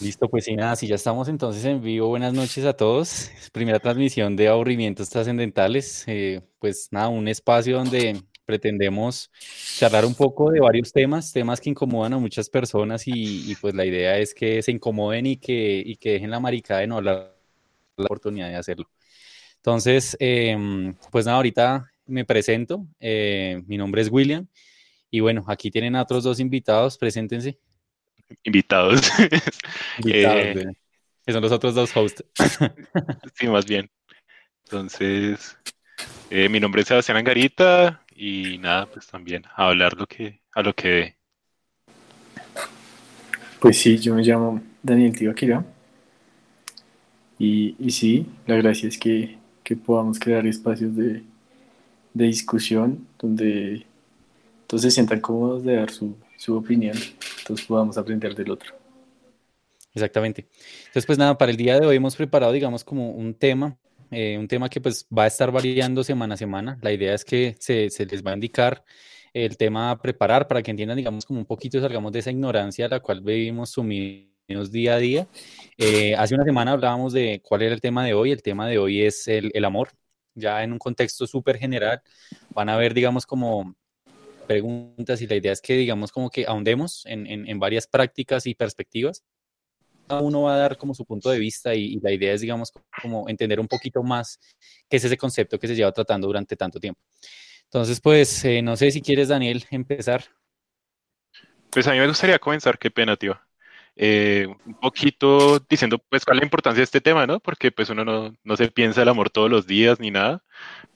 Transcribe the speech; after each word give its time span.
Listo, 0.00 0.30
pues 0.30 0.46
sí, 0.46 0.56
nada, 0.56 0.76
si 0.76 0.86
ya 0.86 0.94
estamos 0.94 1.28
entonces 1.28 1.62
en 1.66 1.82
vivo, 1.82 2.08
buenas 2.08 2.32
noches 2.32 2.64
a 2.64 2.72
todos. 2.72 3.30
Primera 3.52 3.78
transmisión 3.80 4.34
de 4.34 4.48
aburrimientos 4.48 5.10
trascendentales. 5.10 6.04
Eh, 6.06 6.40
pues 6.58 6.88
nada, 6.90 7.08
un 7.08 7.28
espacio 7.28 7.76
donde 7.76 8.18
pretendemos 8.46 9.30
charlar 9.76 10.06
un 10.06 10.14
poco 10.14 10.50
de 10.52 10.60
varios 10.60 10.90
temas, 10.90 11.32
temas 11.34 11.60
que 11.60 11.68
incomodan 11.68 12.14
a 12.14 12.18
muchas 12.18 12.48
personas 12.48 13.02
y, 13.06 13.54
pues 13.60 13.74
la 13.74 13.84
idea 13.84 14.16
es 14.16 14.32
que 14.32 14.62
se 14.62 14.72
incomoden 14.72 15.26
y 15.26 15.36
que, 15.36 15.82
y 15.84 15.96
que 15.96 16.12
dejen 16.12 16.30
la 16.30 16.40
maricada 16.40 16.80
de 16.80 16.86
no 16.86 16.96
hablar 16.96 17.36
la 17.98 18.04
oportunidad 18.04 18.48
de 18.48 18.56
hacerlo. 18.56 18.88
Entonces, 19.56 20.16
em, 20.18 20.94
pues 21.12 21.26
nada, 21.26 21.36
ahorita 21.36 21.90
me 22.06 22.24
presento. 22.24 22.86
Eh, 23.00 23.62
mi 23.66 23.76
nombre 23.76 24.00
es 24.00 24.10
William 24.10 24.46
y 25.10 25.20
bueno, 25.20 25.44
aquí 25.46 25.70
tienen 25.70 25.94
a 25.94 26.02
otros 26.02 26.24
dos 26.24 26.40
invitados, 26.40 26.96
preséntense 26.96 27.58
invitados. 28.44 29.00
Eh, 30.06 30.66
que 31.24 31.32
son 31.32 31.42
los 31.42 31.52
otros 31.52 31.74
dos 31.74 31.96
hosts. 31.96 32.24
sí, 33.34 33.46
más 33.48 33.66
bien. 33.66 33.90
Entonces, 34.64 35.56
eh, 36.30 36.48
mi 36.48 36.60
nombre 36.60 36.82
es 36.82 36.88
Sebastián 36.88 37.18
Angarita 37.18 38.04
y 38.14 38.58
nada, 38.58 38.86
pues 38.86 39.06
también 39.06 39.44
a 39.56 39.68
hablar 39.68 39.94
lo 39.94 40.06
que, 40.06 40.40
a 40.52 40.62
lo 40.62 40.74
que 40.74 40.88
ve. 40.88 41.16
Pues 43.60 43.78
sí, 43.78 43.98
yo 43.98 44.14
me 44.14 44.22
llamo 44.22 44.62
Daniel 44.82 45.16
Tibaquira 45.16 45.64
y, 47.38 47.74
y 47.78 47.90
sí, 47.90 48.26
la 48.46 48.56
gracia 48.56 48.88
es 48.88 48.96
que, 48.96 49.38
que 49.62 49.76
podamos 49.76 50.18
crear 50.18 50.46
espacios 50.46 50.94
de, 50.96 51.22
de 52.14 52.24
discusión 52.24 53.06
donde 53.18 53.86
todos 54.66 54.82
se 54.82 54.90
sientan 54.90 55.20
cómodos 55.20 55.64
de 55.64 55.76
dar 55.76 55.90
su, 55.90 56.16
su 56.40 56.56
opinión, 56.56 56.96
entonces 57.40 57.66
podamos 57.66 57.98
aprender 57.98 58.34
del 58.34 58.50
otro. 58.50 58.74
Exactamente. 59.92 60.48
Entonces, 60.86 61.04
pues 61.04 61.18
nada, 61.18 61.36
para 61.36 61.50
el 61.50 61.58
día 61.58 61.78
de 61.78 61.86
hoy 61.86 61.96
hemos 61.96 62.16
preparado, 62.16 62.50
digamos, 62.52 62.82
como 62.82 63.10
un 63.10 63.34
tema, 63.34 63.76
eh, 64.10 64.38
un 64.38 64.48
tema 64.48 64.70
que 64.70 64.80
pues 64.80 65.06
va 65.16 65.24
a 65.24 65.26
estar 65.26 65.52
variando 65.52 66.02
semana 66.02 66.34
a 66.34 66.38
semana. 66.38 66.78
La 66.80 66.92
idea 66.92 67.12
es 67.12 67.26
que 67.26 67.56
se, 67.58 67.90
se, 67.90 68.06
les 68.06 68.24
va 68.24 68.30
a 68.30 68.34
indicar 68.34 68.82
el 69.34 69.58
tema 69.58 69.90
a 69.90 70.00
preparar 70.00 70.48
para 70.48 70.62
que 70.62 70.70
entiendan, 70.70 70.96
digamos, 70.96 71.26
como 71.26 71.40
un 71.40 71.46
poquito 71.46 71.78
salgamos 71.78 72.10
de 72.10 72.20
esa 72.20 72.30
ignorancia 72.30 72.86
a 72.86 72.88
la 72.88 73.00
cual 73.00 73.20
vivimos 73.20 73.70
sumidos 73.70 74.72
día 74.72 74.94
a 74.94 74.98
día. 74.98 75.28
Eh, 75.76 76.14
hace 76.16 76.34
una 76.34 76.44
semana 76.44 76.72
hablábamos 76.72 77.12
de 77.12 77.42
cuál 77.44 77.60
era 77.60 77.74
el 77.74 77.82
tema 77.82 78.02
de 78.06 78.14
hoy. 78.14 78.32
El 78.32 78.42
tema 78.42 78.66
de 78.66 78.78
hoy 78.78 79.02
es 79.02 79.28
el, 79.28 79.50
el 79.52 79.64
amor, 79.66 79.90
ya 80.34 80.62
en 80.62 80.72
un 80.72 80.78
contexto 80.78 81.26
súper 81.26 81.58
general. 81.58 82.00
Van 82.54 82.70
a 82.70 82.78
ver, 82.78 82.94
digamos, 82.94 83.26
como 83.26 83.74
preguntas 84.50 85.22
y 85.22 85.28
la 85.28 85.36
idea 85.36 85.52
es 85.52 85.60
que, 85.60 85.74
digamos, 85.74 86.10
como 86.10 86.28
que 86.28 86.44
ahondemos 86.44 87.06
en, 87.06 87.24
en, 87.28 87.58
varias 87.60 87.86
prácticas 87.86 88.48
y 88.48 88.56
perspectivas. 88.56 89.22
Cada 90.08 90.22
uno 90.22 90.42
va 90.42 90.54
a 90.54 90.58
dar 90.58 90.76
como 90.76 90.92
su 90.92 91.04
punto 91.04 91.30
de 91.30 91.38
vista 91.38 91.72
y, 91.72 92.00
la 92.00 92.10
idea 92.10 92.34
es, 92.34 92.40
digamos, 92.40 92.72
como 93.00 93.28
entender 93.28 93.60
un 93.60 93.68
poquito 93.68 94.02
más 94.02 94.40
qué 94.88 94.96
es 94.96 95.04
ese 95.04 95.16
concepto 95.16 95.56
que 95.56 95.68
se 95.68 95.76
lleva 95.76 95.92
tratando 95.92 96.26
durante 96.26 96.56
tanto 96.56 96.80
tiempo. 96.80 97.00
Entonces, 97.62 98.00
pues, 98.00 98.44
eh, 98.44 98.60
no 98.60 98.76
sé 98.76 98.90
si 98.90 99.00
quieres, 99.00 99.28
Daniel, 99.28 99.64
empezar. 99.70 100.24
Pues 101.70 101.86
a 101.86 101.92
mí 101.92 102.00
me 102.00 102.08
gustaría 102.08 102.40
comenzar, 102.40 102.76
qué 102.76 102.90
pena, 102.90 103.16
tío. 103.16 103.38
Eh, 103.94 104.48
un 104.66 104.74
poquito 104.80 105.60
diciendo 105.68 105.98
pues 106.08 106.24
cuál 106.24 106.38
es 106.38 106.40
la 106.40 106.46
importancia 106.46 106.80
de 106.80 106.84
este 106.84 107.00
tema, 107.00 107.26
¿no? 107.26 107.38
Porque 107.38 107.70
pues 107.70 107.90
uno 107.90 108.04
no, 108.04 108.34
no, 108.42 108.56
se 108.56 108.68
piensa 108.70 109.02
el 109.02 109.08
amor 109.08 109.30
todos 109.30 109.50
los 109.50 109.66
días 109.66 110.00
ni 110.00 110.10
nada, 110.10 110.42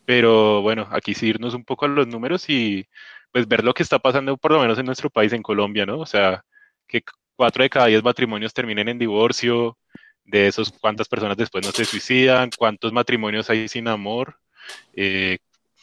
pero 0.06 0.62
bueno, 0.62 0.89
aquí 0.91 1.14
sí 1.14 1.28
irnos 1.28 1.55
un 1.55 1.64
poco 1.64 1.84
a 1.84 1.89
los 1.89 2.06
números 2.06 2.48
y 2.48 2.89
pues 3.34 3.48
ver 3.48 3.64
lo 3.64 3.74
que 3.74 3.82
está 3.82 3.98
pasando 3.98 4.36
por 4.36 4.52
lo 4.52 4.60
menos 4.60 4.78
en 4.78 4.86
nuestro 4.86 5.10
país, 5.10 5.32
en 5.32 5.42
Colombia, 5.42 5.84
¿no? 5.84 5.98
O 5.98 6.06
sea, 6.06 6.44
que 6.86 7.02
cuatro 7.34 7.64
de 7.64 7.70
cada 7.70 7.86
diez 7.86 8.00
matrimonios 8.04 8.54
terminen 8.54 8.88
en 8.88 8.98
divorcio, 9.00 9.77
de 10.24 10.46
esos 10.46 10.70
cuántas 10.70 11.08
personas 11.08 11.36
después 11.36 11.66
no 11.66 11.72
se 11.72 11.84
suicidan, 11.84 12.50
cuántos 12.56 12.92
matrimonios 12.92 13.50
hay 13.50 13.66
sin 13.66 13.88
amor, 13.88 14.38
eh, 14.94 15.38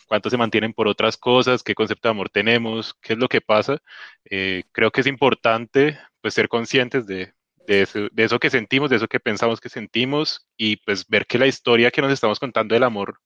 cuántos 0.07 0.31
se 0.31 0.37
mantienen 0.37 0.71
por 0.71 0.87
otras 0.87 1.17
cosas, 1.17 1.61
qué 1.61 1.75
concepto 1.75 2.07
de 2.07 2.11
amor 2.11 2.29
tenemos, 2.29 2.93
qué 3.01 3.13
es 3.13 3.19
lo 3.19 3.27
que 3.27 3.41
pasa. 3.41 3.79
Eh, 4.23 4.63
creo 4.71 4.91
que 4.91 5.01
es 5.01 5.07
importante 5.07 5.99
pues 6.21 6.33
ser 6.33 6.47
conscientes 6.47 7.05
de, 7.05 7.33
de, 7.67 7.81
eso, 7.81 7.99
de 8.13 8.23
eso 8.23 8.39
que 8.39 8.49
sentimos, 8.49 8.89
de 8.89 8.95
eso 8.95 9.09
que 9.09 9.19
pensamos 9.19 9.59
que 9.59 9.67
sentimos 9.67 10.47
y 10.55 10.77
pues 10.77 11.05
ver 11.05 11.25
que 11.27 11.37
la 11.37 11.47
historia 11.47 11.91
que 11.91 12.01
nos 12.01 12.13
estamos 12.13 12.39
contando 12.39 12.75
del 12.75 12.83
amor 12.83 13.19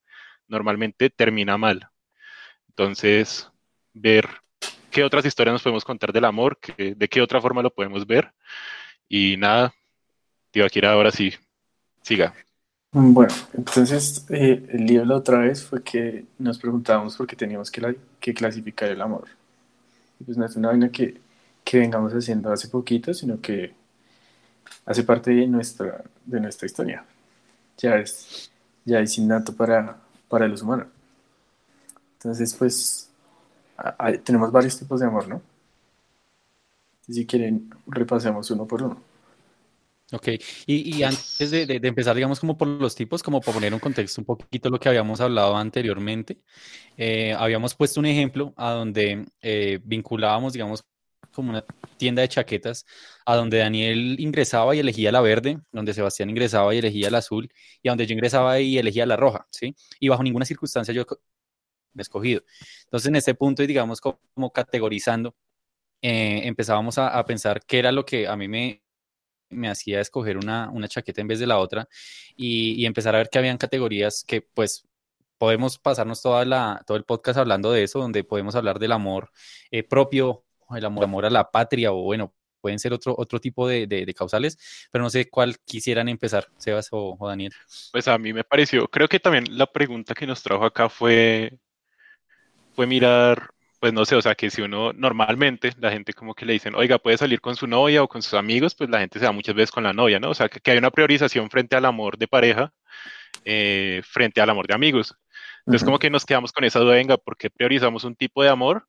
normalmente 0.48 1.12
termina 1.12 1.60
mal. 1.60 1.90
Entonces, 2.70 3.52
ver 3.96 4.30
qué 4.92 5.04
otras 5.04 5.26
historias 5.26 5.54
nos 5.54 5.64
podemos 5.64 5.84
contar 5.84 6.14
del 6.14 6.26
amor, 6.26 6.60
de 6.78 7.10
qué 7.10 7.22
otra 7.22 7.42
forma 7.42 7.64
lo 7.64 7.74
podemos 7.74 8.06
ver. 8.06 8.32
Y 9.10 9.36
nada, 9.38 9.74
ir 10.54 10.86
ahora 10.86 11.12
sí, 11.12 11.34
siga. 12.02 12.34
Bueno, 12.92 13.34
entonces 13.54 14.26
eh, 14.30 14.66
el 14.70 14.86
lío 14.86 15.04
la 15.04 15.16
otra 15.16 15.40
vez 15.40 15.64
fue 15.64 15.84
que 15.84 16.26
nos 16.40 16.58
preguntábamos 16.58 17.18
por 17.18 17.28
qué 17.28 17.36
teníamos 17.36 17.70
que, 17.70 17.98
que 18.20 18.34
clasificar 18.34 18.90
el 18.90 19.02
amor. 19.02 19.26
pues 20.26 20.38
no 20.38 20.46
es 20.46 20.56
una 20.56 20.70
vaina 20.70 20.90
que, 20.90 21.20
que, 21.64 21.80
vengamos 21.80 22.14
haciendo 22.14 22.52
hace 22.54 22.70
poquito, 22.70 23.14
sino 23.14 23.42
que 23.42 23.74
hace 24.86 25.04
parte 25.04 25.32
de 25.32 25.46
nuestra, 25.48 26.04
de 26.26 26.40
nuestra 26.40 26.68
historia. 26.68 27.04
Ya 27.78 27.98
es, 27.98 28.50
ya 28.86 29.02
es 29.02 29.18
innato 29.18 29.54
para, 29.54 29.98
para 30.30 30.48
los 30.48 30.62
humanos. 30.62 30.88
Entonces, 32.18 32.54
pues 32.54 33.10
tenemos 34.24 34.52
varios 34.52 34.78
tipos 34.78 35.00
de 35.00 35.08
amor, 35.08 35.28
¿no? 35.28 35.42
Si 37.08 37.26
quieren, 37.26 37.70
repasemos 37.88 38.50
uno 38.52 38.66
por 38.66 38.84
uno. 38.84 39.02
Ok, 40.12 40.28
y, 40.68 40.98
y 40.98 41.04
antes 41.04 41.50
de, 41.50 41.66
de, 41.66 41.88
empezar, 41.88 42.16
digamos, 42.16 42.40
como 42.40 42.56
por 42.58 42.68
los 42.68 42.94
tipos, 42.94 43.24
como 43.24 43.42
para 43.42 43.54
poner 43.54 43.74
un 43.74 43.80
contexto 43.80 44.22
un 44.22 44.26
poquito 44.26 44.70
lo 44.70 44.80
que 44.80 44.88
habíamos 44.88 45.20
hablado 45.20 45.58
anteriormente, 45.58 46.38
eh, 46.96 47.34
habíamos 47.34 47.74
puesto 47.74 48.00
un 48.00 48.06
ejemplo 48.06 48.54
a 48.56 48.72
donde 48.72 49.26
eh, 49.42 49.80
vinculábamos, 49.84 50.54
digamos, 50.54 50.84
como 51.32 51.50
una 51.50 51.66
tienda 51.98 52.22
de 52.22 52.30
chaquetas, 52.30 52.86
a 53.26 53.36
donde 53.36 53.58
Daniel 53.58 54.16
ingresaba 54.20 54.76
y 54.76 54.80
elegía 54.80 55.12
la 55.12 55.22
verde, 55.22 55.60
donde 55.72 55.94
Sebastián 55.94 56.30
ingresaba 56.30 56.74
y 56.76 56.78
elegía 56.80 57.10
la 57.10 57.18
azul, 57.18 57.50
y 57.82 57.90
a 57.90 57.92
donde 57.92 58.06
yo 58.06 58.14
ingresaba 58.14 58.60
y 58.60 58.78
elegía 58.78 59.08
la 59.08 59.18
roja, 59.18 59.48
¿sí? 59.50 59.76
Y 60.00 60.10
bajo 60.10 60.24
ninguna 60.24 60.46
circunstancia 60.46 60.94
yo 60.94 61.06
escogido. 62.02 62.44
Entonces, 62.86 63.08
en 63.08 63.16
este 63.16 63.36
punto, 63.36 63.64
y 63.64 63.68
digamos, 63.68 64.02
como, 64.02 64.52
categorizando, 64.52 65.36
eh, 66.02 66.42
empezábamos 66.46 66.98
a, 66.98 67.24
pensar 67.26 67.62
qué 67.66 67.80
era 67.80 67.92
lo 67.92 68.06
que 68.06 68.28
a 68.28 68.36
mí 68.36 68.48
me, 68.48 68.84
me 69.50 69.70
hacía 69.70 70.02
escoger 70.02 70.38
una, 70.38 70.70
una, 70.70 70.88
chaqueta 70.88 71.22
en 71.22 71.28
vez 71.28 71.40
de 71.40 71.48
la 71.48 71.60
otra 71.60 71.88
y, 72.36 72.86
empezar 72.86 73.16
a 73.16 73.20
ver 73.20 73.30
que 73.30 73.40
habían 73.40 73.58
categorías 73.58 74.24
que 74.28 74.42
pues 74.42 74.86
podemos 75.38 75.78
pasarnos 75.80 76.22
toda 76.22 76.46
la, 76.46 76.84
todo 76.86 76.98
el 76.98 77.04
podcast 77.04 77.40
hablando 77.40 77.72
de 77.72 77.84
eso, 77.84 78.00
donde 78.00 78.24
podemos 78.24 78.56
hablar 78.56 78.80
del 78.80 78.92
amor 78.92 79.32
eh, 79.72 79.84
propio, 79.84 80.46
el 80.76 80.86
amor, 80.86 81.04
amor, 81.04 81.26
a 81.26 81.30
la 81.30 81.52
patria 81.52 81.92
o 81.92 82.04
bueno, 82.04 82.34
pueden 82.62 82.80
ser 82.80 82.94
otro, 82.94 83.14
otro 83.18 83.40
tipo 83.40 83.68
de, 83.68 83.86
de, 83.86 84.14
causales, 84.14 84.58
pero 84.92 85.04
no 85.04 85.10
sé 85.10 85.30
cuál 85.30 85.58
quisieran 85.66 86.10
empezar, 86.10 86.48
Sebas 86.58 86.88
o, 86.92 87.16
o 87.20 87.28
Daniel. 87.28 87.54
Pues 87.92 88.08
a 88.08 88.18
mí 88.18 88.34
me 88.34 88.44
pareció, 88.44 88.88
creo 88.88 89.08
que 89.08 89.20
también 89.20 89.58
la 89.58 89.68
pregunta 89.72 90.16
que 90.16 90.26
nos 90.26 90.42
trajo 90.42 90.66
acá 90.66 90.90
fue 90.90 91.60
fue 92.76 92.88
mirar, 92.88 93.50
pues 93.80 93.94
no 93.94 94.06
sé, 94.06 94.16
o 94.16 94.22
sea, 94.22 94.36
que 94.36 94.50
si 94.50 94.62
uno 94.62 94.94
normalmente, 94.94 95.72
la 95.80 95.92
gente 95.92 96.14
como 96.14 96.34
que 96.36 96.46
le 96.46 96.54
dicen, 96.54 96.76
oiga, 96.76 97.00
puede 97.00 97.18
salir 97.18 97.42
con 97.42 97.56
su 97.56 97.68
novia 97.68 98.04
o 98.04 98.08
con 98.08 98.22
sus 98.22 98.34
amigos, 98.36 98.76
pues 98.76 98.90
la 98.90 99.00
gente 99.00 99.20
se 99.20 99.26
da 99.26 99.32
muchas 99.32 99.56
veces 99.56 99.72
con 99.72 99.84
la 99.84 99.94
novia, 99.94 100.20
¿no? 100.20 100.30
O 100.32 100.34
sea, 100.34 100.50
que, 100.50 100.72
hay 100.72 100.78
una 100.78 100.92
priorización 100.92 101.50
frente 101.50 101.76
al 101.76 101.86
amor 101.86 102.18
de 102.18 102.28
pareja, 102.28 102.74
eh, 103.46 104.02
frente 104.06 104.42
al 104.42 104.50
amor 104.50 104.68
de 104.68 104.76
amigos. 104.76 105.16
Entonces, 105.60 105.86
como 105.86 106.00
que 106.00 106.10
nos 106.10 106.26
quedamos 106.26 106.52
con 106.52 106.64
esa 106.64 106.80
duda, 106.80 106.96
venga, 106.96 107.18
¿por 107.18 107.38
qué 107.38 107.50
priorizamos 107.50 108.04
un 108.04 108.16
tipo 108.16 108.44
de 108.44 108.50
amor? 108.50 108.88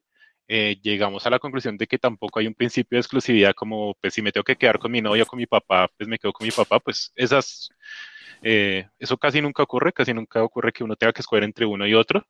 Eh, 0.48 0.78
llegamos 0.82 1.26
a 1.26 1.30
la 1.30 1.38
conclusión 1.38 1.76
de 1.76 1.86
que 1.86 1.98
tampoco 1.98 2.38
hay 2.38 2.46
un 2.46 2.54
principio 2.54 2.96
de 2.96 3.00
exclusividad 3.00 3.54
como, 3.54 3.94
pues 4.00 4.14
si 4.14 4.22
me 4.22 4.32
tengo 4.32 4.44
que 4.44 4.56
quedar 4.56 4.78
con 4.78 4.92
mi 4.92 5.02
novia 5.02 5.25
o 5.25 5.26
con 5.26 5.38
mi 5.38 5.46
papá, 5.46 5.88
pues 5.96 6.08
me 6.08 6.19
quedo 6.19 6.32
con 6.32 6.46
mi 6.46 6.52
papá, 6.52 6.78
pues 6.81 7.12
esas 7.16 7.70
eh, 8.43 8.88
eso 8.99 9.16
casi 9.16 9.40
nunca 9.40 9.62
ocurre, 9.62 9.93
casi 9.93 10.12
nunca 10.14 10.43
ocurre 10.43 10.72
que 10.72 10.84
uno 10.84 10.96
tenga 10.96 11.12
que 11.12 11.20
escoger 11.20 11.44
entre 11.44 11.66
uno 11.66 11.87
y 11.87 11.94
otro, 11.94 12.26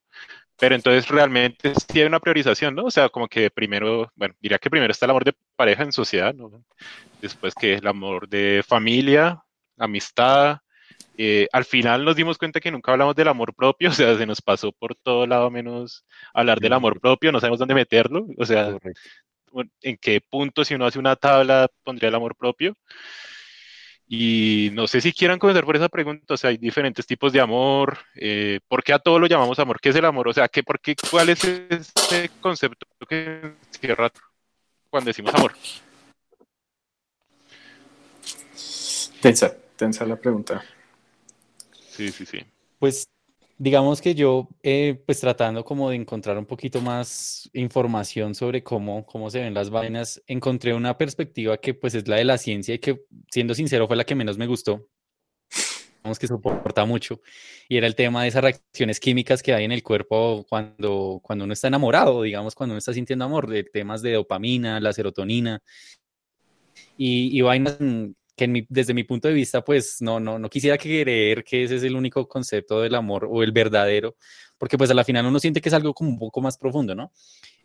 pero 0.59 0.75
entonces 0.75 1.09
realmente 1.09 1.73
sí 1.75 2.01
hay 2.01 2.07
una 2.07 2.21
priorización, 2.21 2.75
¿no? 2.75 2.85
O 2.85 2.91
sea, 2.91 3.09
como 3.09 3.29
que 3.29 3.51
primero, 3.51 4.11
bueno, 4.15 4.35
diría 4.41 4.59
que 4.59 4.71
primero 4.71 4.91
está 4.91 5.07
el 5.07 5.11
amor 5.11 5.25
de 5.25 5.35
pareja 5.57 5.83
en 5.83 5.93
sociedad, 5.93 6.35
¿no? 6.35 6.65
Después 7.21 7.55
que 7.55 7.75
el 7.75 7.87
amor 7.87 8.29
de 8.29 8.63
familia, 8.67 9.43
amistad. 9.79 10.59
Eh, 11.19 11.49
al 11.53 11.65
final 11.65 12.05
nos 12.05 12.17
dimos 12.17 12.39
cuenta 12.39 12.61
que 12.61 12.71
nunca 12.71 12.93
hablamos 12.93 13.15
del 13.17 13.29
amor 13.29 13.55
propio, 13.55 13.89
o 13.91 13.93
sea, 13.93 14.17
se 14.17 14.27
nos 14.27 14.43
pasó 14.43 14.73
por 14.73 14.95
todo 14.95 15.27
lado 15.27 15.51
menos 15.51 16.05
hablar 16.35 16.61
del 16.61 16.73
amor 16.73 17.01
propio, 17.01 17.33
no 17.33 17.41
sabemos 17.41 17.59
dónde 17.59 17.75
meterlo, 17.75 18.27
o 18.39 18.47
sea, 18.47 18.79
en 19.83 19.97
qué 19.99 20.21
punto 20.21 20.65
si 20.65 20.75
uno 20.75 20.87
hace 20.87 20.99
una 20.99 21.17
tabla 21.17 21.69
pondría 21.85 22.09
el 22.09 22.15
amor 22.15 22.37
propio. 22.37 22.75
Y 24.09 24.71
no 24.73 24.87
sé 24.87 25.01
si 25.01 25.13
quieran 25.13 25.39
comenzar 25.39 25.65
por 25.65 25.75
esa 25.75 25.89
pregunta, 25.89 26.35
o 26.35 26.37
sea, 26.37 26.51
hay 26.51 26.59
diferentes 26.59 27.07
tipos 27.07 27.33
de 27.33 27.41
amor, 27.41 27.99
eh, 28.15 28.61
¿por 28.69 28.85
qué 28.85 28.93
a 28.93 29.01
todo 29.01 29.19
lo 29.19 29.27
llamamos 29.27 29.59
amor? 29.59 29.81
¿Qué 29.81 29.89
es 29.89 29.97
el 29.97 30.05
amor? 30.05 30.29
O 30.29 30.33
sea, 30.33 30.47
¿qué, 30.49 30.63
por 30.63 30.79
qué, 30.79 30.95
¿cuál 31.11 31.29
es 31.31 31.43
ese 31.43 32.31
concepto 32.41 32.87
que 33.09 33.55
cierra 33.81 34.11
cuando 34.91 35.09
decimos 35.09 35.35
amor? 35.35 35.55
Tensa, 39.21 39.57
tensa 39.75 40.07
la 40.07 40.17
pregunta. 40.17 40.65
Sí, 41.89 42.13
sí, 42.13 42.25
sí. 42.25 42.39
Pues 42.79 43.09
digamos 43.59 44.01
que 44.01 44.15
yo, 44.15 44.49
eh, 44.63 45.03
pues 45.07 45.21
tratando 45.21 45.65
como 45.65 45.91
de 45.91 45.97
encontrar 45.97 46.39
un 46.39 46.47
poquito 46.47 46.81
más 46.81 47.49
información 47.55 48.35
sobre 48.35 48.63
cómo, 48.63 49.07
cómo 49.07 49.31
se 49.31 49.41
ven 49.41 49.55
las 49.55 49.71
vainas, 49.71 50.23
encontré 50.27 50.75
una 50.75 50.99
perspectiva 50.99 51.57
que 51.59 51.75
pues 51.75 51.95
es 51.95 52.07
la 52.09 52.17
de 52.17 52.25
la 52.25 52.39
ciencia 52.39 52.75
y 52.75 52.79
que, 52.79 53.05
siendo 53.31 53.55
sincero, 53.55 53.87
fue 53.87 53.97
la 53.97 54.05
que 54.05 54.15
menos 54.15 54.39
me 54.39 54.47
gustó. 54.47 54.89
Que 56.21 56.29
soporta 56.29 56.85
mucho. 56.85 57.21
Y 57.69 57.77
era 57.77 57.89
el 57.89 57.97
tema 57.97 58.23
de 58.23 58.29
esas 58.29 58.43
reacciones 58.43 59.01
químicas 59.01 59.43
que 59.43 59.53
hay 59.53 59.65
en 59.65 59.73
el 59.73 59.83
cuerpo 59.83 60.47
cuando, 60.49 61.21
cuando 61.21 61.45
uno 61.45 61.53
está 61.53 61.67
enamorado, 61.67 62.23
digamos, 62.23 62.55
cuando 62.55 62.75
uno 62.75 62.79
está 62.79 62.93
sintiendo 62.93 63.25
amor, 63.25 63.49
de 63.49 63.65
temas 63.65 64.03
de 64.03 64.13
dopamina, 64.13 64.79
la 64.79 64.93
serotonina 64.93 65.61
y, 66.97 67.37
y 67.37 67.41
vainas 67.41 67.79
que 68.37 68.67
desde 68.69 68.95
mi 68.95 69.05
punto 69.05 69.29
de 69.29 69.35
vista, 69.35 69.65
pues 69.65 69.97
no, 70.01 70.21
no, 70.21 70.39
no 70.39 70.51
quisiera 70.51 70.77
creer 70.77 71.43
que 71.43 71.65
ese 71.65 71.77
es 71.77 71.83
el 71.83 71.97
único 71.97 72.29
concepto 72.29 72.83
del 72.83 72.95
amor 72.95 73.27
o 73.31 73.43
el 73.43 73.53
verdadero, 73.53 74.17
porque 74.59 74.77
pues 74.77 74.91
a 74.91 74.95
la 74.95 75.05
final 75.05 75.27
uno 75.27 75.39
siente 75.39 75.61
que 75.61 75.71
es 75.71 75.75
algo 75.75 75.95
como 75.95 76.11
un 76.11 76.19
poco 76.19 76.41
más 76.41 76.59
profundo, 76.59 76.95
¿no? 76.95 77.13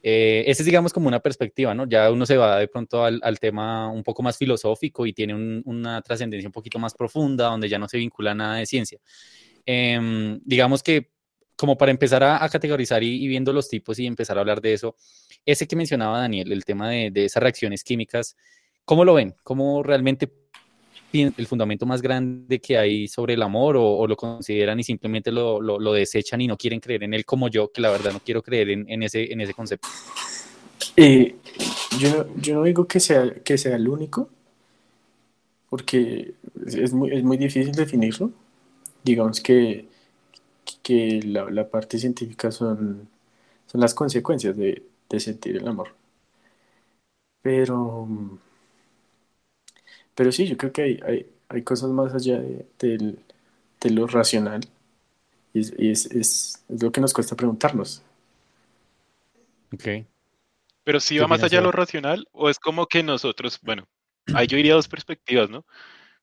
Eh, 0.01 0.43
ese 0.47 0.63
es, 0.63 0.65
digamos, 0.65 0.93
como 0.93 1.07
una 1.07 1.19
perspectiva, 1.19 1.75
¿no? 1.75 1.87
Ya 1.87 2.09
uno 2.09 2.25
se 2.25 2.37
va 2.37 2.57
de 2.57 2.67
pronto 2.67 3.03
al, 3.03 3.19
al 3.23 3.39
tema 3.39 3.91
un 3.91 4.03
poco 4.03 4.23
más 4.23 4.37
filosófico 4.37 5.05
y 5.05 5.13
tiene 5.13 5.61
una 5.65 6.01
trascendencia 6.01 6.47
un 6.47 6.53
poquito 6.53 6.79
más 6.79 6.93
profunda, 6.95 7.47
donde 7.47 7.69
ya 7.69 7.77
no 7.77 7.87
se 7.87 7.97
vincula 7.97 8.33
nada 8.33 8.55
de 8.55 8.65
ciencia. 8.65 8.99
Em, 9.65 10.39
digamos 10.43 10.81
que 10.81 11.11
como 11.55 11.77
para 11.77 11.91
empezar 11.91 12.23
a, 12.23 12.49
categorizar 12.49 13.03
y, 13.03 13.27
viendo 13.27 13.53
los 13.53 13.69
tipos 13.69 13.99
y 13.99 14.07
empezar 14.07 14.35
a 14.37 14.41
hablar 14.41 14.61
de 14.61 14.73
eso, 14.73 14.95
ese 15.45 15.67
que 15.67 15.75
mencionaba 15.75 16.19
Daniel, 16.19 16.51
el 16.51 16.65
tema 16.65 16.89
de, 16.89 17.11
de 17.11 17.25
esas 17.25 17.43
reacciones 17.43 17.83
químicas, 17.83 18.35
¿cómo 18.83 19.05
lo 19.05 19.13
ven? 19.13 19.35
¿Cómo 19.43 19.83
realmente 19.83 20.27
el 21.13 21.47
fundamento 21.47 21.85
más 21.85 22.01
grande 22.01 22.59
que 22.59 22.77
hay 22.77 23.07
sobre 23.07 23.33
el 23.33 23.41
amor 23.41 23.75
o, 23.77 24.07
lo 24.07 24.15
consideran 24.15 24.79
y 24.79 24.83
simplemente 24.83 25.31
lo, 25.31 25.59
lo, 25.61 25.93
desechan 25.93 26.41
y 26.41 26.47
no 26.47 26.57
quieren 26.57 26.79
creer 26.79 27.03
en 27.03 27.13
él 27.13 27.25
como 27.25 27.49
yo, 27.49 27.71
que 27.71 27.81
la 27.81 27.91
verdad 27.91 28.13
no 28.13 28.19
quiero 28.19 28.41
creer 28.41 28.69
en, 28.69 29.03
ese, 29.03 29.31
en 29.31 29.41
ese 29.41 29.53
concepto? 29.53 29.87
Eh, 30.95 31.35
yo, 31.99 32.27
yo 32.37 32.55
no 32.55 32.63
digo 32.63 32.87
que 32.87 32.99
sea, 32.99 33.33
que 33.43 33.57
sea 33.57 33.75
el 33.75 33.87
único, 33.87 34.29
porque 35.69 36.33
es 36.65 36.93
muy, 36.93 37.11
es 37.11 37.23
muy 37.23 37.37
difícil 37.37 37.73
definirlo. 37.73 38.31
Digamos 39.03 39.41
que, 39.41 39.87
que 40.81 41.21
la, 41.23 41.49
la 41.49 41.67
parte 41.69 41.97
científica 41.97 42.51
son, 42.51 43.07
son 43.67 43.81
las 43.81 43.93
consecuencias 43.93 44.55
de 44.55 44.83
sentir 45.19 45.57
el 45.57 45.67
amor. 45.67 45.93
Pero 47.41 48.07
pero 50.15 50.31
sí, 50.31 50.47
yo 50.47 50.57
creo 50.57 50.71
que 50.71 50.81
hay, 50.81 50.99
hay, 51.05 51.25
hay 51.49 51.61
cosas 51.63 51.89
más 51.89 52.13
allá 52.13 52.39
de, 52.39 52.65
de, 52.79 53.89
lo 53.89 54.07
racional 54.07 54.61
y, 55.53 55.59
es, 55.59 55.71
es, 55.77 56.05
es, 56.05 56.65
lo 56.69 56.91
que 56.91 57.01
nos 57.01 57.13
cuesta 57.13 57.35
preguntarnos. 57.35 58.03
Ok. 59.73 60.05
Pero 60.83 60.99
si 60.99 61.17
va 61.19 61.27
más 61.27 61.43
allá 61.43 61.59
de 61.59 61.63
lo 61.63 61.71
racional 61.71 62.27
o 62.31 62.49
es 62.49 62.59
como 62.59 62.87
que 62.87 63.03
nosotros, 63.03 63.59
bueno, 63.61 63.87
ahí 64.33 64.47
yo 64.47 64.57
iría 64.57 64.73
dos 64.73 64.87
perspectivas, 64.87 65.49
¿no? 65.49 65.65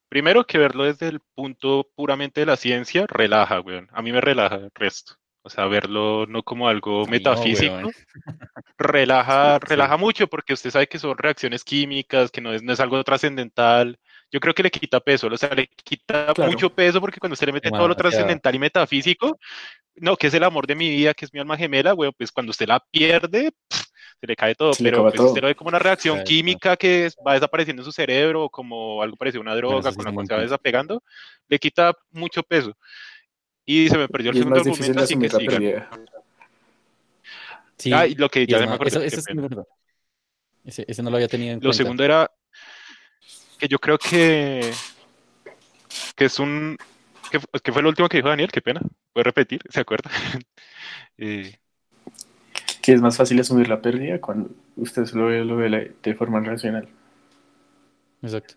Primero 0.08 0.46
que 0.46 0.58
verlo 0.58 0.84
desde 0.84 1.08
el 1.08 1.20
punto 1.20 1.90
puramente 1.94 2.40
de 2.40 2.46
la 2.46 2.56
ciencia, 2.56 3.06
relaja, 3.06 3.60
weón. 3.60 3.88
A 3.92 4.02
mí 4.02 4.10
me 4.10 4.20
relaja 4.20 4.56
el 4.56 4.70
resto. 4.74 5.14
O 5.42 5.50
sea, 5.50 5.66
verlo 5.66 6.26
no 6.26 6.42
como 6.42 6.68
algo 6.68 7.06
metafísico, 7.06 7.90
relaja, 8.78 9.58
relaja 9.60 9.96
mucho 9.96 10.26
porque 10.26 10.52
usted 10.52 10.70
sabe 10.70 10.88
que 10.88 10.98
son 10.98 11.16
reacciones 11.16 11.64
químicas, 11.64 12.30
que 12.30 12.40
no 12.40 12.52
es, 12.52 12.62
no 12.62 12.72
es 12.72 12.80
algo 12.80 13.02
trascendental. 13.04 13.98
Yo 14.30 14.40
creo 14.40 14.52
que 14.52 14.62
le 14.62 14.70
quita 14.70 15.00
peso, 15.00 15.28
o 15.28 15.36
sea, 15.38 15.54
le 15.54 15.68
quita 15.68 16.34
mucho 16.44 16.68
peso 16.74 17.00
porque 17.00 17.18
cuando 17.18 17.32
usted 17.32 17.46
le 17.46 17.54
mete 17.54 17.70
todo 17.70 17.88
lo 17.88 17.94
trascendental 17.94 18.54
y 18.54 18.58
metafísico, 18.58 19.38
no, 19.94 20.16
que 20.16 20.26
es 20.26 20.34
el 20.34 20.44
amor 20.44 20.66
de 20.66 20.74
mi 20.74 20.90
vida, 20.90 21.14
que 21.14 21.24
es 21.24 21.32
mi 21.32 21.40
alma 21.40 21.56
gemela, 21.56 21.92
güey, 21.92 22.12
pues 22.12 22.30
cuando 22.30 22.50
usted 22.50 22.68
la 22.68 22.80
pierde, 22.90 23.52
se 24.20 24.26
le 24.26 24.36
cae 24.36 24.54
todo, 24.54 24.72
pero 24.82 25.02
pues, 25.02 25.20
usted 25.20 25.40
lo 25.40 25.48
ve 25.48 25.54
como 25.54 25.68
una 25.68 25.78
reacción 25.78 26.22
química 26.24 26.76
que 26.76 27.10
va 27.26 27.34
desapareciendo 27.34 27.82
en 27.82 27.84
su 27.84 27.92
cerebro, 27.92 28.48
como 28.48 29.02
algo 29.02 29.16
parecido 29.16 29.40
a 29.40 29.42
una 29.42 29.54
droga, 29.54 29.92
con 29.92 30.04
la 30.04 30.12
cual 30.12 30.26
se 30.26 30.34
va 30.34 30.40
desapegando, 30.40 31.02
le 31.48 31.58
quita 31.58 31.94
mucho 32.10 32.42
peso. 32.42 32.76
Y 33.70 33.86
se 33.90 33.98
me 33.98 34.08
perdió 34.08 34.30
el 34.30 34.38
segundo 34.38 34.60
argumento, 34.60 35.00
así 35.00 35.18
que 35.18 35.28
sigan. 35.28 35.86
Sí, 37.76 37.92
ah, 37.92 38.06
y 38.06 38.14
lo 38.14 38.30
que 38.30 38.46
ya 38.46 38.60
me 38.60 38.72
acuerdo. 38.72 39.02
Eso, 39.02 39.18
eso 39.18 39.30
es 39.30 39.36
verdad. 39.36 39.66
Ese, 40.64 40.86
ese, 40.88 41.02
no 41.02 41.10
lo 41.10 41.16
había 41.16 41.28
tenido 41.28 41.52
en 41.52 41.58
lo 41.58 41.60
cuenta. 41.60 41.68
Lo 41.68 41.72
segundo 41.74 42.02
era 42.02 42.30
que 43.58 43.68
yo 43.68 43.78
creo 43.78 43.98
que, 43.98 44.72
que 46.16 46.24
es 46.24 46.38
un. 46.38 46.78
Que, 47.30 47.40
que, 47.62 47.70
fue 47.70 47.82
lo 47.82 47.90
último 47.90 48.08
que 48.08 48.16
dijo 48.16 48.30
Daniel, 48.30 48.50
qué 48.50 48.62
pena. 48.62 48.80
¿Puede 49.12 49.24
repetir? 49.24 49.60
¿Se 49.68 49.80
acuerda? 49.80 50.10
eh, 51.18 51.58
que 52.80 52.92
es 52.94 53.02
más 53.02 53.18
fácil 53.18 53.38
asumir 53.38 53.68
la 53.68 53.82
pérdida 53.82 54.18
cuando 54.18 54.48
usted 54.76 55.04
solo 55.04 55.26
ve, 55.26 55.44
lo 55.44 55.56
ve 55.56 55.94
de 56.02 56.14
forma 56.14 56.40
racional. 56.40 56.88
Exacto. 58.22 58.54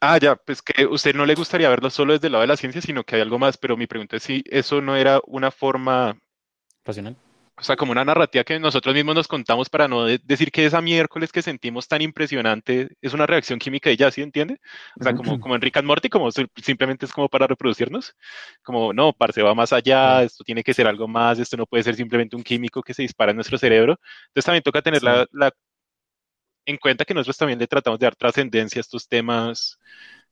Ah, 0.00 0.18
ya, 0.18 0.36
pues 0.36 0.62
que 0.62 0.86
usted 0.86 1.14
no 1.14 1.26
le 1.26 1.34
gustaría 1.34 1.68
verlo 1.68 1.90
solo 1.90 2.12
desde 2.12 2.28
el 2.28 2.32
lado 2.32 2.42
de 2.42 2.48
la 2.48 2.56
ciencia, 2.56 2.80
sino 2.80 3.04
que 3.04 3.16
hay 3.16 3.22
algo 3.22 3.38
más, 3.38 3.56
pero 3.56 3.76
mi 3.76 3.86
pregunta 3.86 4.16
es 4.16 4.22
si 4.22 4.44
eso 4.46 4.80
no 4.80 4.96
era 4.96 5.20
una 5.26 5.50
forma 5.50 6.16
racional. 6.84 7.16
O 7.60 7.62
sea, 7.64 7.74
como 7.74 7.90
una 7.90 8.04
narrativa 8.04 8.44
que 8.44 8.60
nosotros 8.60 8.94
mismos 8.94 9.16
nos 9.16 9.26
contamos 9.26 9.68
para 9.68 9.88
no 9.88 10.04
decir 10.04 10.52
que 10.52 10.64
esa 10.64 10.80
miércoles 10.80 11.32
que 11.32 11.42
sentimos 11.42 11.88
tan 11.88 12.00
impresionante 12.02 12.88
es 13.00 13.14
una 13.14 13.26
reacción 13.26 13.58
química 13.58 13.90
y 13.90 13.96
ya, 13.96 14.12
¿sí 14.12 14.22
entiende? 14.22 14.60
O 15.00 15.02
sea, 15.02 15.14
como, 15.14 15.40
como 15.40 15.56
en 15.56 15.60
Rick 15.60 15.78
and 15.78 15.86
Morty, 15.86 16.08
como 16.08 16.30
simplemente 16.30 17.06
es 17.06 17.12
como 17.12 17.28
para 17.28 17.48
reproducirnos. 17.48 18.14
Como, 18.62 18.92
no, 18.92 19.12
parce, 19.12 19.42
va 19.42 19.54
más 19.54 19.72
allá, 19.72 20.22
esto 20.22 20.44
tiene 20.44 20.62
que 20.62 20.72
ser 20.72 20.86
algo 20.86 21.08
más, 21.08 21.40
esto 21.40 21.56
no 21.56 21.66
puede 21.66 21.82
ser 21.82 21.96
simplemente 21.96 22.36
un 22.36 22.44
químico 22.44 22.80
que 22.80 22.94
se 22.94 23.02
dispara 23.02 23.32
en 23.32 23.36
nuestro 23.36 23.58
cerebro. 23.58 23.98
Entonces 24.28 24.44
también 24.44 24.62
toca 24.62 24.80
tener 24.80 25.02
la, 25.02 25.26
la, 25.32 25.52
en 26.68 26.76
cuenta 26.76 27.04
que 27.04 27.14
nosotros 27.14 27.38
también 27.38 27.58
le 27.58 27.66
tratamos 27.66 27.98
de 27.98 28.04
dar 28.04 28.14
trascendencia 28.14 28.78
a 28.78 28.82
estos 28.82 29.08
temas 29.08 29.78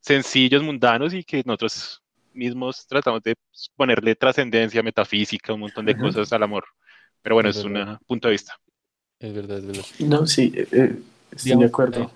sencillos, 0.01 0.63
mundanos 0.63 1.15
y 1.15 1.25
que 1.25 1.43
nosotros 1.47 2.03
mismos 2.35 2.87
tratamos 2.87 3.23
de 3.23 3.35
ponerle 3.75 4.15
trascendencia 4.15 4.83
metafísica, 4.83 5.55
un 5.55 5.61
montón 5.61 5.87
de 5.87 5.97
cosas 5.97 6.31
al 6.35 6.43
amor. 6.43 6.65
Pero 7.23 7.37
bueno, 7.37 7.49
es, 7.49 7.57
un 7.65 7.99
punto 8.07 8.29
de 8.29 8.33
vista. 8.33 8.55
Es 9.19 9.33
verdad, 9.33 9.59
es 9.59 9.67
verdad. 9.67 9.85
No, 10.01 10.27
sí, 10.27 10.53
eh, 10.55 10.69
eh, 10.73 10.97
estoy 11.33 11.57
de 11.57 11.65
acuerdo. 11.65 12.13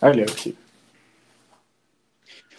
Hable, 0.00 0.28
sí. 0.28 0.56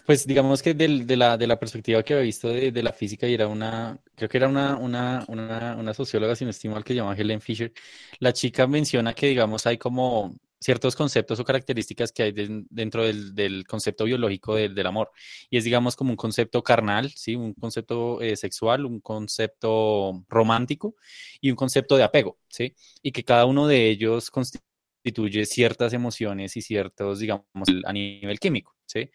Pues 0.05 0.27
digamos 0.27 0.61
que 0.61 0.73
de, 0.73 1.15
la, 1.15 1.37
de 1.37 1.47
la 1.47 1.57
perspectiva 1.57 2.03
que 2.03 2.13
había 2.13 2.25
visto 2.25 2.49
de, 2.49 2.73
de, 2.73 2.83
la 2.83 2.91
física 2.91 3.27
y 3.27 3.35
era 3.35 3.47
una, 3.47 3.97
creo 4.15 4.27
que 4.27 4.37
era 4.37 4.49
una, 4.49 4.75
una, 4.75 5.23
una, 5.29 5.77
una 5.77 5.93
socióloga, 5.93 6.35
si 6.35 6.43
no 6.43 6.51
estimo 6.51 6.73
mal, 6.73 6.83
que 6.83 6.91
se 6.93 6.97
llama 6.97 7.15
Helen 7.15 7.39
Fisher, 7.39 7.71
la 8.19 8.33
chica 8.33 8.67
menciona 8.67 9.13
que 9.13 9.27
digamos 9.27 9.65
hay 9.65 9.77
como 9.77 10.35
ciertos 10.61 10.95
conceptos 10.95 11.39
o 11.39 11.43
características 11.43 12.11
que 12.11 12.23
hay 12.23 12.31
dentro 12.69 13.03
del, 13.03 13.65
concepto 13.67 14.05
biológico 14.05 14.55
del 14.55 14.85
amor. 14.85 15.11
Y 15.49 15.57
es, 15.57 15.63
digamos, 15.63 15.95
como 15.95 16.11
un 16.11 16.17
concepto 16.17 16.63
carnal, 16.63 17.11
¿sí? 17.11 17.35
un 17.35 17.53
concepto 17.53 18.21
eh, 18.21 18.35
sexual, 18.35 18.85
un 18.85 19.01
concepto 19.01 20.23
romántico 20.29 20.95
y 21.41 21.49
un 21.49 21.55
concepto 21.55 21.97
de 21.97 22.03
apego. 22.03 22.37
¿sí? 22.47 22.75
Y 23.01 23.11
que 23.11 23.23
cada 23.23 23.45
uno 23.45 23.67
de 23.67 23.89
ellos 23.89 24.29
constituye 24.29 25.45
ciertas 25.45 25.93
emociones 25.93 26.55
y 26.55 26.61
ciertos, 26.61 27.19
digamos, 27.19 27.45
a 27.85 27.91
nivel 27.91 28.39
químico. 28.39 28.75
¿sí? 28.85 29.09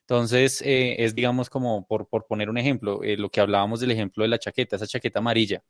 Entonces, 0.00 0.60
eh, 0.62 0.96
es 0.98 1.14
digamos 1.14 1.48
como, 1.48 1.86
por, 1.86 2.08
por 2.08 2.26
poner 2.26 2.50
un 2.50 2.58
ejemplo, 2.58 3.02
eh, 3.02 3.16
lo 3.16 3.30
que 3.30 3.40
hablábamos 3.40 3.80
del 3.80 3.92
ejemplo 3.92 4.22
de 4.22 4.28
la 4.28 4.38
chaqueta, 4.38 4.76
esa 4.76 4.86
chaqueta 4.86 5.20
amarilla, 5.20 5.62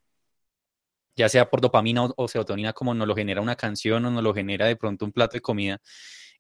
ya 1.21 1.29
sea 1.29 1.51
por 1.51 1.61
dopamina 1.61 2.09
o, 2.17 2.29
serotonina, 2.29 2.73
como 2.73 2.95
nos 2.95 3.07
lo 3.07 3.15
genera 3.15 3.41
una 3.43 3.57
canción 3.57 4.05
o 4.07 4.11
nos 4.11 4.23
lo 4.23 4.35
genera 4.35 4.67
de 4.67 4.77
pronto 4.77 5.05
un 5.05 5.13
plato 5.13 5.35
de 5.35 5.43
comida, 5.43 5.81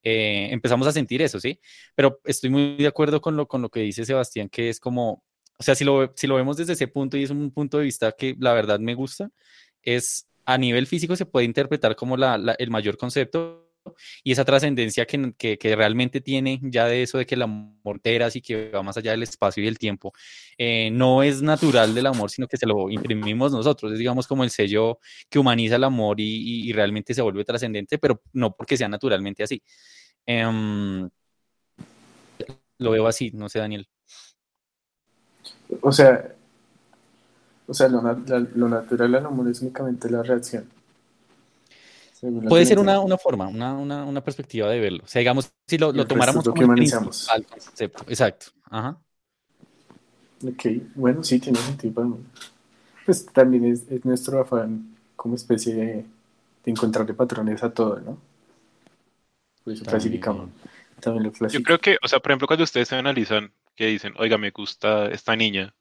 eh, 0.03 0.49
empezamos 0.51 0.87
a 0.87 0.93
sentir 0.93 1.21
eso, 1.21 1.39
¿sí? 1.39 1.61
Pero 1.95 2.21
estoy 2.25 2.49
muy 2.51 2.77
de 2.77 2.87
acuerdo 2.87 3.21
con 3.21 3.37
lo, 3.37 3.47
con 3.47 3.61
lo 3.61 3.69
que 3.69 3.81
dice 3.81 4.07
Sebastián, 4.07 4.49
que 4.49 4.71
es 4.71 4.81
como, 4.81 5.23
o 5.59 5.63
sea, 5.63 5.75
si 5.75 5.85
lo, 5.85 6.13
si 6.17 6.27
lo 6.27 6.37
vemos 6.37 6.57
desde 6.57 6.73
ese 6.73 6.89
punto 6.89 7.19
y 7.19 7.25
es 7.25 7.31
un 7.31 7.51
punto 7.51 7.79
de 7.79 7.85
vista 7.85 8.13
que 8.13 8.35
la 8.39 8.55
verdad 8.55 8.81
me 8.81 8.95
gusta, 8.95 9.31
es 9.83 10.27
a 10.47 10.57
nivel 10.57 10.87
físico 10.87 11.15
se 11.15 11.27
puede 11.27 11.45
interpretar 11.45 11.95
como 11.95 12.17
la, 12.17 12.57
el 12.59 12.71
mayor 12.71 12.97
concepto, 12.97 13.70
y 14.23 14.33
esa 14.33 14.45
trascendencia 14.45 15.07
que, 15.07 15.35
que, 15.37 15.77
realmente 15.77 16.21
tiene 16.21 16.59
ya 16.63 16.87
de 16.87 17.03
eso 17.03 17.19
de 17.19 17.27
que 17.27 17.35
el 17.35 17.43
amor 17.43 18.01
teras 18.03 18.37
y 18.37 18.43
que 18.43 18.71
va 18.71 18.83
más 18.83 18.97
allá 18.97 19.13
del 19.13 19.23
espacio 19.23 19.63
y 19.63 19.67
del 19.67 19.79
tiempo, 19.79 20.13
eh, 20.59 20.91
no 20.93 21.23
es 21.23 21.43
natural 21.43 21.95
del 21.95 22.07
amor, 22.07 22.31
sino 22.31 22.47
que 22.47 22.57
se 22.57 22.67
lo 22.67 22.91
imprimimos 22.91 23.53
nosotros, 23.53 23.93
es 23.93 23.99
digamos 23.99 24.27
como 24.27 24.45
el 24.45 24.51
sello 24.51 24.99
que 25.29 25.39
humaniza 25.39 25.77
el 25.77 25.85
amor 25.85 26.17
y, 26.21 26.73
realmente 26.73 27.15
se 27.15 27.23
vuelve 27.23 27.45
trascendente, 27.45 27.99
pero 27.99 28.23
no 28.33 28.55
porque 28.55 28.77
sea 28.77 28.89
naturalmente 28.89 29.43
así. 29.43 29.63
Em, 30.25 31.09
lo 32.79 32.91
veo 32.93 33.07
así, 33.07 33.31
no 33.33 33.49
sé, 33.49 33.59
Daniel. 33.59 33.89
O 35.83 35.93
sea, 35.93 36.35
o 37.67 37.75
sea 37.75 37.89
lo, 37.89 38.01
lo 38.03 38.69
natural 38.69 39.13
del 39.13 39.27
amor 39.27 39.49
es 39.49 39.61
únicamente 39.63 40.11
la 40.11 40.23
reacción. 40.23 40.69
Puede 42.49 42.67
ser 42.67 42.79
una, 42.79 43.01
una 43.01 43.17
forma, 43.19 43.49
una, 43.49 43.75
una, 43.75 44.05
una 44.05 44.23
perspectiva 44.23 44.69
de 44.69 44.79
verlo. 44.81 45.05
O 45.05 45.09
sea, 45.09 45.21
digamos, 45.21 45.53
si 45.67 45.79
lo, 45.79 45.93
lo 45.93 46.07
tomáramos 46.07 46.45
lo 46.45 46.53
como 46.53 46.55
que 46.55 46.65
el 46.65 46.71
humanizamos. 46.71 47.27
principal 47.29 47.47
concepto. 47.47 48.05
Exacto. 48.09 48.47
Ajá. 48.65 49.01
Ok, 50.43 50.65
bueno, 50.95 51.23
sí, 51.23 51.39
tiene 51.39 51.59
sentido 51.63 51.95
para 51.95 52.07
mí. 52.09 52.17
Pues 53.05 53.27
también 53.27 53.65
es, 53.67 53.91
es 53.91 54.05
nuestro 54.05 54.41
afán 54.41 54.97
como 55.17 55.35
especie 55.35 55.75
de, 55.75 55.93
de 56.65 56.71
encontrarle 56.71 57.15
patrones 57.15 57.63
a 57.63 57.73
todo, 57.73 58.01
¿no? 58.01 58.19
Por 59.65 59.73
eso 59.75 59.85
clasificamos. 59.85 60.51
También 61.01 61.25
lo 61.25 61.33
Yo 61.33 61.39
clasificamos. 61.39 61.65
creo 61.65 61.79
que, 61.81 61.99
o 62.03 62.09
sea, 62.09 62.21
por 62.21 62.31
ejemplo, 62.33 62.47
cuando 62.47 62.65
ustedes 62.65 62.89
se 62.89 62.97
analizan, 62.97 63.53
que 63.77 63.87
dicen, 63.87 64.15
oiga, 64.19 64.39
me 64.39 64.51
gusta 64.51 65.07
esta 65.11 65.37
niña, 65.37 65.75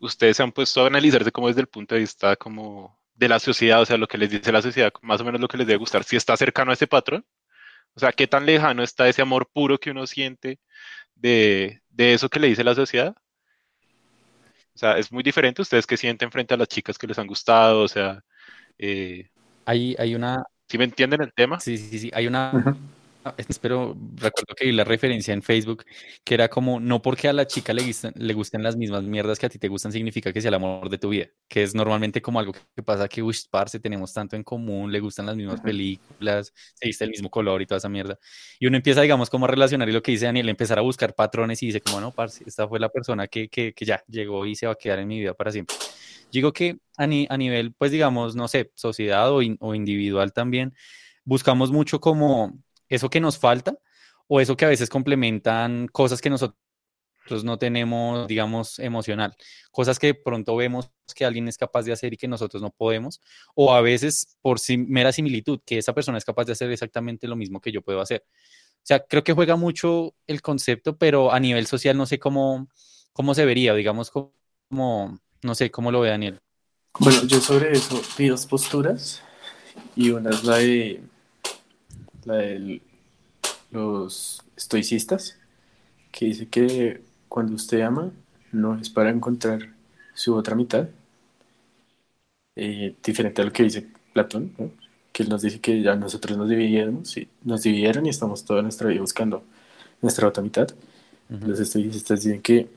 ustedes 0.00 0.38
se 0.38 0.44
han 0.44 0.52
puesto 0.52 0.84
a 0.84 0.88
analizarse 0.88 1.32
como 1.32 1.48
desde 1.48 1.62
el 1.62 1.68
punto 1.68 1.96
de 1.96 2.02
vista 2.02 2.36
como 2.36 2.99
de 3.20 3.28
la 3.28 3.38
sociedad, 3.38 3.82
o 3.82 3.86
sea, 3.86 3.98
lo 3.98 4.08
que 4.08 4.18
les 4.18 4.30
dice 4.30 4.50
la 4.50 4.62
sociedad, 4.62 4.92
más 5.02 5.20
o 5.20 5.24
menos 5.24 5.40
lo 5.40 5.48
que 5.48 5.58
les 5.58 5.66
debe 5.66 5.78
gustar, 5.78 6.04
si 6.04 6.16
está 6.16 6.36
cercano 6.36 6.70
a 6.70 6.74
ese 6.74 6.86
patrón, 6.86 7.24
o 7.94 8.00
sea, 8.00 8.12
qué 8.12 8.26
tan 8.26 8.46
lejano 8.46 8.82
está 8.82 9.08
ese 9.08 9.22
amor 9.22 9.48
puro 9.52 9.78
que 9.78 9.90
uno 9.90 10.06
siente 10.06 10.58
de, 11.14 11.82
de 11.90 12.14
eso 12.14 12.30
que 12.30 12.40
le 12.40 12.48
dice 12.48 12.64
la 12.64 12.74
sociedad. 12.74 13.14
O 14.74 14.78
sea, 14.78 14.96
es 14.98 15.12
muy 15.12 15.22
diferente 15.22 15.60
ustedes 15.60 15.86
que 15.86 15.98
sienten 15.98 16.30
frente 16.30 16.54
a 16.54 16.56
las 16.56 16.68
chicas 16.68 16.96
que 16.96 17.06
les 17.06 17.18
han 17.18 17.26
gustado, 17.26 17.82
o 17.82 17.88
sea, 17.88 18.22
eh, 18.78 19.28
Hay, 19.66 19.94
hay 19.98 20.14
una, 20.14 20.42
¿sí 20.66 20.78
me 20.78 20.84
entienden 20.84 21.22
el 21.22 21.32
tema? 21.34 21.60
sí, 21.60 21.76
sí, 21.76 21.98
sí, 21.98 22.10
hay 22.14 22.26
una. 22.26 22.52
Espero, 23.36 23.96
recuerdo 24.14 24.54
que 24.56 24.66
vi 24.66 24.72
la 24.72 24.84
referencia 24.84 25.34
en 25.34 25.42
Facebook, 25.42 25.84
que 26.24 26.34
era 26.34 26.48
como, 26.48 26.80
no 26.80 27.02
porque 27.02 27.28
a 27.28 27.32
la 27.32 27.46
chica 27.46 27.72
le 27.74 27.82
gusten, 27.82 28.12
le 28.16 28.32
gusten 28.34 28.62
las 28.62 28.76
mismas 28.76 29.02
mierdas 29.04 29.38
que 29.38 29.46
a 29.46 29.48
ti 29.48 29.58
te 29.58 29.68
gustan, 29.68 29.92
significa 29.92 30.32
que 30.32 30.40
sea 30.40 30.48
el 30.48 30.54
amor 30.54 30.88
de 30.88 30.98
tu 30.98 31.10
vida, 31.10 31.26
que 31.48 31.62
es 31.62 31.74
normalmente 31.74 32.22
como 32.22 32.40
algo 32.40 32.52
que 32.52 32.82
pasa 32.82 33.08
que, 33.08 33.22
uy, 33.22 33.36
parce, 33.50 33.78
tenemos 33.80 34.12
tanto 34.14 34.36
en 34.36 34.42
común, 34.42 34.90
le 34.90 35.00
gustan 35.00 35.26
las 35.26 35.36
mismas 35.36 35.56
Ujú. 35.56 35.64
películas, 35.64 36.52
se 36.74 36.86
viste 36.86 37.04
el 37.04 37.10
mismo 37.10 37.30
color 37.30 37.60
y 37.62 37.66
toda 37.66 37.78
esa 37.78 37.88
mierda. 37.88 38.18
Y 38.58 38.66
uno 38.66 38.76
empieza, 38.76 39.02
digamos, 39.02 39.28
como 39.30 39.44
a 39.44 39.48
relacionar 39.48 39.88
y 39.88 39.92
lo 39.92 40.02
que 40.02 40.12
dice 40.12 40.26
Daniel, 40.26 40.48
empezar 40.48 40.78
a 40.78 40.82
buscar 40.82 41.14
patrones 41.14 41.62
y 41.62 41.66
dice 41.66 41.80
como, 41.80 42.00
no, 42.00 42.12
parce, 42.12 42.42
esta 42.46 42.66
fue 42.68 42.80
la 42.80 42.88
persona 42.88 43.26
que, 43.28 43.48
que, 43.48 43.72
que 43.74 43.84
ya 43.84 44.02
llegó 44.08 44.46
y 44.46 44.54
se 44.54 44.66
va 44.66 44.72
a 44.72 44.76
quedar 44.76 44.98
en 44.98 45.08
mi 45.08 45.18
vida 45.20 45.34
para 45.34 45.50
siempre. 45.52 45.76
Digo 46.30 46.52
que 46.52 46.78
a, 46.96 47.06
ni- 47.06 47.26
a 47.30 47.36
nivel, 47.36 47.72
pues 47.74 47.90
digamos, 47.92 48.36
no 48.36 48.48
sé, 48.48 48.70
sociedad 48.74 49.30
o, 49.32 49.42
in- 49.42 49.56
o 49.60 49.74
individual 49.74 50.32
también, 50.32 50.74
buscamos 51.24 51.70
mucho 51.72 52.00
como 52.00 52.58
eso 52.90 53.08
que 53.08 53.20
nos 53.20 53.38
falta 53.38 53.78
o 54.28 54.40
eso 54.40 54.56
que 54.56 54.66
a 54.66 54.68
veces 54.68 54.90
complementan 54.90 55.88
cosas 55.88 56.20
que 56.20 56.28
nosotros 56.28 56.56
no 57.44 57.58
tenemos, 57.58 58.26
digamos, 58.28 58.78
emocional, 58.78 59.34
cosas 59.70 59.98
que 59.98 60.14
pronto 60.14 60.56
vemos 60.56 60.90
que 61.14 61.24
alguien 61.24 61.48
es 61.48 61.56
capaz 61.56 61.82
de 61.82 61.92
hacer 61.92 62.12
y 62.12 62.16
que 62.16 62.28
nosotros 62.28 62.62
no 62.62 62.70
podemos, 62.70 63.20
o 63.54 63.72
a 63.74 63.80
veces 63.80 64.36
por 64.42 64.58
sim- 64.58 64.86
mera 64.88 65.12
similitud, 65.12 65.60
que 65.64 65.78
esa 65.78 65.92
persona 65.92 66.18
es 66.18 66.24
capaz 66.24 66.44
de 66.44 66.52
hacer 66.52 66.70
exactamente 66.70 67.26
lo 67.26 67.36
mismo 67.36 67.60
que 67.60 67.72
yo 67.72 67.82
puedo 67.82 68.00
hacer. 68.00 68.24
O 68.28 68.86
sea, 68.86 69.00
creo 69.00 69.22
que 69.22 69.32
juega 69.32 69.56
mucho 69.56 70.14
el 70.26 70.40
concepto, 70.42 70.96
pero 70.96 71.32
a 71.32 71.40
nivel 71.40 71.66
social 71.66 71.96
no 71.96 72.06
sé 72.06 72.18
cómo, 72.18 72.68
cómo 73.12 73.34
se 73.34 73.44
vería, 73.44 73.74
digamos, 73.74 74.10
como, 74.10 75.20
no 75.42 75.54
sé, 75.54 75.70
cómo 75.70 75.90
lo 75.92 76.00
ve 76.00 76.10
Daniel. 76.10 76.40
Bueno, 76.98 77.22
yo 77.24 77.40
sobre 77.40 77.72
eso 77.72 78.00
vi 78.16 78.28
dos 78.28 78.46
posturas 78.46 79.22
y 79.94 80.10
una 80.10 80.30
es 80.30 80.44
la 80.44 80.56
de 80.56 81.02
la 82.24 82.34
de 82.36 82.82
los 83.70 84.42
estoicistas 84.56 85.38
que 86.12 86.26
dice 86.26 86.48
que 86.48 87.02
cuando 87.28 87.54
usted 87.56 87.82
ama 87.82 88.12
no 88.52 88.76
es 88.78 88.90
para 88.90 89.10
encontrar 89.10 89.74
su 90.14 90.34
otra 90.36 90.56
mitad 90.56 90.88
eh, 92.56 92.94
diferente 93.02 93.42
a 93.42 93.44
lo 93.44 93.52
que 93.52 93.62
dice 93.64 93.88
Platón 94.12 94.54
¿no? 94.58 94.70
que 95.12 95.22
él 95.22 95.28
nos 95.28 95.42
dice 95.42 95.60
que 95.60 95.82
ya 95.82 95.94
nosotros 95.96 96.36
nos 96.38 96.48
dividimos 96.48 97.16
y 97.16 97.28
nos 97.42 97.62
dividieron 97.62 98.06
y 98.06 98.10
estamos 98.10 98.44
toda 98.44 98.62
nuestra 98.62 98.88
vida 98.88 99.00
buscando 99.00 99.42
nuestra 100.02 100.28
otra 100.28 100.42
mitad 100.42 100.68
los 101.44 101.60
estoicistas 101.60 102.22
dicen 102.24 102.42
que 102.42 102.68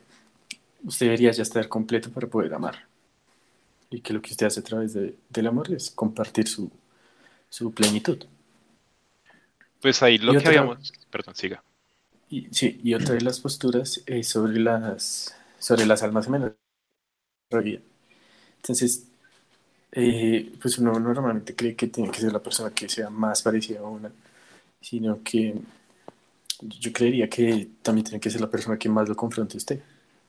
usted 0.86 1.08
debería 1.08 1.32
ya 1.32 1.44
estar 1.44 1.68
completo 1.70 2.12
para 2.12 2.28
poder 2.28 2.54
amar 2.54 2.88
y 3.90 4.02
que 4.02 4.14
lo 4.14 4.22
que 4.22 4.32
usted 4.32 4.48
hace 4.48 4.60
a 4.60 4.64
través 4.64 4.94
de- 4.94 5.16
del 5.30 5.48
amor 5.48 5.72
es 5.72 5.90
compartir 5.92 6.48
su, 6.48 6.70
su 7.50 7.74
plenitud. 7.74 8.26
Pues 9.84 10.02
ahí 10.02 10.18
lo 10.18 10.36
que 10.36 10.48
otra- 10.48 10.48
habíamos, 10.48 10.92
perdón, 11.12 11.36
siga. 11.36 11.64
Y, 12.30 12.50
sí, 12.54 12.82
y 12.84 12.96
otra 12.96 13.16
de 13.16 13.22
las 13.22 13.40
posturas 13.40 14.04
es 14.06 14.28
sobre 14.28 14.60
las, 14.60 15.34
sobre 15.58 15.86
las 15.86 16.04
almas 16.04 16.26
gemelas. 16.26 16.52
Entonces, 18.58 19.08
eh, 19.94 20.54
pues 20.62 20.80
uno 20.80 21.00
normalmente 21.00 21.56
cree 21.56 21.76
que 21.76 21.88
tiene 21.88 22.12
que 22.12 22.22
ser 22.22 22.34
la 22.34 22.44
persona 22.44 22.72
que 22.74 22.90
sea 22.90 23.10
más 23.10 23.42
parecida 23.44 23.82
a 23.82 23.84
una, 23.84 24.12
sino 24.82 25.24
que 25.24 25.56
yo 26.62 26.94
creería 26.94 27.30
que 27.30 27.70
también 27.82 28.06
tiene 28.06 28.20
que 28.20 28.30
ser 28.30 28.42
la 28.42 28.50
persona 28.50 28.78
que 28.78 28.90
más 28.90 29.08
lo 29.10 29.16
confronte 29.16 29.56
a 29.58 29.58
usted, 29.58 29.82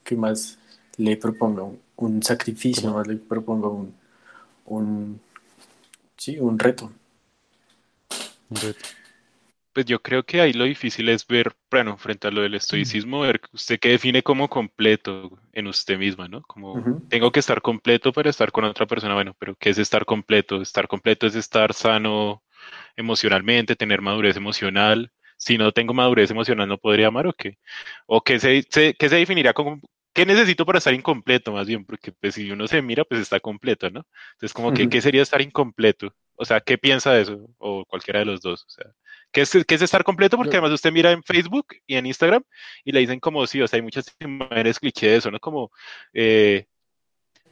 que 0.03 0.15
más 0.15 0.57
le 0.97 1.17
proponga 1.17 1.63
un, 1.63 1.79
un 1.97 2.23
sacrificio, 2.23 2.93
más 2.93 3.07
le 3.07 3.15
proponga 3.17 3.67
un, 3.69 3.93
un, 4.67 5.21
sí, 6.17 6.39
un 6.39 6.59
reto. 6.59 6.91
Un 8.51 8.55
reto. 8.59 8.85
Pues 9.75 9.85
yo 9.87 10.01
creo 10.01 10.25
que 10.25 10.41
ahí 10.41 10.53
lo 10.53 10.63
difícil 10.63 11.09
es 11.09 11.27
ver, 11.27 11.53
bueno, 11.69 11.97
frente 11.97 12.27
a 12.27 12.31
lo 12.31 12.41
del 12.41 12.55
estoicismo, 12.55 13.21
ver 13.21 13.41
usted 13.53 13.77
qué 13.79 13.89
define 13.89 14.23
como 14.23 14.49
completo 14.49 15.37
en 15.53 15.67
usted 15.67 15.97
misma, 15.99 16.29
¿no? 16.29 16.41
Como 16.43 16.79
Ujú. 16.79 17.01
tengo 17.09 17.31
que 17.31 17.41
estar 17.41 17.61
completo 17.61 18.13
para 18.13 18.29
estar 18.29 18.51
con 18.53 18.63
otra 18.63 18.85
persona, 18.87 19.15
bueno, 19.15 19.35
pero 19.37 19.55
¿qué 19.57 19.71
es 19.71 19.77
estar 19.77 20.05
completo? 20.05 20.61
Estar 20.61 20.87
completo 20.87 21.27
es 21.27 21.35
estar 21.35 21.73
sano 21.73 22.41
emocionalmente, 22.97 23.75
tener 23.77 24.01
madurez 24.01 24.37
emocional. 24.37 25.11
Si 25.37 25.57
no 25.57 25.71
tengo 25.73 25.93
madurez 25.95 26.31
emocional, 26.31 26.67
¿no 26.69 26.77
podría 26.77 27.07
amar 27.07 27.27
o 27.27 27.33
qué? 27.33 27.57
¿O 28.07 28.21
qué 28.23 28.39
se, 28.39 28.63
se- 28.69 28.93
qué 28.95 29.09
se 29.09 29.17
definiría 29.17 29.53
como, 29.53 29.81
qué 30.13 30.25
necesito 30.27 30.65
para 30.65 30.79
estar 30.79 30.93
incompleto 30.93 31.51
más 31.53 31.67
bien? 31.67 31.85
Porque 31.85 32.11
pues 32.13 32.35
si 32.35 32.51
uno 32.51 32.67
se 32.67 32.81
mira, 32.81 33.05
pues 33.05 33.21
está 33.21 33.39
completo, 33.41 33.89
¿no? 33.89 34.05
Entonces 34.33 34.53
como 34.53 34.71
que. 34.73 34.87
¿qué 34.87 35.01
sería 35.01 35.21
estar 35.23 35.41
incompleto? 35.41 36.13
O 36.35 36.45
sea, 36.45 36.61
¿qué 36.61 36.77
piensa 36.77 37.13
de 37.13 37.21
eso? 37.23 37.47
O 37.57 37.85
cualquiera 37.85 38.19
de 38.19 38.25
los 38.25 38.41
dos, 38.41 38.63
o 38.65 38.69
sea. 38.69 38.85
¿Qué 39.35 39.41
es, 39.41 39.51
qué 39.67 39.75
es 39.75 39.81
estar 39.81 40.05
completo? 40.05 40.37
Porque 40.37 40.55
además 40.55 40.71
usted 40.71 40.93
mira 40.93 41.11
en 41.11 41.21
Facebook 41.21 41.67
y 41.85 41.95
en 41.95 42.05
Instagram 42.05 42.41
y 42.85 42.93
le 42.93 43.01
dicen 43.01 43.19
como 43.19 43.45
sí, 43.45 43.61
o 43.61 43.67
sea, 43.67 43.75
hay 43.75 43.83
muchas 43.83 44.05
imágenes 44.21 44.79
cliché 44.79 45.09
de 45.09 45.17
eso, 45.17 45.29
¿no? 45.29 45.41
Como 45.41 45.71
eh, 46.13 46.67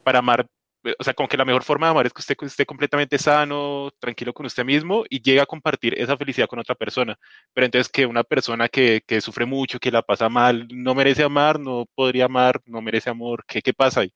para 0.01 0.19
amar, 0.19 0.47
eh, 0.85 0.95
o 0.97 1.03
sea, 1.03 1.13
como 1.13 1.27
que 1.27 1.35
la 1.35 1.43
mejor 1.43 1.61
forma 1.61 1.87
de 1.87 1.91
amar 1.91 2.05
es 2.05 2.13
que 2.13 2.21
usted 2.21 2.37
esté 2.43 2.65
completamente 2.65 3.17
sano, 3.17 3.91
tranquilo 3.99 4.33
con 4.33 4.45
usted 4.45 4.63
mismo 4.63 5.03
y 5.09 5.21
llega 5.21 5.43
a 5.43 5.45
compartir 5.45 5.99
esa 5.99 6.15
felicidad 6.15 6.47
con 6.47 6.59
otra 6.59 6.73
persona. 6.73 7.19
Pero 7.53 7.65
entonces 7.65 7.91
que 7.91 8.05
una 8.05 8.23
persona 8.23 8.69
que, 8.69 9.01
que 9.05 9.19
sufre 9.19 9.45
mucho, 9.45 9.77
que 9.77 9.91
la 9.91 10.01
pasa 10.03 10.29
mal, 10.29 10.65
no 10.71 10.95
merece 10.95 11.23
amar, 11.23 11.59
no 11.59 11.85
podría 11.95 12.25
amar, 12.25 12.61
no 12.65 12.81
merece 12.81 13.09
amor, 13.09 13.43
¿qué, 13.45 13.61
qué 13.61 13.73
pasa 13.73 13.99
ahí? 13.99 14.13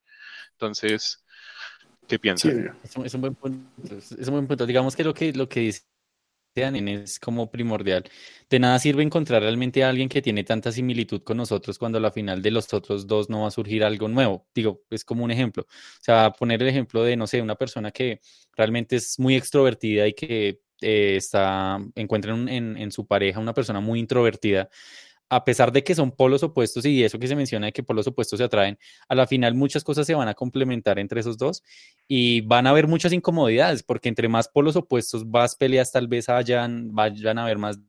Entonces, 0.53 1.21
¿qué 2.07 2.17
piensa? 2.17 2.49
Sí, 2.49 2.57
Es 2.81 2.95
un, 2.95 3.05
es 3.05 3.13
un 3.13 3.19
buen 3.19 3.35
punto. 3.35 3.97
Es, 3.97 4.13
es 4.13 4.27
un 4.29 4.35
buen 4.35 4.47
punto. 4.47 4.65
Digamos 4.65 4.95
que 4.95 5.03
lo 5.03 5.13
que, 5.13 5.33
lo 5.33 5.49
que 5.49 5.59
dice 5.59 5.81
Daniel 6.61 6.87
es 7.03 7.19
como 7.19 7.49
primordial. 7.51 8.03
De 8.49 8.59
nada 8.59 8.79
sirve 8.79 9.03
encontrar 9.03 9.41
realmente 9.41 9.83
a 9.83 9.89
alguien 9.89 10.09
que 10.09 10.21
tiene 10.21 10.43
tanta 10.43 10.71
similitud 10.71 11.21
con 11.23 11.37
nosotros 11.37 11.77
cuando 11.77 11.97
a 11.97 12.01
la 12.01 12.11
final 12.11 12.41
de 12.41 12.51
los 12.51 12.73
otros 12.73 13.07
dos 13.07 13.29
no 13.29 13.41
va 13.41 13.47
a 13.49 13.51
surgir 13.51 13.83
algo 13.83 14.07
nuevo. 14.07 14.47
Digo, 14.55 14.81
es 14.89 15.03
como 15.03 15.23
un 15.23 15.31
ejemplo. 15.31 15.63
O 15.63 16.01
sea, 16.03 16.31
poner 16.31 16.61
el 16.61 16.69
ejemplo 16.69 17.03
de, 17.03 17.15
no 17.17 17.27
sé, 17.27 17.41
una 17.41 17.55
persona 17.55 17.91
que 17.91 18.21
realmente 18.55 18.95
es 18.97 19.19
muy 19.19 19.35
extrovertida 19.35 20.07
y 20.07 20.13
que 20.13 20.59
eh, 20.81 21.15
está, 21.17 21.79
encuentra 21.95 22.33
en, 22.33 22.47
en- 22.49 22.77
en 22.77 22.91
su 22.91 23.05
pareja 23.07 23.39
una 23.39 23.53
persona 23.53 23.79
muy 23.79 23.99
introvertida. 23.99 24.69
A 25.29 25.43
pesar 25.43 25.71
de 25.71 25.83
que 25.83 25.93
son 25.93 26.11
polos 26.11 26.41
opuestos 26.43 26.85
y 26.85 27.03
eso 27.03 27.19
que 27.19 27.27
se 27.27 27.35
menciona 27.35 27.65
de 27.67 27.73
que 27.73 27.83
polos 27.83 28.07
opuestos 28.07 28.37
se 28.37 28.45
atraen, 28.45 28.77
a 29.09 29.15
la 29.15 29.27
final 29.27 29.55
muchas 29.55 29.83
cosas 29.83 30.07
se 30.07 30.15
van 30.15 30.27
a 30.29 30.33
complementar 30.33 30.99
entre 30.99 31.19
esos 31.19 31.37
dos 31.37 31.63
y 32.07 32.41
van 32.41 32.65
a 32.65 32.69
haber 32.69 32.87
muchas 32.87 33.11
incomodidades, 33.11 33.83
porque 33.83 34.09
entre 34.09 34.29
más 34.29 34.47
polos 34.47 34.75
opuestos 34.75 35.29
vas 35.29 35.55
peleas, 35.55 35.91
tal 35.91 36.07
vez 36.07 36.29
hayan, 36.29 36.93
vayan 36.93 37.37
a 37.37 37.43
haber 37.43 37.57
más 37.57 37.79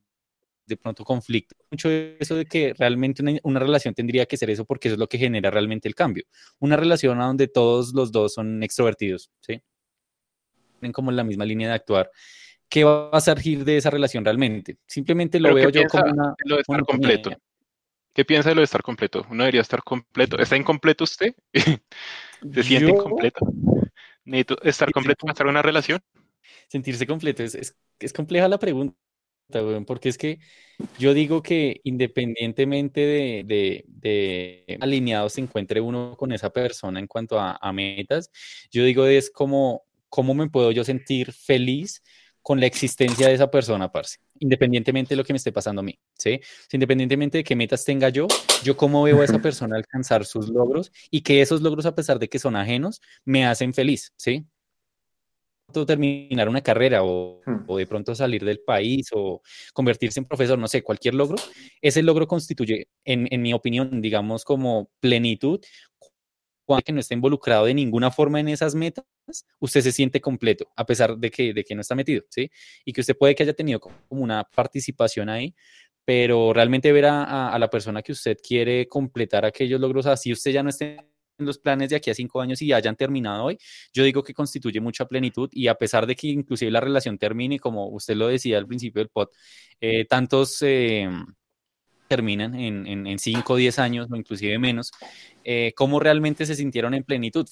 de 0.69 0.77
pronto 0.77 1.05
conflicto. 1.05 1.57
Mucho 1.71 1.89
eso 1.91 2.37
de 2.37 2.45
que 2.45 2.75
realmente 2.75 3.23
una, 3.23 3.39
una 3.43 3.59
relación 3.59 3.95
tendría 3.95 4.27
que 4.27 4.37
ser 4.37 4.51
eso, 4.51 4.65
porque 4.65 4.89
eso 4.89 4.95
es 4.95 4.99
lo 4.99 5.09
que 5.09 5.19
genera 5.19 5.51
realmente 5.51 5.89
el 5.89 5.95
cambio. 5.95 6.25
Una 6.59 6.77
relación 6.77 7.21
a 7.21 7.27
donde 7.27 7.49
todos 7.49 7.95
los 7.95 8.13
dos 8.13 8.35
son 8.35 8.63
extrovertidos, 8.63 9.31
¿sí? 9.41 9.63
Tienen 10.79 10.93
como 10.93 11.11
la 11.11 11.25
misma 11.25 11.45
línea 11.45 11.69
de 11.69 11.75
actuar. 11.75 12.11
¿Qué 12.69 12.85
va 12.85 13.11
a 13.13 13.21
surgir 13.21 13.65
de 13.65 13.79
esa 13.79 13.91
relación 13.91 14.25
realmente? 14.25 14.79
Simplemente 14.87 15.41
lo 15.41 15.53
Pero 15.53 15.57
¿qué 15.57 15.67
veo 15.67 15.71
yo 15.71 15.85
como 15.89 16.05
una 16.11 16.35
lo 16.45 16.57
de 16.57 16.63
estar 16.63 16.83
completo? 16.85 17.31
¿Qué 18.15 18.25
piensa 18.25 18.51
de 18.51 18.57
lo 18.57 18.61
de 18.63 18.67
estar 18.67 18.83
completo? 18.83 19.27
Uno 19.31 19.45
debería 19.45 19.63
estar 19.63 19.83
completo. 19.85 20.39
¿Está 20.39 20.57
incompleto 20.57 21.05
usted? 21.05 21.35
¿Se 22.53 22.63
siente 22.65 22.91
Yo- 22.91 22.91
incompleto? 22.91 23.47
¿Necesito 24.25 24.63
estar 24.63 24.93
completo 24.93 25.23
para 25.27 25.33
estar 25.33 25.47
en 25.47 25.53
una 25.53 25.63
relación? 25.63 26.01
sentirse 26.69 27.07
completo. 27.07 27.43
Es, 27.43 27.55
es, 27.55 27.77
es 27.99 28.13
compleja 28.13 28.49
la 28.49 28.59
pregunta, 28.59 28.97
weón, 29.53 29.85
porque 29.85 30.09
es 30.09 30.19
que 30.19 30.39
yo 30.99 31.15
digo 31.15 31.43
que 31.43 31.81
independientemente 31.85 33.01
de, 33.01 33.45
de, 33.47 33.85
de 33.89 34.79
alineado 34.81 35.29
se 35.29 35.41
encuentre 35.41 35.81
uno 35.81 36.17
con 36.17 36.33
esa 36.33 36.51
persona 36.51 37.01
en 37.01 37.07
cuanto 37.07 37.39
a, 37.41 37.59
a 37.61 37.73
metas, 37.73 38.31
yo 38.71 38.85
digo 38.85 39.07
es 39.07 39.31
como, 39.31 39.85
¿cómo 40.09 40.35
me 40.35 40.49
puedo 40.51 40.73
yo 40.73 40.85
sentir 40.85 41.33
feliz 41.33 42.03
con 42.49 42.61
la 42.61 42.65
existencia 42.65 43.29
de 43.29 43.35
esa 43.35 43.51
persona, 43.51 43.93
parce, 43.93 44.21
independientemente 44.39 45.11
de 45.11 45.17
lo 45.17 45.23
que 45.23 45.35
me 45.35 45.37
esté 45.37 45.53
pasando 45.53 45.81
a 45.81 45.83
mí, 45.83 45.99
¿sí? 46.17 46.41
Independientemente 46.73 47.37
de 47.37 47.45
qué 47.45 47.55
metas 47.55 47.85
tenga 47.85 48.09
yo, 48.09 48.27
yo 48.65 48.75
cómo 48.75 49.03
veo 49.03 49.21
a 49.21 49.25
esa 49.27 49.39
persona 49.39 49.77
alcanzar 49.77 50.25
sus 50.25 50.49
logros 50.49 50.91
y 51.11 51.21
que 51.21 51.43
esos 51.43 51.61
logros, 51.61 51.85
a 51.85 51.95
pesar 51.95 52.19
de 52.19 52.27
que 52.27 52.39
son 52.39 52.57
ajenos, 52.57 53.03
me 53.27 53.45
hacen 53.45 53.75
feliz, 53.75 54.15
¿sí? 54.17 54.47
terminar 55.87 56.49
una 56.49 56.63
carrera 56.63 57.05
o, 57.05 57.43
Hmm. 57.45 57.65
o 57.67 57.77
de 57.77 57.87
pronto 57.87 58.15
salir 58.15 58.43
del 58.43 58.61
país 58.61 59.11
o 59.13 59.43
convertirse 59.75 60.19
en 60.19 60.25
profesor, 60.25 60.59
no 60.59 60.69
sé, 60.69 60.83
cualquier 60.83 61.15
logro, 61.15 61.37
ese 61.83 62.03
logro 62.03 62.27
constituye, 62.27 62.89
en, 63.05 63.29
en 63.31 63.43
mi 63.43 63.53
opinión, 63.53 64.01
digamos, 64.01 64.43
como 64.47 64.89
plenitud, 65.01 65.61
que 66.85 66.93
no 66.93 67.01
está 67.01 67.15
involucrado 67.15 67.65
de 67.67 67.75
ninguna 67.75 68.11
forma 68.11 68.41
en 68.41 68.49
esas 68.49 68.75
metas, 68.75 69.05
usted 69.59 69.81
se 69.81 69.93
siente 69.93 70.21
completo, 70.21 70.69
a 70.77 70.85
pesar 70.87 71.17
de 71.17 71.31
que, 71.31 71.53
de 71.55 71.65
que 71.65 71.75
no 71.75 71.81
está 71.81 71.95
metido, 71.95 72.25
¿sí? 72.31 72.51
Y 72.85 72.93
que 72.93 73.01
usted 73.01 73.17
puede 73.17 73.35
que 73.35 73.43
haya 73.43 73.55
tenido 73.55 73.81
como 73.81 73.97
una 74.11 74.45
participación 74.45 75.29
ahí, 75.29 75.55
pero 76.05 76.53
realmente 76.53 76.93
ver 76.93 77.07
a, 77.07 77.51
a- 77.55 77.59
la 77.59 77.69
persona 77.71 78.03
que 78.03 78.13
usted 78.13 78.37
quiere 78.43 78.89
completar 78.89 79.45
aquellos 79.45 79.81
logros, 79.81 80.07
así 80.07 80.33
usted 80.33 80.53
ya 80.53 80.63
no 80.63 80.71
esté 80.71 80.97
en 81.39 81.47
los 81.47 81.59
planes 81.59 81.91
de 81.91 81.97
aquí 81.97 82.11
a 82.11 82.15
cinco 82.15 82.41
años 82.41 82.61
y 82.63 82.73
hayan 82.73 82.97
terminado 82.97 83.45
hoy, 83.45 83.59
yo 83.93 84.03
digo 84.05 84.23
que 84.25 84.35
constituye 84.35 84.81
mucha 84.81 85.07
plenitud 85.07 85.49
y 85.53 85.69
a 85.69 85.75
pesar 85.77 86.07
de 86.07 86.17
que 86.17 86.29
inclusive 86.29 86.71
la 86.71 86.81
relación 86.81 87.17
termine, 87.19 87.59
como 87.61 87.89
usted 87.91 88.17
lo 88.17 88.27
decía 88.29 88.59
al 88.59 88.67
principio 88.67 89.01
del 89.03 89.09
pod, 89.11 89.29
eh, 89.81 90.05
tantos 90.07 90.59
eh, 90.63 91.09
terminan 92.09 92.55
en, 92.55 92.87
en, 92.87 93.07
en 93.07 93.19
5 93.19 93.53
o 93.53 93.57
10 93.57 93.79
años 93.79 94.09
o 94.11 94.17
inclusive 94.17 94.59
menos, 94.59 94.91
eh, 95.45 95.73
¿cómo 95.77 96.01
realmente 96.01 96.47
se 96.47 96.55
sintieron 96.55 96.95
en 96.95 97.05
plenitud? 97.05 97.49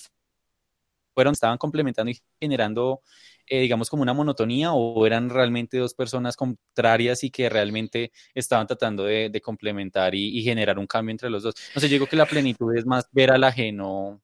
¿Fueron, 1.15 1.33
estaban 1.33 1.57
complementando 1.57 2.11
y 2.11 2.21
generando, 2.41 3.01
eh, 3.47 3.61
digamos, 3.61 3.89
como 3.89 4.03
una 4.03 4.13
monotonía 4.13 4.73
o 4.73 5.07
eran 5.07 5.31
realmente 5.31 5.79
dos 5.79 5.95
personas 5.95 6.37
contrarias 6.37 7.25
y 7.25 7.31
que 7.31 7.49
realmente 7.49 8.13
estaban 8.35 8.67
tratando 8.67 9.05
de, 9.05 9.41
complementar 9.43 10.15
y, 10.15 10.43
generar 10.43 10.79
un 10.79 10.87
cambio 10.87 11.13
entre 11.13 11.31
los 11.31 11.43
dos? 11.43 11.55
No 11.75 11.81
sé, 11.81 11.89
yo 11.89 11.95
digo 11.95 12.07
que 12.07 12.17
la 12.17 12.27
plenitud 12.27 12.77
es 12.77 12.85
más 12.85 13.09
ver 13.13 13.31
al 13.31 13.45
ajeno 13.45 14.21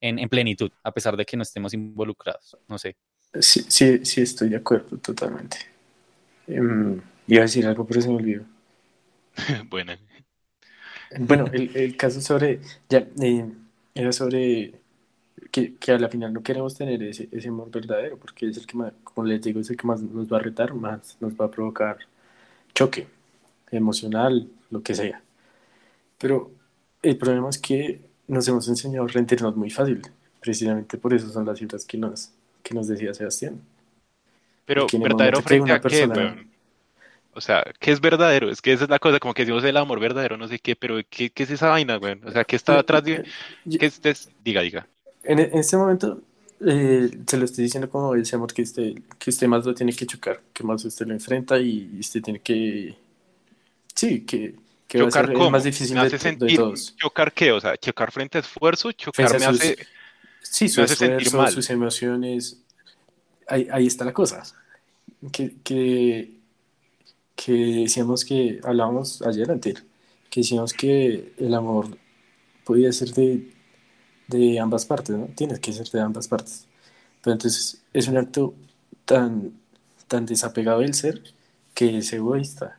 en, 0.00 0.18
en 0.18 0.28
plenitud, 0.28 0.72
a 0.82 0.92
pesar 0.92 1.16
de 1.16 1.24
que 1.24 1.36
no 1.36 1.44
estemos 1.44 1.74
involucrados. 1.74 2.56
No 2.66 2.76
sé. 2.76 2.96
Sí, 3.40 3.64
sí, 3.68 4.04
sí, 4.04 4.20
estoy 4.20 4.48
de 4.48 4.56
acuerdo 4.56 4.98
totalmente. 4.98 5.58
Em, 6.46 7.00
iba 7.26 7.40
a 7.40 7.42
decir 7.42 7.66
algo, 7.66 7.86
pero 7.86 8.00
se 8.00 8.08
me 8.08 8.16
olvidó. 8.16 8.44
bueno, 9.68 9.92
Bueno, 11.16 11.50
el, 11.52 11.76
el 11.76 11.96
caso 11.96 12.20
sobre, 12.20 12.60
ya, 12.88 13.06
eh, 13.20 13.46
era 13.94 14.12
sobre 14.12 14.74
que, 15.52 15.76
que 15.76 15.92
a 15.92 15.98
la 15.98 16.08
final 16.08 16.32
no 16.32 16.42
queremos 16.42 16.74
tener 16.76 17.02
ese, 17.02 17.28
ese 17.32 17.48
amor 17.48 17.70
verdadero, 17.70 18.18
porque 18.18 18.48
es 18.48 18.56
el 18.58 18.66
que 18.66 18.76
más, 18.78 18.92
como 19.04 19.26
les 19.26 19.42
digo, 19.42 19.60
es 19.60 19.70
el 19.70 19.76
que 19.76 19.86
más 19.86 20.02
nos 20.02 20.32
va 20.32 20.38
a 20.38 20.40
retar, 20.42 20.74
más 20.74 21.16
nos 21.20 21.34
va 21.34 21.46
a 21.46 21.50
provocar 21.50 21.98
choque 22.74 23.08
emocional, 23.72 24.48
lo 24.70 24.82
que 24.82 24.94
sea. 24.94 25.22
Pero 26.18 26.50
el 27.02 27.16
problema 27.18 27.50
es 27.50 27.58
que 27.58 28.00
nos 28.28 28.48
hemos 28.48 28.68
enseñado 28.68 29.04
a 29.06 29.08
rendirnos 29.08 29.56
muy 29.56 29.70
fácil, 29.70 30.02
precisamente 30.40 30.98
por 30.98 31.14
eso 31.14 31.28
son 31.30 31.46
las 31.46 31.58
cifras 31.58 31.84
que 31.84 31.98
nos, 31.98 32.32
que 32.62 32.74
nos 32.74 32.88
decía 32.88 33.14
Sebastián. 33.14 33.60
pero 34.64 34.86
verdadero 35.02 35.42
frente 35.42 35.72
a 35.72 35.80
qué, 35.80 36.06
persona- 36.06 36.14
weón? 36.16 36.51
O 37.34 37.40
sea, 37.40 37.64
¿qué 37.80 37.92
es 37.92 38.00
verdadero? 38.00 38.50
Es 38.50 38.60
que 38.60 38.72
esa 38.72 38.84
es 38.84 38.90
la 38.90 38.98
cosa, 38.98 39.18
como 39.18 39.32
que 39.34 39.42
decimos 39.42 39.64
el 39.64 39.76
amor 39.76 40.00
verdadero, 40.00 40.36
no 40.36 40.48
sé 40.48 40.58
qué, 40.58 40.76
pero 40.76 40.96
¿qué, 41.08 41.30
qué 41.30 41.44
es 41.44 41.50
esa 41.50 41.68
vaina, 41.70 41.98
weón? 41.98 42.20
O 42.26 42.30
sea, 42.30 42.44
¿qué 42.44 42.56
está 42.56 42.78
atrás 42.78 43.04
de...? 43.04 43.22
¿Qué 43.78 43.86
es, 43.86 44.00
es- 44.04 44.30
Diga, 44.44 44.60
diga. 44.60 44.86
En, 45.24 45.38
en 45.38 45.58
este 45.58 45.76
momento 45.76 46.20
eh, 46.60 47.10
se 47.26 47.36
lo 47.38 47.44
estoy 47.44 47.64
diciendo 47.64 47.88
como 47.88 48.14
ese 48.14 48.36
amor 48.36 48.52
que 48.52 48.62
usted, 48.62 48.94
que 49.18 49.30
usted 49.30 49.46
más 49.46 49.64
lo 49.64 49.74
tiene 49.74 49.92
que 49.92 50.06
chocar, 50.06 50.40
que 50.52 50.64
más 50.64 50.84
usted 50.84 51.06
lo 51.06 51.14
enfrenta 51.14 51.58
y 51.58 51.98
usted 52.00 52.22
tiene 52.22 52.40
que... 52.40 52.94
Sí, 53.94 54.22
que, 54.22 54.54
que 54.88 54.98
va 54.98 55.04
a 55.08 55.10
¿Chocar 55.10 55.24
ser 55.24 55.30
el 55.30 55.36
cómo? 55.38 55.50
más 55.50 55.64
difícil 55.64 55.94
Me 55.94 56.00
de, 56.00 56.06
hace 56.06 56.16
de 56.16 56.18
sentir... 56.18 56.56
todos. 56.56 56.94
¿Chocar 56.96 57.32
qué? 57.32 57.52
O 57.52 57.60
sea, 57.60 57.76
¿chocar 57.76 58.12
frente 58.12 58.38
a 58.38 58.40
esfuerzo? 58.42 58.92
¿Chocar 58.92 59.26
Frente 59.28 59.38
me 59.38 59.46
sus- 59.46 59.60
hace...? 59.60 59.76
Sí, 60.42 60.68
su 60.68 60.80
me 60.80 60.84
hace 60.84 60.96
sentir 60.96 61.28
esfuerzo, 61.28 61.36
mal. 61.36 61.52
sus 61.52 61.70
emociones. 61.70 62.58
Ahí, 63.48 63.68
ahí 63.72 63.86
está 63.86 64.04
la 64.04 64.12
cosa. 64.12 64.42
Que, 65.32 65.54
que, 65.62 66.30
que 67.44 67.52
decíamos 67.52 68.24
que, 68.24 68.60
hablábamos 68.62 69.22
ayer 69.22 69.50
antes, 69.50 69.84
que 70.30 70.40
decíamos 70.40 70.72
que 70.72 71.32
el 71.38 71.54
amor 71.54 71.98
podía 72.64 72.92
ser 72.92 73.12
de, 73.14 73.52
de 74.28 74.60
ambas 74.60 74.86
partes, 74.86 75.16
¿no? 75.16 75.26
Tiene 75.34 75.58
que 75.60 75.72
ser 75.72 75.88
de 75.90 76.00
ambas 76.00 76.28
partes. 76.28 76.68
Pero 77.22 77.32
entonces 77.34 77.82
es 77.92 78.08
un 78.08 78.16
acto 78.16 78.54
tan, 79.04 79.52
tan 80.08 80.26
desapegado 80.26 80.80
del 80.80 80.94
ser 80.94 81.22
que 81.74 81.98
es 81.98 82.12
egoísta. 82.12 82.78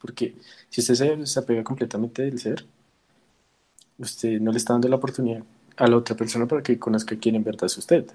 Porque 0.00 0.36
si 0.68 0.80
usted 0.80 0.94
se 0.94 1.16
desapega 1.16 1.62
completamente 1.62 2.22
del 2.22 2.38
ser, 2.40 2.66
usted 3.98 4.40
no 4.40 4.50
le 4.52 4.58
está 4.58 4.72
dando 4.72 4.88
la 4.88 4.96
oportunidad 4.96 5.44
a 5.76 5.86
la 5.86 5.96
otra 5.96 6.16
persona 6.16 6.46
para 6.46 6.62
que 6.62 6.78
conozca 6.78 7.16
quién 7.18 7.36
en 7.36 7.44
verdad 7.44 7.66
es 7.66 7.78
usted. 7.78 8.06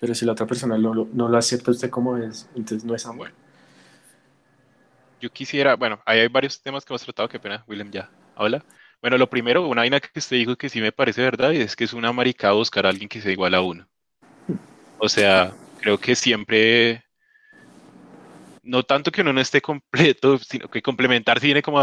Pero 0.00 0.14
si 0.14 0.26
la 0.26 0.32
otra 0.32 0.46
persona 0.46 0.76
no, 0.76 0.92
no 0.94 1.28
lo 1.28 1.38
acepta 1.38 1.70
usted 1.70 1.90
como 1.90 2.16
es, 2.16 2.48
entonces 2.54 2.84
no 2.84 2.94
es 2.94 3.06
amor. 3.06 3.30
Yo 5.20 5.30
quisiera, 5.30 5.76
bueno, 5.76 6.00
hay 6.04 6.28
varios 6.28 6.60
temas 6.60 6.84
que 6.84 6.92
hemos 6.92 7.02
tratado, 7.02 7.28
qué 7.28 7.38
pena, 7.38 7.64
William, 7.66 7.90
ya, 7.90 8.10
habla. 8.34 8.64
Bueno, 9.00 9.18
lo 9.18 9.28
primero, 9.28 9.66
una 9.66 9.82
vaina 9.82 10.00
que 10.00 10.18
usted 10.18 10.36
dijo 10.36 10.56
que 10.56 10.68
sí 10.68 10.80
me 10.80 10.92
parece 10.92 11.22
verdad, 11.22 11.52
y 11.52 11.58
es 11.58 11.76
que 11.76 11.84
es 11.84 11.92
una 11.92 12.12
maricada 12.12 12.54
buscar 12.54 12.86
a 12.86 12.90
alguien 12.90 13.08
que 13.08 13.20
sea 13.20 13.32
igual 13.32 13.54
a 13.54 13.60
uno. 13.60 13.88
O 14.98 15.08
sea, 15.08 15.54
creo 15.80 15.98
que 15.98 16.14
siempre, 16.14 17.04
no 18.62 18.82
tanto 18.82 19.10
que 19.10 19.20
uno 19.22 19.32
no 19.32 19.40
esté 19.40 19.60
completo, 19.60 20.38
sino 20.38 20.68
que 20.68 20.82
complementar 20.82 21.40
sí 21.40 21.46
viene 21.46 21.62
como 21.62 21.80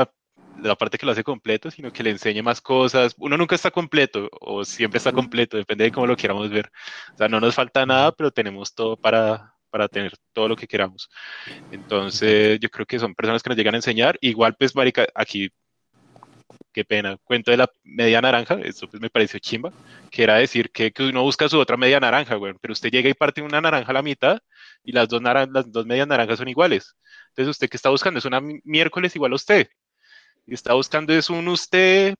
la 0.62 0.76
parte 0.76 0.98
que 0.98 1.06
lo 1.06 1.12
hace 1.12 1.24
completo, 1.24 1.72
sino 1.72 1.92
que 1.92 2.04
le 2.04 2.12
enseñe 2.12 2.44
más 2.44 2.62
cosas. 2.62 3.16
Uno 3.18 3.38
nunca 3.38 3.56
está 3.56 3.72
completo, 3.72 4.30
o 4.42 4.66
siempre 4.66 4.98
está 4.98 5.12
completo, 5.12 5.58
depende 5.58 5.86
de 5.86 5.92
cómo 5.92 6.08
lo 6.08 6.18
queramos 6.18 6.50
ver. 6.50 6.72
O 7.14 7.18
sea, 7.18 7.28
no 7.28 7.40
nos 7.40 7.56
falta 7.56 7.86
nada, 7.86 8.12
pero 8.12 8.32
tenemos 8.32 8.74
todo 8.74 8.98
para, 8.98 9.56
para 9.74 9.88
tener 9.88 10.14
todo 10.34 10.48
lo 10.48 10.56
que 10.56 10.68
queramos. 10.68 11.10
Entonces, 11.72 12.60
yo 12.60 12.70
creo 12.70 12.86
que 12.86 13.00
son 13.00 13.16
personas 13.16 13.42
que 13.42 13.50
nos 13.50 13.58
llegan 13.58 13.74
a 13.74 13.78
enseñar. 13.80 14.20
Igual, 14.22 14.56
pues, 14.56 14.76
marica, 14.76 15.08
aquí, 15.16 15.50
qué 16.72 16.86
pena, 16.86 17.18
cuento 17.24 17.50
de 17.50 17.58
la 17.58 17.68
media 17.84 18.22
naranja, 18.22 18.60
esto 18.64 18.88
pues 18.88 19.02
me 19.02 19.10
pareció 19.10 19.40
chimba, 19.40 19.72
que 20.12 20.24
era 20.24 20.36
decir 20.36 20.72
que, 20.72 20.92
que 20.92 21.04
uno 21.04 21.24
busca 21.24 21.50
su 21.50 21.60
otra 21.60 21.76
media 21.78 22.00
naranja, 22.00 22.36
güey, 22.36 22.54
pero 22.62 22.74
usted 22.74 22.92
llega 22.92 23.10
y 23.10 23.14
parte 23.16 23.42
una 23.42 23.62
naranja 23.62 23.90
a 23.90 23.94
la 23.94 24.04
mitad 24.04 24.40
y 24.84 24.92
las 24.92 25.08
dos, 25.08 25.22
naran- 25.22 25.52
las 25.52 25.72
dos 25.72 25.86
medias 25.88 26.08
naranjas 26.08 26.38
son 26.38 26.48
iguales. 26.48 26.96
Entonces, 27.30 27.50
usted 27.50 27.70
que 27.70 27.78
está 27.78 27.90
buscando 27.90 28.20
es 28.20 28.26
una 28.26 28.40
mi- 28.42 28.60
miércoles 28.64 29.16
igual 29.16 29.32
a 29.34 29.36
usted. 29.36 29.68
Y 30.46 30.54
está 30.54 30.74
buscando 30.74 31.14
es 31.14 31.30
un 31.30 31.48
usted, 31.48 32.16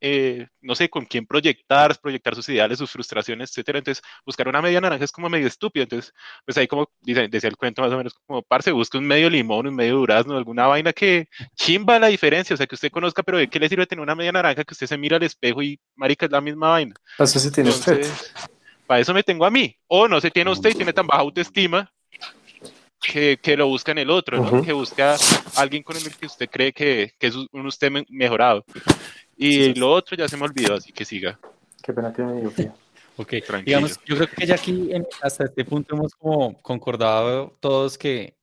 eh, 0.00 0.46
no 0.60 0.74
sé, 0.74 0.88
con 0.88 1.04
quién 1.04 1.26
proyectar, 1.26 1.98
proyectar 2.00 2.34
sus 2.34 2.48
ideales, 2.48 2.78
sus 2.78 2.90
frustraciones, 2.90 3.50
etcétera. 3.50 3.78
Entonces, 3.78 4.02
buscar 4.24 4.48
una 4.48 4.62
media 4.62 4.80
naranja 4.80 5.04
es 5.04 5.12
como 5.12 5.28
medio 5.28 5.46
estúpido. 5.46 5.82
Entonces, 5.84 6.12
pues 6.44 6.56
ahí 6.58 6.66
como 6.66 6.90
dice, 7.00 7.28
decía 7.28 7.48
el 7.50 7.56
cuento 7.56 7.82
más 7.82 7.92
o 7.92 7.96
menos 7.96 8.14
como, 8.26 8.42
parce, 8.42 8.72
busca 8.72 8.98
un 8.98 9.06
medio 9.06 9.28
limón, 9.30 9.66
un 9.66 9.74
medio 9.74 9.96
durazno, 9.96 10.36
alguna 10.36 10.66
vaina 10.66 10.92
que 10.92 11.28
chimba 11.54 11.98
la 11.98 12.06
diferencia, 12.08 12.54
o 12.54 12.56
sea, 12.56 12.66
que 12.66 12.74
usted 12.74 12.90
conozca, 12.90 13.22
pero 13.22 13.38
¿de 13.38 13.48
qué 13.48 13.58
le 13.58 13.68
sirve 13.68 13.86
tener 13.86 14.02
una 14.02 14.14
media 14.14 14.32
naranja 14.32 14.64
que 14.64 14.74
usted 14.74 14.86
se 14.86 14.98
mira 14.98 15.16
al 15.16 15.22
espejo 15.22 15.62
y, 15.62 15.78
marica, 15.96 16.26
es 16.26 16.32
la 16.32 16.40
misma 16.40 16.70
vaina? 16.70 16.94
Eso 17.18 17.38
se 17.38 17.50
tiene 17.50 17.70
usted. 17.70 17.92
Entonces, 18.00 18.34
para 18.86 19.00
eso 19.00 19.14
me 19.14 19.22
tengo 19.22 19.44
a 19.44 19.50
mí. 19.50 19.76
O 19.86 20.08
no 20.08 20.20
se 20.20 20.30
tiene 20.30 20.50
usted 20.50 20.70
y 20.70 20.74
tiene 20.74 20.92
tan 20.92 21.06
baja 21.06 21.22
autoestima 21.22 21.92
que, 23.00 23.38
que 23.40 23.56
lo 23.56 23.66
busca 23.66 23.92
en 23.92 23.98
el 23.98 24.10
otro. 24.10 24.42
Que 24.62 24.72
busca 24.72 25.16
alguien 25.56 25.82
con 25.82 25.96
el 25.96 26.14
que 26.16 26.26
usted 26.26 26.48
cree 26.50 26.72
que, 26.72 27.12
que 27.18 27.26
es 27.28 27.34
un 27.34 27.66
usted 27.66 27.90
me- 27.90 28.04
mejorado. 28.08 28.64
Y 29.42 29.52
Sí, 29.52 29.64
sí. 29.72 29.80
lo 29.80 29.90
otro 29.90 30.14
ya 30.18 30.28
se 30.28 30.36
me 30.36 30.44
olvidó, 30.44 30.74
así 30.74 30.92
que 30.92 31.06
siga. 31.06 31.40
Qué 31.82 31.94
pena 31.94 32.12
que 32.12 32.22
me 32.22 32.34
digo. 32.34 32.52
Ok, 33.16 33.28
Tranquilo. 33.46 33.62
digamos, 33.64 33.98
yo 34.06 34.16
creo 34.16 34.28
que 34.28 34.46
ya 34.46 34.54
aquí 34.54 34.88
en- 34.92 35.06
hasta 35.22 35.44
este 35.44 35.64
punto 35.64 35.94
hemos 35.94 36.14
como 36.14 36.60
concordado 36.62 37.54
todos 37.60 37.98
que, 37.98 38.34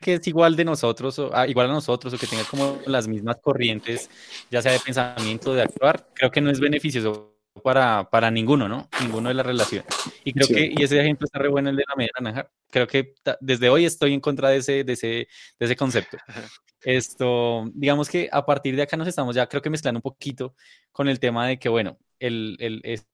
que 0.00 0.14
es 0.14 0.26
igual 0.26 0.56
de 0.56 0.64
nosotros, 0.64 1.18
o, 1.18 1.30
ah, 1.34 1.46
igual 1.46 1.68
a 1.70 1.72
nosotros, 1.74 2.12
o 2.14 2.18
que 2.18 2.26
tenga 2.26 2.44
como 2.44 2.80
las 2.86 3.06
mismas 3.08 3.36
corrientes, 3.42 4.08
ya 4.50 4.62
sea 4.62 4.72
de 4.72 4.80
pensamiento, 4.80 5.52
de 5.54 5.62
actuar, 5.62 6.08
creo 6.14 6.30
que 6.30 6.40
no 6.40 6.50
es 6.50 6.58
beneficioso 6.60 7.31
para, 7.62 8.08
para 8.10 8.30
ninguno, 8.30 8.68
¿no? 8.68 8.88
Ninguno 9.00 9.28
de 9.28 9.34
la 9.34 9.42
relación. 9.42 9.84
Y 10.24 10.32
creo 10.32 10.46
Sí. 10.46 10.54
que, 10.54 10.72
y 10.76 10.82
ese 10.82 11.00
ejemplo 11.00 11.26
está 11.26 11.38
re 11.38 11.48
bueno 11.48 11.70
el 11.70 11.76
de 11.76 11.84
la 11.86 11.94
media 11.96 12.10
naranja. 12.18 12.50
Creo 12.70 12.86
que 12.86 13.14
desde 13.40 13.68
hoy 13.68 13.84
estoy 13.84 14.14
en 14.14 14.20
contra 14.20 14.48
de 14.48 14.56
ese, 14.58 14.84
de 14.84 14.92
ese, 14.94 15.06
de 15.06 15.28
ese 15.66 15.76
concepto. 15.76 16.16
Esto, 16.84 17.64
digamos 17.74 18.08
que 18.08 18.28
a 18.32 18.44
partir 18.44 18.74
de 18.74 18.82
acá 18.82 18.96
nos 18.96 19.06
estamos 19.06 19.36
ya, 19.36 19.46
creo 19.48 19.62
que 19.62 19.70
mezclando 19.70 19.98
un 19.98 20.02
poquito 20.02 20.54
con 20.90 21.08
el 21.08 21.20
tema 21.20 21.46
de 21.46 21.58
que, 21.58 21.68
bueno, 21.68 21.98
el, 22.18 22.56
el, 22.58 22.80
es, 22.84 23.06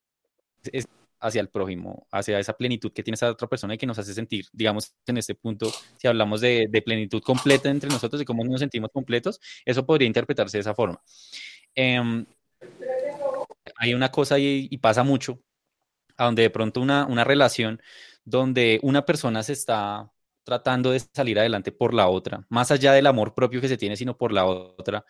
es 0.72 0.86
hacia 1.20 1.40
el 1.40 1.48
prójimo, 1.48 2.06
hacia 2.12 2.38
esa 2.38 2.52
plenitud 2.56 2.92
que 2.92 3.02
tiene 3.02 3.16
esa 3.16 3.30
otra 3.30 3.48
persona 3.48 3.74
y 3.74 3.78
que 3.78 3.86
nos 3.86 3.98
hace 3.98 4.14
sentir, 4.14 4.46
digamos, 4.52 4.94
en 5.06 5.18
este 5.18 5.34
punto, 5.34 5.70
si 5.98 6.06
hablamos 6.06 6.40
de, 6.40 6.68
de 6.70 6.80
plenitud 6.80 7.20
completa 7.20 7.68
entre 7.68 7.90
nosotros 7.90 8.22
y 8.22 8.24
cómo 8.24 8.44
nos 8.44 8.60
sentimos 8.60 8.90
completos, 8.92 9.38
eso 9.66 9.84
podría 9.84 10.06
interpretarse 10.06 10.56
de 10.58 10.60
esa 10.62 10.74
forma. 10.74 11.02
Em, 11.74 12.24
hay 13.78 13.94
una 13.94 14.10
cosa 14.10 14.38
y, 14.38 14.68
y 14.70 14.78
pasa 14.78 15.02
mucho, 15.02 15.40
a 16.16 16.26
donde 16.26 16.42
de 16.42 16.50
pronto 16.50 16.80
una, 16.80 17.06
una 17.06 17.24
relación 17.24 17.80
donde 18.24 18.78
una 18.82 19.04
persona 19.06 19.42
se 19.42 19.54
está 19.54 20.10
tratando 20.44 20.90
de 20.90 21.00
salir 21.00 21.38
adelante 21.38 21.72
por 21.72 21.94
la 21.94 22.08
otra, 22.08 22.46
más 22.48 22.70
allá 22.70 22.92
del 22.92 23.06
amor 23.06 23.34
propio 23.34 23.60
que 23.60 23.68
se 23.68 23.76
tiene, 23.76 23.96
sino 23.96 24.16
por 24.16 24.32
la 24.32 24.46
otra, 24.46 25.04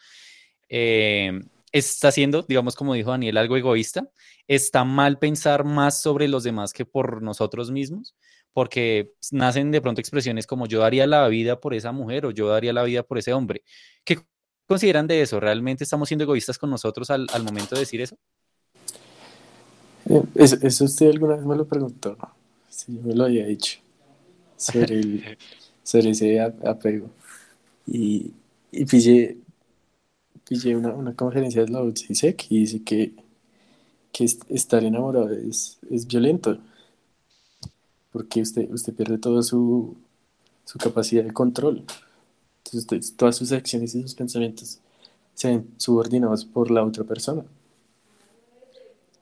eh, 0.68 1.32
está 1.72 2.10
siendo, 2.10 2.42
digamos, 2.42 2.74
como 2.74 2.94
dijo 2.94 3.10
Daniel, 3.10 3.36
algo 3.36 3.56
egoísta. 3.56 4.08
Está 4.46 4.84
mal 4.84 5.18
pensar 5.18 5.64
más 5.64 6.00
sobre 6.00 6.28
los 6.28 6.42
demás 6.44 6.72
que 6.72 6.84
por 6.84 7.22
nosotros 7.22 7.70
mismos, 7.70 8.16
porque 8.52 9.12
nacen 9.30 9.70
de 9.70 9.80
pronto 9.80 10.00
expresiones 10.00 10.46
como 10.46 10.66
yo 10.66 10.80
daría 10.80 11.06
la 11.06 11.28
vida 11.28 11.60
por 11.60 11.74
esa 11.74 11.92
mujer 11.92 12.26
o 12.26 12.30
yo 12.30 12.48
daría 12.48 12.72
la 12.72 12.82
vida 12.84 13.02
por 13.02 13.18
ese 13.18 13.32
hombre. 13.32 13.62
¿Qué 14.04 14.18
consideran 14.66 15.06
de 15.06 15.22
eso? 15.22 15.40
¿Realmente 15.40 15.84
estamos 15.84 16.08
siendo 16.08 16.24
egoístas 16.24 16.58
con 16.58 16.70
nosotros 16.70 17.10
al, 17.10 17.28
momento 17.44 17.74
de 17.74 17.82
decir 17.82 18.00
eso? 18.00 18.16
Eh, 20.08 20.22
eso, 20.36 20.84
usted 20.84 21.10
alguna 21.10 21.36
vez 21.36 21.44
me 21.44 21.56
lo 21.56 21.66
preguntó, 21.66 22.16
si 22.68 22.96
yo 22.96 23.02
me 23.02 23.14
lo 23.14 23.24
había 23.24 23.46
dicho, 23.46 23.78
sobre, 24.56 25.36
ese 25.84 26.40
apego. 26.40 27.10
Y, 27.86 28.32
y 28.72 28.84
pillé, 28.84 29.36
una, 30.76 30.94
una, 30.94 31.14
conferencia 31.14 31.64
de 31.64 31.70
la 31.70 31.82
UCISEC 31.82 32.46
y 32.50 32.60
dice 32.60 32.82
que, 32.82 33.14
que 34.12 34.24
estar 34.24 34.82
enamorado 34.84 35.30
es, 35.30 35.78
es 35.90 36.06
violento, 36.06 36.58
porque 38.12 38.40
usted, 38.40 38.70
usted 38.70 38.94
pierde 38.94 39.18
toda 39.18 39.42
su, 39.42 39.96
su 40.64 40.78
capacidad 40.78 41.24
de 41.24 41.32
control. 41.32 41.84
Entonces, 42.64 43.14
todas 43.16 43.36
sus 43.36 43.52
acciones 43.52 43.94
y 43.94 44.02
sus 44.02 44.14
pensamientos 44.14 44.80
se 45.34 45.48
ven 45.48 45.68
subordinados 45.76 46.44
por 46.44 46.70
la 46.70 46.84
otra 46.84 47.04
persona. 47.04 47.44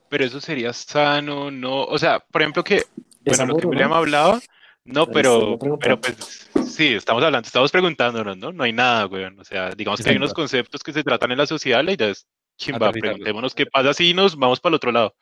Pero 0.09 0.25
eso 0.25 0.41
sería 0.41 0.73
sano, 0.73 1.51
no, 1.51 1.85
o 1.85 1.99
sea, 1.99 2.21
por 2.21 2.43
ejemplo 2.43 2.63
que, 2.63 2.85
bueno, 3.25 3.47
lo 3.47 3.57
que 3.57 3.67
William 3.67 3.91
¿no? 3.91 3.97
hablaba, 3.97 4.41
no, 4.85 5.07
pero, 5.07 5.59
pero 5.81 6.01
pues 6.01 6.49
sí, 6.65 6.95
estamos 6.95 7.23
hablando, 7.23 7.47
estamos 7.47 7.73
preguntándonos, 7.73 8.37
¿no? 8.37 8.53
No 8.53 8.63
hay 8.63 8.73
nada, 8.73 9.05
güey, 9.05 9.25
o 9.25 9.45
sea, 9.45 9.71
digamos 9.71 10.01
que 10.01 10.11
hay 10.11 10.17
unos 10.17 10.33
conceptos 10.33 10.83
que 10.83 10.93
se 10.93 11.03
tratan 11.03 11.33
en 11.33 11.39
la 11.39 11.47
sociedad, 11.47 11.83
la 11.83 11.93
idea 11.93 12.11
es 12.11 12.27
chimba, 12.57 12.93
preguntémonos 12.93 13.55
qué 13.55 13.67
pasa 13.67 13.93
si 13.95 14.15
nos 14.15 14.37
vamos 14.37 14.61
para 14.61 14.71
el 14.71 14.77
otro 14.77 14.93
lado, 14.93 15.15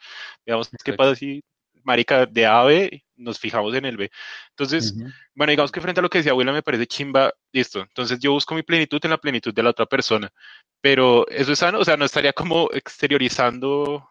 digamos, 0.44 0.68
qué 0.84 0.92
pasa 0.92 1.14
si 1.14 1.42
marica 1.84 2.26
de 2.26 2.46
A 2.46 2.60
a 2.60 2.64
B, 2.64 3.04
nos 3.16 3.38
fijamos 3.38 3.74
en 3.74 3.84
el 3.84 3.96
B. 3.96 4.10
Entonces, 4.50 4.94
bueno, 5.34 5.50
digamos 5.50 5.70
que 5.70 5.80
frente 5.80 6.00
a 6.00 6.02
lo 6.02 6.10
que 6.10 6.18
decía 6.18 6.34
William 6.34 6.54
me 6.54 6.62
parece 6.62 6.86
chimba, 6.86 7.32
listo. 7.52 7.80
Entonces 7.80 8.18
yo 8.18 8.32
busco 8.32 8.54
mi 8.54 8.62
plenitud 8.62 9.00
en 9.04 9.10
la 9.10 9.18
plenitud 9.18 9.54
de 9.54 9.62
la 9.62 9.70
otra 9.70 9.86
persona. 9.86 10.32
Pero 10.80 11.28
eso 11.28 11.52
es 11.52 11.58
sano, 11.58 11.78
o 11.78 11.84
sea, 11.84 11.96
no 11.96 12.04
estaría 12.04 12.32
como 12.32 12.68
exteriorizando 12.72 14.08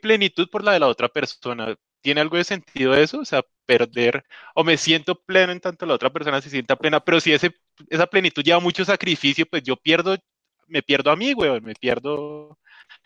plenitud 0.00 0.48
por 0.50 0.64
la 0.64 0.72
de 0.72 0.80
la 0.80 0.88
otra 0.88 1.08
persona. 1.08 1.76
¿Tiene 2.00 2.20
algo 2.20 2.36
de 2.36 2.44
sentido 2.44 2.94
eso? 2.94 3.20
O 3.20 3.24
sea, 3.24 3.44
perder, 3.66 4.24
o 4.54 4.64
me 4.64 4.76
siento 4.76 5.14
pleno 5.14 5.52
en 5.52 5.60
tanto 5.60 5.86
la 5.86 5.94
otra 5.94 6.10
persona 6.10 6.40
se 6.40 6.50
sienta 6.50 6.76
plena, 6.76 6.98
pero 7.00 7.20
si 7.20 7.32
ese, 7.32 7.54
esa 7.88 8.06
plenitud 8.06 8.42
lleva 8.42 8.58
mucho 8.58 8.84
sacrificio, 8.84 9.46
pues 9.46 9.62
yo 9.62 9.76
pierdo, 9.76 10.16
me 10.66 10.82
pierdo 10.82 11.10
a 11.10 11.16
mí, 11.16 11.32
güey, 11.34 11.60
me 11.60 11.74
pierdo 11.74 12.58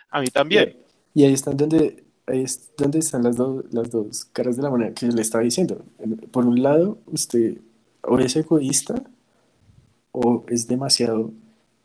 a 0.08 0.20
mí 0.20 0.28
también. 0.28 0.76
Y 1.12 1.24
ahí 1.24 1.32
está 1.32 1.50
donde, 1.50 2.04
ahí 2.26 2.42
es 2.42 2.70
donde 2.76 3.00
están 3.00 3.24
las, 3.24 3.36
las 3.38 3.90
dos 3.90 4.24
caras 4.26 4.56
de 4.56 4.62
la 4.62 4.70
moneda 4.70 4.94
que 4.94 5.06
le 5.06 5.20
estaba 5.20 5.44
diciendo. 5.44 5.84
Por 6.30 6.46
un 6.46 6.62
lado, 6.62 6.98
usted 7.06 7.58
o 8.02 8.18
es 8.18 8.36
egoísta 8.36 8.94
o 10.12 10.44
es 10.48 10.66
demasiado 10.66 11.32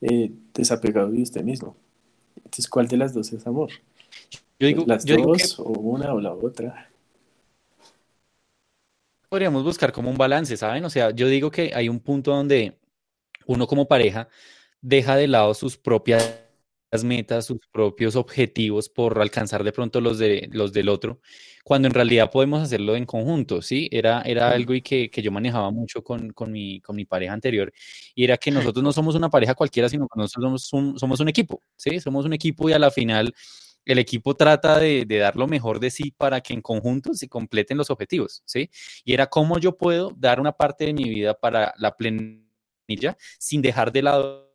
eh, 0.02 0.32
desapegado 0.54 1.12
de 1.12 1.22
usted 1.22 1.44
mismo. 1.44 1.76
Entonces, 2.38 2.68
¿cuál 2.68 2.88
de 2.88 2.98
las 2.98 3.14
dos 3.14 3.34
es 3.34 3.46
amor? 3.46 3.72
Yo 4.60 4.68
digo, 4.68 4.84
las 4.86 5.06
dos, 5.06 5.60
o 5.60 5.64
una 5.64 6.14
o 6.14 6.20
la 6.20 6.34
otra. 6.34 6.92
Podríamos 9.30 9.64
buscar 9.64 9.94
como 9.94 10.10
un 10.10 10.18
balance, 10.18 10.58
¿saben? 10.58 10.84
O 10.84 10.90
sea, 10.90 11.12
yo 11.12 11.28
digo 11.28 11.50
que 11.50 11.72
hay 11.74 11.88
un 11.88 12.00
punto 12.00 12.32
donde 12.32 12.78
uno 13.46 13.68
como 13.68 13.88
pareja 13.88 14.28
deja 14.82 15.16
de 15.16 15.28
lado 15.28 15.54
sus 15.54 15.78
propias 15.78 16.44
metas, 17.04 17.46
sus 17.46 17.60
propios 17.72 18.16
objetivos 18.16 18.90
por 18.90 19.22
alcanzar 19.22 19.64
de 19.64 19.72
pronto 19.72 20.02
los, 20.02 20.18
de, 20.18 20.50
los 20.52 20.74
del 20.74 20.90
otro, 20.90 21.22
cuando 21.64 21.88
en 21.88 21.94
realidad 21.94 22.32
podemos 22.32 22.62
hacerlo 22.64 22.96
en 22.96 23.06
conjunto, 23.06 23.62
¿sí? 23.62 23.88
Era, 23.92 24.24
era 24.24 24.50
algo 24.50 24.74
y 24.74 24.82
que, 24.82 25.10
que 25.12 25.22
yo 25.22 25.32
manejaba 25.32 25.70
mucho 25.70 26.04
con, 26.04 26.32
con, 26.32 26.52
mi, 26.52 26.82
con 26.82 26.96
mi 26.96 27.06
pareja 27.06 27.34
anterior, 27.34 27.72
y 28.16 28.24
era 28.24 28.38
que 28.38 28.50
nosotros 28.50 28.84
no 28.84 28.92
somos 28.92 29.16
una 29.16 29.30
pareja 29.30 29.54
cualquiera, 29.54 29.88
sino 29.88 30.08
que 30.08 30.20
nosotros 30.20 30.64
somos 30.64 30.74
un, 30.74 31.00
somos 31.00 31.20
un 31.20 31.30
equipo, 31.30 31.62
¿sí? 31.76 32.00
Somos 32.00 32.26
un 32.26 32.34
equipo 32.34 32.70
y 32.70 32.74
a 32.74 32.80
la 32.80 32.90
final 32.90 33.34
el 33.92 34.00
equipo 34.00 34.36
trata 34.36 34.80
de, 34.80 35.04
dar 35.06 35.36
lo 35.36 35.48
mejor 35.48 35.80
de 35.80 35.90
sí 35.90 36.12
para 36.12 36.42
que 36.42 36.54
en 36.54 36.62
conjunto 36.62 37.14
se 37.16 37.28
completen 37.28 37.78
los 37.78 37.90
objetivos, 37.90 38.44
¿sí? 38.46 38.70
Y 39.04 39.14
era 39.14 39.28
cómo 39.28 39.58
yo 39.58 39.78
puedo 39.78 40.12
dar 40.16 40.40
una 40.40 40.52
parte 40.52 40.86
de 40.86 40.94
mi 40.94 41.10
vida 41.10 41.34
para 41.34 41.74
la 41.78 41.96
plenilla 41.96 43.18
sin 43.40 43.62
dejar 43.64 43.92
de 43.92 44.04
lado 44.04 44.50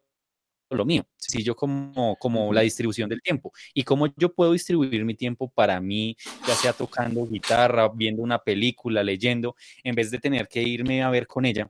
lo 0.71 0.85
mío, 0.85 1.07
si 1.17 1.43
yo 1.43 1.57
como, 1.57 2.17
como 2.17 2.53
la 2.53 2.61
distribución 2.63 3.09
del 3.09 3.23
tiempo. 3.23 3.53
Y 3.75 3.83
cómo 3.83 4.07
yo 4.17 4.33
puedo 4.33 4.53
distribuir 4.53 5.05
mi 5.05 5.15
tiempo 5.15 5.51
para 5.51 5.81
mí, 5.81 6.17
ya 6.47 6.55
sea 6.55 6.73
tocando 6.73 7.27
guitarra, 7.27 7.89
viendo 7.89 8.23
una 8.23 8.39
película, 8.39 9.03
leyendo, 9.03 9.57
en 9.83 9.95
vez 9.95 10.11
de 10.11 10.19
tener 10.19 10.49
que 10.49 10.63
irme 10.63 11.03
a 11.03 11.11
ver 11.11 11.27
con 11.27 11.45
ella 11.45 11.69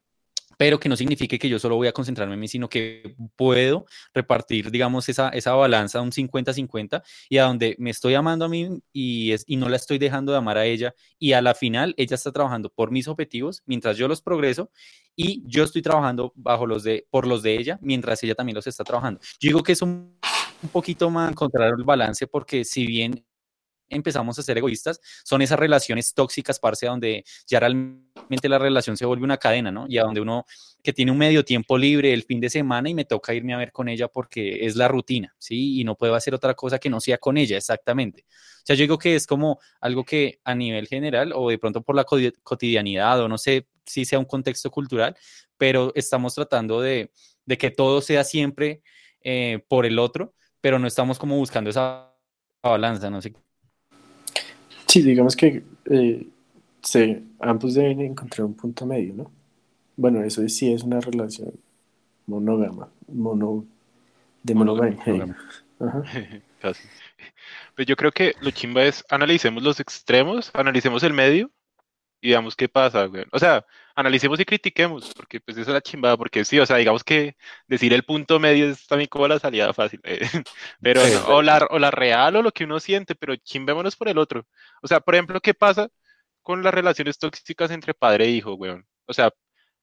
pero 0.59 0.79
que 0.79 0.88
no 0.88 0.97
signifique 0.97 1.38
que 1.38 1.49
yo 1.49 1.59
solo 1.59 1.77
voy 1.77 1.88
a 1.88 1.93
concentrarme 1.93 2.35
en 2.35 2.40
mí, 2.40 2.49
sino 2.49 2.69
que 2.69 3.17
puedo 3.37 3.87
repartir, 4.12 4.71
digamos, 4.71 5.09
esa, 5.09 5.29
esa 5.31 5.55
balanza 5.55 6.01
un 6.01 6.12
50-50 6.12 7.03
y 7.29 7.38
a 7.38 7.45
donde 7.45 7.77
me 7.79 7.90
estoy 7.90 8.14
amando 8.14 8.45
a 8.45 8.49
mí 8.49 8.69
y, 8.93 9.33
es, 9.33 9.45
y 9.47 9.57
no 9.57 9.69
la 9.69 9.77
estoy 9.77 9.99
dejando 9.99 10.33
de 10.33 10.38
amar 10.38 10.59
a 10.59 10.67
ella 10.67 10.95
y 11.19 11.33
a 11.33 11.43
la 11.43 11.55
final 11.55 11.95
ella 11.97 12.14
está 12.14 12.33
trabajando 12.33 12.71
por 12.71 12.90
mis 12.90 13.09
objetivos 13.09 13.62
mientras 13.67 13.97
yo 13.97 14.09
los 14.09 14.23
progreso 14.23 14.71
y 15.17 15.43
yo 15.47 15.64
estoy 15.64 15.83
trabajando 15.83 16.33
bajo 16.35 16.67
los 16.67 16.83
de, 16.83 17.07
por 17.11 17.27
los 17.27 17.43
de 17.43 17.57
ella 17.57 17.79
mientras 17.81 18.23
ella 18.23 18.35
también 18.35 18.57
los 18.57 18.67
está 18.67 18.85
trabajando. 18.85 19.21
Yo 19.40 19.49
digo 19.49 19.62
que 19.62 19.73
es 19.73 19.83
un, 19.83 20.19
un 20.62 20.69
poquito 20.71 21.11
más 21.11 21.31
encontrar 21.31 21.73
el 21.77 21.85
balance 21.85 22.27
porque 22.27 22.64
si 22.64 22.87
bien 22.87 23.25
empezamos 23.94 24.38
a 24.38 24.42
ser 24.42 24.59
egoístas, 24.59 25.00
son 25.24 25.42
esas 25.42 25.59
relaciones 25.59 26.14
tóxicas, 26.14 26.59
parce, 26.59 26.87
donde 26.87 27.24
ya 27.46 27.61
realmente 27.61 28.48
la 28.48 28.59
relación 28.59 28.96
se 28.96 29.07
vuelve 29.07 29.24
una 29.24 29.38
cadena, 29.38 29.70
¿no? 29.70 29.87
Y 29.88 29.98
a 29.98 30.02
donde 30.02 30.20
uno 30.20 30.44
que 30.83 30.92
tiene 30.92 31.11
un 31.11 31.18
medio 31.18 31.44
tiempo 31.44 31.78
libre 31.78 32.12
el 32.12 32.24
fin 32.24 32.40
de 32.40 32.50
semana 32.50 32.90
y 32.90 32.94
me 32.94 33.07
toca 33.07 33.33
irme 33.33 33.54
a 33.54 33.57
ver 33.59 33.72
con 33.72 33.88
ella 33.88 34.09
porque 34.09 34.66
es 34.66 34.76
la 34.76 34.87
rutina, 34.87 35.35
¿sí? 35.38 35.80
Y 35.80 35.85
no 35.85 35.96
puedo 35.96 36.14
hacer 36.14 36.35
otra 36.35 36.54
cosa 36.54 36.78
que 36.78 36.90
no 36.90 37.00
sea 37.00 37.18
con 37.18 37.38
ella, 37.38 37.57
exactamente. 37.57 38.26
O 38.28 38.66
sea, 38.66 38.76
yo 38.76 38.83
digo 38.83 38.98
que 38.98 39.14
es 39.14 39.26
como 39.26 39.61
algo 39.80 40.04
que 40.04 40.40
a 40.44 40.54
nivel 40.54 40.87
general 40.87 41.33
o 41.35 41.48
de 41.48 41.59
pronto 41.59 41.83
por 41.83 41.96
la 41.96 42.04
cotidianidad 42.04 43.20
o 43.20 43.28
no 43.28 43.38
sé 43.38 43.66
si 43.87 44.04
sea 44.04 44.18
un 44.18 44.24
contexto 44.24 44.70
cultural, 44.70 45.16
pero 45.57 45.92
estamos 45.94 46.35
tratando 46.35 46.80
de, 46.80 47.11
que 47.59 47.70
todo 47.70 48.00
sea 48.00 48.24
siempre 48.24 48.83
eh, 49.22 49.64
por 49.68 49.87
el 49.87 49.98
otro, 49.98 50.35
pero 50.61 50.78
no 50.78 50.87
estamos 50.87 51.18
como 51.18 51.37
buscando 51.37 51.70
esa 51.70 52.14
balanza, 52.62 53.11
no 53.11 53.22
sé 53.22 53.35
Sí, 54.87 55.03
digamos 55.03 55.37
que 55.37 55.62
eh, 55.87 56.27
ambos 57.40 57.75
deben 57.75 58.01
encontrar 58.01 58.47
un 58.47 58.55
punto 58.55 58.87
medio, 58.87 59.14
¿no? 59.14 59.31
Bueno, 59.97 60.23
eso 60.23 60.47
sí 60.49 60.73
es 60.73 60.83
una 60.83 61.01
relación 61.01 61.53
monógama, 62.27 62.88
mono, 63.09 63.64
de 64.42 64.55
monogamia. 64.55 65.37
Casi. 66.61 66.88
Pues 67.77 67.87
yo 67.87 67.97
creo 67.97 68.12
que 68.12 68.35
lo 68.40 68.51
chimba 68.51 68.85
es 68.85 69.05
analicemos 69.11 69.62
los 69.62 69.81
extremos, 69.81 70.51
analicemos 70.55 71.03
el 71.03 71.12
medio 71.12 71.51
y 72.24 72.30
veamos 72.30 72.56
qué 72.56 72.70
pasa, 72.70 73.04
güey. 73.04 73.26
O 73.32 73.38
sea, 73.38 73.66
analicemos 73.94 74.40
y 74.40 74.46
critiquemos, 74.46 75.12
porque 75.14 75.40
pues 75.40 75.58
eso 75.58 75.70
es 75.70 75.74
la 75.74 75.82
chimbada, 75.82 76.16
porque 76.16 76.42
sí, 76.46 76.58
o 76.58 76.64
sea, 76.64 76.78
digamos 76.78 77.04
que 77.04 77.37
decir 77.68 77.92
el 77.92 78.02
punto 78.02 78.40
medio 78.40 78.70
es 78.70 78.87
también 78.87 79.08
como 79.08 79.28
la 79.28 79.38
salida 79.38 79.74
fácil, 79.74 80.00
eh, 80.04 80.20
pero 80.80 81.02
o, 81.28 81.42
la, 81.42 81.66
o 81.70 81.78
la 81.78 81.90
real 81.90 82.37
o 82.37 82.42
lo 82.42 82.50
que 82.50 82.64
uno 82.64 82.80
siente, 82.80 83.14
pero 83.14 83.37
chimbémonos 83.37 83.94
por 83.96 84.08
el 84.08 84.16
otro. 84.16 84.46
O 84.82 84.88
sea, 84.88 85.00
por 85.00 85.14
ejemplo, 85.14 85.38
¿qué 85.40 85.52
pasa 85.52 85.90
con 86.42 86.62
las 86.62 86.74
relaciones 86.74 87.18
tóxicas 87.18 87.70
entre 87.70 87.94
padre 87.94 88.26
e 88.26 88.30
hijo, 88.30 88.54
weón? 88.54 88.87
O 89.06 89.12
sea, 89.12 89.30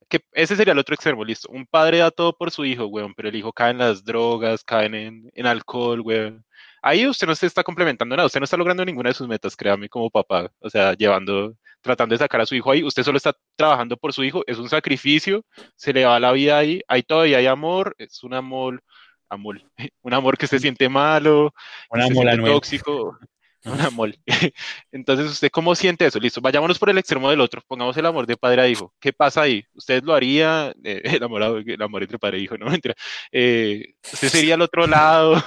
que 0.10 0.22
ese 0.34 0.56
sería 0.56 0.74
el 0.74 0.80
otro 0.80 0.96
extremo, 0.96 1.24
listo. 1.24 1.50
Un 1.52 1.68
padre 1.68 2.00
da 2.00 2.12
todo 2.12 2.36
por 2.38 2.52
su 2.52 2.66
hijo, 2.66 2.88
weón, 2.88 3.14
pero 3.16 3.30
el 3.30 3.36
hijo 3.36 3.54
cae 3.54 3.72
en 3.72 3.80
las 3.80 4.04
drogas, 4.04 4.64
cae 4.64 4.88
en, 4.88 5.32
en 5.36 5.46
alcohol, 5.46 6.02
weón. 6.02 6.46
Ahí 6.82 7.08
usted 7.08 7.28
no 7.28 7.36
se 7.36 7.46
está 7.48 7.64
complementando 7.64 8.16
nada, 8.16 8.26
usted 8.26 8.40
no 8.40 8.46
está 8.46 8.58
logrando 8.58 8.84
ninguna 8.86 9.10
de 9.10 9.14
sus 9.16 9.28
metas, 9.28 9.56
créame, 9.56 9.90
como 9.90 10.10
papá. 10.10 10.52
O 10.60 10.70
sea, 10.70 10.94
llevando 10.94 11.56
tratando 11.82 12.14
de 12.14 12.20
sacar 12.20 12.42
a 12.42 12.46
su 12.46 12.56
hijo 12.56 12.72
ahí, 12.72 12.84
usted 12.84 13.04
solo 13.04 13.18
está 13.18 13.36
trabajando 13.56 13.98
por 13.98 14.14
su 14.14 14.24
hijo, 14.24 14.44
es 14.48 14.58
un 14.58 14.70
sacrificio, 14.70 15.44
se 15.76 15.94
le 15.94 16.06
va 16.06 16.20
la 16.20 16.32
vida 16.32 16.58
ahí, 16.58 16.82
ahí 16.88 17.04
todavía 17.04 17.38
hay 17.38 17.48
amor, 17.48 17.96
es 17.98 18.24
un 18.24 18.34
amor, 18.34 18.84
amor, 19.30 19.62
un 20.02 20.14
amor 20.14 20.38
que 20.38 20.48
se 20.48 20.60
siente 20.60 20.90
malo, 20.90 21.54
un 21.90 22.02
amor 22.02 22.44
tóxico, 22.46 23.18
un 23.66 23.82
amor. 23.82 24.16
Entonces, 24.92 25.32
¿usted 25.32 25.50
cómo 25.52 25.76
siente 25.76 26.06
eso? 26.06 26.20
Listo, 26.20 26.42
vayámonos 26.42 26.80
por 26.80 26.90
el 26.90 26.98
extremo 26.98 27.30
del 27.30 27.42
otro, 27.42 27.62
pongamos 27.68 27.96
el 27.98 28.06
amor 28.06 28.26
de 28.26 28.38
padre 28.38 28.62
a 28.62 28.68
hijo. 28.68 28.94
¿Qué 29.00 29.14
pasa 29.14 29.42
ahí? 29.42 29.64
¿Usted 29.74 30.04
lo 30.04 30.14
haría? 30.14 30.74
Eh, 30.84 31.02
el, 31.20 31.24
amor, 31.24 31.64
el 31.66 31.82
amor 31.82 32.04
entre 32.04 32.20
padre 32.20 32.38
e 32.38 32.42
hijo, 32.42 32.58
no 32.58 32.68
mentira. 32.68 32.96
Eh, 33.32 33.94
¿Usted 34.14 34.30
sería 34.30 34.56
al 34.56 34.62
otro 34.62 34.88
lado? 34.88 35.42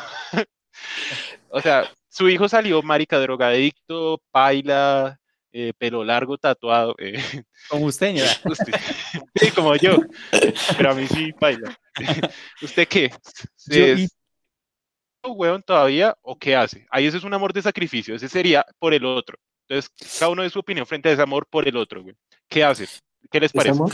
o 1.50 1.60
sea, 1.60 1.90
su 2.08 2.28
hijo 2.28 2.48
salió 2.48 2.82
marica 2.82 3.18
drogadicto, 3.18 4.20
paila, 4.30 5.18
eh, 5.56 5.72
pelo 5.78 6.02
largo, 6.02 6.36
tatuado. 6.36 6.96
Eh, 6.98 7.14
como 7.68 7.86
usted, 7.86 8.12
¿ya? 8.12 8.26
sí, 8.26 9.50
como 9.54 9.76
yo. 9.76 9.98
Pero 10.76 10.90
a 10.90 10.94
mí 10.94 11.06
sí, 11.06 11.32
baila. 11.40 11.78
¿Usted 12.62 12.88
qué? 12.88 13.12
¿Es 13.68 14.10
hueón 15.24 15.62
todavía 15.62 16.16
o 16.22 16.36
qué 16.36 16.56
hace? 16.56 16.86
Ahí 16.90 17.06
ese 17.06 17.18
es 17.18 17.24
un 17.24 17.32
amor 17.32 17.52
de 17.52 17.62
sacrificio, 17.62 18.16
ese 18.16 18.28
sería 18.28 18.66
por 18.80 18.92
el 18.94 19.06
otro. 19.06 19.38
Entonces, 19.68 19.92
cada 20.18 20.32
uno 20.32 20.42
de 20.42 20.50
su 20.50 20.58
opinión 20.58 20.86
frente 20.86 21.08
a 21.08 21.12
ese 21.12 21.22
amor 21.22 21.46
por 21.48 21.68
el 21.68 21.76
otro, 21.76 22.02
güey. 22.02 22.16
¿Qué 22.48 22.64
hace? 22.64 22.88
¿Qué 23.30 23.38
les 23.38 23.52
parece? 23.52 23.70
¿Es 23.70 23.78
amor? 23.78 23.92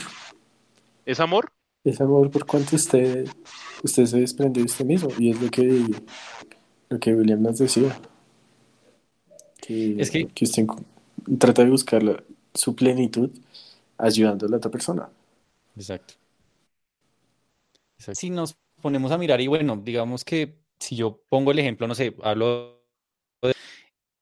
¿Es 1.05 1.21
amor? 1.21 1.53
Es 1.85 2.01
amor 2.01 2.31
por 2.31 2.47
cuanto 2.47 2.75
usted, 2.75 3.29
usted 3.83 4.07
se 4.07 4.19
desprende 4.19 4.61
de 4.61 4.67
usted 4.67 4.87
mismo. 4.87 5.11
Y 5.19 5.31
es 5.31 5.41
lo 5.41 5.51
que, 5.51 5.85
lo 6.89 6.99
que 6.99 7.15
William 7.15 7.43
nos 7.43 7.59
decía. 7.59 8.01
Que, 9.61 10.01
es 10.01 10.11
que, 10.11 10.27
que 10.27 10.47
usted 10.47 10.67
trata 11.39 11.65
de 11.65 11.71
buscar 11.71 12.25
su 12.55 12.75
plenitud 12.75 13.31
ayudando 13.99 14.47
a 14.47 14.49
la 14.49 14.57
otra 14.57 14.71
persona. 14.71 15.09
Exacto. 15.77 16.15
Si 17.99 18.31
nos 18.31 18.57
ponemos 18.81 19.13
a 19.13 19.19
mirar 19.19 19.41
y 19.41 19.47
bueno, 19.47 19.81
digamos 19.83 20.25
que 20.25 20.59
si 20.79 20.97
yo 20.97 21.23
pongo 21.29 21.53
el 21.53 21.59
ejemplo, 21.59 21.87
no 21.87 21.95
sé, 21.95 22.17
hablo 22.23 22.83
de 23.43 23.53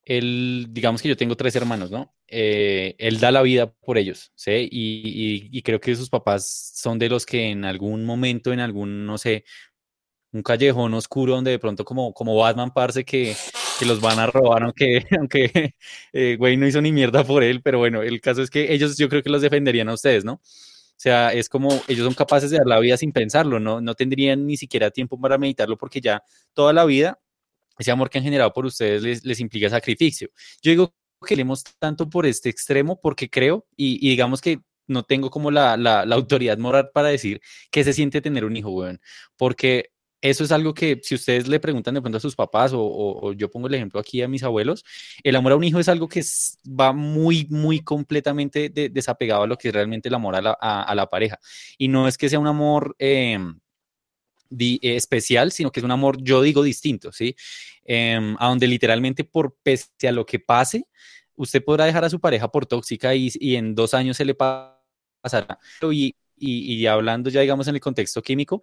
él, 0.05 0.67
digamos 0.71 1.01
que 1.01 1.09
yo 1.09 1.17
tengo 1.17 1.37
tres 1.37 1.55
hermanos, 1.55 1.91
¿no? 1.91 2.13
Eh, 2.27 2.97
él 2.99 3.21
da 3.21 3.31
la 3.31 3.43
vida 3.43 3.71
por 3.73 3.99
ellos, 3.99 4.33
¿sí? 4.35 4.69
Y, 4.71 5.49
y, 5.53 5.63
creo 5.63 5.81
que 5.81 5.95
sus 5.95 6.11
papás 6.11 6.73
son 6.75 6.99
de 6.99 7.09
los 7.09 7.25
que 7.25 7.51
en 7.51 7.65
algún 7.65 8.05
momento, 8.05 8.53
en 8.53 8.61
algún, 8.61 9.07
no 9.07 9.17
sé, 9.17 9.45
un 10.33 10.43
callejón 10.43 10.95
oscuro 10.95 11.37
donde 11.37 11.53
de 11.53 11.59
pronto 11.59 11.85
como, 11.85 12.13
como 12.13 12.37
Batman 12.37 12.73
parece 12.73 13.05
que, 13.05 13.37
que 13.79 13.87
los 13.87 14.01
van 14.01 14.19
a 14.19 14.27
robar, 14.27 14.63
aunque, 14.65 15.07
aunque 15.19 15.75
eh, 16.13 16.37
güey 16.39 16.57
no 16.57 16.67
hizo 16.67 16.81
ni 16.81 16.93
mierda 16.93 17.25
por 17.25 17.43
él, 17.43 17.63
pero 17.63 17.79
bueno, 17.79 18.03
el 18.03 18.21
caso 18.21 18.43
es 18.43 18.51
que 18.51 18.73
ellos 18.73 18.97
yo 18.97 19.09
creo 19.09 19.23
que 19.23 19.31
los 19.31 19.43
defenderían 19.43 19.89
a 19.89 19.95
ustedes, 19.95 20.25
¿no? 20.25 20.35
O 20.35 21.01
sea, 21.01 21.33
es 21.33 21.49
como 21.49 21.69
ellos 21.87 22.05
son 22.05 22.15
capaces 22.15 22.51
de 22.51 22.59
dar 22.59 22.67
la 22.67 22.81
vida 22.81 22.97
sin 22.97 23.13
pensarlo, 23.13 23.61
¿no? 23.61 23.81
No 23.81 23.95
tendrían 23.95 24.47
ni 24.47 24.57
siquiera 24.57 24.91
tiempo 24.91 25.21
para 25.21 25.39
meditarlo 25.39 25.79
porque 25.79 26.01
ya 26.01 26.23
toda 26.55 26.73
la 26.73 26.85
vida 26.85 27.21
ese 27.79 27.91
amor 27.91 28.11
que 28.11 28.19
han 28.19 28.25
generado 28.25 28.53
por 28.53 28.67
ustedes 28.67 29.03
les, 29.03 29.25
les 29.25 29.41
implica 29.41 29.71
sacrificio. 29.71 30.29
Yo 30.63 30.71
digo 30.71 30.95
que 31.27 31.37
leemos 31.37 31.65
tanto 31.79 32.09
por 32.11 32.27
este 32.27 32.49
extremo 32.49 33.01
porque 33.01 33.31
creo 33.31 33.67
y, 33.77 34.05
y 34.05 34.11
digamos 34.11 34.41
que 34.41 34.61
no 34.87 35.03
tengo 35.05 35.31
como 35.31 35.51
la, 35.51 35.77
la, 35.77 36.07
la, 36.07 36.15
autoridad 36.15 36.57
moral 36.59 36.91
para 36.95 37.09
decir 37.09 37.41
qué 37.71 37.85
se 37.85 37.93
siente 37.93 38.21
tener 38.23 38.45
un 38.45 38.57
hijo, 38.57 38.71
weón. 38.71 39.01
Porque 39.37 39.91
eso 40.21 40.45
es 40.45 40.53
algo 40.53 40.75
que 40.75 41.01
si 41.03 41.15
ustedes 41.15 41.49
le 41.49 41.61
preguntan 41.61 41.95
de 41.95 42.01
pronto 42.01 42.19
a 42.19 42.21
sus 42.21 42.35
papás 42.35 42.73
o, 42.75 43.33
yo 43.33 43.51
pongo 43.51 43.69
el 43.69 43.75
ejemplo 43.75 44.01
aquí 44.01 44.21
a 44.23 44.29
mis 44.29 44.43
abuelos, 44.43 44.85
el 45.23 45.37
amor 45.37 45.53
a 45.53 45.57
un 45.57 45.65
hijo 45.65 45.79
es 45.79 45.89
algo 45.89 46.09
que 46.09 46.23
va 46.69 46.93
muy, 46.93 47.47
muy 47.51 47.81
completamente 47.81 48.69
de, 48.69 48.89
desapegado 48.89 49.43
a 49.43 49.47
lo 49.47 49.57
que 49.57 49.69
es 49.69 49.75
realmente 49.75 50.09
el 50.09 50.15
amor 50.15 50.35
a 50.37 50.43
la, 50.43 50.53
a, 50.53 50.95
la 50.95 51.09
pareja. 51.09 51.39
Y 51.77 51.89
no 51.89 52.09
es 52.09 52.19
que 52.19 52.29
sea 52.29 52.39
un 52.39 52.47
amor... 52.47 52.97
Eh, 52.99 53.39
di, 54.51 54.79
eh, 54.83 54.97
especial, 54.97 55.53
sino 55.53 55.71
que 55.71 55.81
es 55.81 55.85
un 55.85 55.91
amor, 55.91 56.23
yo 56.23 56.43
digo, 56.43 56.63
distinto, 56.63 57.13
¿sí? 57.13 57.37
Eh, 57.85 58.35
a 58.39 58.49
donde 58.49 58.67
literalmente 58.67 59.25
por 59.25 59.57
pese 59.63 60.09
a 60.09 60.13
lo 60.13 60.25
que 60.27 60.39
pase, 60.39 60.87
usted 61.37 61.63
podrá 61.65 61.85
dejar 61.85 62.05
a 62.05 62.11
su 62.11 62.21
pareja 62.21 62.49
por 62.51 62.67
tóxica 62.67 63.15
y, 63.15 63.31
y 63.35 63.57
en 63.57 63.75
dos 63.75 63.95
años 63.95 64.17
se 64.17 64.25
le 64.25 64.35
pasará. 64.35 65.59
Y, 65.83 66.17
y, 66.37 66.75
y, 66.75 66.87
hablando 66.87 67.31
ya, 67.31 67.41
digamos, 67.41 67.69
en 67.69 67.75
el 67.75 67.81
contexto 67.81 68.23
químico, 68.23 68.63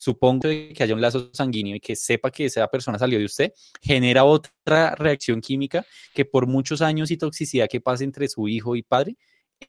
supongo 0.00 0.48
que 0.48 0.74
haya 0.80 0.94
un 0.94 1.00
lazo 1.02 1.30
sanguíneo 1.34 1.76
y 1.76 1.80
que 1.80 1.94
sepa 1.94 2.30
que 2.30 2.46
esa 2.46 2.66
persona 2.68 2.98
salió 2.98 3.18
de 3.18 3.26
usted, 3.26 3.52
genera 3.82 4.24
otra 4.24 4.94
reacción 4.94 5.42
química 5.42 5.84
que 6.14 6.24
por 6.24 6.46
muchos 6.46 6.80
años 6.80 7.10
y 7.10 7.18
toxicidad 7.18 7.68
que 7.68 7.82
pase 7.82 8.04
entre 8.04 8.26
su 8.26 8.48
hijo 8.48 8.76
y 8.76 8.82
padre, 8.82 9.18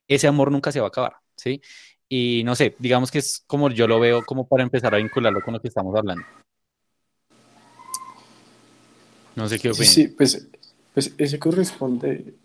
ese 0.08 0.28
amor 0.28 0.50
nunca 0.50 0.72
se 0.72 0.80
va 0.80 0.86
a 0.86 0.88
acabar, 0.88 1.15
¿sí? 1.36 1.62
Y 2.08 2.44
no 2.46 2.56
sé, 2.56 2.76
digamos 2.80 3.12
que 3.12 3.20
es 3.20 3.44
como 3.46 3.70
yo 3.72 3.88
lo 3.88 4.00
veo 4.00 4.24
como 4.24 4.48
para 4.48 4.63
empezar 4.63 4.96
a 4.96 5.00
vincularlo 5.00 5.41
con 5.41 5.54
lo 5.54 5.60
que 5.60 5.67
estamos 5.67 5.94
hablando. 5.98 6.24
No 9.36 9.50
sé 9.50 9.60
qué 9.60 9.72
opinas. 9.72 9.89
Sí, 9.89 10.08
pues, 10.08 10.48
pues 10.94 11.13
ese 11.17 11.39
corresponde, 11.39 12.36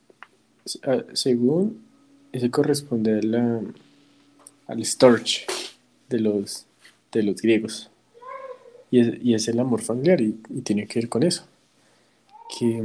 según, 1.13 1.85
ese 2.33 2.51
corresponde 2.51 3.21
a 3.21 3.23
la, 3.23 3.61
al 4.67 4.85
storch 4.85 5.47
de 6.09 6.19
los 6.19 6.67
de 7.13 7.23
los 7.23 7.41
griegos. 7.41 7.91
Y 8.91 9.01
es, 9.01 9.15
y 9.23 9.35
es 9.35 9.49
el 9.49 9.59
amor 9.61 9.83
familiar 9.83 10.21
y, 10.21 10.41
y, 10.51 10.63
tiene 10.63 10.87
que 10.87 11.01
ver 11.01 11.09
con 11.09 11.23
eso. 11.23 11.47
Que, 12.59 12.83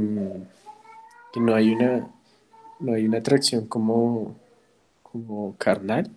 que, 1.32 1.40
no 1.40 1.54
hay 1.54 1.70
una 1.70 2.10
no 2.80 2.94
hay 2.94 3.06
una 3.06 3.18
atracción 3.18 3.66
como, 3.66 4.36
como 5.02 5.56
carnal, 5.56 6.10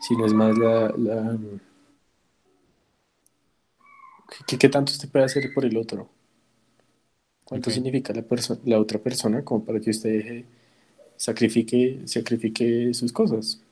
sino 0.00 0.26
es 0.26 0.32
más 0.32 0.58
la, 0.58 0.92
la 0.96 1.38
¿qué, 4.46 4.58
¿qué, 4.58 4.68
tanto 4.68 4.92
usted 4.92 5.08
puede 5.08 5.24
hacer 5.24 5.52
por 5.54 5.64
el 5.64 5.76
otro? 5.76 6.08
¿Cuánto 7.44 7.70
okay. 7.70 7.74
significa 7.74 8.12
la, 8.12 8.24
la 8.64 8.80
otra 8.80 8.98
persona 8.98 9.44
como 9.44 9.64
para 9.64 9.80
que 9.80 9.90
usted 9.90 10.10
deje, 10.10 10.44
sacrifique, 11.16 12.02
sacrifique 12.06 12.92
sus 12.92 13.12
cosas? 13.12 13.62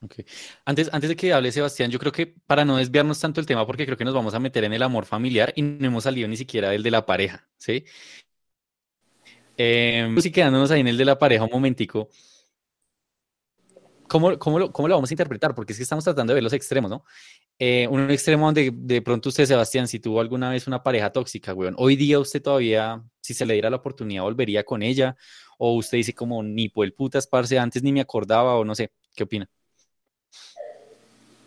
Okay. 0.00 0.24
Antes, 0.64 0.88
antes 0.92 1.10
de 1.10 1.16
que 1.16 1.32
hable 1.32 1.50
Sebastián, 1.50 1.90
yo 1.90 1.98
creo 1.98 2.12
que 2.12 2.26
para 2.46 2.64
no 2.64 2.76
desviarnos 2.76 3.18
tanto 3.20 3.40
el 3.40 3.46
tema, 3.46 3.66
porque 3.66 3.84
creo 3.84 3.98
que 3.98 4.04
nos 4.04 4.14
vamos 4.14 4.32
a 4.32 4.38
meter 4.38 4.62
en 4.62 4.72
el 4.72 4.82
amor 4.82 5.06
familiar 5.06 5.52
y 5.56 5.62
no 5.62 5.86
hemos 5.86 6.04
salido 6.04 6.28
ni 6.28 6.36
siquiera 6.36 6.70
del 6.70 6.84
de 6.84 6.90
la 6.92 7.04
pareja, 7.04 7.48
¿sí? 7.56 7.84
Eh, 9.56 10.14
sí, 10.20 10.30
quedándonos 10.30 10.70
ahí 10.70 10.80
en 10.80 10.88
el 10.88 10.96
de 10.96 11.04
la 11.04 11.18
pareja 11.18 11.44
un 11.44 11.50
momentico, 11.50 12.08
¿cómo, 14.08 14.38
cómo, 14.38 14.58
lo, 14.58 14.72
¿cómo 14.72 14.88
lo 14.88 14.94
vamos 14.94 15.10
a 15.10 15.14
interpretar? 15.14 15.54
Porque 15.54 15.72
es 15.72 15.78
que 15.78 15.82
estamos 15.82 16.04
tratando 16.04 16.32
de 16.32 16.36
ver 16.36 16.44
los 16.44 16.52
extremos, 16.52 16.90
¿no? 16.90 17.04
Eh, 17.58 17.88
un 17.88 18.10
extremo 18.10 18.46
donde 18.46 18.70
de 18.72 19.02
pronto 19.02 19.28
usted, 19.28 19.46
Sebastián, 19.46 19.88
si 19.88 20.00
tuvo 20.00 20.20
alguna 20.20 20.50
vez 20.50 20.66
una 20.66 20.82
pareja 20.82 21.10
tóxica, 21.10 21.54
weón, 21.54 21.74
hoy 21.78 21.96
día 21.96 22.18
usted 22.20 22.42
todavía, 22.42 23.02
si 23.20 23.34
se 23.34 23.46
le 23.46 23.54
diera 23.54 23.70
la 23.70 23.76
oportunidad, 23.76 24.22
volvería 24.22 24.64
con 24.64 24.82
ella, 24.82 25.16
o 25.58 25.74
usted 25.74 25.98
dice 25.98 26.14
como, 26.14 26.42
ni 26.42 26.68
por 26.68 26.84
el 26.86 26.94
putas, 26.94 27.26
parce, 27.26 27.58
antes 27.58 27.82
ni 27.82 27.92
me 27.92 28.00
acordaba, 28.00 28.56
o 28.56 28.64
no 28.64 28.74
sé, 28.74 28.92
¿qué 29.14 29.24
opina? 29.24 29.48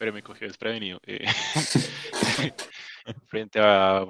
Pero 0.02 0.14
me 0.14 0.24
cogió 0.24 0.48
desprevenido. 0.48 1.00
Eh, 1.06 1.24
frente 3.28 3.60
a. 3.62 4.04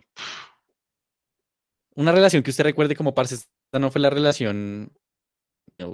Una 1.96 2.14
relación 2.14 2.42
que 2.44 2.52
usted 2.52 2.64
recuerde 2.64 2.96
como 2.96 3.14
parce, 3.14 3.36
esta 3.36 3.78
no 3.78 3.92
fue 3.92 4.00
la 4.00 4.10
relación. 4.10 4.94
No. 5.78 5.94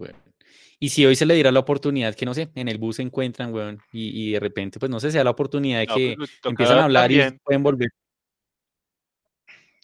Y 0.79 0.89
si 0.89 1.03
hoy 1.03 1.15
se 1.15 1.25
le 1.25 1.33
diera 1.33 1.51
la 1.51 1.61
oportunidad 1.61 2.13
que, 2.13 2.27
no 2.27 2.35
sé, 2.35 2.51
en 2.53 2.67
el 2.67 2.77
bus 2.77 2.97
se 2.97 3.01
encuentran, 3.01 3.51
weón, 3.51 3.79
y, 3.91 4.29
y 4.29 4.33
de 4.33 4.39
repente, 4.39 4.77
pues 4.77 4.91
no 4.91 4.99
sé, 4.99 5.09
sea 5.09 5.23
la 5.23 5.31
oportunidad 5.31 5.79
de 5.79 5.87
que 5.87 6.13
pues, 6.15 6.29
empiezan 6.43 6.77
a 6.77 6.83
hablar 6.83 7.05
también. 7.05 7.33
y 7.33 7.39
pueden 7.39 7.63
volver. 7.63 7.89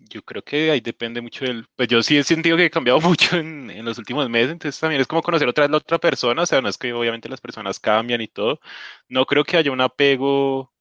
Yo 0.10 0.22
creo 0.24 0.44
que 0.44 0.72
ahí 0.72 0.82
depende 0.82 1.22
mucho 1.22 1.46
del. 1.46 1.66
Pues 1.76 1.88
yo 1.88 2.04
sí 2.04 2.18
he 2.18 2.24
sentido 2.24 2.58
que 2.58 2.66
he 2.66 2.70
cambiado 2.70 3.00
mucho 3.02 3.38
en, 3.38 3.70
en, 3.70 3.86
los 3.86 3.98
últimos 3.98 4.30
meses, 4.30 4.52
entonces 4.52 4.80
también 4.80 5.02
es 5.02 5.08
como 5.08 5.22
conocer 5.22 5.48
otra 5.48 5.64
vez 5.64 5.72
la 5.72 5.78
otra 5.78 5.98
persona. 6.00 6.44
O 6.44 6.46
sea, 6.46 6.62
no 6.62 6.70
es 6.70 6.78
que 6.78 6.94
obviamente 6.94 7.30
las 7.30 7.42
personas 7.42 7.80
cambian 7.80 8.22
y 8.22 8.28
todo. 8.28 8.60
No 9.08 9.26
creo 9.26 9.44
que 9.44 9.58
haya 9.58 9.72
un 9.72 9.82
apego. 9.82 10.72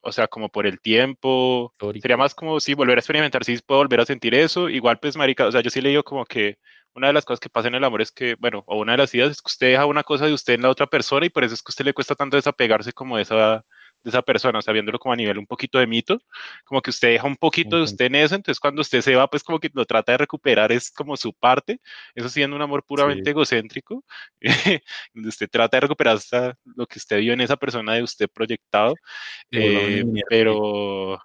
O 0.00 0.12
sea, 0.12 0.28
como 0.28 0.48
por 0.48 0.66
el 0.66 0.80
tiempo. 0.80 1.74
Sería 2.00 2.16
más 2.16 2.34
como 2.34 2.60
sí, 2.60 2.74
volver 2.74 2.98
a 2.98 3.00
experimentar, 3.00 3.44
sí 3.44 3.58
puedo 3.66 3.80
volver 3.80 4.00
a 4.00 4.06
sentir 4.06 4.34
eso. 4.34 4.68
Igual, 4.68 4.98
pues, 5.00 5.16
marica, 5.16 5.46
o 5.46 5.52
sea, 5.52 5.62
yo 5.62 5.70
sí 5.70 5.80
le 5.80 5.88
digo 5.90 6.04
como 6.04 6.24
que 6.24 6.58
una 6.94 7.08
de 7.08 7.12
las 7.12 7.24
cosas 7.24 7.40
que 7.40 7.50
pasa 7.50 7.68
en 7.68 7.74
el 7.74 7.84
amor 7.84 8.00
es 8.02 8.12
que, 8.12 8.36
bueno, 8.38 8.64
o 8.66 8.78
una 8.78 8.92
de 8.92 8.98
las 8.98 9.14
ideas 9.14 9.32
es 9.32 9.42
que 9.42 9.48
usted 9.48 9.70
deja 9.72 9.86
una 9.86 10.02
cosa 10.02 10.26
de 10.26 10.32
usted 10.32 10.54
en 10.54 10.62
la 10.62 10.70
otra 10.70 10.86
persona 10.86 11.26
y 11.26 11.30
por 11.30 11.44
eso 11.44 11.54
es 11.54 11.62
que 11.62 11.70
a 11.70 11.72
usted 11.72 11.84
le 11.84 11.92
cuesta 11.94 12.14
tanto 12.14 12.36
desapegarse 12.36 12.92
como 12.92 13.16
de 13.16 13.22
esa 13.24 13.64
de 14.06 14.10
esa 14.10 14.22
persona, 14.22 14.60
o 14.60 14.62
sea, 14.62 14.72
viéndolo 14.72 15.00
como 15.00 15.12
a 15.12 15.16
nivel 15.16 15.36
un 15.36 15.46
poquito 15.46 15.78
de 15.80 15.86
mito, 15.86 16.20
como 16.64 16.80
que 16.80 16.90
usted 16.90 17.08
deja 17.08 17.26
un 17.26 17.36
poquito 17.36 17.76
de 17.76 17.82
usted 17.82 18.06
en 18.06 18.14
eso, 18.14 18.36
entonces 18.36 18.60
cuando 18.60 18.80
usted 18.80 19.00
se 19.00 19.16
va, 19.16 19.28
pues 19.28 19.42
como 19.42 19.58
que 19.58 19.68
lo 19.74 19.84
trata 19.84 20.12
de 20.12 20.18
recuperar, 20.18 20.70
es 20.70 20.92
como 20.92 21.16
su 21.16 21.32
parte, 21.34 21.80
eso 22.14 22.28
siendo 22.28 22.54
un 22.54 22.62
amor 22.62 22.84
puramente 22.84 23.24
sí. 23.24 23.30
egocéntrico, 23.30 24.04
donde 25.12 25.28
usted 25.28 25.50
trata 25.50 25.78
de 25.78 25.80
recuperar 25.82 26.16
hasta 26.16 26.56
lo 26.76 26.86
que 26.86 27.00
usted 27.00 27.18
vio 27.18 27.32
en 27.32 27.40
esa 27.40 27.56
persona 27.56 27.94
de 27.94 28.04
usted 28.04 28.28
proyectado, 28.32 28.94
eh, 29.50 30.04
pero 30.28 31.18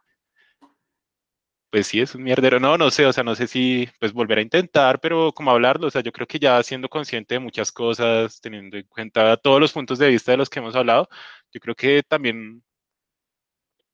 pues 1.71 1.87
sí, 1.87 2.01
es 2.01 2.13
un 2.15 2.23
mierdero. 2.23 2.59
No, 2.59 2.77
no 2.77 2.91
sé, 2.91 3.05
o 3.05 3.13
sea, 3.13 3.23
no 3.23 3.33
sé 3.33 3.47
si 3.47 3.87
pues 3.99 4.11
volver 4.11 4.39
a 4.39 4.41
intentar, 4.41 4.99
pero 4.99 5.31
como 5.31 5.51
hablarlo, 5.51 5.87
o 5.87 5.89
sea, 5.91 6.01
yo 6.01 6.11
creo 6.11 6.27
que 6.27 6.37
ya 6.39 6.61
siendo 6.63 6.89
consciente 6.89 7.35
de 7.35 7.39
muchas 7.39 7.71
cosas, 7.71 8.41
teniendo 8.41 8.77
en 8.77 8.85
cuenta 8.87 9.37
todos 9.37 9.61
los 9.61 9.71
puntos 9.71 9.97
de 9.97 10.09
vista 10.09 10.31
de 10.31 10.37
los 10.37 10.49
que 10.49 10.59
hemos 10.59 10.75
hablado, 10.75 11.07
yo 11.53 11.59
creo 11.61 11.75
que 11.75 12.03
también 12.03 12.63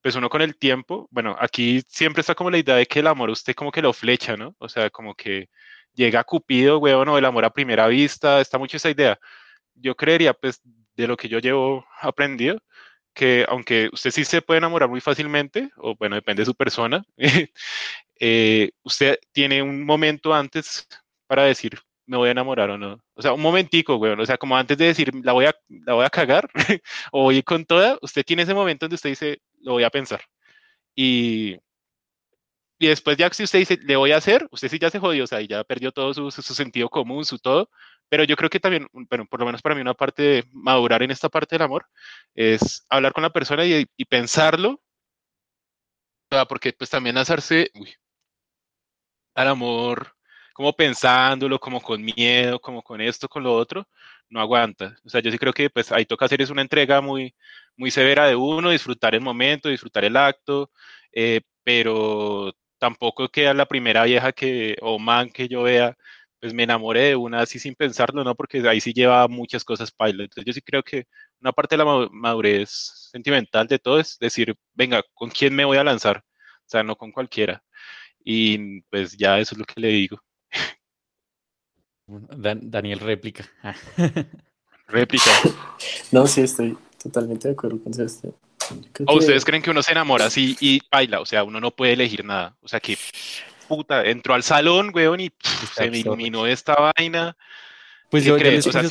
pues 0.07 0.15
uno 0.15 0.29
con 0.29 0.41
el 0.41 0.55
tiempo, 0.55 1.09
bueno, 1.11 1.35
aquí 1.37 1.81
siempre 1.89 2.21
está 2.21 2.33
como 2.33 2.49
la 2.49 2.57
idea 2.57 2.75
de 2.75 2.85
que 2.85 2.99
el 2.99 3.07
amor 3.07 3.29
usted 3.29 3.53
como 3.53 3.73
que 3.73 3.81
lo 3.81 3.91
flecha, 3.91 4.37
¿no? 4.37 4.55
O 4.57 4.69
sea, 4.69 4.89
como 4.89 5.13
que 5.15 5.49
llega 5.93 6.23
Cupido, 6.23 6.79
weón, 6.79 7.09
o 7.09 7.17
el 7.17 7.25
amor 7.25 7.43
a 7.43 7.49
primera 7.49 7.87
vista, 7.87 8.39
está 8.39 8.57
mucho 8.57 8.77
esa 8.77 8.89
idea. 8.89 9.19
Yo 9.75 9.95
creería, 9.97 10.33
pues, 10.33 10.61
de 10.95 11.07
lo 11.07 11.17
que 11.17 11.27
yo 11.27 11.39
llevo 11.39 11.85
aprendido, 11.99 12.57
que 13.13 13.45
aunque 13.49 13.89
usted 13.91 14.11
sí 14.11 14.23
se 14.23 14.41
puede 14.41 14.59
enamorar 14.59 14.87
muy 14.87 15.01
fácilmente, 15.01 15.71
o 15.75 15.93
bueno, 15.97 16.15
depende 16.15 16.43
de 16.43 16.45
su 16.45 16.55
persona, 16.55 17.03
eh, 18.21 18.71
usted 18.83 19.19
tiene 19.33 19.61
un 19.61 19.85
momento 19.85 20.33
antes 20.33 20.87
para 21.27 21.43
decir, 21.43 21.79
me 22.07 22.17
voy 22.17 22.29
a 22.29 22.31
enamorar 22.31 22.69
o 22.71 22.77
no. 22.77 22.99
O 23.13 23.21
sea, 23.21 23.33
un 23.33 23.41
momentico, 23.41 23.97
güey. 23.97 24.13
O 24.13 24.25
sea, 24.25 24.37
como 24.37 24.57
antes 24.57 24.77
de 24.77 24.85
decir, 24.85 25.13
la 25.23 25.33
voy 25.33 25.45
a, 25.45 25.55
la 25.67 25.93
voy 25.93 26.05
a 26.05 26.09
cagar 26.09 26.49
o 27.11 27.23
voy 27.23 27.43
con 27.43 27.65
toda, 27.65 27.97
usted 28.01 28.23
tiene 28.25 28.43
ese 28.43 28.53
momento 28.53 28.85
donde 28.85 28.95
usted 28.95 29.09
dice, 29.11 29.41
lo 29.67 29.73
voy 29.73 29.83
a 29.83 29.89
pensar. 29.91 30.21
Y, 30.95 31.57
y 32.79 32.87
después 32.87 33.17
ya 33.17 33.29
si 33.31 33.43
usted 33.43 33.59
dice, 33.59 33.77
le 33.83 33.95
voy 33.97 34.11
a 34.13 34.17
hacer, 34.17 34.47
usted 34.51 34.69
sí 34.69 34.79
ya 34.79 34.89
se 34.89 34.99
jodió, 34.99 35.25
o 35.25 35.27
sea, 35.27 35.41
ya 35.41 35.63
perdió 35.63 35.91
todo 35.91 36.13
su, 36.13 36.31
su, 36.31 36.53
sentido 36.53 36.89
común, 36.89 37.25
su 37.25 37.39
todo. 37.39 37.69
Pero 38.09 38.23
yo 38.23 38.35
creo 38.37 38.49
que 38.49 38.59
también, 38.59 38.87
bueno, 38.93 39.25
por 39.27 39.39
lo 39.41 39.45
menos 39.45 39.61
para 39.61 39.75
mí 39.75 39.81
una 39.81 39.93
parte 39.93 40.23
de 40.23 40.45
madurar 40.53 41.03
en 41.03 41.11
esta 41.11 41.29
parte 41.29 41.55
del 41.55 41.63
amor 41.63 41.87
es 42.35 42.85
hablar 42.89 43.13
con 43.13 43.23
la 43.23 43.31
persona 43.31 43.65
y, 43.65 43.85
y 43.97 44.05
pensarlo. 44.05 44.81
Porque 46.49 46.73
pues 46.73 46.89
también 46.89 47.15
lanzarse 47.15 47.71
uy, 47.73 47.95
al 49.35 49.47
amor 49.47 50.17
como 50.53 50.73
pensándolo, 50.73 51.59
como 51.59 51.81
con 51.81 52.03
miedo, 52.03 52.59
como 52.59 52.81
con 52.83 52.99
esto, 52.99 53.29
con 53.29 53.43
lo 53.43 53.53
otro, 53.53 53.87
no 54.29 54.41
aguanta. 54.41 54.95
O 55.05 55.09
sea, 55.09 55.21
yo 55.21 55.31
sí 55.31 55.37
creo 55.37 55.53
que 55.53 55.69
pues 55.69 55.91
ahí 55.91 56.05
toca 56.05 56.25
hacer 56.25 56.41
es 56.41 56.49
una 56.49 56.63
entrega 56.63 56.99
muy, 57.01 57.35
muy 57.77 57.91
severa 57.91 58.27
de 58.27 58.35
uno, 58.35 58.71
disfrutar 58.71 59.15
el 59.15 59.21
momento, 59.21 59.69
disfrutar 59.69 60.03
el 60.03 60.17
acto, 60.17 60.71
eh, 61.13 61.41
pero 61.63 62.53
tampoco 62.79 63.29
queda 63.29 63.53
la 63.53 63.67
primera 63.67 64.03
vieja 64.03 64.31
que, 64.33 64.75
o 64.81 64.99
man 64.99 65.29
que 65.29 65.47
yo 65.47 65.63
vea, 65.63 65.95
pues 66.39 66.53
me 66.53 66.63
enamoré 66.63 67.09
de 67.09 67.15
una 67.15 67.41
así 67.41 67.59
sin 67.59 67.75
pensarlo, 67.75 68.23
¿no? 68.23 68.35
Porque 68.35 68.67
ahí 68.67 68.81
sí 68.81 68.93
lleva 68.93 69.27
muchas 69.27 69.63
cosas 69.63 69.91
pilot. 69.91 70.25
Entonces 70.25 70.45
yo 70.45 70.53
sí 70.53 70.61
creo 70.61 70.83
que 70.83 71.05
una 71.41 71.51
parte 71.51 71.77
de 71.77 71.83
la 71.83 72.09
madurez 72.11 72.69
sentimental 73.11 73.67
de 73.67 73.79
todo 73.79 73.99
es 73.99 74.17
decir, 74.19 74.55
venga, 74.73 75.03
¿con 75.13 75.29
quién 75.29 75.55
me 75.55 75.65
voy 75.65 75.77
a 75.77 75.83
lanzar? 75.83 76.17
O 76.17 76.69
sea, 76.69 76.83
no 76.83 76.95
con 76.95 77.11
cualquiera. 77.11 77.63
Y 78.23 78.81
pues 78.83 79.17
ya 79.17 79.39
eso 79.39 79.55
es 79.55 79.59
lo 79.59 79.65
que 79.65 79.81
le 79.81 79.89
digo. 79.89 80.19
Daniel 82.07 82.99
réplica. 82.99 83.49
réplica. 84.87 85.31
No, 86.11 86.27
sí, 86.27 86.41
estoy 86.41 86.77
totalmente 87.01 87.47
de 87.47 87.53
acuerdo 87.53 87.79
con 87.83 87.99
esto. 87.99 88.33
¿O 89.05 89.15
ustedes 89.15 89.45
creen 89.45 89.61
que 89.61 89.69
uno 89.69 89.81
se 89.81 89.91
enamora 89.91 90.25
así 90.25 90.57
y 90.59 90.81
baila? 90.91 91.21
O 91.21 91.25
sea, 91.25 91.43
uno 91.43 91.59
no 91.59 91.71
puede 91.71 91.93
elegir 91.93 92.25
nada. 92.25 92.55
O 92.61 92.67
sea, 92.67 92.79
que 92.79 92.97
puta, 93.67 94.05
entró 94.05 94.33
al 94.33 94.43
salón, 94.43 94.91
weón, 94.93 95.19
y 95.19 95.31
se 95.75 95.89
me 95.89 95.99
iluminó 95.99 96.47
esta 96.47 96.75
vaina. 96.75 97.37
Pues 98.09 98.23
yo, 98.23 98.37
les 98.37 98.65
puse 98.65 98.79
el 98.79 98.87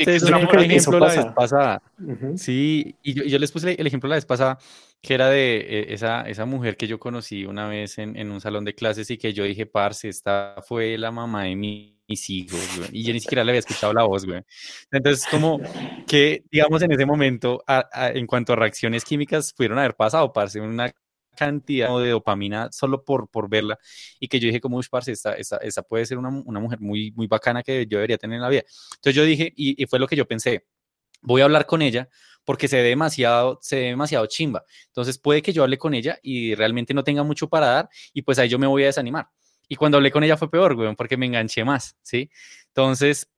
ejemplo 0.70 0.98
la 1.00 1.08
vez 1.08 1.26
pasada. 1.34 1.82
Sí, 2.36 2.96
y 3.02 3.28
yo, 3.28 3.38
les 3.38 3.50
puse 3.50 3.74
el 3.78 3.86
ejemplo 3.86 4.08
la 4.08 4.16
vez 4.16 4.26
pasada, 4.26 4.58
que 5.00 5.14
era 5.14 5.30
de 5.30 5.56
eh, 5.56 5.94
esa, 5.94 6.22
esa 6.22 6.44
mujer 6.44 6.76
que 6.76 6.86
yo 6.86 6.98
conocí 6.98 7.44
una 7.46 7.66
vez 7.68 7.98
en, 7.98 8.16
en, 8.16 8.30
un 8.30 8.40
salón 8.40 8.64
de 8.64 8.74
clases 8.74 9.10
y 9.10 9.16
que 9.16 9.32
yo 9.32 9.44
dije, 9.44 9.64
parce, 9.64 10.08
esta 10.08 10.56
fue 10.66 10.98
la 10.98 11.10
mamá 11.10 11.44
de 11.44 11.56
mis 11.56 12.30
hijos, 12.30 12.60
güey. 12.76 12.90
Y 12.92 13.04
yo 13.04 13.12
ni 13.14 13.20
siquiera 13.20 13.42
le 13.42 13.52
había 13.52 13.60
escuchado 13.60 13.94
la 13.94 14.04
voz, 14.04 14.26
güey. 14.26 14.42
Entonces, 14.90 15.26
como 15.30 15.60
que, 16.06 16.44
digamos, 16.50 16.82
en 16.82 16.92
ese 16.92 17.06
momento, 17.06 17.64
en 17.92 18.26
cuanto 18.26 18.52
a 18.52 18.56
reacciones 18.56 19.04
químicas, 19.04 19.54
pudieron 19.54 19.78
haber 19.78 19.94
pasado, 19.94 20.32
parce, 20.32 20.60
una 20.60 20.92
cantidad 21.36 21.96
de 22.00 22.10
dopamina 22.10 22.68
solo 22.72 23.04
por, 23.04 23.28
por 23.28 23.48
verla 23.48 23.78
y 24.18 24.26
que 24.26 24.40
yo 24.40 24.46
dije 24.46 24.60
como, 24.60 24.80
parce, 24.90 25.12
esta, 25.12 25.34
esta, 25.34 25.82
puede 25.82 26.06
ser 26.06 26.18
una, 26.18 26.30
una, 26.30 26.58
mujer 26.58 26.80
muy, 26.80 27.12
muy 27.12 27.28
bacana 27.28 27.62
que 27.62 27.86
yo 27.86 27.98
debería 27.98 28.18
tener 28.18 28.36
en 28.36 28.42
la 28.42 28.48
vida. 28.48 28.62
Entonces 28.96 29.14
yo 29.14 29.22
dije, 29.22 29.52
y, 29.54 29.80
y 29.80 29.86
fue 29.86 30.00
lo 30.00 30.08
que 30.08 30.16
yo 30.16 30.26
pensé, 30.26 30.66
voy 31.22 31.42
a 31.42 31.44
hablar 31.44 31.66
con 31.66 31.82
ella 31.82 32.08
porque 32.44 32.68
se 32.68 32.76
ve 32.76 32.88
demasiado, 32.88 33.58
se 33.62 33.76
ve 33.76 33.82
demasiado 33.86 34.26
chimba. 34.26 34.64
Entonces 34.86 35.18
puede 35.18 35.42
que 35.42 35.52
yo 35.52 35.62
hable 35.62 35.78
con 35.78 35.94
ella 35.94 36.18
y 36.22 36.54
realmente 36.54 36.94
no 36.94 37.04
tenga 37.04 37.22
mucho 37.22 37.48
para 37.48 37.66
dar 37.66 37.88
y 38.12 38.22
pues 38.22 38.38
ahí 38.38 38.48
yo 38.48 38.58
me 38.58 38.66
voy 38.66 38.84
a 38.84 38.86
desanimar. 38.86 39.28
Y 39.68 39.76
cuando 39.76 39.98
hablé 39.98 40.10
con 40.10 40.24
ella 40.24 40.36
fue 40.36 40.50
peor, 40.50 40.74
güey, 40.74 40.94
porque 40.94 41.16
me 41.16 41.26
enganché 41.26 41.64
más, 41.64 41.96
¿sí? 42.02 42.30
Entonces, 42.68 43.28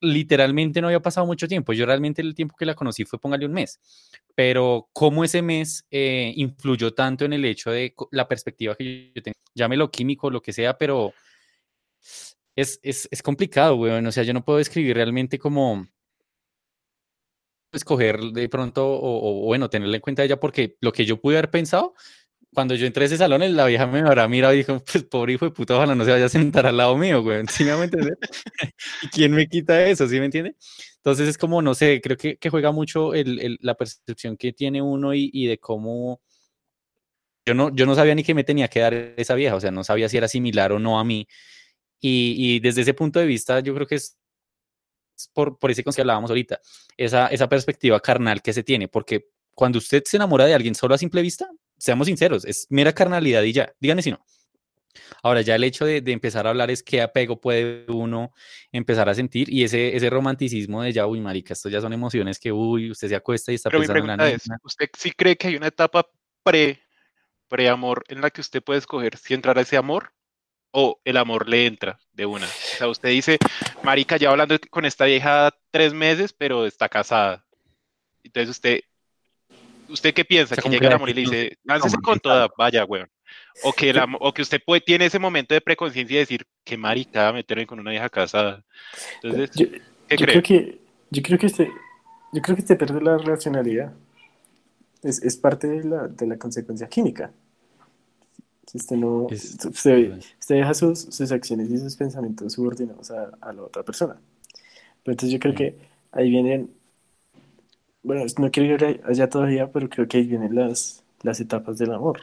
literalmente 0.00 0.80
no 0.80 0.88
había 0.88 1.00
pasado 1.00 1.26
mucho 1.26 1.48
tiempo. 1.48 1.72
Yo 1.72 1.86
realmente 1.86 2.22
el 2.22 2.34
tiempo 2.34 2.56
que 2.58 2.66
la 2.66 2.74
conocí 2.74 3.04
fue, 3.04 3.18
póngale 3.18 3.46
un 3.46 3.52
mes. 3.52 3.80
Pero 4.34 4.88
cómo 4.92 5.24
ese 5.24 5.42
mes 5.42 5.86
eh, 5.90 6.32
influyó 6.36 6.94
tanto 6.94 7.24
en 7.24 7.32
el 7.32 7.44
hecho 7.44 7.70
de 7.70 7.94
la 8.10 8.28
perspectiva 8.28 8.74
que 8.74 9.12
yo 9.14 9.22
tengo, 9.22 9.36
llámelo 9.54 9.90
químico, 9.90 10.30
lo 10.30 10.42
que 10.42 10.52
sea, 10.52 10.76
pero 10.76 11.14
es, 12.54 12.80
es, 12.82 13.08
es 13.10 13.22
complicado, 13.22 13.76
güey. 13.76 13.92
O 13.92 14.12
sea, 14.12 14.24
yo 14.24 14.34
no 14.34 14.44
puedo 14.44 14.58
describir 14.58 14.96
realmente 14.96 15.38
como 15.38 15.86
escoger 17.72 18.18
de 18.20 18.48
pronto 18.48 18.86
o, 18.86 19.42
o, 19.42 19.46
bueno, 19.46 19.68
tenerla 19.68 19.96
en 19.96 20.00
cuenta 20.00 20.24
ella 20.24 20.40
porque 20.40 20.76
lo 20.80 20.92
que 20.92 21.04
yo 21.04 21.20
pude 21.20 21.36
haber 21.36 21.50
pensado 21.50 21.94
cuando 22.56 22.74
yo 22.74 22.86
entré 22.86 23.02
a 23.02 23.06
ese 23.06 23.18
salón, 23.18 23.54
la 23.54 23.66
vieja 23.66 23.86
me 23.86 23.98
habrá 23.98 24.26
mirado 24.28 24.54
y 24.54 24.56
dijo, 24.56 24.82
pues 24.90 25.04
pobre 25.04 25.34
hijo 25.34 25.44
de 25.44 25.50
puta, 25.50 25.76
ojalá 25.76 25.94
no 25.94 26.06
se 26.06 26.10
vaya 26.10 26.24
a 26.24 26.28
sentar 26.30 26.64
al 26.64 26.78
lado 26.78 26.96
mío, 26.96 27.22
güey. 27.22 27.42
¿Sí 27.50 27.64
me 27.64 27.72
va 27.72 27.82
a 27.82 27.84
entender? 27.84 28.16
¿Y 29.02 29.08
quién 29.08 29.32
me 29.32 29.46
quita 29.46 29.86
eso? 29.86 30.08
¿Sí 30.08 30.18
me 30.18 30.24
entiende? 30.24 30.56
Entonces 30.96 31.28
es 31.28 31.36
como, 31.36 31.60
no 31.60 31.74
sé, 31.74 32.00
creo 32.00 32.16
que, 32.16 32.38
que 32.38 32.48
juega 32.48 32.72
mucho 32.72 33.12
el, 33.12 33.40
el, 33.40 33.58
la 33.60 33.74
percepción 33.74 34.38
que 34.38 34.54
tiene 34.54 34.80
uno 34.80 35.12
y, 35.12 35.28
y, 35.34 35.48
de 35.48 35.58
cómo... 35.58 36.22
Yo 37.44 37.52
no, 37.52 37.76
yo 37.76 37.84
no 37.84 37.94
sabía 37.94 38.14
ni 38.14 38.24
qué 38.24 38.32
me 38.32 38.42
tenía 38.42 38.68
que 38.68 38.80
dar 38.80 38.94
esa 38.94 39.34
vieja, 39.34 39.54
o 39.54 39.60
sea, 39.60 39.70
no 39.70 39.84
sabía 39.84 40.08
si 40.08 40.16
era 40.16 40.26
similar 40.26 40.72
o 40.72 40.78
no 40.78 40.98
a 40.98 41.04
mí. 41.04 41.28
Y, 42.00 42.36
y 42.38 42.60
desde 42.60 42.80
ese 42.80 42.94
punto 42.94 43.20
de 43.20 43.26
vista, 43.26 43.60
yo 43.60 43.74
creo 43.74 43.86
que 43.86 43.96
es 43.96 44.16
por, 45.34 45.58
por 45.58 45.70
ese 45.70 45.84
concepto 45.84 45.96
que 45.98 46.02
hablábamos 46.04 46.30
ahorita, 46.30 46.58
esa, 46.96 47.26
esa 47.26 47.50
perspectiva 47.50 48.00
carnal 48.00 48.40
que 48.40 48.54
se 48.54 48.62
tiene, 48.62 48.88
porque 48.88 49.28
cuando 49.54 49.76
usted 49.76 50.02
se 50.06 50.16
enamora 50.16 50.46
de 50.46 50.54
alguien 50.54 50.74
solo 50.74 50.94
a 50.94 50.98
simple 50.98 51.20
vista, 51.20 51.50
seamos 51.78 52.06
sinceros, 52.06 52.44
es 52.44 52.66
mera 52.70 52.92
carnalidad 52.92 53.42
y 53.42 53.52
ya, 53.52 53.72
díganme 53.80 54.02
si 54.02 54.10
no. 54.10 54.24
Ahora, 55.22 55.40
ya 55.40 55.54
el 55.54 55.64
hecho 55.64 55.84
de, 55.84 56.02
empezar 56.06 56.46
a 56.46 56.50
hablar 56.50 56.70
es 56.70 56.82
qué 56.82 57.02
apego 57.02 57.40
puede 57.40 57.84
uno 57.88 58.32
empezar 58.72 59.08
a 59.08 59.14
sentir 59.14 59.52
y 59.52 59.64
ese, 59.64 59.96
ese 59.96 60.10
romanticismo 60.10 60.82
de 60.82 60.92
ya, 60.92 61.06
uy, 61.06 61.20
marica, 61.20 61.52
esto 61.52 61.68
ya 61.68 61.80
son 61.80 61.92
emociones 61.92 62.38
que, 62.38 62.52
uy, 62.52 62.90
usted 62.90 63.08
se 63.08 63.16
acuesta 63.16 63.52
y 63.52 63.56
está 63.56 63.70
pensando 63.70 64.12
en 64.12 64.18
la 64.18 64.30
es, 64.30 64.44
¿Usted 64.62 64.88
sí 64.96 65.12
cree 65.12 65.36
que 65.36 65.48
hay 65.48 65.56
una 65.56 65.68
etapa 65.68 66.06
pre, 66.42 66.80
pre-amor 67.48 68.04
en 68.08 68.20
la 68.20 68.30
que 68.30 68.40
usted 68.40 68.62
puede 68.62 68.78
escoger 68.78 69.16
si 69.16 69.34
entrar 69.34 69.58
a 69.58 69.62
ese 69.62 69.76
amor 69.76 70.12
o 70.70 71.00
el 71.04 71.16
amor 71.16 71.48
le 71.48 71.66
entra 71.66 71.98
de 72.12 72.26
una? 72.26 72.46
O 72.46 72.78
sea, 72.78 72.88
usted 72.88 73.10
dice, 73.10 73.38
marica, 73.82 74.16
ya 74.16 74.30
hablando 74.30 74.56
con 74.70 74.84
esta 74.84 75.04
vieja 75.04 75.52
tres 75.70 75.92
meses, 75.92 76.32
pero 76.32 76.66
está 76.66 76.88
casada. 76.88 77.44
Entonces 78.22 78.50
usted 78.50 78.80
¿Usted 79.88 80.14
qué 80.14 80.24
piensa? 80.24 80.56
que 80.56 80.68
llega 80.68 80.88
el 80.88 80.94
amor 80.94 81.10
y 81.10 81.14
le 81.14 81.20
dice, 81.22 81.58
láncese 81.64 81.96
con 81.98 82.18
toda, 82.18 82.48
vaya, 82.56 82.84
weón. 82.84 83.08
O 83.64 83.72
que, 83.72 83.92
la, 83.92 84.06
o 84.20 84.32
que 84.32 84.42
usted 84.42 84.60
puede, 84.64 84.80
tiene 84.80 85.06
ese 85.06 85.18
momento 85.18 85.54
de 85.54 85.60
preconciencia 85.60 86.16
y 86.16 86.18
decir, 86.18 86.46
qué 86.64 86.76
marica 86.76 87.32
meterme 87.32 87.66
con 87.66 87.80
una 87.80 87.90
vieja 87.90 88.08
casada. 88.08 88.62
Entonces, 89.22 89.50
yo, 89.54 89.66
¿qué 90.08 90.16
yo 90.16 90.26
creo 90.26 90.42
que 90.42 90.78
Yo 91.10 91.22
creo 91.22 91.38
que 91.38 91.46
este, 91.46 91.70
yo 92.32 92.42
creo 92.42 92.56
que 92.56 92.62
este 92.62 92.76
pierde 92.76 93.00
la 93.00 93.18
racionalidad. 93.18 93.92
Es, 95.02 95.22
es 95.22 95.36
parte 95.36 95.66
de 95.66 95.84
la, 95.84 96.08
de 96.08 96.26
la 96.26 96.36
consecuencia 96.36 96.88
química. 96.88 97.32
Usted, 98.74 98.96
no, 98.96 99.26
usted, 99.26 100.20
deja 100.48 100.74
sus, 100.74 101.00
sus, 101.00 101.32
acciones 101.32 101.70
y 101.70 101.78
sus 101.78 101.96
pensamientos 101.96 102.52
subordinados 102.52 103.10
a, 103.10 103.30
a 103.40 103.52
la 103.52 103.62
otra 103.62 103.82
persona. 103.82 104.16
Pero 105.02 105.12
entonces 105.12 105.30
yo 105.30 105.38
creo 105.38 105.54
que 105.54 105.76
ahí 106.12 106.28
vienen 106.28 106.75
bueno, 108.06 108.24
no 108.38 108.50
quiero 108.52 108.74
ir 108.74 109.00
allá 109.04 109.28
todavía, 109.28 109.70
pero 109.72 109.88
creo 109.88 110.06
que 110.06 110.18
ahí 110.18 110.26
vienen 110.26 110.54
las, 110.54 111.02
las 111.22 111.40
etapas 111.40 111.76
del 111.76 111.92
amor. 111.92 112.20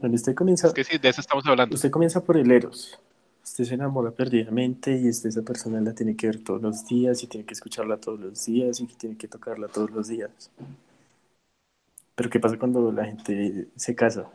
Donde 0.00 0.16
usted 0.16 0.34
comienza. 0.34 0.66
Es 0.66 0.74
que 0.74 0.82
sí, 0.82 0.98
de 0.98 1.08
eso 1.08 1.20
estamos 1.20 1.46
hablando. 1.46 1.76
Usted 1.76 1.90
comienza 1.90 2.20
por 2.20 2.36
el 2.36 2.50
Eros. 2.50 2.98
Usted 3.44 3.64
se 3.64 3.74
enamora 3.74 4.10
perdidamente 4.10 4.98
y 4.98 5.08
usted, 5.08 5.28
esa 5.28 5.42
persona 5.42 5.80
la 5.80 5.94
tiene 5.94 6.16
que 6.16 6.26
ver 6.26 6.42
todos 6.42 6.60
los 6.60 6.84
días 6.84 7.22
y 7.22 7.28
tiene 7.28 7.46
que 7.46 7.54
escucharla 7.54 7.98
todos 7.98 8.18
los 8.18 8.44
días 8.44 8.80
y 8.80 8.86
tiene 8.86 9.16
que 9.16 9.28
tocarla 9.28 9.68
todos 9.68 9.92
los 9.92 10.08
días. 10.08 10.50
Pero 12.16 12.28
¿qué 12.28 12.40
pasa 12.40 12.58
cuando 12.58 12.90
la 12.90 13.04
gente 13.04 13.68
se 13.76 13.94
casa? 13.94 14.28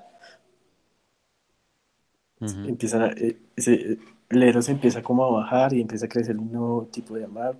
Empieza, 2.39 3.07
eh, 3.07 3.37
ese, 3.57 3.97
el 4.29 4.43
Eros 4.43 4.69
empieza 4.69 5.03
como 5.03 5.25
a 5.25 5.31
bajar 5.41 5.73
y 5.73 5.81
empieza 5.81 6.05
a 6.05 6.09
crecer 6.09 6.37
un 6.37 6.53
nuevo 6.53 6.87
tipo 6.89 7.15
de 7.15 7.25
amar 7.25 7.55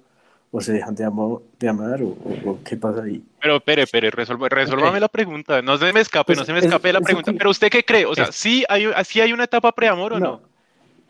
o 0.56 0.62
se 0.62 0.72
dejan 0.72 0.96
de, 0.96 1.04
de 1.60 1.68
amar 1.68 2.02
o, 2.02 2.58
qué 2.64 2.78
pasa 2.78 3.04
ahí. 3.04 3.22
Pero, 3.42 3.58
espere, 3.58 3.84
espere, 3.84 4.10
resuélvame 4.10 5.02
la 5.02 5.10
pregunta. 5.10 5.62
No 5.62 5.78
se 5.78 5.92
me 5.92 6.00
escape, 6.00 6.28
pues 6.28 6.38
no 6.38 6.46
se 6.46 6.54
me 6.54 6.60
escape 6.60 6.94
la 6.94 7.02
pregunta. 7.02 7.34
Pero 7.38 7.50
usted 7.50 7.70
qué 7.70 7.84
cree? 7.84 8.06
O 8.06 8.16
sea, 8.16 8.32
¿sí 8.32 8.64
hay, 8.70 8.88
¿sí 9.04 9.20
hay 9.20 9.34
una 9.34 9.44
etapa 9.44 9.74
preamor 9.74 10.14
o 10.14 10.20
no? 10.20 10.42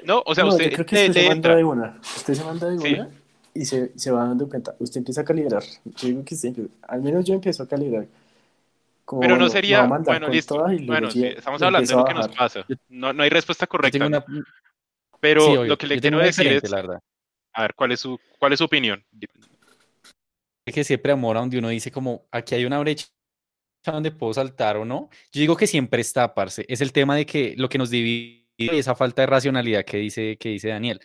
No, 0.04 0.24
o 0.26 0.34
sea, 0.34 0.48
usted, 0.48 0.74
creo 0.74 0.86
que 0.88 0.96
usted 0.96 1.14
se 1.14 1.30
manda 1.30 1.56
de 1.56 1.64
una. 1.64 2.00
Usted 2.02 2.34
se 2.34 2.43
manda 2.43 2.70
de 2.70 2.78
una 2.78 3.10
y 3.54 3.66
se, 3.66 3.91
se, 3.96 4.10
va 4.10 4.26
dando 4.26 4.50
cuenta. 4.50 4.74
Usted 4.80 4.98
empieza 4.98 5.22
a 5.22 5.26
calibrar. 5.26 5.62
Yo 5.84 6.08
digo 6.08 6.26
que 6.26 6.36
siempre, 6.36 6.66
al 6.88 7.04
menos 7.04 7.24
yo 7.24 7.36
empiezo 7.36 7.62
a 7.62 7.68
calibrar. 7.68 8.08
Como, 9.06 9.22
pero 9.22 9.38
no 9.38 9.48
sería, 9.50 9.86
bueno, 9.86 10.28
listo. 10.28 10.66
Bueno, 10.88 11.12
sí, 11.12 11.24
estamos 11.24 11.62
hablando 11.62 11.88
de 11.88 11.96
lo 11.96 12.06
que 12.06 12.14
nos 12.16 12.28
pasa. 12.30 12.66
No, 12.89 13.14
no 13.14 13.22
hay 13.22 13.30
respuesta 13.30 13.68
correcta. 13.68 14.26
Pero 15.20 15.66
lo 15.66 15.78
que 15.78 15.86
le 15.86 16.02
quiero 16.02 16.18
decir 16.18 16.48
es, 16.48 16.68
la 16.68 16.78
verdad. 16.78 17.00
A 17.56 17.62
ver, 17.62 17.74
¿cuál 17.74 17.93
es 17.93 18.01
su, 18.01 18.20
cuál 18.38 18.51
es 18.51 18.60
su 18.60 18.66
opinión? 18.66 19.03
Es 20.66 20.74
que 20.74 20.84
siempre 20.84 21.14
amor 21.14 21.38
donde 21.38 21.58
uno 21.58 21.70
dice 21.70 21.89
como, 21.89 22.28
aquí 22.30 22.53
hay 22.53 22.66
una 22.66 22.80
brecha 22.80 23.08
donde 23.86 24.12
puedo 24.12 24.34
saltar 24.34 24.76
o 24.76 24.84
no. 24.84 25.10
Yo 25.32 25.39
digo 25.39 25.56
que 25.56 25.66
siempre 25.66 26.01
está, 26.01 26.34
parce. 26.34 26.66
Es 26.68 26.82
el 26.82 26.91
tema 26.91 27.16
de 27.16 27.26
que 27.26 27.56
lo 27.58 27.70
que 27.70 27.78
nos 27.78 27.89
divide 27.89 28.43
esa 28.58 28.93
falta 28.93 29.22
de 29.22 29.28
racionalidad 29.28 29.86
que 29.86 29.97
dice, 29.97 30.38
que 30.38 30.49
dice 30.49 30.70
Daniel. 30.70 30.99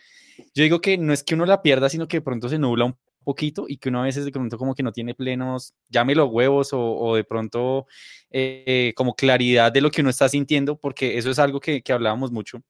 yo 0.53 0.63
digo 0.63 0.81
que 0.81 0.97
no 0.97 1.13
es 1.13 1.23
que 1.23 1.35
uno 1.35 1.45
la 1.45 1.61
pierda, 1.61 1.89
sino 1.89 2.07
que 2.07 2.17
de 2.17 2.21
pronto 2.21 2.49
se 2.49 2.59
nubla 2.59 2.85
un 2.85 2.97
poquito 3.23 3.65
y 3.67 3.77
que 3.77 3.89
uno 3.89 4.01
a 4.01 4.05
veces 4.05 4.25
de 4.25 4.31
pronto 4.31 4.57
como 4.57 4.75
que 4.75 4.83
no 4.83 4.91
tiene 4.91 5.15
plenos, 5.15 5.73
llámelo 5.89 6.25
huevos 6.25 6.69
o, 6.73 7.15
de 7.15 7.23
pronto 7.23 7.85
eh, 8.29 8.93
como 8.95 9.15
claridad 9.15 9.71
de 9.71 9.81
lo 9.81 9.91
que 9.91 10.01
uno 10.01 10.09
está 10.09 10.27
sintiendo, 10.27 10.77
porque 10.77 11.17
eso 11.17 11.29
es 11.31 11.39
algo 11.39 11.59
que, 11.61 11.81
que 11.81 11.93
hablábamos 11.93 12.31
mucho 12.31 12.61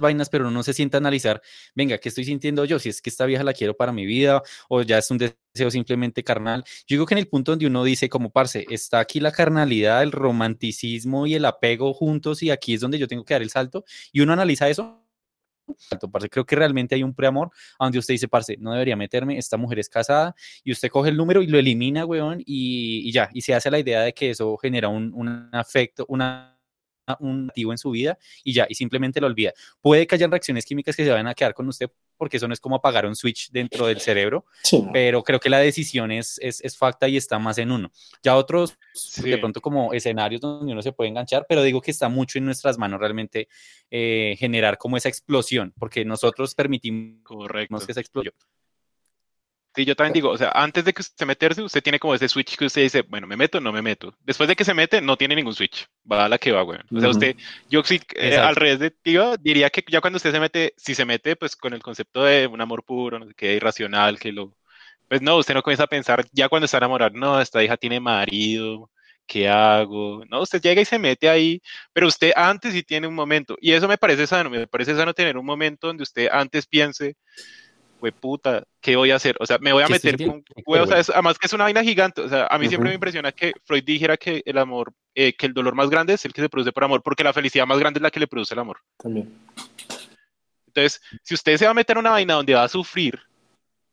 vainas, 0.00 0.28
pero 0.28 0.44
uno 0.44 0.50
no 0.52 0.62
se 0.62 0.72
sienta 0.72 0.96
a 0.98 1.00
analizar, 1.00 1.40
venga, 1.74 1.98
¿qué 1.98 2.08
estoy 2.08 2.24
sintiendo 2.24 2.64
yo? 2.64 2.78
Si 2.78 2.88
es 2.88 3.00
que 3.00 3.10
esta 3.10 3.26
vieja 3.26 3.44
la 3.44 3.52
quiero 3.52 3.76
para 3.76 3.92
mi 3.92 4.06
vida 4.06 4.42
o 4.68 4.82
ya 4.82 4.98
es 4.98 5.10
un 5.10 5.18
deseo 5.18 5.70
simplemente 5.70 6.24
carnal. 6.24 6.64
Yo 6.86 6.94
digo 6.96 7.06
que 7.06 7.14
en 7.14 7.18
el 7.18 7.28
punto 7.28 7.52
donde 7.52 7.66
uno 7.66 7.84
dice, 7.84 8.08
como 8.08 8.30
parce, 8.30 8.66
está 8.70 8.98
aquí 9.00 9.20
la 9.20 9.32
carnalidad, 9.32 10.02
el 10.02 10.12
romanticismo 10.12 11.26
y 11.26 11.34
el 11.34 11.44
apego 11.44 11.94
juntos 11.94 12.42
y 12.42 12.50
aquí 12.50 12.74
es 12.74 12.80
donde 12.80 12.98
yo 12.98 13.08
tengo 13.08 13.24
que 13.24 13.34
dar 13.34 13.42
el 13.42 13.50
salto 13.50 13.84
y 14.12 14.20
uno 14.20 14.32
analiza 14.32 14.68
eso. 14.68 15.00
Parce, 16.12 16.28
creo 16.28 16.44
que 16.44 16.56
realmente 16.56 16.94
hay 16.94 17.02
un 17.02 17.14
preamor 17.14 17.50
donde 17.80 17.98
usted 17.98 18.14
dice, 18.14 18.28
parce, 18.28 18.56
no 18.58 18.72
debería 18.72 18.96
meterme, 18.96 19.38
esta 19.38 19.56
mujer 19.56 19.78
es 19.78 19.88
casada 19.88 20.34
y 20.62 20.72
usted 20.72 20.90
coge 20.90 21.08
el 21.08 21.16
número 21.16 21.40
y 21.40 21.46
lo 21.46 21.58
elimina, 21.58 22.04
weón, 22.04 22.42
y, 22.44 23.10
ya, 23.12 23.30
y 23.32 23.40
se 23.40 23.54
hace 23.54 23.70
la 23.70 23.78
idea 23.78 24.02
de 24.02 24.12
que 24.12 24.30
eso 24.30 24.58
genera 24.58 24.88
un 24.88 25.48
afecto, 25.52 26.04
una 26.08 26.53
un 27.20 27.48
activo 27.48 27.72
en 27.72 27.78
su 27.78 27.90
vida 27.90 28.18
y 28.42 28.52
ya, 28.52 28.66
y 28.68 28.74
simplemente 28.74 29.20
lo 29.20 29.26
olvida. 29.26 29.52
Puede 29.80 30.06
que 30.06 30.14
hayan 30.14 30.30
reacciones 30.30 30.64
químicas 30.64 30.96
que 30.96 31.04
se 31.04 31.10
vayan 31.10 31.26
a 31.26 31.34
quedar 31.34 31.54
con 31.54 31.68
usted 31.68 31.90
porque 32.16 32.36
eso 32.36 32.46
no 32.48 32.54
es 32.54 32.60
como 32.60 32.76
apagar 32.76 33.06
un 33.06 33.16
switch 33.16 33.50
dentro 33.50 33.86
del 33.86 34.00
cerebro, 34.00 34.46
pero 34.92 35.22
creo 35.22 35.40
que 35.40 35.50
la 35.50 35.58
decisión 35.58 36.12
es, 36.12 36.38
es, 36.40 36.76
facta 36.76 37.08
y 37.08 37.16
está 37.16 37.38
más 37.38 37.58
en 37.58 37.70
uno. 37.70 37.90
Ya 38.22 38.36
otros, 38.36 38.76
de 39.22 39.38
pronto 39.38 39.60
como 39.60 39.92
escenarios 39.92 40.40
donde 40.40 40.72
uno 40.72 40.82
se 40.82 40.92
puede 40.92 41.10
enganchar, 41.10 41.46
pero 41.48 41.62
digo 41.62 41.80
que 41.80 41.90
está 41.90 42.08
mucho 42.08 42.38
en 42.38 42.44
nuestras 42.44 42.78
manos 42.78 43.00
realmente 43.00 43.48
eh, 43.90 44.36
generar 44.38 44.78
como 44.78 44.96
esa 44.96 45.08
explosión, 45.08 45.72
porque 45.78 46.04
nosotros 46.04 46.54
permitimos 46.54 47.84
que 47.84 47.92
esa 47.92 48.00
explosión. 48.00 48.34
Sí, 49.74 49.84
yo 49.84 49.96
también 49.96 50.12
digo, 50.12 50.30
o 50.30 50.38
sea, 50.38 50.52
antes 50.54 50.84
de 50.84 50.92
que 50.92 51.02
usted 51.02 51.26
meterse, 51.26 51.60
usted 51.60 51.82
tiene 51.82 51.98
como 51.98 52.14
ese 52.14 52.28
switch 52.28 52.56
que 52.56 52.66
usted 52.66 52.82
dice, 52.82 53.02
bueno, 53.02 53.26
me 53.26 53.36
meto 53.36 53.58
o 53.58 53.60
no 53.60 53.72
me 53.72 53.82
meto. 53.82 54.14
Después 54.20 54.48
de 54.48 54.54
que 54.54 54.64
se 54.64 54.72
mete, 54.72 55.00
no 55.00 55.16
tiene 55.16 55.34
ningún 55.34 55.54
switch. 55.54 55.88
Va 56.10 56.26
a 56.26 56.28
la 56.28 56.38
que 56.38 56.52
va, 56.52 56.62
güey. 56.62 56.78
O 56.94 57.00
sea, 57.00 57.08
usted, 57.08 57.34
yo 57.68 57.82
sí, 57.82 58.00
eh, 58.14 58.36
al 58.36 58.54
revés 58.54 58.78
de 58.78 58.92
ti, 58.92 59.16
diría 59.40 59.70
que 59.70 59.84
ya 59.88 60.00
cuando 60.00 60.18
usted 60.18 60.30
se 60.30 60.38
mete, 60.38 60.74
si 60.76 60.94
se 60.94 61.04
mete, 61.04 61.34
pues 61.34 61.56
con 61.56 61.72
el 61.74 61.82
concepto 61.82 62.22
de 62.22 62.46
un 62.46 62.60
amor 62.60 62.84
puro, 62.84 63.18
no 63.18 63.26
sé 63.26 63.34
qué, 63.34 63.54
irracional, 63.54 64.20
que 64.20 64.30
lo. 64.30 64.56
Pues 65.08 65.20
no, 65.22 65.36
usted 65.38 65.54
no 65.54 65.62
comienza 65.62 65.84
a 65.84 65.88
pensar, 65.88 66.24
ya 66.32 66.48
cuando 66.48 66.66
está 66.66 66.78
enamorado, 66.78 67.10
no, 67.14 67.40
esta 67.40 67.62
hija 67.62 67.76
tiene 67.76 67.98
marido, 67.98 68.90
¿qué 69.26 69.48
hago? 69.48 70.24
No, 70.30 70.40
usted 70.42 70.62
llega 70.62 70.82
y 70.82 70.84
se 70.84 70.98
mete 71.00 71.28
ahí, 71.28 71.60
pero 71.92 72.06
usted 72.06 72.32
antes 72.36 72.72
sí 72.72 72.84
tiene 72.84 73.08
un 73.08 73.14
momento. 73.14 73.56
Y 73.60 73.72
eso 73.72 73.88
me 73.88 73.98
parece 73.98 74.26
sano, 74.28 74.50
me 74.50 74.68
parece 74.68 74.94
sano 74.94 75.14
tener 75.14 75.36
un 75.36 75.44
momento 75.44 75.88
donde 75.88 76.04
usted 76.04 76.28
antes 76.30 76.66
piense 76.66 77.16
puta, 78.12 78.64
¿qué 78.80 78.96
voy 78.96 79.10
a 79.10 79.16
hacer? 79.16 79.36
O 79.40 79.46
sea, 79.46 79.58
me 79.58 79.72
voy 79.72 79.82
a 79.82 79.88
meter 79.88 80.16
con 80.24 80.44
o 80.66 80.86
sea, 80.86 81.02
además 81.14 81.38
que 81.38 81.46
es 81.46 81.52
una 81.52 81.64
vaina 81.64 81.82
gigante, 81.82 82.22
o 82.22 82.28
sea, 82.28 82.46
a 82.46 82.58
mí 82.58 82.68
siempre 82.68 82.88
me 82.90 82.94
impresiona 82.94 83.32
que 83.32 83.52
Freud 83.64 83.84
dijera 83.84 84.16
que 84.16 84.42
el 84.44 84.58
amor, 84.58 84.92
eh, 85.14 85.34
que 85.34 85.46
el 85.46 85.54
dolor 85.54 85.74
más 85.74 85.90
grande 85.90 86.14
es 86.14 86.24
el 86.24 86.32
que 86.32 86.42
se 86.42 86.48
produce 86.48 86.72
por 86.72 86.84
amor, 86.84 87.02
porque 87.02 87.24
la 87.24 87.32
felicidad 87.32 87.66
más 87.66 87.78
grande 87.78 87.98
es 87.98 88.02
la 88.02 88.10
que 88.10 88.20
le 88.20 88.26
produce 88.26 88.54
el 88.54 88.60
amor. 88.60 88.78
También. 88.98 89.32
Entonces, 90.66 91.00
si 91.22 91.34
usted 91.34 91.56
se 91.56 91.64
va 91.64 91.70
a 91.70 91.74
meter 91.74 91.96
en 91.96 92.00
una 92.00 92.10
vaina 92.10 92.34
donde 92.34 92.54
va 92.54 92.64
a 92.64 92.68
sufrir 92.68 93.20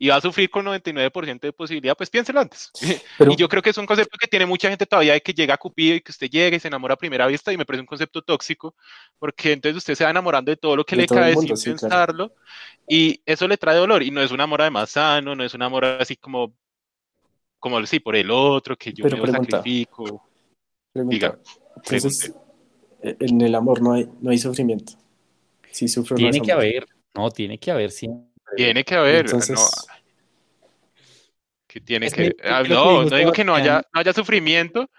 y 0.01 0.07
va 0.07 0.15
a 0.15 0.21
sufrir 0.21 0.49
con 0.49 0.65
99% 0.65 1.39
de 1.41 1.53
posibilidad, 1.53 1.95
pues 1.95 2.09
piénselo 2.09 2.39
antes. 2.39 2.71
y 3.19 3.35
yo 3.35 3.47
creo 3.47 3.61
que 3.61 3.69
es 3.69 3.77
un 3.77 3.85
concepto 3.85 4.17
que 4.17 4.25
tiene 4.25 4.47
mucha 4.47 4.67
gente 4.67 4.87
todavía 4.87 5.13
de 5.13 5.21
que 5.21 5.31
llega 5.31 5.53
a 5.53 5.57
Cupido 5.57 5.95
y 5.95 6.01
que 6.01 6.09
usted 6.09 6.27
llega 6.27 6.57
y 6.57 6.59
se 6.59 6.69
enamora 6.69 6.95
a 6.95 6.97
primera 6.97 7.27
vista 7.27 7.53
y 7.53 7.57
me 7.57 7.67
parece 7.67 7.81
un 7.81 7.85
concepto 7.85 8.23
tóxico, 8.23 8.73
porque 9.19 9.51
entonces 9.51 9.77
usted 9.77 9.93
se 9.93 10.03
va 10.03 10.09
enamorando 10.09 10.49
de 10.49 10.57
todo 10.57 10.75
lo 10.75 10.83
que 10.83 10.95
le 10.95 11.05
cae 11.05 11.35
sin 11.35 11.77
pensarlo 11.77 12.33
y 12.87 13.21
eso 13.27 13.47
le 13.47 13.57
trae 13.57 13.77
dolor 13.77 14.01
y 14.01 14.09
no 14.09 14.23
es 14.23 14.31
un 14.31 14.41
amor 14.41 14.61
además 14.61 14.89
sano, 14.89 15.35
no 15.35 15.43
es 15.43 15.53
un 15.53 15.61
amor 15.61 15.85
así 15.85 16.15
como, 16.15 16.51
como 17.59 17.85
sí, 17.85 17.99
por 17.99 18.15
el 18.15 18.31
otro, 18.31 18.75
que 18.75 18.93
yo 18.93 19.05
me 19.05 19.31
sacrifico. 19.31 20.25
Diga, 20.95 21.37
entonces, 21.75 22.33
en 23.03 23.39
el 23.39 23.53
amor 23.53 23.83
no 23.83 23.93
hay, 23.93 24.09
no 24.19 24.31
hay 24.31 24.39
sufrimiento. 24.39 24.93
Si 25.69 25.87
sufro, 25.87 26.15
tiene 26.15 26.41
que 26.41 26.51
haber, 26.51 26.87
no, 27.13 27.29
tiene 27.29 27.59
que 27.59 27.69
haber 27.69 27.91
siempre 27.91 28.30
tiene 28.55 28.83
que 28.83 28.95
haber. 28.95 29.25
que 31.67 31.81
tiene 31.81 32.11
que. 32.11 32.35
Ah, 32.43 32.63
no, 32.67 33.03
no 33.03 33.15
digo 33.15 33.31
que 33.31 33.43
no 33.43 33.55
haya, 33.55 33.85
no 33.93 33.99
haya 33.99 34.13
sufrimiento, 34.13 34.89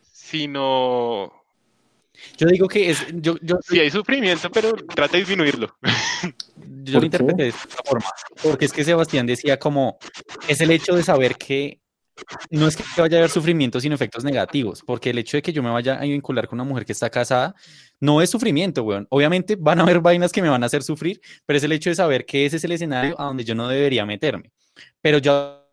sino. 0.00 1.32
Yo 2.36 2.46
digo 2.48 2.68
que 2.68 2.90
es. 2.90 3.06
Yo, 3.14 3.36
yo, 3.42 3.58
sí, 3.62 3.78
hay 3.80 3.90
sufrimiento, 3.90 4.50
pero 4.50 4.72
trata 4.72 5.12
de 5.12 5.18
disminuirlo. 5.20 5.76
Yo 6.84 6.98
lo 7.00 7.06
interpreté 7.06 7.44
de 7.44 7.48
esta 7.48 7.82
forma. 7.82 8.06
Porque 8.42 8.66
es 8.66 8.72
que 8.72 8.84
Sebastián 8.84 9.26
decía 9.26 9.58
como. 9.58 9.98
Es 10.48 10.60
el 10.60 10.70
hecho 10.70 10.94
de 10.94 11.02
saber 11.02 11.36
que 11.36 11.80
no 12.50 12.66
es 12.66 12.76
que 12.76 12.84
vaya 12.96 13.16
a 13.16 13.20
haber 13.20 13.30
sufrimiento 13.30 13.80
sino 13.80 13.94
efectos 13.94 14.24
negativos, 14.24 14.82
porque 14.86 15.10
el 15.10 15.18
hecho 15.18 15.36
de 15.36 15.42
que 15.42 15.52
yo 15.52 15.62
me 15.62 15.70
vaya 15.70 15.96
a 15.96 16.02
vincular 16.02 16.48
con 16.48 16.60
una 16.60 16.68
mujer 16.68 16.84
que 16.84 16.92
está 16.92 17.10
casada 17.10 17.54
no 18.00 18.22
es 18.22 18.30
sufrimiento, 18.30 18.82
weón. 18.82 19.06
Obviamente 19.10 19.56
van 19.56 19.80
a 19.80 19.82
haber 19.82 20.00
vainas 20.00 20.32
que 20.32 20.42
me 20.42 20.48
van 20.48 20.62
a 20.62 20.66
hacer 20.66 20.82
sufrir, 20.82 21.20
pero 21.46 21.56
es 21.56 21.64
el 21.64 21.72
hecho 21.72 21.90
de 21.90 21.96
saber 21.96 22.24
que 22.26 22.46
ese 22.46 22.56
es 22.56 22.64
el 22.64 22.72
escenario 22.72 23.20
a 23.20 23.24
donde 23.24 23.44
yo 23.44 23.54
no 23.54 23.68
debería 23.68 24.06
meterme. 24.06 24.52
Pero 25.00 25.18
yo 25.18 25.64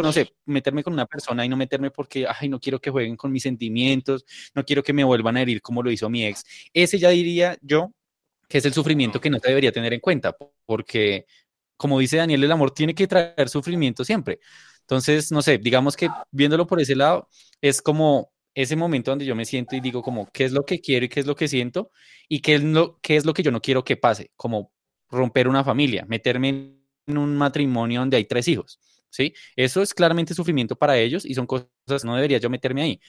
no 0.00 0.12
sé, 0.12 0.32
meterme 0.46 0.82
con 0.82 0.92
una 0.92 1.06
persona 1.06 1.44
y 1.44 1.48
no 1.48 1.56
meterme 1.56 1.90
porque, 1.90 2.26
ay, 2.26 2.48
no 2.48 2.60
quiero 2.60 2.80
que 2.80 2.90
jueguen 2.90 3.16
con 3.16 3.32
mis 3.32 3.42
sentimientos, 3.42 4.24
no 4.54 4.64
quiero 4.64 4.82
que 4.82 4.92
me 4.92 5.04
vuelvan 5.04 5.36
a 5.36 5.42
herir 5.42 5.60
como 5.60 5.82
lo 5.82 5.90
hizo 5.90 6.08
mi 6.08 6.24
ex. 6.24 6.44
Ese 6.72 6.98
ya 6.98 7.10
diría 7.10 7.58
yo 7.60 7.92
que 8.48 8.58
es 8.58 8.64
el 8.64 8.72
sufrimiento 8.72 9.20
que 9.20 9.30
no 9.30 9.40
te 9.40 9.48
debería 9.48 9.72
tener 9.72 9.92
en 9.92 10.00
cuenta, 10.00 10.36
porque, 10.66 11.26
como 11.76 11.98
dice 11.98 12.18
Daniel, 12.18 12.44
el 12.44 12.52
amor 12.52 12.70
tiene 12.70 12.94
que 12.94 13.06
traer 13.06 13.48
sufrimiento 13.48 14.04
siempre. 14.04 14.40
Entonces, 14.82 15.32
no 15.32 15.42
sé, 15.42 15.58
digamos 15.58 15.96
que 15.96 16.08
viéndolo 16.30 16.66
por 16.66 16.80
ese 16.80 16.94
lado, 16.96 17.28
es 17.60 17.82
como 17.82 18.32
ese 18.54 18.76
momento 18.76 19.10
donde 19.10 19.24
yo 19.24 19.34
me 19.34 19.44
siento 19.44 19.76
y 19.76 19.80
digo 19.80 20.02
como 20.02 20.30
qué 20.30 20.44
es 20.44 20.52
lo 20.52 20.64
que 20.64 20.80
quiero 20.80 21.06
y 21.06 21.08
qué 21.08 21.20
es 21.20 21.26
lo 21.26 21.34
que 21.36 21.48
siento 21.48 21.90
y 22.28 22.40
qué 22.40 22.54
es 22.56 22.62
lo, 22.62 22.98
qué 23.00 23.16
es 23.16 23.24
lo 23.24 23.32
que 23.34 23.42
yo 23.42 23.50
no 23.50 23.60
quiero 23.60 23.84
que 23.84 23.96
pase, 23.96 24.30
como 24.36 24.72
romper 25.10 25.48
una 25.48 25.64
familia, 25.64 26.04
meterme 26.08 26.48
en 27.06 27.18
un 27.18 27.36
matrimonio 27.36 28.00
donde 28.00 28.16
hay 28.16 28.24
tres 28.24 28.48
hijos, 28.48 28.78
¿sí? 29.10 29.34
Eso 29.56 29.82
es 29.82 29.94
claramente 29.94 30.34
sufrimiento 30.34 30.76
para 30.76 30.98
ellos 30.98 31.24
y 31.24 31.34
son 31.34 31.46
cosas, 31.46 32.04
no 32.04 32.14
debería 32.14 32.38
yo 32.38 32.50
meterme 32.50 32.82
ahí. 32.82 33.00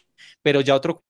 Pero 0.42 0.62
ya 0.62 0.76
otro 0.76 1.04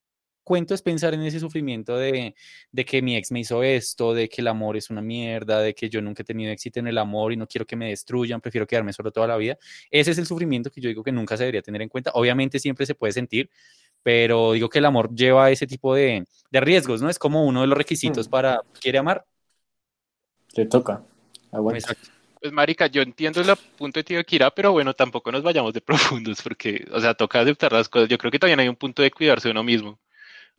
cuento 0.44 0.74
es 0.74 0.82
pensar 0.82 1.14
en 1.14 1.22
ese 1.22 1.40
sufrimiento 1.40 1.98
de, 1.98 2.36
de, 2.72 2.86
que 2.86 3.02
mi 3.02 3.16
ex 3.16 3.32
me 3.32 3.40
hizo 3.40 3.64
esto, 3.64 4.14
de 4.14 4.30
que 4.30 4.42
el 4.42 4.48
amor 4.48 4.78
es 4.78 4.90
una 4.90 5.02
mierda, 5.02 5.60
de 5.62 5.74
que 5.74 5.90
yo 5.90 6.02
nunca 6.02 6.24
he 6.24 6.26
tenido 6.26 6.52
éxito 6.52 6.80
en 6.80 6.88
el 6.88 6.98
amor 6.98 7.34
y 7.34 7.38
no 7.38 7.48
quiero 7.48 7.66
que 7.66 7.76
me 7.76 7.90
destruyan, 7.90 8.42
prefiero 8.42 8.68
quedarme 8.68 8.94
solo 8.94 9.12
toda 9.12 9.28
la 9.28 9.38
vida. 9.38 9.58
Ese 9.90 10.12
es 10.12 10.18
el 10.18 10.26
sufrimiento 10.26 10.70
que 10.72 10.82
yo 10.82 10.90
digo 10.90 11.04
que 11.04 11.12
nunca 11.12 11.38
se 11.38 11.44
debería 11.44 11.62
tener 11.62 11.82
en 11.82 11.90
cuenta. 11.90 12.12
Obviamente 12.14 12.60
siempre 12.60 12.86
se 12.86 12.96
puede 12.96 13.14
sentir, 13.14 13.50
pero 14.04 14.54
digo 14.54 14.70
que 14.70 14.80
el 14.80 14.86
amor 14.86 15.14
lleva 15.16 15.50
ese 15.52 15.68
tipo 15.68 15.96
de, 15.96 16.26
de 16.52 16.60
riesgos, 16.62 17.02
¿no? 17.02 17.10
Es 17.10 17.20
como 17.20 17.46
uno 17.46 17.62
de 17.62 17.68
los 17.68 17.78
requisitos 17.78 18.28
mm. 18.28 18.32
para, 18.32 18.62
¿quiere 18.80 18.98
amar? 19.00 19.26
Te 20.54 20.66
toca. 20.66 21.04
Pues 22.44 22.52
marica, 22.52 22.88
yo 22.88 23.02
entiendo 23.02 23.40
el 23.40 23.56
punto 23.78 24.00
de 24.00 24.04
tío 24.04 24.24
Kira, 24.26 24.52
pero 24.52 24.74
bueno, 24.74 24.94
tampoco 24.94 25.32
nos 25.32 25.42
vayamos 25.44 25.74
de 25.74 25.80
profundos 26.22 26.42
porque, 26.42 26.86
o 26.92 27.00
sea, 27.00 27.14
toca 27.14 27.40
aceptar 27.40 27.72
las 27.72 27.88
cosas. 27.88 28.10
Yo 28.10 28.18
creo 28.18 28.32
que 28.32 28.40
también 28.40 28.60
hay 28.60 28.68
un 28.68 28.76
punto 28.76 29.02
de 29.02 29.12
cuidarse 29.12 29.48
de 29.48 29.52
uno 29.52 29.64
mismo. 29.64 29.98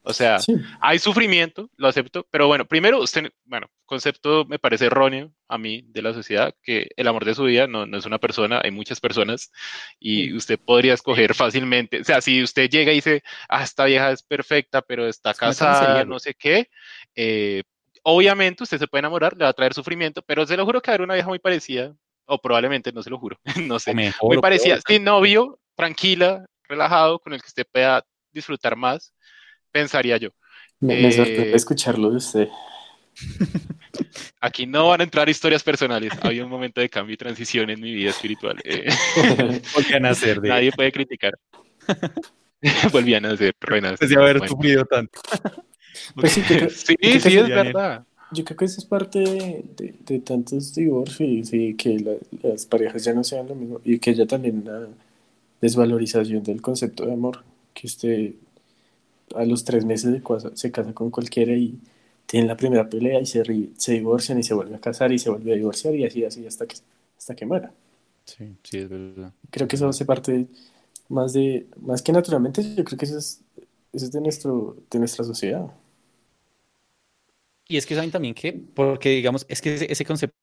O 0.07 0.12
sea, 0.12 0.38
hay 0.82 0.98
sufrimiento, 0.98 1.70
lo 1.76 1.88
acepto, 1.88 2.26
pero 2.30 2.46
bueno, 2.46 2.66
primero, 2.66 3.00
usted, 3.00 3.32
bueno, 3.46 3.68
concepto 3.86 4.44
me 4.44 4.59
parece 4.59 4.86
erróneo 4.86 5.32
a 5.48 5.57
mí 5.57 5.82
de 5.88 6.02
la 6.02 6.12
sociedad, 6.12 6.55
que 6.62 6.88
el 6.94 7.09
amor 7.09 7.24
de 7.24 7.34
su 7.34 7.44
vida 7.44 7.66
no, 7.66 7.86
no 7.86 7.96
es 7.96 8.05
una 8.05 8.18
persona, 8.18 8.61
hay 8.62 8.70
muchas 8.70 9.00
personas 9.00 9.50
y 9.98 10.34
usted 10.34 10.59
podría 10.59 10.92
escoger 10.92 11.34
fácilmente, 11.34 12.02
o 12.02 12.05
sea, 12.05 12.20
si 12.20 12.42
usted 12.42 12.68
llega 12.68 12.92
y 12.92 12.96
dice, 12.96 13.22
ah, 13.48 13.64
esta 13.64 13.86
vieja 13.86 14.11
es 14.11 14.22
perfecta, 14.22 14.82
pero 14.82 15.09
está 15.09 15.32
casada, 15.32 16.05
no 16.05 16.18
sé 16.18 16.34
qué, 16.34 16.68
eh, 17.16 17.62
obviamente 18.02 18.64
usted 18.64 18.78
se 18.78 18.86
puede 18.86 19.00
enamorar, 19.00 19.34
le 19.34 19.44
va 19.44 19.50
a 19.50 19.55
traer 19.55 19.72
sufrimiento, 19.72 20.20
pero 20.20 20.46
se 20.46 20.59
lo 20.59 20.66
juro 20.66 20.82
que 20.82 20.90
haber 20.90 21.00
una 21.00 21.14
vieja 21.14 21.28
muy 21.28 21.38
parecida, 21.38 21.94
o 22.26 22.38
probablemente, 22.38 22.92
no 22.92 23.02
se 23.02 23.09
lo 23.09 23.18
juro, 23.18 23.38
no 23.72 23.78
sé, 23.78 23.94
muy 23.94 24.38
parecida, 24.42 24.80
sin 24.86 25.02
novio, 25.02 25.59
tranquila, 25.74 26.44
relajado, 26.68 27.18
con 27.20 27.32
el 27.32 27.40
que 27.40 27.48
usted 27.48 27.66
pueda 27.72 28.05
disfrutar 28.34 28.76
más 28.76 29.13
pensaría 29.75 30.16
yo. 30.16 30.31
Me, 30.81 31.11
sorprende 31.11 31.51
eh, 31.51 31.57
escucharlo 31.57 32.11
de 32.11 32.16
usted. 32.16 32.49
Aquí 34.41 34.66
no 34.66 34.89
van 34.89 35.01
a 35.01 35.05
entrar 35.05 35.29
historias 35.29 35.62
personales. 35.62 36.12
Había 36.22 36.45
un 36.45 36.51
momento 36.51 36.81
de 36.81 36.89
cambio 36.89 37.14
y 37.14 37.16
transición 37.16 37.70
en 37.70 37.81
mi 37.81 37.93
vida 37.93 38.11
espiritual. 38.11 38.57
Eh, 38.64 38.87
a 39.95 39.99
nacer. 39.99 40.41
Nadie 40.43 40.70
puede 40.72 40.93
criticar. 40.93 41.35
Volví 42.93 43.14
a 43.14 43.20
nacer, 43.20 43.55
renacer. 43.61 44.09
Desde 44.09 44.20
haber 44.20 44.49
sufrido 44.49 44.85
tanto. 44.85 45.20
Pues 46.14 46.33
sí, 46.33 46.43
sí, 46.43 47.20
sí, 47.20 47.39
es 47.39 47.49
verdad. 47.49 48.05
Yo 48.33 48.45
creo 48.45 48.57
que 48.57 48.64
eso 48.64 48.81
es 48.81 48.87
parte 48.87 49.20
de, 49.20 50.18
tantos 50.20 50.75
divorcios 50.75 51.53
y 51.53 51.75
que 51.75 52.20
las 52.43 52.66
parejas 52.66 53.05
ya 53.05 53.12
no 53.12 53.22
sean 53.22 53.47
lo 53.47 53.55
mismo 53.55 53.81
y 53.85 53.99
que 53.99 54.11
haya 54.11 54.27
también 54.27 54.62
una 54.66 54.89
desvalorización 55.61 56.43
del 56.43 56.61
concepto 56.61 57.07
de 57.07 57.12
amor, 57.12 57.45
que 57.75 57.87
usted 57.87 58.33
a 59.37 59.45
los 59.45 59.64
tres 59.64 59.85
meses 59.85 60.12
de 60.12 60.22
se 60.55 60.70
casa 60.72 60.93
con 60.93 61.11
cualquiera 61.11 61.55
y 61.55 61.78
tienen 62.26 62.49
la 62.49 62.57
primera 62.57 62.89
pelea 62.89 63.20
y 63.20 63.26
se, 63.26 63.43
se 63.76 63.93
divorcian 63.93 64.39
y 64.39 64.43
se 64.43 64.55
vuelven 64.55 64.76
a 64.76 64.80
casar 64.80 65.12
y 65.12 65.18
se 65.18 65.30
vuelve 65.30 65.53
a 65.53 65.57
divorciar 65.57 65.95
y 65.95 66.05
así, 66.05 66.24
así 66.24 66.47
hasta 66.47 66.66
que, 66.66 66.76
hasta 67.16 67.35
que 67.35 67.47
muera. 67.47 67.72
Sí, 68.24 68.57
sí, 68.62 68.78
es 68.78 68.89
verdad. 68.89 69.32
Creo 69.51 69.68
que 69.68 69.76
eso 69.76 69.89
hace 69.89 70.05
parte 70.05 70.47
más 71.09 71.32
de, 71.32 71.66
más 71.80 72.03
que 72.03 72.12
naturalmente, 72.12 72.62
yo 72.74 72.85
creo 72.85 72.99
que 72.99 73.05
eso 73.05 73.18
es, 73.18 73.43
eso 73.93 74.07
es 74.07 74.12
de, 74.12 74.20
nuestro, 74.20 74.76
de 74.91 74.99
nuestra 74.99 75.24
sociedad. 75.24 75.70
Y 77.68 77.76
es 77.76 77.87
que 77.87 77.95
saben 77.95 78.11
también 78.11 78.35
que, 78.35 78.53
porque 78.53 79.11
digamos, 79.11 79.47
es 79.49 79.61
que 79.61 79.74
ese, 79.74 80.05
concepto, 80.05 80.37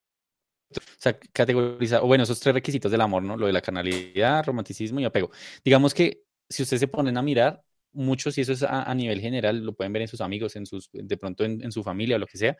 o 0.75 0.81
sea, 0.97 1.17
categoriza, 1.33 2.01
o 2.01 2.07
bueno, 2.07 2.23
esos 2.23 2.39
tres 2.39 2.55
requisitos 2.55 2.91
del 2.91 3.01
amor, 3.01 3.23
¿no? 3.23 3.37
Lo 3.37 3.47
de 3.47 3.53
la 3.53 3.61
canalidad, 3.61 4.45
romanticismo 4.45 4.99
y 4.99 5.05
apego. 5.05 5.31
Digamos 5.63 5.93
que 5.93 6.23
si 6.49 6.63
ustedes 6.63 6.79
se 6.81 6.87
ponen 6.87 7.17
a 7.17 7.21
mirar, 7.21 7.63
muchos, 7.93 8.37
y 8.37 8.41
eso 8.41 8.53
es 8.53 8.63
a, 8.63 8.93
nivel 8.93 9.19
general, 9.21 9.63
lo 9.63 9.73
pueden 9.73 9.93
ver 9.93 10.03
en 10.03 10.07
sus 10.07 10.21
amigos, 10.21 10.55
en 10.55 10.65
sus, 10.65 10.89
de 10.91 11.17
pronto 11.17 11.43
en, 11.43 11.71
su 11.71 11.83
familia 11.83 12.15
o 12.15 12.19
lo 12.19 12.27
que 12.27 12.37
sea, 12.37 12.57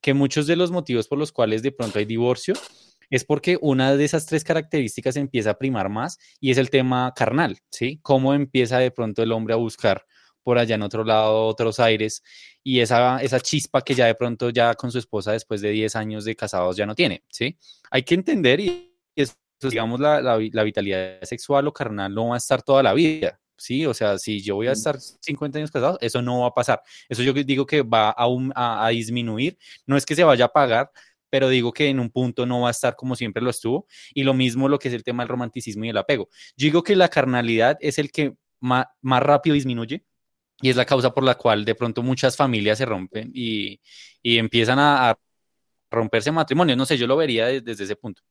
que 0.00 0.14
muchos 0.14 0.46
de 0.46 0.56
los 0.56 0.70
motivos 0.70 1.08
por 1.08 1.18
los 1.18 1.32
cuales 1.32 1.62
de 1.62 1.72
pronto 1.72 1.98
hay 1.98 2.04
divorcio 2.04 2.54
es 3.10 3.24
porque 3.24 3.58
una 3.60 3.96
de 3.96 4.04
esas 4.04 4.26
tres 4.26 4.44
características 4.44 5.16
empieza 5.16 5.50
a 5.50 5.58
primar 5.58 5.88
más 5.88 6.18
y 6.40 6.50
es 6.50 6.58
el 6.58 6.70
tema 6.70 7.12
carnal, 7.14 7.58
¿sí? 7.70 7.98
Cómo 8.02 8.34
empieza 8.34 8.78
de 8.78 8.90
pronto 8.92 9.22
el 9.22 9.32
hombre 9.32 9.54
a 9.54 9.56
buscar 9.56 10.04
por 10.42 10.58
allá 10.58 10.76
en 10.76 10.82
otro 10.82 11.04
lado 11.04 11.46
otros 11.46 11.80
aires 11.80 12.22
y 12.62 12.80
esa, 12.80 13.20
esa 13.20 13.40
chispa 13.40 13.82
que 13.82 13.94
ya 13.94 14.06
de 14.06 14.14
pronto 14.14 14.50
ya 14.50 14.74
con 14.74 14.90
su 14.90 14.98
esposa 14.98 15.32
después 15.32 15.60
de 15.60 15.70
10 15.70 15.96
años 15.96 16.24
de 16.24 16.36
casados 16.36 16.76
ya 16.76 16.86
no 16.86 16.94
tiene, 16.94 17.24
¿sí? 17.28 17.58
Hay 17.90 18.04
que 18.04 18.14
entender 18.14 18.60
y, 18.60 18.96
digamos, 19.60 20.00
la, 20.00 20.20
la 20.22 20.62
vitalidad 20.62 21.20
sexual 21.22 21.66
o 21.66 21.72
carnal 21.72 22.14
no 22.14 22.28
va 22.28 22.34
a 22.36 22.38
estar 22.38 22.62
toda 22.62 22.82
la 22.82 22.94
vida, 22.94 23.40
¿sí? 23.60 23.86
O 23.86 23.94
sea, 23.94 24.18
si 24.18 24.40
yo 24.40 24.56
voy 24.56 24.66
a 24.68 24.72
estar 24.72 24.98
50 24.98 25.58
años 25.58 25.70
casado, 25.70 25.98
eso 26.00 26.22
no 26.22 26.40
va 26.40 26.48
a 26.48 26.54
pasar. 26.54 26.82
Eso 27.08 27.22
yo 27.22 27.32
digo 27.32 27.66
que 27.66 27.82
va 27.82 28.10
a, 28.10 28.86
a, 28.86 28.88
disminuir. 28.88 29.58
No 29.86 29.96
es 29.96 30.06
que 30.06 30.14
se 30.14 30.24
vaya 30.24 30.46
a 30.46 30.48
pagar, 30.48 30.90
pero 31.28 31.48
digo 31.48 31.72
que 31.72 31.88
en 31.88 32.00
un 32.00 32.10
punto 32.10 32.46
no 32.46 32.62
va 32.62 32.68
a 32.68 32.70
estar 32.72 32.96
como 32.96 33.14
siempre 33.16 33.42
lo 33.42 33.50
estuvo. 33.50 33.86
Y 34.14 34.24
lo 34.24 34.34
mismo 34.34 34.68
lo 34.68 34.78
que 34.78 34.88
es 34.88 34.94
el 34.94 35.04
tema 35.04 35.22
del 35.22 35.28
romanticismo 35.28 35.84
y 35.84 35.90
el 35.90 35.96
apego. 35.98 36.28
Yo 36.56 36.66
digo 36.66 36.82
que 36.82 36.96
la 36.96 37.08
carnalidad 37.08 37.76
es 37.80 37.98
el 37.98 38.10
que 38.10 38.34
más, 38.60 38.86
más 39.02 39.22
rápido 39.22 39.54
disminuye. 39.54 40.04
Y 40.62 40.68
es 40.68 40.76
la 40.76 40.84
causa 40.84 41.14
por 41.14 41.24
la 41.24 41.36
cual 41.36 41.64
de 41.64 41.74
pronto 41.74 42.02
muchas 42.02 42.36
familias 42.36 42.76
se 42.78 42.84
rompen 42.84 43.30
y, 43.32 43.80
y 44.22 44.36
empiezan 44.36 44.78
a, 44.78 45.16
romperse 45.90 46.30
matrimonios. 46.30 46.78
No 46.78 46.86
sé, 46.86 46.96
yo 46.96 47.06
lo 47.06 47.16
vería 47.16 47.46
desde, 47.46 47.84
ese 47.84 47.96
punto. 47.96 48.22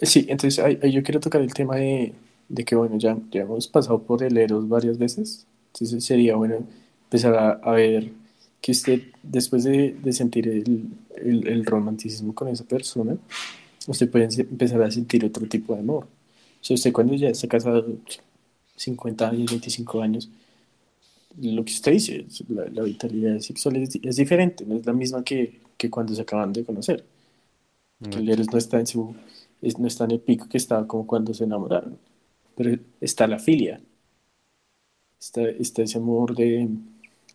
Sí, 0.00 0.26
entonces 0.28 0.64
yo 0.90 1.02
quiero 1.02 1.20
tocar 1.20 1.40
el 1.40 1.52
tema 1.52 1.76
de, 1.76 2.14
de 2.48 2.64
que, 2.64 2.74
bueno, 2.74 2.98
ya, 2.98 3.18
ya 3.30 3.42
hemos 3.42 3.68
pasado 3.68 4.02
por 4.02 4.22
el 4.22 4.36
Eros 4.36 4.68
varias 4.68 4.98
veces, 4.98 5.46
entonces 5.72 6.04
sería 6.04 6.36
bueno 6.36 6.66
empezar 7.04 7.60
a, 7.62 7.70
ver 7.72 8.12
que 8.60 8.72
usted, 8.72 9.02
después 9.22 9.64
de, 9.64 9.92
de 10.02 10.12
sentir 10.12 10.48
el, 10.48 10.88
el, 11.16 11.46
el, 11.46 11.64
romanticismo 11.64 12.34
con 12.34 12.48
esa 12.48 12.64
persona, 12.64 13.16
usted 13.86 14.10
puede 14.10 14.28
empezar 14.40 14.82
a 14.82 14.90
sentir 14.90 15.24
otro 15.24 15.46
tipo 15.46 15.74
de 15.74 15.80
amor. 15.80 16.04
O 16.60 16.64
sea, 16.64 16.74
usted 16.74 16.92
cuando 16.92 17.14
ya 17.14 17.28
está 17.28 17.48
casado 17.48 17.86
50 18.76 19.28
años, 19.28 19.50
25 19.50 20.02
años, 20.02 20.30
lo 21.40 21.64
que 21.64 21.72
usted 21.72 21.92
dice, 21.92 22.26
la, 22.48 22.82
vitalidad 22.82 23.38
sexual 23.40 23.76
es, 23.76 23.98
es, 24.02 24.16
diferente, 24.16 24.64
no 24.66 24.76
es 24.76 24.86
la 24.86 24.92
misma 24.92 25.22
que, 25.22 25.60
que 25.76 25.88
cuando 25.90 26.14
se 26.14 26.22
acaban 26.22 26.52
de 26.52 26.64
conocer. 26.64 27.04
el 28.00 28.28
Eros 28.28 28.48
no 28.52 28.58
está 28.58 28.80
en 28.80 28.86
su, 28.86 29.14
no 29.78 29.86
está 29.86 30.04
en 30.04 30.12
el 30.12 30.20
pico 30.20 30.48
que 30.48 30.58
estaba 30.58 30.86
como 30.86 31.06
cuando 31.06 31.32
se 31.34 31.44
enamoraron 31.44 31.98
pero 32.58 32.76
está 33.00 33.28
la 33.28 33.38
filia, 33.38 33.80
está, 35.16 35.48
está 35.48 35.82
ese 35.82 35.96
amor 35.96 36.34
de, 36.34 36.68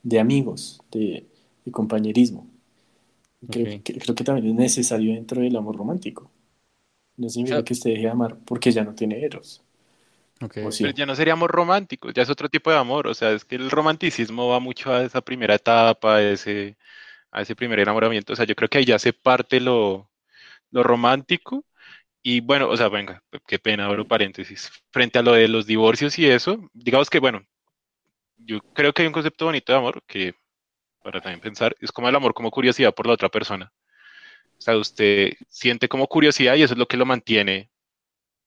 de 0.04 0.20
amigos, 0.20 0.82
de, 0.92 1.26
de 1.64 1.72
compañerismo. 1.72 2.46
Creo, 3.50 3.82
que, 3.82 4.00
creo, 4.00 4.16
que, 4.16 4.24
también 4.26 4.48
es 4.50 4.56
necesario 4.56 5.14
dentro 5.14 5.42
del 5.42 5.56
amor 5.56 5.78
romántico. 5.78 6.30
No 7.16 7.30
significa 7.30 7.64
que 7.64 7.72
usted 7.72 7.92
deje 7.92 8.02
de 8.02 8.10
amar 8.10 8.38
porque 8.44 8.74
ya 8.74 8.84
no 8.84 8.96
tiene 8.96 9.24
eros. 9.24 9.64
Okay. 10.42 10.66
Pero 10.78 10.92
ya 10.92 11.06
no 11.06 11.16
sería 11.16 11.34
amor 11.34 11.52
romántico, 11.52 12.12
ya 12.12 12.24
es 12.24 12.30
otro 12.30 12.50
tipo 12.50 12.70
de 12.70 12.78
amor. 12.78 13.08
O 13.08 13.14
sea, 13.14 13.32
es 13.32 13.46
que 13.46 13.56
el 13.56 13.72
romanticismo 13.72 14.50
va 14.50 14.60
mucho 14.60 14.92
a 14.92 15.04
esa 15.04 15.22
primera 15.22 15.56
etapa, 15.56 16.18
a 16.18 16.22
ese, 16.22 16.76
a 17.32 17.44
ese 17.44 17.56
primer 17.56 17.80
enamoramiento. 17.80 18.34
O 18.34 18.36
sea, 18.36 18.46
yo 18.46 18.56
creo 18.56 18.68
que 18.68 18.80
ahí 18.80 18.86
ya 18.86 19.00
se 19.00 19.14
parte 19.14 19.62
lo, 19.62 20.10
lo 20.72 20.84
romántico 20.84 21.64
y 22.24 22.40
bueno, 22.40 22.70
o 22.70 22.78
sea, 22.78 22.88
venga, 22.88 23.22
qué 23.46 23.60
pena, 23.60 23.86
abro 23.86 24.08
paréntesis. 24.08 24.72
Frente 24.92 25.20
a 25.20 25.22
lo 25.22 25.34
de 25.34 25.50
los 25.50 25.68
divorcios 25.68 26.18
y 26.18 26.26
eso, 26.26 26.58
digamos 26.74 27.10
que, 27.10 27.20
bueno, 27.20 27.46
yo 28.38 28.62
creo 28.74 28.94
que 28.94 29.02
hay 29.02 29.08
un 29.08 29.14
concepto 29.14 29.46
bonito 29.46 29.74
de 29.74 29.78
amor 29.78 30.02
que, 30.08 30.34
para 31.04 31.20
también 31.20 31.42
pensar, 31.42 31.76
es 31.82 31.92
como 31.92 32.08
el 32.08 32.16
amor 32.16 32.34
como 32.34 32.50
curiosidad 32.50 32.96
por 32.96 33.08
la 33.08 33.14
otra 33.14 33.28
persona. 33.28 33.74
O 34.58 34.62
sea, 34.62 34.78
usted 34.78 35.34
siente 35.50 35.90
como 35.90 36.08
curiosidad 36.08 36.56
y 36.56 36.64
eso 36.64 36.74
es 36.74 36.78
lo 36.78 36.88
que 36.88 36.96
lo 36.96 37.06
mantiene 37.06 37.70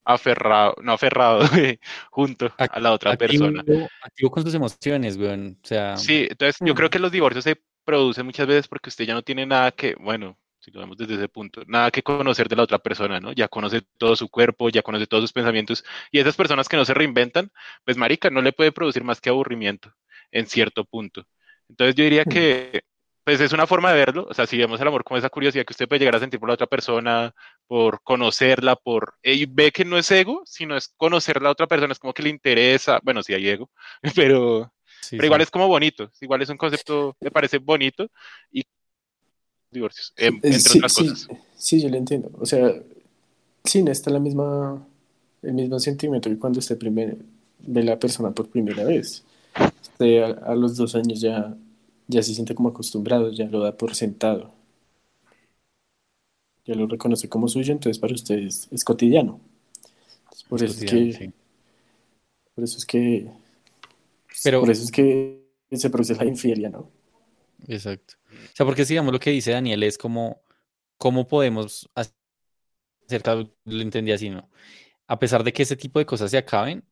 aferrado, 0.06 0.74
no 0.82 0.92
aferrado, 0.92 1.40
junto 2.10 2.50
a 2.56 2.80
la 2.80 2.92
otra 2.92 3.14
persona. 3.16 3.62
Activo 4.02 4.30
con 4.30 4.42
sus 4.42 4.54
emociones, 4.54 5.18
güey. 5.18 5.50
O 5.50 5.56
sea. 5.62 5.98
Sí, 5.98 6.26
entonces 6.30 6.56
yo 6.64 6.74
creo 6.74 6.88
mm. 6.88 6.90
que 6.92 6.98
los 6.98 7.12
divorcios 7.12 7.44
se 7.44 7.60
producen 7.84 8.24
muchas 8.24 8.46
veces 8.46 8.68
porque 8.68 8.88
usted 8.88 9.04
ya 9.04 9.12
no 9.12 9.22
tiene 9.22 9.44
nada 9.44 9.70
que, 9.72 9.94
bueno, 9.96 10.38
si 10.66 10.72
lo 10.72 10.80
vemos 10.80 10.96
desde 10.96 11.14
ese 11.14 11.28
punto, 11.28 11.62
nada 11.68 11.92
que 11.92 12.02
conocer 12.02 12.48
de 12.48 12.56
la 12.56 12.64
otra 12.64 12.78
persona, 12.80 13.20
¿no? 13.20 13.32
Ya 13.32 13.46
conoce 13.46 13.82
todo 13.98 14.16
su 14.16 14.28
cuerpo, 14.28 14.68
ya 14.68 14.82
conoce 14.82 15.06
todos 15.06 15.22
sus 15.22 15.32
pensamientos, 15.32 15.84
y 16.10 16.18
esas 16.18 16.34
personas 16.34 16.68
que 16.68 16.76
no 16.76 16.84
se 16.84 16.92
reinventan, 16.92 17.52
pues 17.84 17.96
marica, 17.96 18.30
no 18.30 18.42
le 18.42 18.52
puede 18.52 18.72
producir 18.72 19.04
más 19.04 19.20
que 19.20 19.28
aburrimiento 19.30 19.94
en 20.32 20.46
cierto 20.46 20.84
punto. 20.84 21.24
Entonces 21.68 21.94
yo 21.94 22.02
diría 22.02 22.24
que, 22.24 22.82
pues 23.22 23.40
es 23.40 23.52
una 23.52 23.68
forma 23.68 23.92
de 23.92 23.98
verlo, 23.98 24.26
o 24.28 24.34
sea, 24.34 24.46
si 24.46 24.58
vemos 24.58 24.80
el 24.80 24.88
amor 24.88 25.04
como 25.04 25.18
esa 25.18 25.30
curiosidad 25.30 25.64
que 25.64 25.72
usted 25.72 25.86
puede 25.86 26.00
llegar 26.00 26.16
a 26.16 26.20
sentir 26.20 26.40
por 26.40 26.48
la 26.48 26.54
otra 26.54 26.66
persona, 26.66 27.32
por 27.68 28.02
conocerla, 28.02 28.74
por, 28.74 29.14
y 29.22 29.46
ve 29.46 29.70
que 29.70 29.84
no 29.84 29.96
es 29.98 30.10
ego, 30.10 30.42
sino 30.46 30.76
es 30.76 30.92
conocer 30.96 31.38
a 31.38 31.42
la 31.42 31.50
otra 31.50 31.68
persona, 31.68 31.92
es 31.92 32.00
como 32.00 32.12
que 32.12 32.24
le 32.24 32.30
interesa, 32.30 32.98
bueno, 33.04 33.22
sí 33.22 33.34
hay 33.34 33.48
ego, 33.48 33.70
pero, 34.16 34.72
pero 35.10 35.26
igual 35.26 35.42
es 35.42 35.50
como 35.50 35.68
bonito, 35.68 36.10
igual 36.20 36.42
es 36.42 36.48
un 36.48 36.56
concepto, 36.56 37.16
me 37.20 37.30
parece 37.30 37.58
bonito, 37.58 38.08
y 38.50 38.64
divorcios, 39.76 40.12
em, 40.16 40.34
entre 40.36 40.58
sí, 40.58 40.78
otras 40.78 40.94
cosas. 40.94 41.28
Sí, 41.56 41.80
yo 41.80 41.88
le 41.88 41.98
entiendo. 41.98 42.30
O 42.38 42.46
sea, 42.46 42.74
sí, 43.64 43.82
no 43.82 43.92
está 43.92 44.10
la 44.10 44.18
misma, 44.18 44.86
el 45.42 45.54
mismo 45.54 45.78
sentimiento 45.78 46.28
que 46.28 46.38
cuando 46.38 46.58
usted 46.58 46.78
primer, 46.78 47.16
ve 47.60 47.82
la 47.82 47.98
persona 47.98 48.30
por 48.30 48.48
primera 48.48 48.84
vez. 48.84 49.24
Usted 49.82 50.22
a, 50.22 50.54
los 50.54 50.76
dos 50.76 50.94
años 50.94 51.20
ya, 51.20 51.56
ya 52.08 52.22
se 52.22 52.34
siente 52.34 52.54
como 52.54 52.68
acostumbrado, 52.70 53.30
ya 53.30 53.46
lo 53.46 53.60
da 53.60 53.76
por 53.76 53.94
sentado. 53.94 54.52
Ya 56.66 56.74
lo 56.74 56.86
reconoce 56.86 57.28
como 57.28 57.48
suyo, 57.48 57.72
entonces 57.72 57.98
para 57.98 58.14
usted 58.14 58.38
es, 58.38 58.84
cotidiano. 58.84 59.40
por, 60.48 60.62
eso 60.62 60.84
es 60.84 60.90
que, 60.90 61.32
por 62.54 62.64
eso 62.64 62.78
es 62.78 62.84
que. 62.84 63.30
Pero, 64.42 64.60
por 64.60 64.70
eso 64.70 64.82
es 64.82 64.90
que 64.90 65.46
se 65.72 65.90
produce 65.90 66.14
la 66.14 66.24
infidelidad, 66.24 66.72
¿no? 66.72 66.90
Exacto. 67.68 68.14
O 68.44 68.56
sea, 68.56 68.66
porque 68.66 68.84
digamos 68.84 69.12
lo 69.12 69.20
que 69.20 69.30
dice 69.30 69.52
Daniel 69.52 69.82
es 69.82 69.98
como, 69.98 70.42
¿cómo 70.98 71.26
podemos 71.26 71.90
hacer, 71.94 73.22
lo 73.64 73.82
entendí 73.82 74.12
así, 74.12 74.30
¿no? 74.30 74.50
A 75.06 75.18
pesar 75.18 75.44
de 75.44 75.52
que 75.52 75.62
ese 75.62 75.76
tipo 75.76 75.98
de 75.98 76.06
cosas 76.06 76.30
se 76.30 76.38
acaben, 76.38 76.84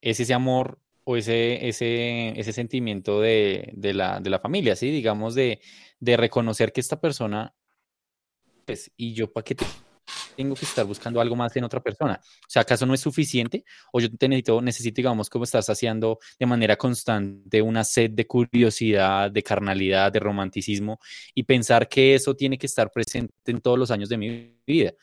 es 0.00 0.20
ese 0.20 0.34
amor 0.34 0.80
o 1.04 1.16
ese, 1.16 1.68
ese, 1.68 2.38
ese 2.38 2.52
sentimiento 2.52 3.20
de, 3.20 3.70
de, 3.74 3.94
la, 3.94 4.20
de 4.20 4.30
la 4.30 4.40
familia, 4.40 4.76
¿sí? 4.76 4.90
Digamos, 4.90 5.34
de, 5.34 5.60
de 5.98 6.16
reconocer 6.16 6.72
que 6.72 6.80
esta 6.80 7.00
persona, 7.00 7.54
pues, 8.64 8.90
y 8.96 9.14
yo 9.14 9.32
para 9.32 9.44
qué 9.44 9.56
tengo 10.40 10.54
que 10.54 10.64
estar 10.64 10.86
buscando 10.86 11.20
algo 11.20 11.36
más 11.36 11.54
en 11.56 11.64
otra 11.64 11.80
persona. 11.80 12.18
O 12.18 12.48
sea, 12.48 12.62
¿acaso 12.62 12.86
no 12.86 12.94
es 12.94 13.00
suficiente? 13.02 13.62
O 13.92 14.00
yo 14.00 14.08
te 14.10 14.26
necesito, 14.26 14.62
necesito, 14.62 14.96
digamos, 14.96 15.28
como 15.28 15.44
estás 15.44 15.68
haciendo 15.68 16.18
de 16.38 16.46
manera 16.46 16.76
constante 16.76 17.60
una 17.60 17.84
sed 17.84 18.12
de 18.12 18.26
curiosidad, 18.26 19.30
de 19.30 19.42
carnalidad, 19.42 20.10
de 20.10 20.18
romanticismo 20.18 20.98
y 21.34 21.42
pensar 21.42 21.90
que 21.90 22.14
eso 22.14 22.34
tiene 22.34 22.56
que 22.56 22.64
estar 22.64 22.90
presente 22.90 23.34
en 23.44 23.60
todos 23.60 23.78
los 23.78 23.90
años 23.90 24.08
de 24.08 24.16
mi 24.16 24.56
vida. 24.66 24.94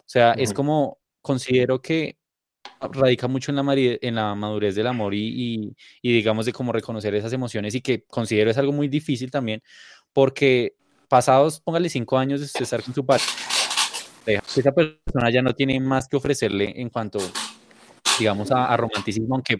O 0.00 0.04
sea, 0.12 0.32
es 0.32 0.52
como, 0.52 0.98
considero 1.22 1.80
que 1.80 2.18
radica 2.78 3.28
mucho 3.28 3.50
en 3.50 3.56
la, 3.56 3.64
en 3.74 4.14
la 4.14 4.34
madurez 4.34 4.74
del 4.74 4.88
amor 4.88 5.14
y, 5.14 5.74
y, 6.02 6.12
digamos 6.12 6.44
de 6.44 6.52
cómo 6.52 6.70
reconocer 6.70 7.14
esas 7.14 7.32
emociones 7.32 7.74
y 7.74 7.80
que 7.80 8.04
considero 8.04 8.50
es 8.50 8.58
algo 8.58 8.72
muy 8.72 8.88
difícil 8.88 9.30
también 9.30 9.62
porque 10.12 10.74
pasados, 11.08 11.60
póngale 11.60 11.88
cinco 11.88 12.18
años 12.18 12.40
de 12.40 12.46
estar 12.46 12.82
con 12.82 12.94
su 12.94 13.06
padre, 13.06 13.22
esa 14.26 14.72
persona 14.72 15.30
ya 15.30 15.42
no 15.42 15.54
tiene 15.54 15.78
más 15.80 16.08
que 16.08 16.16
ofrecerle 16.16 16.72
en 16.80 16.90
cuanto, 16.90 17.18
digamos, 18.18 18.50
a, 18.50 18.76
romanticismo, 18.76 19.34
aunque 19.34 19.58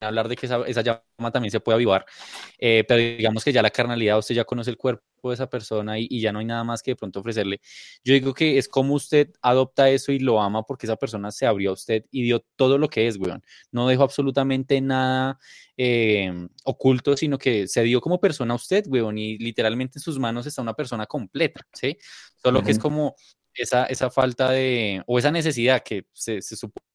hablar 0.00 0.28
de 0.28 0.36
que 0.36 0.46
esa, 0.46 0.62
esa 0.66 0.82
llama 0.82 1.32
también 1.32 1.50
se 1.50 1.60
puede 1.60 1.76
avivar, 1.76 2.04
eh, 2.58 2.84
pero 2.86 3.00
digamos 3.00 3.42
que 3.42 3.52
ya 3.52 3.62
la 3.62 3.70
carnalidad, 3.70 4.18
usted 4.18 4.34
ya 4.34 4.44
conoce 4.44 4.70
el 4.70 4.76
cuerpo 4.76 5.02
de 5.30 5.34
esa 5.34 5.48
persona 5.48 5.98
y, 5.98 6.06
y, 6.10 6.20
ya 6.20 6.32
no 6.32 6.38
hay 6.38 6.44
nada 6.44 6.64
más 6.64 6.82
que 6.82 6.92
de 6.92 6.96
pronto 6.96 7.20
ofrecerle. 7.20 7.60
Yo 8.04 8.14
digo 8.14 8.34
que 8.34 8.58
es 8.58 8.68
como 8.68 8.94
usted 8.94 9.30
adopta 9.42 9.88
eso 9.90 10.12
y 10.12 10.18
lo 10.18 10.40
ama 10.40 10.62
porque 10.62 10.86
esa 10.86 10.96
persona 10.96 11.30
se 11.30 11.46
abrió 11.46 11.70
a 11.70 11.72
usted 11.72 12.04
y 12.10 12.22
dio 12.22 12.44
todo 12.56 12.78
lo 12.78 12.88
que 12.88 13.06
es, 13.06 13.16
weón. 13.16 13.42
No 13.72 13.88
dejó 13.88 14.04
absolutamente 14.04 14.80
nada 14.80 15.38
eh, 15.76 16.32
oculto, 16.64 17.16
sino 17.16 17.38
que 17.38 17.66
se 17.66 17.82
dio 17.82 18.00
como 18.00 18.20
persona 18.20 18.52
a 18.52 18.56
usted, 18.56 18.84
weón, 18.88 19.18
y 19.18 19.38
literalmente 19.38 19.98
en 19.98 20.02
sus 20.02 20.18
manos 20.18 20.46
está 20.46 20.62
una 20.62 20.74
persona 20.74 21.06
completa, 21.06 21.66
¿sí? 21.72 21.96
Solo 22.42 22.58
uh 22.58 22.62
-huh. 22.62 22.66
que 22.66 22.72
es 22.72 22.78
como 22.78 23.16
esa, 23.56 23.86
esa 23.86 24.10
falta 24.10 24.50
de, 24.50 25.02
o 25.06 25.18
esa 25.18 25.30
necesidad 25.30 25.82
que 25.82 26.06
se, 26.12 26.42
se 26.42 26.56
supone 26.56 26.86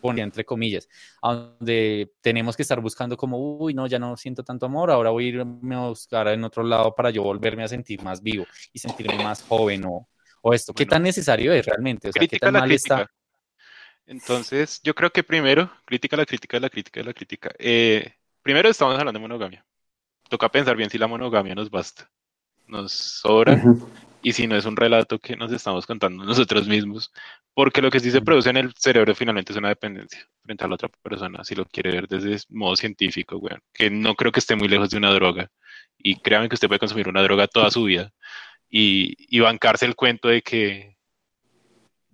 pone 0.00 0.22
entre 0.22 0.44
comillas, 0.44 0.88
donde 1.22 2.12
tenemos 2.20 2.56
que 2.56 2.62
estar 2.62 2.80
buscando 2.80 3.16
como, 3.16 3.58
uy, 3.58 3.74
no, 3.74 3.86
ya 3.86 3.98
no 3.98 4.16
siento 4.16 4.42
tanto 4.42 4.66
amor, 4.66 4.90
ahora 4.90 5.10
voy 5.10 5.26
a 5.26 5.28
irme 5.28 5.74
a 5.74 5.88
buscar 5.88 6.28
en 6.28 6.44
otro 6.44 6.62
lado 6.62 6.94
para 6.94 7.10
yo 7.10 7.22
volverme 7.22 7.64
a 7.64 7.68
sentir 7.68 8.02
más 8.02 8.22
vivo 8.22 8.46
y 8.72 8.78
sentirme 8.78 9.22
más 9.22 9.42
joven 9.42 9.84
o, 9.86 10.08
o 10.42 10.54
esto. 10.54 10.72
¿Qué 10.72 10.84
bueno, 10.84 10.90
tan 10.90 11.02
necesario 11.02 11.52
es 11.52 11.66
realmente? 11.66 12.08
O 12.08 12.12
sea, 12.12 12.26
¿qué 12.26 12.38
tan 12.38 12.52
mal 12.52 12.68
crítica. 12.68 13.02
está? 13.02 13.10
Entonces, 14.06 14.80
yo 14.82 14.94
creo 14.94 15.10
que 15.10 15.22
primero, 15.22 15.70
crítica 15.84 16.16
la 16.16 16.24
crítica, 16.24 16.58
la 16.58 16.70
crítica, 16.70 17.02
la 17.02 17.12
crítica. 17.12 17.50
Eh, 17.58 18.14
primero 18.42 18.68
estamos 18.70 18.94
hablando 18.98 19.18
de 19.18 19.20
monogamia. 19.20 19.66
Toca 20.30 20.48
pensar 20.50 20.76
bien 20.76 20.88
si 20.88 20.96
la 20.96 21.06
monogamia 21.06 21.54
nos 21.54 21.70
basta. 21.70 22.10
Nos 22.66 22.92
sobra. 22.92 23.62
Y 24.22 24.32
si 24.32 24.46
no 24.46 24.56
es 24.56 24.64
un 24.64 24.76
relato 24.76 25.18
que 25.18 25.36
nos 25.36 25.52
estamos 25.52 25.86
contando 25.86 26.24
nosotros 26.24 26.66
mismos, 26.66 27.12
porque 27.54 27.80
lo 27.82 27.90
que 27.90 28.00
sí 28.00 28.10
se 28.10 28.20
produce 28.20 28.50
en 28.50 28.56
el 28.56 28.74
cerebro 28.74 29.14
finalmente 29.14 29.52
es 29.52 29.58
una 29.58 29.68
dependencia 29.68 30.26
frente 30.42 30.64
a 30.64 30.68
la 30.68 30.74
otra 30.74 30.88
persona, 31.02 31.44
si 31.44 31.54
lo 31.54 31.64
quiere 31.66 31.92
ver 31.92 32.08
desde 32.08 32.44
modo 32.50 32.76
científico, 32.76 33.36
weón, 33.38 33.60
que 33.72 33.90
no 33.90 34.14
creo 34.14 34.32
que 34.32 34.40
esté 34.40 34.56
muy 34.56 34.68
lejos 34.68 34.90
de 34.90 34.96
una 34.98 35.12
droga, 35.12 35.50
y 35.98 36.16
créanme 36.20 36.48
que 36.48 36.54
usted 36.54 36.68
puede 36.68 36.80
consumir 36.80 37.08
una 37.08 37.22
droga 37.22 37.46
toda 37.46 37.70
su 37.70 37.84
vida, 37.84 38.12
y, 38.68 39.14
y 39.34 39.40
bancarse 39.40 39.86
el 39.86 39.94
cuento 39.96 40.28
de 40.28 40.42
que 40.42 40.97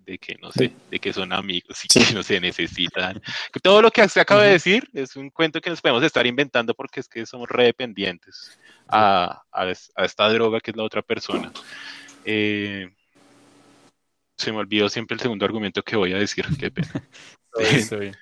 de 0.04 0.18
que 0.18 0.36
no 0.40 0.52
sé, 0.52 0.72
de 0.90 0.98
que 0.98 1.12
son 1.12 1.32
amigos 1.32 1.84
y 1.84 1.88
que 1.88 2.12
no 2.12 2.22
se 2.22 2.40
necesitan. 2.40 3.20
Todo 3.62 3.82
lo 3.82 3.90
que 3.90 4.08
se 4.08 4.20
acaba 4.20 4.44
de 4.44 4.52
decir 4.52 4.88
es 4.92 5.16
un 5.16 5.30
cuento 5.30 5.60
que 5.60 5.70
nos 5.70 5.80
podemos 5.80 6.02
estar 6.02 6.26
inventando 6.26 6.74
porque 6.74 7.00
es 7.00 7.08
que 7.08 7.26
somos 7.26 7.48
redependientes 7.48 8.58
a, 8.88 9.42
a, 9.52 9.72
a 9.96 10.04
esta 10.04 10.28
droga 10.28 10.60
que 10.60 10.70
es 10.70 10.76
la 10.76 10.84
otra 10.84 11.02
persona. 11.02 11.52
Eh, 12.24 12.88
se 14.36 14.52
me 14.52 14.58
olvidó 14.58 14.88
siempre 14.88 15.14
el 15.14 15.20
segundo 15.20 15.44
argumento 15.44 15.82
que 15.82 15.96
voy 15.96 16.12
a 16.12 16.18
decir, 16.18 16.44
qué 16.58 16.70
pena. 16.70 16.88
Estoy 17.60 18.00
bien. 18.00 18.16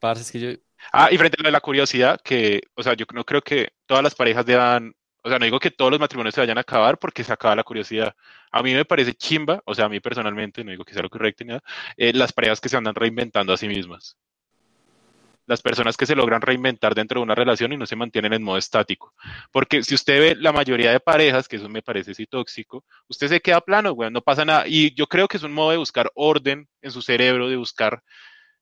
Parce, 0.00 0.22
es 0.22 0.32
que 0.32 0.40
yo... 0.40 0.50
Ah, 0.92 1.08
y 1.10 1.16
frente 1.16 1.36
a 1.46 1.50
la 1.50 1.60
curiosidad, 1.60 2.20
que, 2.22 2.62
o 2.74 2.82
sea, 2.82 2.94
yo 2.94 3.06
no 3.14 3.24
creo 3.24 3.40
que 3.40 3.72
todas 3.86 4.02
las 4.02 4.14
parejas 4.14 4.44
deban 4.44 4.94
o 5.24 5.30
sea, 5.30 5.38
no 5.38 5.46
digo 5.46 5.58
que 5.58 5.70
todos 5.70 5.90
los 5.90 5.98
matrimonios 5.98 6.34
se 6.34 6.42
vayan 6.42 6.58
a 6.58 6.60
acabar 6.60 6.98
porque 6.98 7.24
se 7.24 7.32
acaba 7.32 7.56
la 7.56 7.64
curiosidad. 7.64 8.14
A 8.52 8.62
mí 8.62 8.74
me 8.74 8.84
parece 8.84 9.14
chimba, 9.14 9.62
o 9.64 9.74
sea, 9.74 9.86
a 9.86 9.88
mí 9.88 9.98
personalmente, 9.98 10.62
no 10.62 10.70
digo 10.70 10.84
que 10.84 10.92
sea 10.92 11.02
lo 11.02 11.08
correcto 11.08 11.44
ni 11.44 11.48
nada, 11.48 11.62
eh, 11.96 12.12
las 12.12 12.34
parejas 12.34 12.60
que 12.60 12.68
se 12.68 12.76
andan 12.76 12.94
reinventando 12.94 13.54
a 13.54 13.56
sí 13.56 13.66
mismas. 13.66 14.18
Las 15.46 15.62
personas 15.62 15.96
que 15.96 16.04
se 16.04 16.14
logran 16.14 16.42
reinventar 16.42 16.94
dentro 16.94 17.20
de 17.20 17.22
una 17.22 17.34
relación 17.34 17.72
y 17.72 17.78
no 17.78 17.86
se 17.86 17.96
mantienen 17.96 18.34
en 18.34 18.42
modo 18.42 18.58
estático. 18.58 19.14
Porque 19.50 19.82
si 19.82 19.94
usted 19.94 20.20
ve 20.20 20.36
la 20.36 20.52
mayoría 20.52 20.92
de 20.92 21.00
parejas, 21.00 21.48
que 21.48 21.56
eso 21.56 21.70
me 21.70 21.80
parece 21.80 22.10
así 22.10 22.26
tóxico, 22.26 22.84
usted 23.08 23.28
se 23.28 23.40
queda 23.40 23.62
plano, 23.62 23.92
güey, 23.92 24.10
no 24.10 24.20
pasa 24.20 24.44
nada. 24.44 24.64
Y 24.66 24.94
yo 24.94 25.06
creo 25.06 25.26
que 25.26 25.38
es 25.38 25.42
un 25.42 25.52
modo 25.52 25.70
de 25.70 25.78
buscar 25.78 26.10
orden 26.14 26.68
en 26.82 26.90
su 26.90 27.00
cerebro, 27.00 27.48
de 27.48 27.56
buscar 27.56 28.02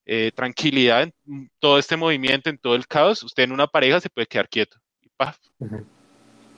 eh, 0.06 0.30
tranquilidad 0.32 1.02
en 1.02 1.50
todo 1.58 1.78
este 1.78 1.96
movimiento, 1.96 2.50
en 2.50 2.58
todo 2.58 2.76
el 2.76 2.86
caos. 2.86 3.24
Usted 3.24 3.42
en 3.42 3.52
una 3.52 3.66
pareja 3.66 4.00
se 4.00 4.10
puede 4.10 4.28
quedar 4.28 4.48
quieto. 4.48 4.76
Y 5.00 5.08
paf. 5.16 5.38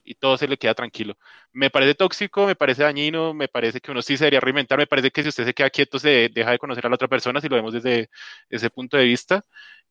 Y 0.05 0.15
todo 0.15 0.37
se 0.39 0.49
le 0.49 0.57
queda 0.59 0.75
tranquilo. 0.75 1.17
Me 1.53 1.71
parece 1.71 1.95
tóxico, 1.95 2.47
me 2.47 2.57
parece 2.57 2.83
dañino, 2.85 3.35
me 3.35 3.49
parece 3.49 3.81
que 3.81 3.91
uno 3.91 4.03
sí 4.03 4.17
se 4.17 4.25
debería 4.25 4.41
reinventar, 4.41 4.79
me 4.79 4.87
parece 4.87 5.11
que 5.11 5.23
si 5.23 5.29
usted 5.31 5.45
se 5.47 5.55
queda 5.55 5.71
quieto 5.71 5.99
se 5.99 6.29
deja 6.33 6.51
de 6.53 6.59
conocer 6.59 6.87
a 6.87 6.89
la 6.91 6.95
otra 6.97 7.09
persona, 7.09 7.41
si 7.41 7.49
lo 7.49 7.57
vemos 7.57 7.73
desde 7.75 8.11
ese 8.51 8.71
punto 8.71 8.97
de 8.97 9.05
vista. 9.05 9.45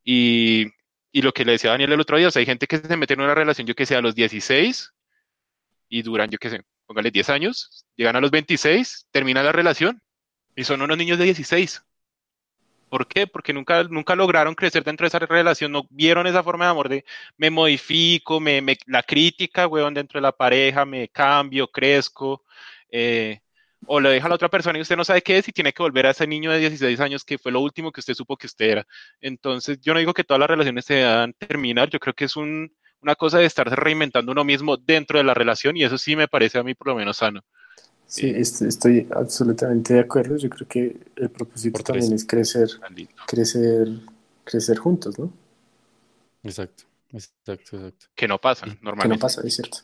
Y, 0.03 0.67
y 1.11 1.21
lo 1.21 1.31
que 1.33 1.45
le 1.45 1.53
decía 1.53 1.71
Daniel 1.71 1.93
el 1.93 1.99
otro 2.01 2.17
día, 2.17 2.27
o 2.27 2.31
sea, 2.31 2.39
hay 2.41 2.45
gente 2.45 2.67
que 2.67 2.77
se 2.79 2.97
mete 2.97 3.13
en 3.13 3.21
una 3.21 3.35
relación, 3.35 3.67
yo 3.67 3.75
que 3.75 3.85
sé, 3.85 3.95
a 3.95 4.01
los 4.01 4.15
16 4.15 4.91
y 5.89 6.01
duran, 6.03 6.29
yo 6.29 6.37
que 6.39 6.49
sé, 6.49 6.61
póngale 6.85 7.11
10 7.11 7.29
años, 7.29 7.85
llegan 7.95 8.15
a 8.15 8.21
los 8.21 8.31
26, 8.31 9.07
termina 9.11 9.43
la 9.43 9.51
relación 9.51 10.01
y 10.55 10.63
son 10.65 10.81
unos 10.81 10.97
niños 10.97 11.19
de 11.19 11.25
16. 11.25 11.83
¿Por 12.93 13.07
qué? 13.07 13.25
Porque 13.25 13.53
nunca, 13.53 13.83
nunca 13.85 14.15
lograron 14.15 14.53
crecer 14.53 14.83
dentro 14.83 15.05
de 15.05 15.07
esa 15.07 15.17
relación, 15.17 15.71
no 15.71 15.87
vieron 15.89 16.27
esa 16.27 16.43
forma 16.43 16.65
de 16.65 16.71
amor 16.71 16.89
de 16.89 17.05
me 17.37 17.49
modifico, 17.49 18.39
me, 18.39 18.61
la 18.85 19.01
crítica, 19.01 19.65
weón, 19.65 19.95
dentro 19.95 20.19
de 20.19 20.21
la 20.21 20.31
pareja, 20.31 20.85
me 20.85 21.07
cambio, 21.09 21.67
crezco, 21.67 22.43
eh, 22.91 23.39
o 23.87 23.99
lo 23.99 24.11
deja 24.11 24.29
la 24.29 24.35
otra 24.35 24.47
persona 24.47 24.77
y 24.77 24.83
usted 24.83 24.95
no 24.95 25.03
sabe 25.03 25.23
qué 25.23 25.39
es 25.39 25.47
y 25.47 25.51
tiene 25.51 25.73
que 25.73 25.81
volver 25.81 26.05
a 26.05 26.11
ese 26.11 26.27
niño 26.27 26.51
de 26.51 26.59
16 26.59 26.99
años 26.99 27.23
que 27.25 27.39
fue 27.39 27.51
lo 27.51 27.61
último 27.61 27.91
que 27.91 27.99
usted 27.99 28.13
supo 28.13 28.37
que 28.37 28.45
usted 28.45 28.65
era. 28.69 28.87
Entonces, 29.21 29.79
yo 29.81 29.93
no 29.93 29.99
digo 29.99 30.13
que 30.13 30.23
todas 30.23 30.39
las 30.39 30.49
relaciones 30.51 30.85
se 30.85 30.93
deban 30.93 31.33
terminar, 31.33 31.89
yo 31.89 31.99
creo 31.99 32.13
que 32.13 32.25
es 32.25 32.35
un, 32.35 32.71
una 33.01 33.15
cosa 33.15 33.39
de 33.39 33.45
estarse 33.45 33.75
reinventando 33.75 34.31
uno 34.31 34.43
mismo 34.43 34.77
dentro 34.77 35.17
de 35.17 35.23
la 35.23 35.33
relación 35.33 35.75
y 35.77 35.83
eso 35.83 35.97
sí 35.97 36.15
me 36.15 36.27
parece 36.27 36.59
a 36.59 36.63
mí 36.63 36.75
por 36.75 36.89
lo 36.89 36.95
menos 36.95 37.17
sano. 37.17 37.41
Sí, 38.07 38.29
estoy, 38.29 38.67
estoy, 38.67 39.07
absolutamente 39.11 39.95
de 39.95 40.01
acuerdo. 40.01 40.37
Yo 40.37 40.49
creo 40.49 40.67
que 40.67 40.97
el 41.15 41.29
propósito 41.29 41.81
también 41.81 42.13
es 42.13 42.25
crecer, 42.25 42.69
crecer, 43.25 43.87
crecer 44.43 44.77
juntos, 44.77 45.17
¿no? 45.17 45.33
Exacto, 46.43 46.83
exacto, 47.11 47.77
exacto. 47.77 48.05
Que 48.13 48.27
no 48.27 48.39
pasa, 48.39 48.65
normalmente. 48.81 49.03
Que 49.03 49.07
no 49.09 49.19
pasa, 49.19 49.41
es 49.45 49.55
cierto. 49.55 49.79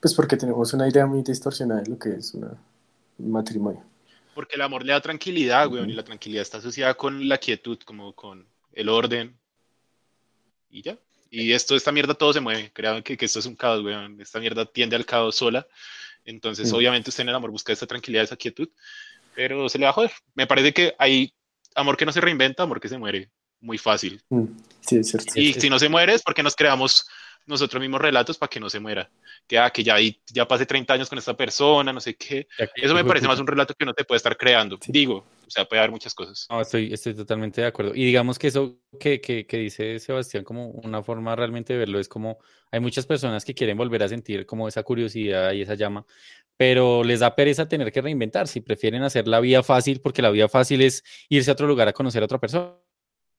Pues 0.00 0.14
porque 0.14 0.36
tenemos 0.36 0.72
una 0.72 0.88
idea 0.88 1.04
muy 1.06 1.22
distorsionada 1.22 1.82
de 1.82 1.90
lo 1.90 1.98
que 1.98 2.10
es 2.14 2.32
una, 2.32 2.56
un 3.18 3.30
matrimonio. 3.30 3.84
Porque 4.34 4.54
el 4.54 4.62
amor 4.62 4.84
le 4.84 4.92
da 4.92 5.00
tranquilidad, 5.00 5.68
güey, 5.68 5.82
uh 5.82 5.86
-huh. 5.86 5.90
y 5.90 5.94
la 5.94 6.04
tranquilidad 6.04 6.42
está 6.42 6.58
asociada 6.58 6.94
con 6.94 7.28
la 7.28 7.36
quietud, 7.38 7.78
como 7.84 8.14
con 8.14 8.46
el 8.72 8.88
orden. 8.88 9.36
Y 10.70 10.82
ya. 10.82 10.96
Y 11.30 11.52
esto, 11.52 11.76
esta 11.76 11.92
mierda 11.92 12.14
todo 12.14 12.32
se 12.32 12.40
mueve. 12.40 12.70
Crean 12.72 13.02
que, 13.02 13.16
que 13.16 13.24
esto 13.24 13.38
es 13.38 13.46
un 13.46 13.54
caos, 13.54 13.82
güey. 13.82 13.94
Esta 14.20 14.40
mierda 14.40 14.64
tiende 14.64 14.96
al 14.96 15.04
caos 15.04 15.36
sola. 15.36 15.66
Entonces, 16.24 16.72
obviamente, 16.72 17.10
usted 17.10 17.22
en 17.22 17.30
el 17.30 17.34
amor 17.34 17.50
busca 17.50 17.72
esa 17.72 17.86
tranquilidad, 17.86 18.24
esa 18.24 18.36
quietud, 18.36 18.68
pero 19.34 19.68
se 19.68 19.78
le 19.78 19.84
va 19.84 19.90
a 19.90 19.94
joder. 19.94 20.12
Me 20.34 20.46
parece 20.46 20.72
que 20.72 20.94
hay 20.98 21.32
amor 21.74 21.96
que 21.96 22.06
no 22.06 22.12
se 22.12 22.20
reinventa, 22.20 22.62
amor 22.62 22.80
que 22.80 22.88
se 22.88 22.98
muere 22.98 23.30
muy 23.60 23.78
fácil. 23.78 24.22
Mm. 24.28 24.44
Sí, 24.80 24.96
es 24.96 25.08
cierto. 25.08 25.32
Y 25.34 25.52
si 25.54 25.70
no 25.70 25.78
se 25.78 25.88
muere 25.88 26.14
es 26.14 26.22
porque 26.22 26.42
nos 26.42 26.56
creamos 26.56 27.06
nosotros 27.46 27.80
mismos 27.80 28.00
relatos 28.00 28.38
para 28.38 28.48
que 28.48 28.60
no 28.60 28.70
se 28.70 28.80
muera. 28.80 29.10
Que, 29.46 29.58
ah, 29.58 29.70
que 29.70 29.82
ya, 29.82 29.96
ya 30.32 30.46
pasé 30.46 30.66
30 30.66 30.94
años 30.94 31.08
con 31.08 31.18
esta 31.18 31.36
persona, 31.36 31.92
no 31.92 32.00
sé 32.00 32.14
qué. 32.14 32.46
Eso 32.76 32.94
me 32.94 33.04
parece 33.04 33.26
más 33.26 33.40
un 33.40 33.46
relato 33.46 33.74
que 33.74 33.84
uno 33.84 33.94
te 33.94 34.04
puede 34.04 34.18
estar 34.18 34.36
creando. 34.36 34.78
Sí. 34.80 34.92
Digo, 34.92 35.24
o 35.46 35.50
sea, 35.50 35.64
puede 35.64 35.80
haber 35.80 35.90
muchas 35.90 36.14
cosas. 36.14 36.46
No, 36.48 36.60
estoy, 36.60 36.92
estoy 36.92 37.14
totalmente 37.14 37.60
de 37.60 37.66
acuerdo. 37.66 37.92
Y 37.94 38.04
digamos 38.04 38.38
que 38.38 38.46
eso 38.46 38.78
que, 39.00 39.20
que, 39.20 39.46
que, 39.46 39.56
dice 39.58 39.98
Sebastián, 39.98 40.44
como 40.44 40.68
una 40.68 41.02
forma 41.02 41.34
realmente 41.34 41.72
de 41.72 41.80
verlo, 41.80 41.98
es 41.98 42.08
como 42.08 42.38
hay 42.70 42.78
muchas 42.78 43.04
personas 43.04 43.44
que 43.44 43.54
quieren 43.54 43.76
volver 43.76 44.02
a 44.04 44.08
sentir 44.08 44.46
como 44.46 44.68
esa 44.68 44.84
curiosidad 44.84 45.52
y 45.52 45.62
esa 45.62 45.74
llama, 45.74 46.06
pero 46.56 47.02
les 47.02 47.20
da 47.20 47.34
pereza 47.34 47.68
tener 47.68 47.90
que 47.90 48.00
reinventarse 48.00 48.60
y 48.60 48.62
prefieren 48.62 49.02
hacer 49.02 49.26
la 49.26 49.40
vía 49.40 49.62
fácil 49.62 50.00
porque 50.00 50.22
la 50.22 50.30
vía 50.30 50.48
fácil 50.48 50.82
es 50.82 51.02
irse 51.28 51.50
a 51.50 51.54
otro 51.54 51.66
lugar 51.66 51.88
a 51.88 51.92
conocer 51.92 52.22
a 52.22 52.26
otra 52.26 52.38
persona 52.38 52.76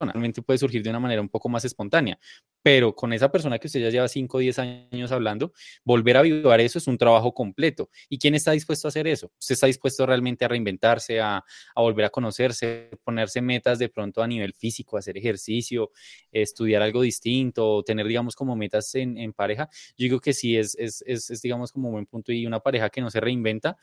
realmente 0.06 0.42
puede 0.42 0.58
surgir 0.58 0.84
de 0.84 0.90
una 0.90 1.00
manera 1.00 1.22
un 1.22 1.30
poco 1.30 1.50
más 1.50 1.66
espontánea, 1.66 2.20
pero 2.62 2.96
con 2.96 3.14
esa 3.14 3.32
persona 3.32 3.58
que 3.60 3.68
usted 3.68 3.82
ya 3.82 3.90
lleva 3.90 4.08
5 4.08 4.38
o 4.38 4.40
10 4.40 4.60
años 4.60 5.12
hablando, 5.12 5.54
volver 5.84 6.18
a 6.18 6.20
avivar 6.20 6.60
eso 6.60 6.78
es 6.78 6.88
un 6.88 6.98
trabajo 6.98 7.34
completo. 7.34 7.90
¿Y 8.10 8.18
quién 8.18 8.36
está 8.36 8.52
dispuesto 8.52 8.88
a 8.88 8.90
hacer 8.90 9.08
eso? 9.08 9.32
¿Usted 9.40 9.54
está 9.54 9.68
dispuesto 9.68 10.06
realmente 10.06 10.46
a 10.46 10.48
reinventarse, 10.48 11.20
a, 11.20 11.38
a 11.38 11.82
volver 11.82 12.06
a 12.06 12.10
conocerse, 12.10 12.92
ponerse 13.04 13.42
metas 13.42 13.80
de 13.80 13.90
pronto 13.90 14.22
a 14.22 14.28
nivel 14.28 14.54
físico, 14.54 14.98
hacer 14.98 15.18
ejercicio, 15.18 15.92
estudiar 16.32 16.82
algo 16.82 17.02
distinto, 17.02 17.84
tener, 17.84 18.08
digamos, 18.08 18.36
como 18.36 18.56
metas 18.56 18.94
en, 18.96 19.18
en 19.18 19.34
pareja? 19.34 19.70
Yo 19.98 20.04
digo 20.04 20.20
que 20.20 20.34
sí, 20.34 20.58
es, 20.58 20.76
es, 20.76 21.04
es, 21.06 21.30
es, 21.30 21.42
digamos, 21.42 21.72
como 21.72 21.90
un 21.90 21.94
buen 21.94 22.06
punto 22.06 22.32
y 22.32 22.46
una 22.46 22.60
pareja 22.60 22.90
que 22.90 23.02
no 23.02 23.10
se 23.10 23.20
reinventa 23.20 23.78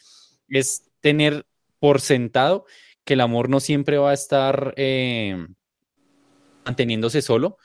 es 0.49 0.91
tener 1.01 1.47
por 1.79 2.01
sentado 2.01 2.65
que 3.05 3.15
el 3.15 3.21
amor 3.21 3.49
no 3.49 3.61
siempre 3.61 3.99
va 3.99 4.11
a 4.11 4.15
estar... 4.15 4.75
Eh, 4.77 5.37
manteniéndose 6.69 7.23
solo 7.23 7.57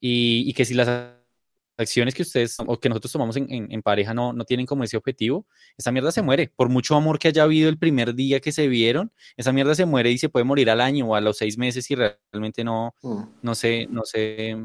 y, 0.00 0.44
y, 0.48 0.54
que 0.54 0.64
si 0.64 0.74
las 0.74 0.88
acciones 1.76 2.14
que 2.14 2.22
ustedes 2.22 2.56
o 2.64 2.78
que 2.78 2.88
nosotros 2.88 3.12
tomamos 3.12 3.36
en, 3.36 3.52
en, 3.52 3.72
en, 3.72 3.82
pareja 3.82 4.14
no, 4.14 4.32
no 4.32 4.44
tienen 4.44 4.66
como 4.66 4.84
ese 4.84 4.96
objetivo, 4.96 5.46
esa 5.76 5.90
mierda 5.92 6.12
se 6.12 6.22
muere. 6.22 6.52
Por 6.54 6.68
mucho 6.68 6.94
amor 6.94 7.18
que 7.18 7.28
haya 7.28 7.42
habido 7.42 7.68
el 7.68 7.78
primer 7.78 8.14
día 8.14 8.40
que 8.40 8.52
se 8.52 8.68
vieron, 8.68 9.12
esa 9.36 9.52
mierda 9.52 9.74
se 9.74 9.86
muere 9.86 10.10
y 10.10 10.18
se 10.18 10.28
puede 10.28 10.44
morir 10.44 10.70
al 10.70 10.80
año 10.80 11.06
o 11.06 11.14
a 11.14 11.20
los 11.20 11.38
seis 11.38 11.58
meses 11.58 11.84
si 11.84 11.94
realmente 11.94 12.64
no, 12.64 12.94
mm. 13.02 13.22
no 13.42 13.54
sé, 13.54 13.86
no 13.90 14.04
sé. 14.04 14.56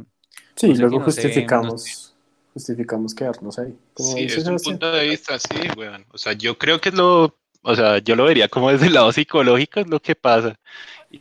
Sí, 0.55 0.69
no 0.69 0.75
sé 0.75 0.81
luego 0.81 1.01
justificamos. 1.01 1.71
No 1.73 1.77
sé. 1.77 2.15
Justificamos 2.53 3.13
quedarnos 3.13 3.59
ahí. 3.59 3.75
sí, 3.97 4.23
es 4.23 4.45
un 4.47 4.57
punto 4.57 4.89
de 4.89 5.09
vista, 5.09 5.37
sí, 5.37 5.67
weón. 5.75 6.05
O 6.13 6.17
sea, 6.17 6.31
yo 6.31 6.57
creo 6.57 6.79
que 6.79 6.87
es 6.87 6.95
lo, 6.95 7.37
o 7.61 7.75
sea, 7.75 7.97
yo 7.97 8.15
lo 8.15 8.23
vería 8.23 8.47
como 8.47 8.71
desde 8.71 8.87
el 8.87 8.93
lado 8.93 9.11
psicológico 9.11 9.81
es 9.81 9.87
lo 9.89 9.99
que 9.99 10.15
pasa. 10.15 10.57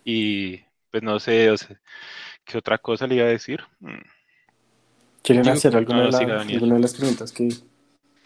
Y 0.05 0.59
pues 0.93 1.03
no 1.03 1.19
sé, 1.19 1.51
o 1.51 1.57
sea, 1.57 1.81
¿Qué 2.45 2.59
otra 2.59 2.79
cosa 2.79 3.07
le 3.07 3.17
iba 3.17 3.25
a 3.25 3.29
decir? 3.29 3.63
Hmm. 3.81 4.01
¿Quieren 5.23 5.45
Yo- 5.45 5.53
hacer 5.53 5.75
alguna, 5.77 5.99
no, 6.01 6.05
de 6.07 6.13
la- 6.13 6.19
siga, 6.19 6.35
Daniel. 6.37 6.57
alguna 6.59 6.75
de 6.77 6.81
las 6.83 6.95
preguntas 6.95 7.33
que, 7.33 7.49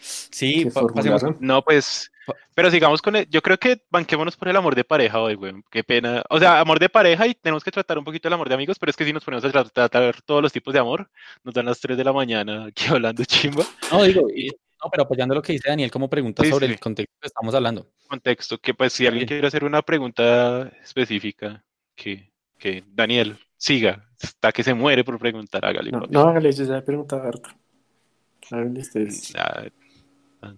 Sí, 0.01 0.65
pa- 0.73 0.87
pasemos. 0.87 1.23
No, 1.41 1.61
pues, 1.61 2.09
pero 2.55 2.71
sigamos 2.71 3.01
con 3.01 3.17
el, 3.17 3.27
yo 3.29 3.41
creo 3.41 3.57
que 3.57 3.81
banquémonos 3.89 4.37
por 4.37 4.47
el 4.47 4.55
amor 4.55 4.73
de 4.75 4.85
pareja 4.85 5.19
hoy, 5.19 5.35
güey. 5.35 5.53
Qué 5.69 5.83
pena. 5.83 6.23
O 6.29 6.39
sea, 6.39 6.59
amor 6.61 6.79
de 6.79 6.87
pareja 6.87 7.27
y 7.27 7.35
tenemos 7.35 7.63
que 7.65 7.71
tratar 7.71 7.97
un 7.97 8.05
poquito 8.05 8.27
el 8.29 8.33
amor 8.33 8.47
de 8.47 8.55
amigos, 8.55 8.79
pero 8.79 8.89
es 8.91 8.95
que 8.95 9.03
si 9.03 9.11
nos 9.11 9.25
ponemos 9.25 9.43
a 9.43 9.49
tra- 9.51 9.69
tratar 9.71 10.21
todos 10.21 10.41
los 10.41 10.53
tipos 10.53 10.73
de 10.73 10.79
amor, 10.79 11.09
nos 11.43 11.53
dan 11.53 11.65
las 11.65 11.79
3 11.81 11.97
de 11.97 12.03
la 12.05 12.13
mañana 12.13 12.65
aquí 12.67 12.85
hablando 13.01 13.25
chimba. 13.25 13.65
No, 13.91 14.03
digo, 14.03 14.29
y- 14.33 14.47
no, 14.81 14.89
pero 14.89 15.03
apoyando 15.03 15.35
lo 15.35 15.41
que 15.41 15.51
dice 15.53 15.67
Daniel 15.67 15.91
como 15.91 16.09
pregunta 16.09 16.43
Sí, 16.43 16.49
sobre 16.49 16.67
sí. 16.67 16.73
el 16.73 16.79
contexto 16.79 17.13
que 17.19 17.27
estamos 17.27 17.53
hablando. 17.53 17.89
Contexto, 18.07 18.57
que 18.57 18.73
pues 18.73 18.93
si 18.93 19.05
alguien 19.05 19.27
quiere 19.27 19.45
hacer 19.45 19.65
una 19.65 19.81
pregunta 19.81 20.71
específica, 20.81 21.61
que, 21.95 22.31
que 22.57 22.85
Daniel 22.87 23.37
siga, 23.59 24.09
está 24.19 24.51
que 24.51 24.63
se 24.63 24.73
muere 24.73 25.03
por 25.03 25.19
preguntar, 25.19 25.63
hágale. 25.65 25.91
No, 25.91 26.01
no, 26.09 26.21
hágale, 26.21 26.51
yo 26.51 26.63
ya 26.63 26.77
he 26.77 26.81
preguntado 26.81 27.21
harto. 27.21 27.49
Háganle 28.49 28.79
ustedes. 28.79 29.33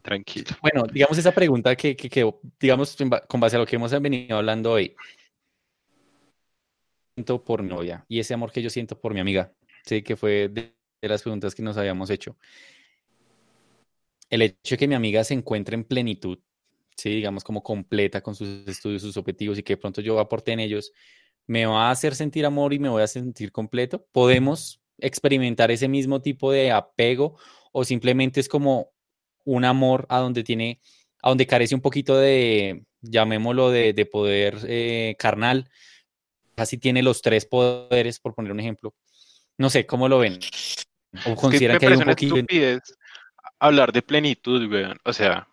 Tranquilo. 0.03 0.45
Bueno, 0.61 0.83
digamos 0.85 1.17
esa 1.17 1.31
pregunta 1.31 1.75
que, 1.75 1.95
que, 1.95 2.07
que, 2.07 2.31
digamos, 2.59 2.95
con 3.27 3.39
base 3.39 3.55
a 3.55 3.59
lo 3.59 3.65
que 3.65 3.75
hemos 3.75 3.91
venido 3.99 4.37
hablando 4.37 4.71
hoy. 4.71 4.95
Siento 7.15 7.43
por 7.43 7.63
mi 7.63 7.69
novia 7.69 8.05
y 8.07 8.19
ese 8.19 8.35
amor 8.35 8.51
que 8.51 8.61
yo 8.61 8.69
siento 8.69 8.97
por 8.97 9.13
mi 9.13 9.19
amiga, 9.19 9.51
sí, 9.83 10.03
que 10.03 10.15
fue 10.15 10.49
de, 10.49 10.73
de 11.01 11.07
las 11.09 11.23
preguntas 11.23 11.55
que 11.55 11.63
nos 11.63 11.77
habíamos 11.77 12.09
hecho. 12.11 12.37
El 14.29 14.43
hecho 14.43 14.75
de 14.75 14.77
que 14.77 14.87
mi 14.87 14.95
amiga 14.95 15.23
se 15.23 15.33
encuentre 15.33 15.75
en 15.75 15.83
plenitud, 15.83 16.37
sí, 16.95 17.09
digamos, 17.09 17.43
como 17.43 17.63
completa 17.63 18.21
con 18.21 18.35
sus 18.35 18.67
estudios, 18.67 19.01
sus 19.01 19.17
objetivos 19.17 19.57
y 19.57 19.63
que 19.63 19.75
pronto 19.75 19.99
yo 20.01 20.19
aporte 20.19 20.51
en 20.51 20.59
ellos, 20.59 20.93
me 21.51 21.65
va 21.65 21.89
a 21.89 21.91
hacer 21.91 22.15
sentir 22.15 22.45
amor 22.45 22.71
y 22.71 22.79
me 22.79 22.87
voy 22.87 23.01
a 23.01 23.07
sentir 23.07 23.51
completo. 23.51 24.07
Podemos 24.13 24.79
experimentar 24.97 25.69
ese 25.69 25.89
mismo 25.89 26.21
tipo 26.21 26.49
de 26.49 26.71
apego 26.71 27.37
o 27.73 27.83
simplemente 27.83 28.39
es 28.39 28.47
como 28.47 28.93
un 29.43 29.65
amor 29.65 30.05
a 30.07 30.19
donde 30.19 30.45
tiene, 30.45 30.79
a 31.21 31.27
donde 31.27 31.45
carece 31.45 31.75
un 31.75 31.81
poquito 31.81 32.15
de, 32.15 32.85
llamémoslo, 33.01 33.69
de, 33.69 33.91
de 33.91 34.05
poder 34.05 34.59
eh, 34.65 35.17
carnal. 35.19 35.69
Casi 36.55 36.77
tiene 36.77 37.03
los 37.03 37.21
tres 37.21 37.45
poderes, 37.45 38.21
por 38.21 38.33
poner 38.33 38.53
un 38.53 38.61
ejemplo. 38.61 38.95
No 39.57 39.69
sé, 39.69 39.85
¿cómo 39.85 40.07
lo 40.07 40.19
ven? 40.19 40.39
¿O 41.25 41.35
consideran 41.35 41.79
que 41.79 41.87
hay 41.87 41.93
un 41.95 42.05
poquito... 42.05 42.35
hablar 43.59 43.91
de 43.91 44.01
plenitud, 44.01 44.71
weón. 44.71 44.97
O 45.03 45.11
sea, 45.11 45.49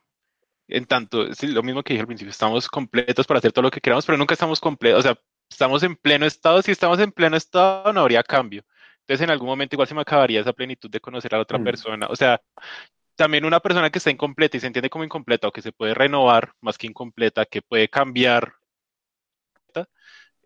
en 0.69 0.85
tanto, 0.85 1.27
es 1.27 1.43
lo 1.43 1.65
mismo 1.65 1.83
que 1.83 1.95
dije 1.95 2.03
al 2.03 2.07
principio, 2.07 2.31
estamos 2.31 2.69
completos 2.69 3.27
para 3.27 3.39
hacer 3.39 3.51
todo 3.51 3.63
lo 3.63 3.71
que 3.73 3.81
queramos, 3.81 4.07
pero 4.07 4.17
nunca 4.17 4.35
estamos 4.35 4.61
completos. 4.61 5.01
O 5.01 5.03
sea, 5.03 5.19
estamos 5.51 5.83
en 5.83 5.97
pleno 5.97 6.27
estado. 6.27 6.63
Si 6.63 6.71
estamos 6.73 6.99
en 7.01 7.13
pleno 7.13 7.37
estado, 7.37 7.93
no 7.93 8.01
habría 8.01 8.23
cambio. 8.23 8.65
Entonces, 9.01 9.25
en 9.25 9.31
algún 9.31 9.49
momento 9.49 9.75
igual 9.75 9.89
se 9.89 9.95
me 9.95 10.03
acabaría 10.03 10.41
esa 10.41 10.53
plenitud 10.53 10.91
de 10.91 11.01
conocer 11.01 11.35
a 11.35 11.39
la 11.39 11.43
otra 11.43 11.59
Mm. 11.59 11.65
persona. 11.65 12.07
O 12.09 12.17
sea, 12.17 12.41
también 13.17 13.45
una 13.47 13.61
persona 13.61 13.91
que 13.91 13.99
está 13.99 14.11
incompleta 14.11 14.57
y 14.57 14.61
se 14.61 14.67
entiende 14.69 14.91
como 14.91 15.05
incompleta 15.05 15.49
o 15.49 15.53
que 15.53 15.63
se 15.63 15.73
puede 15.73 15.95
renovar 15.95 16.53
más 16.61 16.79
que 16.79 16.87
incompleta, 16.89 17.47
que 17.47 17.63
puede 17.63 17.89
cambiar, 17.89 18.55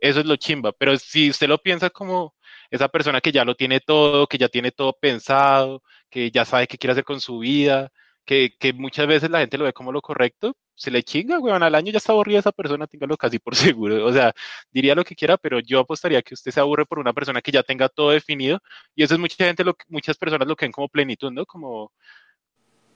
eso 0.00 0.20
es 0.20 0.26
lo 0.26 0.36
chimba. 0.36 0.72
Pero 0.72 0.96
si 0.98 1.30
usted 1.30 1.48
lo 1.48 1.58
piensa 1.62 1.90
como 1.90 2.34
esa 2.70 2.88
persona 2.88 3.20
que 3.20 3.32
ya 3.32 3.44
lo 3.44 3.54
tiene 3.54 3.80
todo, 3.80 4.26
que 4.26 4.38
ya 4.38 4.48
tiene 4.48 4.72
todo 4.72 4.94
pensado, 4.98 5.82
que 6.10 6.30
ya 6.30 6.44
sabe 6.44 6.66
qué 6.66 6.78
quiere 6.78 6.92
hacer 6.92 7.04
con 7.04 7.20
su 7.20 7.38
vida, 7.38 7.90
que, 8.24 8.54
que 8.58 8.72
muchas 8.72 9.06
veces 9.06 9.30
la 9.30 9.40
gente 9.40 9.58
lo 9.58 9.64
ve 9.64 9.72
como 9.72 9.92
lo 9.92 10.00
correcto, 10.00 10.56
se 10.74 10.90
le 10.90 11.02
chinga, 11.02 11.38
weón, 11.38 11.62
al 11.62 11.74
año 11.74 11.92
ya 11.92 11.98
está 11.98 12.12
aburrida 12.12 12.38
esa 12.40 12.52
persona, 12.52 12.86
téngalo 12.86 13.16
casi 13.16 13.38
por 13.38 13.54
seguro. 13.56 14.04
O 14.04 14.12
sea, 14.12 14.32
diría 14.70 14.94
lo 14.94 15.04
que 15.04 15.14
quiera, 15.14 15.36
pero 15.36 15.60
yo 15.60 15.80
apostaría 15.80 16.22
que 16.22 16.34
usted 16.34 16.50
se 16.50 16.60
aburre 16.60 16.86
por 16.86 16.98
una 16.98 17.12
persona 17.12 17.40
que 17.40 17.52
ya 17.52 17.62
tenga 17.62 17.88
todo 17.88 18.10
definido, 18.10 18.60
y 18.94 19.02
eso 19.02 19.14
es 19.14 19.20
mucha 19.20 19.44
gente, 19.44 19.64
lo, 19.64 19.76
muchas 19.88 20.16
personas 20.16 20.46
lo 20.48 20.56
que 20.56 20.64
ven 20.64 20.72
como 20.72 20.88
plenitud, 20.88 21.30
¿no? 21.30 21.46
Como, 21.46 21.92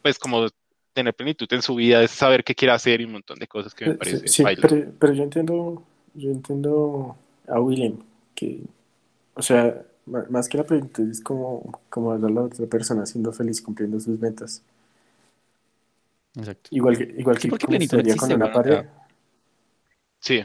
pues 0.03 0.18
como 0.18 0.47
tener 0.93 1.14
plenitud 1.14 1.47
en 1.51 1.62
su 1.62 1.74
vida, 1.74 2.03
es 2.03 2.11
saber 2.11 2.43
qué 2.43 2.55
quiere 2.55 2.72
hacer 2.72 3.01
y 3.01 3.05
un 3.05 3.12
montón 3.12 3.39
de 3.39 3.47
cosas 3.47 3.74
que 3.74 3.87
me 3.87 3.93
Eh, 3.93 3.95
parece 3.97 4.29
Sí, 4.29 4.29
sí, 4.29 4.45
pero, 4.61 4.93
pero 4.99 5.12
yo 5.12 5.22
entiendo, 5.24 5.83
yo 6.14 6.31
entiendo 6.31 7.16
a 7.47 7.61
William 7.61 7.99
que, 8.35 8.62
o 9.35 9.43
sea, 9.43 9.83
más 10.07 10.49
que 10.49 10.57
la 10.57 10.64
pregunta 10.64 11.03
es 11.03 11.20
como, 11.20 11.81
como 11.91 12.16
ver 12.18 12.31
a 12.31 12.33
la 12.33 12.43
otra 12.43 12.66
persona 12.66 13.05
siendo 13.05 13.33
feliz 13.33 13.61
cumpliendo 13.61 14.01
sus 14.01 14.18
metas. 14.18 14.62
Exacto. 16.37 16.68
Igual 16.72 16.99
que, 16.99 17.05
igual 17.18 17.37
Sí, 17.37 17.43
que 17.43 17.49
porque 17.51 17.66
plenitud 17.66 17.97
sería 17.97 18.14
existe, 18.14 18.34
con 18.34 18.43
una 18.43 18.53
bueno. 18.53 18.91
Sí, 20.20 20.45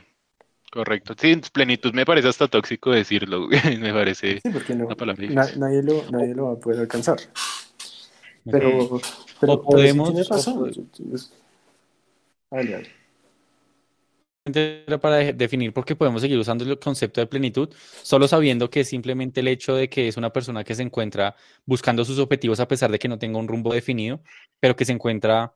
correcto. 0.71 1.13
Sí, 1.19 1.41
plenitud 1.51 1.93
me 1.93 2.05
parece 2.05 2.27
hasta 2.29 2.47
tóxico 2.47 2.91
decirlo, 2.91 3.47
me 3.79 3.93
parece 3.93 4.39
Sí, 4.41 4.49
porque 4.51 4.73
no, 4.75 4.85
una 4.85 4.95
palabra 4.95 5.25
na- 5.29 5.41
difícil. 5.43 5.59
nadie 5.59 5.83
lo, 5.83 6.11
nadie 6.11 6.33
lo 6.35 6.45
va 6.45 6.53
a 6.53 6.59
poder 6.59 6.79
alcanzar. 6.81 7.17
Pero, 8.45 8.69
pero, 8.69 9.01
pero 9.39 9.61
podemos- 9.61 10.09
tienes 10.09 10.31
o 10.31 10.33
razón. 10.35 10.53
pod- 10.59 10.71
yo- 10.73 10.83
yo- 11.05 11.15
es- 11.15 11.31
Dale, 12.49 12.71
dale. 12.71 12.89
era 14.87 14.97
para 14.99 15.17
de- 15.17 15.33
definir 15.33 15.71
porque 15.71 15.95
podemos 15.95 16.21
seguir 16.21 16.37
usando 16.39 16.63
el 16.63 16.79
concepto 16.79 17.21
de 17.21 17.27
plenitud, 17.27 17.69
solo 18.01 18.27
sabiendo 18.27 18.69
que 18.69 18.79
es 18.81 18.89
simplemente 18.89 19.39
el 19.41 19.47
hecho 19.47 19.75
de 19.75 19.87
que 19.89 20.07
es 20.07 20.17
una 20.17 20.31
persona 20.33 20.63
que 20.63 20.73
se 20.75 20.81
encuentra 20.83 21.35
buscando 21.65 22.03
sus 22.03 22.17
objetivos 22.19 22.59
a 22.59 22.67
pesar 22.67 22.91
de 22.91 22.97
que 22.99 23.07
no 23.07 23.19
tenga 23.19 23.37
un 23.37 23.47
rumbo 23.47 23.71
definido, 23.73 24.21
pero 24.59 24.75
que 24.75 24.83
se 24.85 24.93
encuentra 24.93 25.53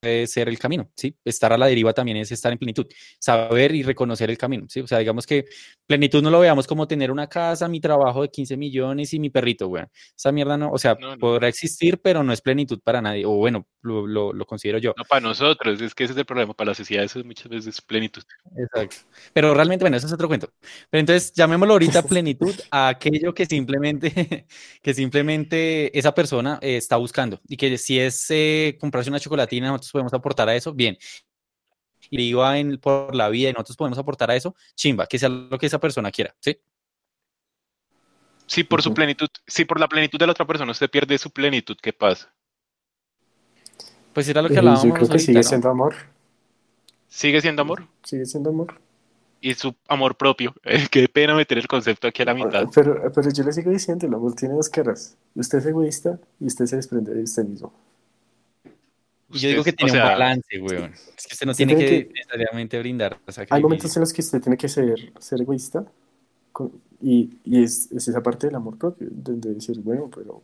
puede 0.00 0.26
ser 0.26 0.48
el 0.48 0.58
camino, 0.58 0.90
¿sí? 0.96 1.16
Estar 1.24 1.52
a 1.52 1.58
la 1.58 1.66
deriva 1.66 1.92
también 1.92 2.18
es 2.18 2.32
estar 2.32 2.52
en 2.52 2.58
plenitud, 2.58 2.86
saber 3.18 3.74
y 3.74 3.82
reconocer 3.82 4.30
el 4.30 4.38
camino, 4.38 4.66
¿sí? 4.68 4.80
O 4.80 4.86
sea, 4.86 4.98
digamos 4.98 5.26
que 5.26 5.44
plenitud 5.86 6.22
no 6.22 6.30
lo 6.30 6.40
veamos 6.40 6.66
como 6.66 6.86
tener 6.86 7.10
una 7.10 7.28
casa, 7.28 7.68
mi 7.68 7.80
trabajo 7.80 8.22
de 8.22 8.28
15 8.30 8.56
millones 8.56 9.12
y 9.14 9.18
mi 9.20 9.30
perrito, 9.30 9.68
güey. 9.68 9.84
Esa 10.16 10.32
mierda 10.32 10.56
no, 10.56 10.70
o 10.70 10.78
sea, 10.78 10.96
No, 11.00 11.12
no. 11.12 11.18
podrá 11.18 11.48
existir, 11.48 11.98
pero 12.00 12.22
no 12.22 12.32
es 12.32 12.40
plenitud 12.40 12.80
para 12.82 13.00
nadie, 13.02 13.24
o 13.26 13.30
bueno, 13.36 13.66
lo, 13.86 14.06
lo- 14.06 14.32
lo 14.32 14.46
considero 14.46 14.78
yo. 14.78 14.92
No, 14.96 15.04
para 15.04 15.20
nosotros, 15.20 15.80
es 15.80 15.94
que 15.94 16.04
ese 16.04 16.12
es 16.12 16.18
el 16.18 16.26
problema, 16.26 16.52
para 16.54 16.70
la 16.70 16.74
sociedad 16.74 17.04
eso 17.04 17.18
es 17.20 17.24
muchas 17.24 17.48
veces 17.48 17.80
plenitud. 17.80 18.22
Exacto. 18.56 18.96
Pero 19.32 19.54
realmente, 19.54 19.82
bueno, 19.84 19.96
eso 19.96 20.06
es 20.06 20.12
otro 20.12 20.28
cuento. 20.28 20.52
Pero 20.90 21.00
entonces, 21.00 21.32
llamémoslo 21.32 21.74
ahorita 21.74 22.02
plenitud 22.06 22.54
a 22.70 22.88
aquello 22.88 23.32
que 23.34 23.46
simplemente, 23.46 24.46
que 24.82 24.94
simplemente 24.94 25.96
esa 25.98 26.14
persona 26.14 26.58
eh, 26.60 26.76
está 26.76 26.96
buscando. 26.96 27.40
Y 27.48 27.56
que 27.56 27.78
si 27.78 27.98
es 27.98 28.26
eh, 28.30 28.76
comprarse 28.80 29.10
una 29.10 29.20
chocolatina, 29.20 29.68
nosotros 29.68 29.92
podemos 29.92 30.14
aportar 30.14 30.48
a 30.48 30.56
eso, 30.56 30.74
bien. 30.74 30.98
Y 32.10 32.32
en, 32.38 32.78
por 32.78 33.14
la 33.14 33.28
vida 33.28 33.50
y 33.50 33.52
nosotros 33.52 33.76
podemos 33.76 33.98
aportar 33.98 34.30
a 34.30 34.36
eso, 34.36 34.54
chimba, 34.74 35.06
que 35.06 35.18
sea 35.18 35.28
lo 35.28 35.58
que 35.58 35.66
esa 35.66 35.80
persona 35.80 36.10
quiera, 36.10 36.34
¿sí? 36.40 36.58
Si 38.46 38.62
por 38.62 38.80
su 38.80 38.94
plenitud, 38.94 39.28
si 39.46 39.64
por 39.64 39.80
la 39.80 39.88
plenitud 39.88 40.18
de 40.18 40.26
la 40.26 40.32
otra 40.32 40.46
persona 40.46 40.70
usted 40.70 40.88
pierde 40.88 41.18
su 41.18 41.30
plenitud, 41.30 41.76
¿qué 41.82 41.92
pasa? 41.92 42.32
Pues 44.16 44.26
era 44.30 44.40
lo 44.40 44.48
que 44.48 44.54
Eh, 44.54 44.58
hablábamos 44.60 44.82
Yo 44.82 44.94
creo 44.94 45.06
que 45.08 45.12
ahorita, 45.12 45.26
sigue 45.26 45.38
¿no? 45.40 45.42
siendo 45.42 45.68
amor. 45.68 45.94
¿Sigue 47.06 47.40
siendo 47.42 47.60
amor? 47.60 47.82
Sigue 48.02 48.24
siendo 48.24 48.48
amor. 48.48 48.80
Y 49.42 49.52
su 49.52 49.74
amor 49.88 50.16
propio. 50.16 50.54
Qué 50.90 51.06
pena 51.06 51.34
meter 51.34 51.58
el 51.58 51.68
concepto 51.68 52.08
aquí 52.08 52.22
a 52.22 52.24
la 52.24 52.32
mitad. 52.32 52.66
Pero, 52.74 53.12
pero 53.12 53.30
yo 53.30 53.44
le 53.44 53.52
sigo 53.52 53.70
diciendo, 53.70 54.06
el 54.06 54.14
amor 54.14 54.34
tiene 54.34 54.54
dos 54.54 54.70
caras. 54.70 55.18
Usted 55.34 55.58
es 55.58 55.66
egoísta 55.66 56.18
y 56.40 56.46
usted 56.46 56.64
se 56.64 56.76
desprende 56.76 57.12
de 57.12 57.24
usted 57.24 57.44
mismo. 57.44 57.74
Yo 59.28 59.50
digo 59.50 59.62
que 59.62 59.74
tiene 59.74 59.92
o 59.92 59.94
sea, 59.94 60.04
un 60.04 60.08
balance, 60.12 60.60
weón. 60.62 60.92
Es 60.94 61.26
que 61.26 61.34
usted 61.34 61.46
no 61.46 61.52
tiene 61.54 61.74
tiene 61.74 61.90
que 61.90 62.08
que- 62.08 62.12
necesariamente 62.14 62.78
brindar 62.78 63.18
Hay 63.50 63.60
momentos 63.60 63.94
en 63.94 64.00
los 64.00 64.14
que 64.14 64.22
usted 64.22 64.40
tiene 64.40 64.56
que 64.56 64.70
ser, 64.70 65.12
ser 65.18 65.42
egoísta 65.42 65.84
con- 66.52 66.72
y, 67.02 67.36
y 67.44 67.62
es, 67.62 67.92
es 67.92 68.08
esa 68.08 68.22
parte 68.22 68.46
del 68.46 68.56
amor 68.56 68.78
propio, 68.78 69.08
donde 69.10 69.52
decir, 69.52 69.78
bueno, 69.80 70.08
pero 70.14 70.40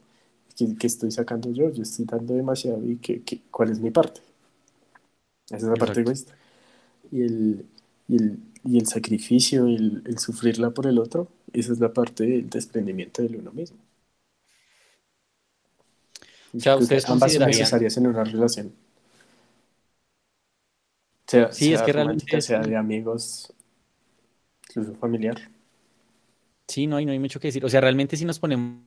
¿qué, 0.56 0.74
qué 0.78 0.86
estoy 0.86 1.10
sacando 1.10 1.50
yo? 1.52 1.70
Yo 1.70 1.82
estoy 1.82 2.04
dando 2.06 2.34
demasiado 2.34 2.84
y 2.84 2.96
¿qué, 2.98 3.22
qué- 3.22 3.42
cuál 3.50 3.70
es 3.70 3.80
mi 3.80 3.90
parte? 3.90 4.20
Esa 5.46 5.56
es 5.56 5.62
la 5.64 5.76
parte 5.78 6.00
egoísta. 6.00 6.34
Y 7.12 7.22
el, 7.22 7.66
y 8.08 8.16
el, 8.16 8.38
y 8.64 8.78
el 8.78 8.86
sacrificio, 8.88 9.66
el, 9.66 10.02
el 10.06 10.18
sufrirla 10.18 10.70
por 10.72 10.86
el 10.88 10.98
otro, 10.98 11.28
esa 11.52 11.72
es 11.72 11.80
la 11.80 11.92
parte 11.94 12.24
del 12.24 12.50
desprendimiento 12.50 13.22
del 13.22 13.36
uno 13.36 13.52
mismo. 13.52 13.78
O 16.56 16.60
sea, 16.60 16.76
que 16.76 16.82
¿ustedes 16.84 17.04
ambas 17.10 17.34
son 17.34 17.44
necesarias 17.44 17.96
en 17.98 18.06
una 18.06 18.24
relación. 18.24 18.72
Sea, 21.26 21.52
Sí, 21.52 21.72
es 21.72 21.82
que 21.82 21.92
realmente 21.92 22.40
sea 22.40 22.62
de 22.62 22.76
amigos, 22.76 23.52
incluso 24.68 24.94
familiar. 24.96 25.40
Sí, 26.68 26.86
no 26.86 26.96
hay, 26.96 27.04
no 27.06 27.12
hay 27.12 27.18
mucho 27.18 27.40
que 27.40 27.48
decir. 27.48 27.64
O 27.64 27.68
sea, 27.68 27.80
realmente 27.80 28.16
si 28.16 28.24
nos 28.24 28.38
ponemos, 28.38 28.82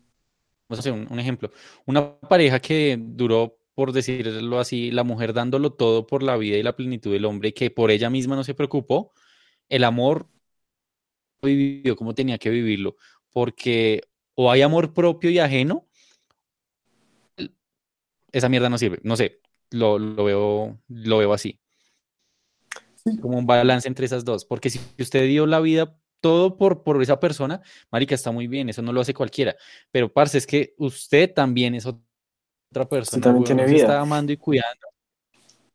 vamos 0.70 0.80
a 0.80 0.82
hacer 0.82 0.94
un, 0.94 1.08
un 1.12 1.20
ejemplo, 1.20 1.52
una 1.86 2.20
pareja 2.20 2.60
que 2.60 2.98
duró, 3.00 3.58
por 3.76 3.92
decirlo 3.94 4.60
así, 4.60 4.92
la 4.92 5.04
mujer 5.04 5.34
dándolo 5.34 5.74
todo 5.74 6.08
por 6.08 6.24
la 6.24 6.38
vida 6.38 6.58
y 6.58 6.64
la 6.64 6.76
plenitud 6.76 7.12
del 7.14 7.26
hombre 7.26 7.54
que 7.54 7.72
por 7.72 7.92
ella 7.92 8.10
misma 8.10 8.36
no 8.36 8.44
se 8.44 8.54
preocupó, 8.56 9.14
el 9.70 9.84
amor 9.86 10.30
vivió 11.42 11.96
como 11.96 12.14
tenía 12.16 12.38
que 12.38 12.50
vivirlo, 12.50 12.96
porque 13.32 14.02
o 14.36 14.52
hay 14.52 14.62
amor 14.62 14.94
propio 14.94 15.30
y 15.30 15.40
ajeno, 15.40 15.88
esa 18.32 18.50
mierda 18.50 18.70
no 18.70 18.78
sirve. 18.78 19.00
No 19.04 19.16
sé, 19.16 19.40
lo, 19.72 19.98
lo 20.00 20.24
veo, 20.24 20.80
lo 20.88 21.18
veo 21.18 21.34
así 21.34 21.60
Sí. 22.96 23.12
como 23.20 23.38
un 23.38 23.46
balance 23.46 23.88
entre 23.88 24.06
esas 24.06 24.26
dos, 24.26 24.46
porque 24.46 24.70
si 24.70 24.80
usted 25.00 25.28
dio 25.28 25.46
la 25.46 25.60
vida 25.60 25.98
todo 26.22 26.58
por, 26.58 26.84
por 26.84 27.02
esa 27.02 27.20
persona, 27.20 27.62
marica, 27.92 28.16
está 28.16 28.32
muy 28.32 28.48
bien, 28.48 28.70
eso 28.70 28.82
no 28.82 28.92
lo 28.94 29.02
hace 29.02 29.14
cualquiera. 29.14 29.56
Pero, 29.92 30.12
parce, 30.12 30.38
es 30.38 30.48
que 30.48 30.74
usted 30.78 31.32
también 31.34 31.76
es 31.76 31.86
otra 31.86 32.88
persona. 32.90 33.22
también 33.24 33.44
tiene 33.46 33.68
se 33.68 33.74
vida. 33.74 33.84
está 33.84 34.00
amando 34.02 34.32
y 34.34 34.38
cuidando. 34.38 34.88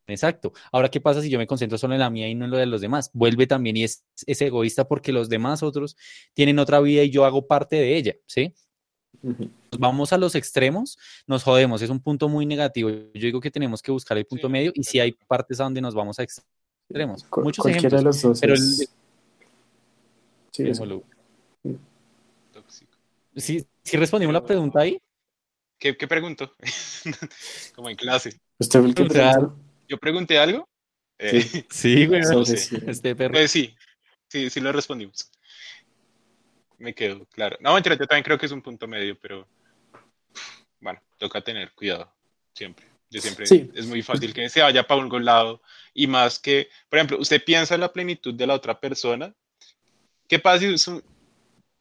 Exacto. 0.06 0.52
Ahora, 0.72 0.88
¿qué 0.90 1.00
pasa 1.00 1.22
si 1.22 1.30
yo 1.30 1.38
me 1.38 1.46
concentro 1.46 1.78
solo 1.78 1.94
en 1.94 2.00
la 2.00 2.10
mía 2.10 2.28
y 2.28 2.34
no 2.34 2.44
en 2.46 2.50
lo 2.50 2.56
de 2.56 2.66
los 2.66 2.80
demás? 2.80 3.10
Vuelve 3.12 3.46
también 3.46 3.76
y 3.76 3.84
es, 3.84 4.04
es 4.26 4.42
egoísta 4.42 4.88
porque 4.88 5.12
los 5.12 5.28
demás 5.28 5.62
otros 5.62 5.96
tienen 6.34 6.58
otra 6.58 6.80
vida 6.80 7.04
y 7.04 7.10
yo 7.10 7.24
hago 7.24 7.46
parte 7.46 7.76
de 7.76 7.96
ella, 7.96 8.16
¿sí? 8.26 8.52
Nos 9.22 9.78
vamos 9.78 10.12
a 10.12 10.18
los 10.18 10.34
extremos, 10.34 10.98
nos 11.28 11.44
jodemos, 11.44 11.80
es 11.82 11.90
un 11.90 12.00
punto 12.00 12.28
muy 12.28 12.44
negativo. 12.44 12.90
Yo 12.90 13.00
digo 13.14 13.40
que 13.40 13.52
tenemos 13.52 13.82
que 13.82 13.92
buscar 13.92 14.18
el 14.18 14.26
punto 14.26 14.48
Sí, 14.48 14.52
medio 14.52 14.72
y 14.74 14.82
si 14.82 14.98
hay 14.98 15.12
partes 15.12 15.60
a 15.60 15.64
donde 15.64 15.80
nos 15.80 15.94
vamos 15.94 16.18
a 16.18 16.24
extremos. 16.24 17.22
Cu- 17.24 17.42
Muchos 17.42 17.62
cualquiera 17.62 17.88
de 17.98 18.02
ejemplos. 18.02 18.04
los 18.04 18.22
dos 18.22 18.40
pero 18.40 18.54
es- 18.54 18.80
el- 18.80 18.88
sí. 20.50 20.64
Démoslo. 20.64 21.04
Tóxico. 22.52 22.92
Sí, 23.36 23.64
sí 23.84 23.96
respondimos 23.96 24.32
la 24.34 24.44
pregunta 24.44 24.80
ahí. 24.80 25.00
¿Qué, 25.78 25.96
qué 25.96 26.06
pregunto? 26.06 26.54
Como 27.74 27.88
en 27.88 27.96
clase. 27.96 28.38
¿Usted 28.58 28.84
el 28.84 28.94
que? 28.94 29.08
¿Yo 29.88 29.98
pregunté 29.98 30.38
algo? 30.38 30.68
Eh, 31.18 31.40
Sí. 31.42 31.64
Sí, 31.70 32.06
güey. 32.06 32.22
Sobre 32.24 32.44
sé. 32.46 32.56
si- 32.56 32.76
Este 32.86 33.14
perro. 33.16 33.32
pues 33.34 33.50
sí, 33.50 33.74
sí, 34.28 34.50
sí 34.50 34.60
lo 34.60 34.72
respondimos. 34.72 35.30
Me 36.78 36.94
quedo, 36.94 37.26
claro. 37.26 37.56
No, 37.60 37.74
mentira, 37.74 37.94
yo 37.96 38.06
también 38.06 38.24
creo 38.24 38.38
que 38.38 38.46
es 38.46 38.52
un 38.52 38.62
punto 38.62 38.86
medio, 38.88 39.18
pero 39.18 39.46
bueno, 40.80 41.00
toca 41.18 41.42
tener 41.42 41.72
cuidado 41.72 42.10
siempre. 42.54 42.86
Yo 43.10 43.20
siempre, 43.20 43.44
Sí. 43.46 43.70
es 43.74 43.86
muy 43.86 44.02
fácil 44.02 44.32
que 44.32 44.48
se 44.48 44.62
vaya 44.62 44.86
para 44.86 45.00
un 45.04 45.24
lado 45.24 45.60
y 45.92 46.06
más 46.06 46.38
que, 46.38 46.68
por 46.88 46.98
ejemplo, 46.98 47.18
usted 47.18 47.42
piensa 47.44 47.74
en 47.74 47.80
la 47.82 47.92
plenitud 47.92 48.32
de 48.34 48.46
la 48.46 48.54
otra 48.54 48.78
persona. 48.80 49.34
¿Qué 50.30 50.38
pasa 50.38 50.64
si 50.78 50.92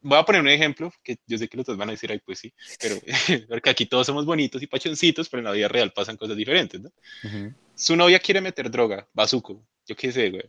Voy 0.01 0.17
a 0.17 0.23
poner 0.23 0.41
un 0.41 0.47
ejemplo 0.47 0.91
que 1.03 1.19
yo 1.27 1.37
sé 1.37 1.47
que 1.47 1.57
los 1.57 1.65
dos 1.65 1.77
van 1.77 1.89
a 1.89 1.91
decir, 1.91 2.11
ay, 2.11 2.19
pues 2.25 2.39
sí, 2.39 2.51
pero 2.81 2.95
porque 3.49 3.69
aquí 3.69 3.85
todos 3.85 4.07
somos 4.07 4.25
bonitos 4.25 4.61
y 4.63 4.67
pachoncitos, 4.67 5.29
pero 5.29 5.39
en 5.41 5.45
la 5.45 5.51
vida 5.51 5.67
real 5.67 5.91
pasan 5.91 6.17
cosas 6.17 6.35
diferentes, 6.35 6.81
¿no? 6.81 6.89
Ujú. 7.23 7.53
su 7.75 7.95
novia 7.95 8.17
quiere 8.19 8.41
meter 8.41 8.71
droga, 8.71 9.07
bazuco, 9.13 9.61
yo 9.85 9.95
qué 9.95 10.11
sé, 10.11 10.29
güey. 10.31 10.43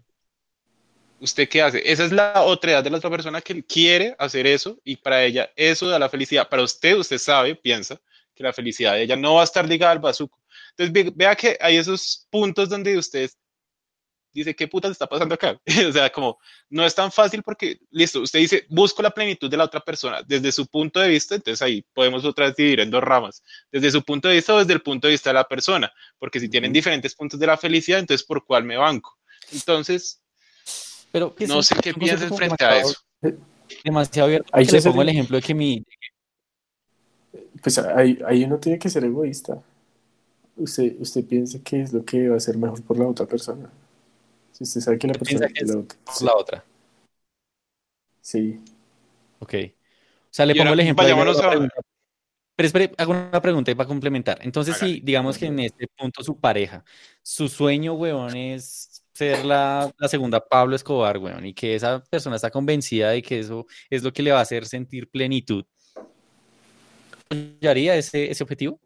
¿Usted 1.20 1.48
qué 1.48 1.60
hace? 1.60 1.82
Esa 1.84 2.04
es 2.06 2.12
la 2.12 2.42
otra 2.42 2.70
edad 2.70 2.84
de 2.84 2.88
la 2.90 2.96
otra 2.96 3.10
persona 3.10 3.42
que 3.42 3.62
quiere 3.62 4.14
hacer 4.18 4.46
eso 4.46 4.78
y 4.84 4.96
para 4.96 5.22
ella 5.22 5.50
eso 5.54 5.86
da 5.86 5.98
la 5.98 6.08
felicidad. 6.08 6.48
Para 6.48 6.62
usted, 6.62 6.96
usted 6.96 7.18
sabe, 7.18 7.54
piensa 7.54 8.00
que 8.34 8.42
la 8.42 8.54
felicidad 8.54 8.94
de 8.94 9.02
ella 9.02 9.16
no 9.16 9.34
va 9.34 9.42
a 9.42 9.44
estar 9.44 9.68
ligada 9.68 9.92
al 9.92 9.98
bazuco. 9.98 10.38
Entonces, 10.70 10.92
ve- 10.92 11.12
vea 11.14 11.34
que 11.36 11.58
hay 11.60 11.76
esos 11.76 12.26
puntos 12.30 12.70
donde 12.70 12.96
usted 12.96 13.30
dice, 14.32 14.54
¿qué 14.54 14.68
putas 14.68 14.90
está 14.90 15.06
pasando 15.06 15.34
acá? 15.34 15.60
o 15.88 15.92
sea, 15.92 16.10
como 16.10 16.38
no 16.68 16.84
es 16.84 16.94
tan 16.94 17.10
fácil 17.10 17.42
porque, 17.42 17.78
listo, 17.90 18.20
usted 18.20 18.38
dice, 18.38 18.66
busco 18.68 19.02
la 19.02 19.10
plenitud 19.10 19.50
de 19.50 19.56
la 19.56 19.64
otra 19.64 19.80
persona 19.80 20.22
desde 20.26 20.52
su 20.52 20.66
punto 20.66 21.00
de 21.00 21.08
vista, 21.08 21.34
entonces 21.34 21.60
ahí 21.62 21.84
podemos 21.92 22.24
otra 22.24 22.46
vez 22.46 22.56
dividir 22.56 22.80
en 22.80 22.90
dos 22.90 23.02
ramas, 23.02 23.42
desde 23.70 23.90
su 23.90 24.02
punto 24.02 24.28
de 24.28 24.34
vista 24.34 24.54
o 24.54 24.58
desde 24.58 24.72
el 24.72 24.82
punto 24.82 25.06
de 25.06 25.12
vista 25.12 25.30
de 25.30 25.34
la 25.34 25.48
persona, 25.48 25.92
porque 26.18 26.40
si 26.40 26.48
tienen 26.48 26.72
diferentes 26.72 27.14
puntos 27.14 27.38
de 27.40 27.46
la 27.46 27.56
felicidad, 27.56 27.98
entonces 27.98 28.26
¿por 28.26 28.44
cuál 28.44 28.64
me 28.64 28.76
banco? 28.76 29.18
Entonces, 29.52 30.20
Pero 31.12 31.34
no 31.48 31.62
sé 31.62 31.76
qué 31.82 31.92
como 31.92 32.06
frente 32.36 32.64
a 32.64 32.80
eso. 32.80 33.00
Demasiado 33.84 34.26
abierto. 34.26 34.50
Ahí 34.52 34.64
le 34.64 34.80
se 34.80 34.88
pongo 34.88 35.02
el 35.02 35.08
ejemplo 35.08 35.36
de 35.36 35.42
que 35.42 35.54
mi. 35.54 35.84
Pues 37.62 37.78
ahí, 37.78 38.18
ahí 38.26 38.44
uno 38.44 38.58
tiene 38.58 38.78
que 38.78 38.88
ser 38.88 39.04
egoísta. 39.04 39.62
Usted, 40.56 40.96
usted 40.98 41.24
piensa 41.24 41.58
que 41.62 41.82
es 41.82 41.92
lo 41.92 42.04
que 42.04 42.28
va 42.28 42.36
a 42.36 42.40
ser 42.40 42.56
mejor 42.56 42.82
por 42.82 42.98
la 42.98 43.06
otra 43.06 43.26
persona. 43.26 43.70
Si 44.60 44.64
usted 44.64 44.80
sabe 44.82 44.98
que 44.98 45.06
la 45.06 45.14
persona 45.14 45.46
que 45.48 45.64
la 45.64 45.70
es 45.72 45.74
otra- 45.74 45.98
por 46.04 46.22
la 46.22 46.36
otra. 46.36 46.64
Sí, 48.20 48.60
Ok. 49.38 49.54
O 49.54 50.32
sea, 50.32 50.44
le 50.44 50.52
Y 50.52 50.56
pongo 50.56 50.68
ahora, 50.68 50.74
el 50.74 50.80
ejemplo. 50.80 51.06
la 51.08 51.48
pregunta. 51.50 51.74
Pero 52.54 52.66
espere, 52.66 52.92
hago 52.98 53.12
una 53.12 53.40
pregunta 53.40 53.74
para 53.74 53.88
complementar. 53.88 54.38
Entonces, 54.42 54.76
si 54.76 55.00
digamos 55.00 55.38
que 55.38 55.46
en 55.46 55.58
este 55.60 55.86
punto 55.96 56.22
su 56.22 56.38
pareja, 56.38 56.84
su 57.22 57.48
sueño, 57.48 57.94
weón, 57.94 58.36
es 58.36 59.02
ser 59.14 59.46
la, 59.46 59.90
la 59.96 60.08
segunda 60.08 60.46
Pablo 60.46 60.76
Escobar, 60.76 61.16
weón, 61.16 61.46
y 61.46 61.54
que 61.54 61.74
esa 61.74 62.04
persona 62.04 62.36
está 62.36 62.50
convencida 62.50 63.10
de 63.10 63.22
que 63.22 63.38
eso 63.40 63.66
es 63.88 64.02
lo 64.02 64.12
que 64.12 64.22
le 64.22 64.30
va 64.32 64.40
a 64.40 64.42
hacer 64.42 64.66
sentir 64.66 65.08
plenitud, 65.08 65.64
¿apoyaría 67.30 67.96
ese, 67.96 68.30
ese 68.30 68.42
objetivo? 68.42 68.78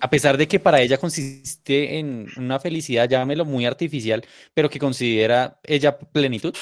A 0.00 0.10
pesar 0.10 0.36
de 0.36 0.46
que 0.48 0.60
para 0.60 0.80
ella 0.80 0.98
consiste 0.98 1.98
en 1.98 2.26
una 2.36 2.60
felicidad, 2.60 3.08
llámelo 3.08 3.44
muy 3.44 3.66
artificial, 3.66 4.24
pero 4.54 4.70
que 4.70 4.78
considera 4.78 5.58
ella 5.64 5.98
plenitud. 5.98 6.54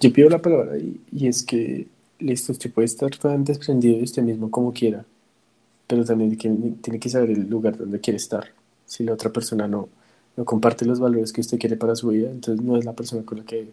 yo 0.00 0.12
pido 0.12 0.28
la 0.30 0.40
palabra 0.40 0.78
y, 0.78 1.00
y 1.12 1.28
es 1.28 1.42
que, 1.42 1.86
listo, 2.18 2.52
usted 2.52 2.72
puede 2.72 2.86
estar 2.86 3.10
tan 3.16 3.44
desprendido 3.44 3.96
de 3.98 4.04
usted 4.04 4.22
mismo 4.22 4.50
como 4.50 4.72
quiera, 4.72 5.04
pero 5.86 6.04
también 6.04 6.36
que- 6.38 6.50
tiene 6.82 7.00
que 7.00 7.08
saber 7.10 7.30
el 7.32 7.48
lugar 7.50 7.76
donde 7.78 8.00
quiere 8.00 8.18
estar. 8.18 8.52
Si 8.86 9.04
la 9.04 9.14
otra 9.14 9.32
persona 9.32 9.68
no, 9.68 9.88
no 10.36 10.44
comparte 10.46 10.84
los 10.86 11.00
valores 11.00 11.32
que 11.32 11.42
usted 11.42 11.58
quiere 11.60 11.76
para 11.76 11.96
su 11.96 12.08
vida, 12.10 12.30
entonces 12.30 12.64
no 12.64 12.76
es 12.78 12.84
la 12.84 12.94
persona 12.94 13.24
con 13.24 13.38
la 13.40 13.44
que 13.44 13.70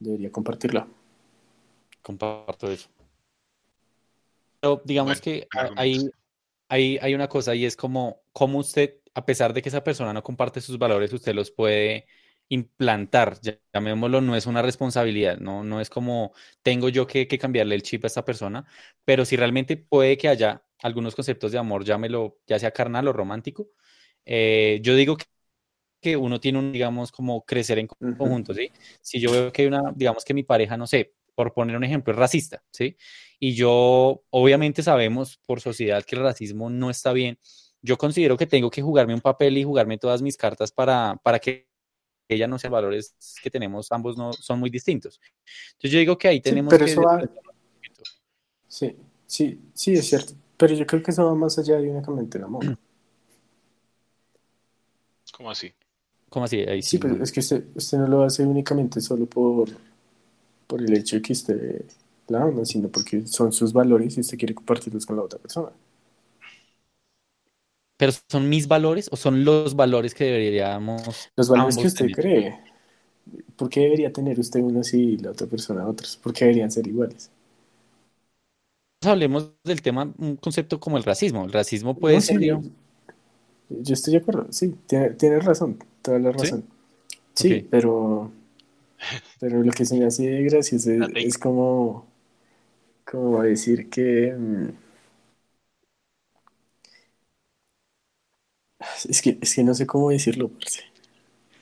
debería 0.00 0.32
compartirla. 0.32 0.86
Comparto 2.02 2.70
eso. 2.70 2.88
Pero 4.60 4.82
digamos 4.84 5.20
Bueno, 5.20 5.20
que 5.20 5.46
a- 5.54 5.60
argumentos. 5.60 6.10
Hay, 6.68 6.98
hay, 7.00 7.14
una 7.14 7.28
cosa 7.28 7.54
y 7.54 7.64
es 7.66 7.76
como, 7.76 8.22
como 8.32 8.58
usted, 8.58 8.96
a 9.14 9.24
pesar 9.26 9.52
de 9.54 9.62
que 9.62 9.68
esa 9.68 9.84
persona 9.84 10.12
no 10.12 10.22
comparte 10.22 10.60
sus 10.60 10.78
valores, 10.78 11.12
usted 11.12 11.34
los 11.34 11.50
puede 11.50 12.06
implantar, 12.48 13.38
ya- 13.40 13.58
llamémoslo, 13.72 14.20
no 14.20 14.36
es 14.36 14.46
una 14.46 14.62
responsabilidad, 14.62 15.38
no, 15.38 15.64
no 15.64 15.80
es 15.80 15.90
como 15.90 16.32
tengo 16.62 16.88
yo 16.88 17.06
que, 17.06 17.26
que 17.28 17.38
cambiarle 17.38 17.74
el 17.74 17.82
chip 17.82 18.04
a 18.04 18.06
esta 18.08 18.24
persona, 18.24 18.66
pero 19.04 19.24
si 19.24 19.36
realmente 19.36 19.76
puede 19.76 20.16
que 20.18 20.28
haya 20.28 20.62
algunos 20.82 21.14
conceptos 21.14 21.52
de 21.52 21.58
amor, 21.58 21.84
llámelo, 21.84 22.38
ya 22.46 22.58
sea 22.58 22.70
carnal 22.72 23.08
o 23.08 23.12
romántico, 23.12 23.68
eh, 24.26 24.80
yo 24.82 24.94
digo 24.96 25.16
que, 25.16 25.24
que 26.00 26.16
uno 26.16 26.40
tiene 26.40 26.58
un, 26.58 26.72
digamos, 26.72 27.12
como 27.12 27.44
crecer 27.44 27.78
en 27.78 27.88
conjunto, 28.18 28.54
¿sí? 28.54 28.72
Si 29.00 29.20
yo 29.20 29.30
veo 29.30 29.52
que 29.52 29.62
hay 29.62 29.68
una, 29.68 29.92
digamos 29.94 30.24
que 30.24 30.34
mi 30.34 30.42
pareja, 30.42 30.76
no 30.76 30.86
sé, 30.86 31.14
por 31.34 31.52
poner 31.52 31.76
un 31.76 31.84
ejemplo, 31.84 32.12
es 32.12 32.18
racista, 32.18 32.62
¿sí? 32.70 32.96
Y 33.38 33.54
yo, 33.54 34.22
obviamente 34.30 34.82
sabemos 34.82 35.38
por 35.46 35.60
sociedad 35.60 36.04
que 36.04 36.16
el 36.16 36.22
racismo 36.22 36.70
no 36.70 36.90
está 36.90 37.12
bien. 37.12 37.38
Yo 37.82 37.98
considero 37.98 38.36
que 38.36 38.46
tengo 38.46 38.70
que 38.70 38.82
jugarme 38.82 39.14
un 39.14 39.20
papel 39.20 39.58
y 39.58 39.64
jugarme 39.64 39.98
todas 39.98 40.22
mis 40.22 40.36
cartas 40.36 40.72
para, 40.72 41.16
para 41.22 41.38
que 41.38 41.68
ella 42.28 42.46
no 42.46 42.58
sea 42.58 42.70
valores 42.70 43.14
que 43.42 43.50
tenemos, 43.50 43.92
ambos 43.92 44.16
no 44.16 44.32
son 44.32 44.60
muy 44.60 44.70
distintos. 44.70 45.20
Entonces 45.72 45.90
yo 45.90 45.98
digo 45.98 46.16
que 46.16 46.28
ahí 46.28 46.40
tenemos 46.40 46.72
pero 46.72 46.84
que... 46.84 46.92
eso 46.92 47.02
va- 47.02 47.22
Sí, 48.66 48.96
sí, 49.26 49.60
sí, 49.72 49.94
es 49.94 50.06
cierto. 50.08 50.32
Pero 50.56 50.74
yo 50.74 50.86
creo 50.86 51.02
que 51.02 51.10
eso 51.10 51.24
va 51.24 51.34
más 51.34 51.58
allá 51.58 51.76
de 51.76 51.90
únicamente 51.90 52.38
el 52.38 52.44
amor. 52.44 52.64
¿Cómo 55.32 55.50
así? 55.50 55.72
¿Cómo 56.28 56.44
así? 56.46 56.60
Ahí 56.60 56.82
Sí, 56.82 56.90
sí, 56.90 56.98
pero 56.98 57.22
es 57.22 57.30
que 57.30 57.40
usted, 57.40 57.64
usted 57.74 57.98
no 57.98 58.06
lo 58.08 58.22
hace 58.24 58.44
únicamente 58.44 59.00
solo 59.00 59.26
por, 59.26 59.68
por 60.66 60.82
el 60.82 60.92
hecho 60.94 61.16
de 61.16 61.22
que 61.22 61.32
usted 61.32 61.84
la 62.28 62.42
ama, 62.44 62.64
sino 62.64 62.88
porque 62.90 63.26
son 63.26 63.52
sus 63.52 63.72
valores 63.72 64.16
y 64.16 64.20
usted 64.20 64.38
quiere 64.38 64.54
compartirlos 64.54 65.06
con 65.06 65.16
la 65.16 65.22
otra 65.22 65.38
persona. 65.38 65.70
Pero 67.96 68.12
son 68.30 68.48
mis 68.48 68.66
valores 68.68 69.08
o 69.12 69.16
son 69.16 69.44
los 69.44 69.74
valores 69.76 70.14
que 70.14 70.24
deberíamos 70.24 71.32
Los 71.36 71.48
valores 71.48 71.78
que 71.78 71.86
usted 71.86 72.10
tener? 72.10 72.10
cree. 72.10 72.58
¿Por 73.56 73.68
qué 73.70 73.80
debería 73.80 74.12
tener 74.12 74.40
usted 74.40 74.60
unos 74.60 74.94
y 74.94 75.16
la 75.18 75.32
otra 75.32 75.46
persona 75.46 75.86
otros? 75.88 76.16
¿Por 76.16 76.32
qué 76.32 76.46
deberían 76.46 76.70
ser 76.70 76.86
iguales? 76.88 77.30
Hablemos 79.02 79.52
del 79.62 79.82
tema, 79.82 80.12
un 80.18 80.36
concepto 80.36 80.80
como 80.80 80.96
el 80.96 81.04
racismo. 81.04 81.44
El 81.44 81.52
racismo 81.52 81.98
puede 81.98 82.18
No, 82.18 82.22
ser, 82.22 82.38
sí, 82.38 82.38
digamos, 82.38 82.66
yo 83.68 83.94
estoy 83.94 84.12
de 84.14 84.18
acuerdo, 84.20 84.46
sí, 84.50 84.74
tiene, 84.86 85.10
tiene 85.10 85.40
razón, 85.40 85.78
toda 86.02 86.18
la 86.18 86.32
razón. 86.32 86.64
Sí, 87.34 87.66
pero, 87.70 88.32
pero 89.40 89.62
lo 89.62 89.72
que 89.72 89.84
se 89.84 89.96
me 89.98 90.06
hace 90.06 90.42
gracioso 90.42 90.90
es, 90.90 91.10
es 91.20 91.38
como, 91.38 92.06
como 93.04 93.42
decir 93.42 93.88
que... 93.90 94.34
mm, 94.38 94.68
Es 99.08 99.22
que, 99.22 99.38
es 99.40 99.54
que 99.54 99.62
no 99.64 99.74
sé 99.74 99.86
cómo 99.86 100.10
decirlo, 100.10 100.48
parce. 100.50 100.82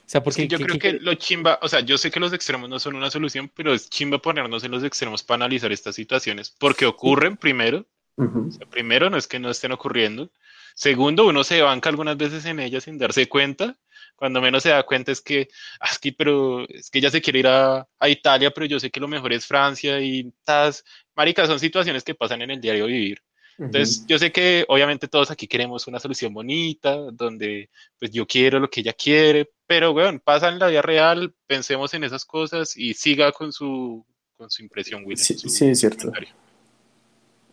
o 0.07 0.09
sea, 0.13 0.23
Es 0.25 0.35
porque 0.35 0.43
que 0.43 0.49
yo 0.49 0.59
¿qué- 0.59 0.65
creo 0.67 0.79
qué- 0.79 0.99
que 0.99 1.01
lo 1.01 1.15
chimba, 1.15 1.59
o 1.63 1.69
sea, 1.69 1.81
yo 1.81 1.99
sé 1.99 2.11
que 2.11 2.21
los 2.21 2.33
extremos 2.33 2.69
no 2.69 2.79
son 2.79 2.95
una 2.97 3.11
solución, 3.11 3.51
pero 3.55 3.73
es 3.75 3.89
chimba 3.91 4.19
ponernos 4.21 4.65
en 4.65 4.71
los 4.73 4.85
extremos 4.85 5.23
para 5.23 5.37
analizar 5.45 5.73
estas 5.73 5.95
situaciones, 5.95 6.51
porque 6.51 6.87
ocurren 6.87 7.37
primero, 7.37 7.87
Ujú. 8.17 8.41
o 8.49 8.51
sea, 8.51 8.67
primero 8.69 9.11
no 9.11 9.19
es 9.19 9.29
que 9.29 9.39
no 9.41 9.51
estén 9.51 9.73
ocurriendo, 9.73 10.33
segundo 10.75 11.27
uno 11.29 11.45
se 11.45 11.63
banca 11.63 11.91
algunas 11.91 12.17
veces 12.19 12.45
en 12.47 12.61
ellas 12.61 12.85
sin 12.85 12.99
darse 12.99 13.29
cuenta, 13.29 13.79
cuando 14.23 14.41
menos 14.41 14.63
se 14.63 14.69
da 14.69 14.85
cuenta 14.85 15.11
es 15.11 15.21
que, 15.21 15.49
ah, 15.81 15.89
es 15.91 15.99
que, 15.99 16.13
pero 16.13 16.65
es 16.69 16.91
que 16.91 17.01
ella 17.01 17.11
se 17.11 17.21
quiere 17.21 17.41
ir 17.41 17.49
a, 17.49 17.89
a 17.99 18.09
Italia, 18.09 18.53
pero 18.53 18.67
yo 18.67 18.79
sé 18.79 18.89
que 18.89 19.01
lo 19.01 19.09
mejor 19.09 19.33
es 19.33 19.45
Francia 19.45 20.01
y 20.01 20.33
tas, 20.45 20.85
marica, 21.17 21.45
son 21.45 21.59
situaciones 21.59 22.05
que 22.05 22.15
pasan 22.15 22.41
en 22.41 22.53
el 22.53 22.61
diario 22.61 22.87
vivir. 22.87 23.21
Entonces, 23.59 24.07
yo 24.07 24.21
sé 24.21 24.31
que 24.31 24.65
obviamente 24.69 25.09
todos 25.09 25.33
aquí 25.33 25.49
queremos 25.49 25.89
una 25.89 25.99
solución 25.99 26.33
bonita, 26.33 26.95
donde 27.13 27.69
pues 27.99 28.13
yo 28.13 28.25
quiero 28.25 28.61
lo 28.61 28.71
que 28.71 28.83
ella 28.83 28.93
quiere, 28.93 29.51
pero 29.67 29.93
bueno, 29.93 30.21
pasa 30.23 30.51
en 30.51 30.61
la 30.61 30.69
vida 30.69 30.83
real, 30.83 31.35
pensemos 31.49 31.93
en 31.93 32.05
esas 32.05 32.25
cosas 32.25 32.77
y 32.77 32.95
siga 32.95 33.33
con 33.33 33.53
su, 33.53 34.07
con 34.37 34.49
su 34.53 34.63
impresión, 34.63 35.03
Will. 35.05 35.19
Sí, 35.19 35.37
sí, 35.37 35.67
es 35.67 35.81
cierto. 35.81 36.13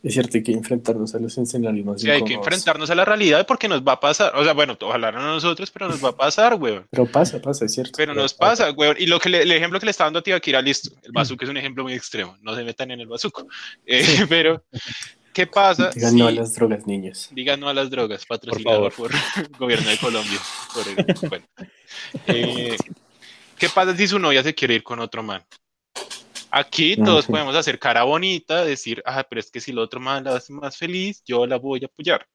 Es 0.01 0.13
cierto, 0.13 0.37
hay 0.37 0.43
que 0.43 0.53
enfrentarnos 0.53 1.13
a 1.13 1.19
los 1.19 1.37
escenarios 1.37 1.85
más 1.85 2.01
Sí, 2.01 2.09
hay 2.09 2.23
que 2.23 2.33
enfrentarnos 2.33 2.89
a 2.89 2.95
la 2.95 3.03
realidad 3.03 3.45
porque 3.45 3.67
nos 3.67 3.81
va 3.81 3.93
a 3.93 3.99
pasar. 3.99 4.33
O 4.35 4.43
sea, 4.45 4.53
bueno, 4.53 4.77
ojalá 4.79 5.11
no 5.11 5.19
a 5.19 5.23
nosotros, 5.23 5.69
pero 5.71 5.89
nos 5.89 6.03
va 6.03 6.09
a 6.09 6.15
pasar, 6.15 6.55
weón. 6.55 6.87
Pero 6.89 7.05
pasa, 7.05 7.41
pasa, 7.41 7.65
es 7.65 7.73
cierto. 7.73 7.91
Pero 7.97 8.13
nos 8.13 8.33
pasa, 8.33 8.71
weón. 8.71 8.95
Y 8.97 9.07
lo 9.07 9.19
que 9.19 9.27
el 9.27 9.51
ejemplo 9.51 9.77
que 9.77 9.85
le 9.85 9.91
está 9.91 10.05
dando 10.05 10.19
a 10.19 10.21
Tibaquira, 10.21 10.61
listo. 10.61 10.91
El 11.03 11.11
bazuco 11.11 11.43
es 11.43 11.49
un 11.49 11.57
ejemplo 11.57 11.83
muy 11.83 11.93
extremo. 11.93 12.37
No 12.41 12.55
se 12.55 12.63
metan 12.63 12.91
en 12.91 13.01
el 13.01 13.07
bazuco. 13.07 13.45
Eh, 13.85 14.03
pero, 14.29 14.63
¿qué 15.33 15.45
pasa? 15.47 15.89
Digan 15.93 16.15
no 16.15 16.27
a 16.27 16.31
las 16.31 16.53
drogas, 16.53 16.87
niños. 16.87 17.27
Digan 17.31 17.59
no 17.59 17.67
a 17.67 17.73
las 17.73 17.89
drogas, 17.89 18.25
patrocinado 18.25 18.89
por, 18.91 19.11
el 19.11 19.49
gobierno 19.59 19.89
de 19.89 19.97
Colombia. 19.97 20.39
bueno. 21.27 21.45
Eh, 22.25 22.77
¿Qué 23.57 23.67
pasa 23.67 23.93
si 23.97 24.07
su 24.07 24.17
novia 24.17 24.41
se 24.43 24.55
quiere 24.55 24.75
ir 24.75 24.83
con 24.83 24.99
otro 25.01 25.23
man? 25.23 25.43
Aquí 26.51 26.95
todos 26.95 27.27
podemos 27.27 27.55
hacer 27.55 27.77
cara 27.79 28.03
bonita, 28.03 28.65
decir, 28.65 29.01
ah, 29.05 29.25
pero 29.29 29.39
es 29.39 29.51
que 29.51 29.59
si 29.59 29.71
el 29.71 29.79
otro 29.79 29.99
man 29.99 30.23
la 30.23 30.35
hace 30.35 30.53
más 30.53 30.77
feliz, 30.77 31.23
yo 31.25 31.45
la 31.45 31.57
voy 31.57 31.81
a 31.83 31.85
apoyar. 31.85 32.25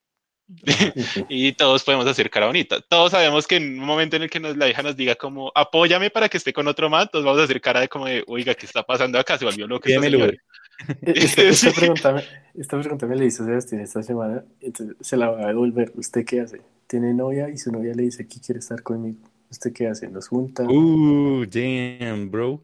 y 1.28 1.52
todos 1.52 1.82
podemos 1.84 2.06
hacer 2.06 2.30
cara 2.30 2.46
bonita. 2.46 2.80
Todos 2.88 3.12
sabemos 3.12 3.46
que 3.46 3.56
en 3.56 3.78
un 3.80 3.86
momento 3.86 4.16
en 4.16 4.22
el 4.22 4.30
que 4.30 4.40
nos, 4.40 4.56
la 4.56 4.68
hija 4.68 4.82
nos 4.82 4.96
diga 4.96 5.14
como, 5.14 5.50
apóyame 5.54 6.10
para 6.10 6.28
que 6.28 6.36
esté 6.36 6.52
con 6.52 6.68
otro 6.68 6.88
man, 6.90 7.08
todos 7.10 7.24
vamos 7.24 7.40
a 7.40 7.44
hacer 7.44 7.60
cara 7.60 7.80
de 7.80 7.88
como 7.88 8.06
de, 8.06 8.24
oiga, 8.26 8.54
¿qué 8.54 8.66
está 8.66 8.82
pasando 8.82 9.18
acá? 9.18 9.38
Se 9.38 9.44
volvió 9.44 9.66
loco. 9.66 9.88
Esta, 9.88 10.06
esta, 11.02 11.42
esta, 11.42 11.72
pregunta 11.72 12.12
me, 12.12 12.24
esta 12.54 12.80
pregunta 12.80 13.06
me 13.06 13.16
la 13.16 13.24
hizo 13.24 13.44
Sebastián 13.44 13.80
esta 13.80 14.02
semana, 14.02 14.44
entonces 14.60 14.96
se 15.00 15.16
la 15.16 15.30
va 15.30 15.44
a 15.44 15.46
devolver. 15.48 15.92
¿Usted 15.94 16.24
qué 16.24 16.40
hace? 16.40 16.60
Tiene 16.86 17.14
novia 17.14 17.48
y 17.48 17.56
su 17.56 17.72
novia 17.72 17.94
le 17.94 18.02
dice 18.02 18.26
que 18.26 18.40
quiere 18.40 18.58
estar 18.58 18.82
conmigo. 18.82 19.18
¿Usted 19.50 19.72
qué 19.72 19.86
hace? 19.86 20.08
¿Nos 20.08 20.28
junta? 20.28 20.64
Uh, 20.64 21.46
damn, 21.46 22.30
bro. 22.30 22.60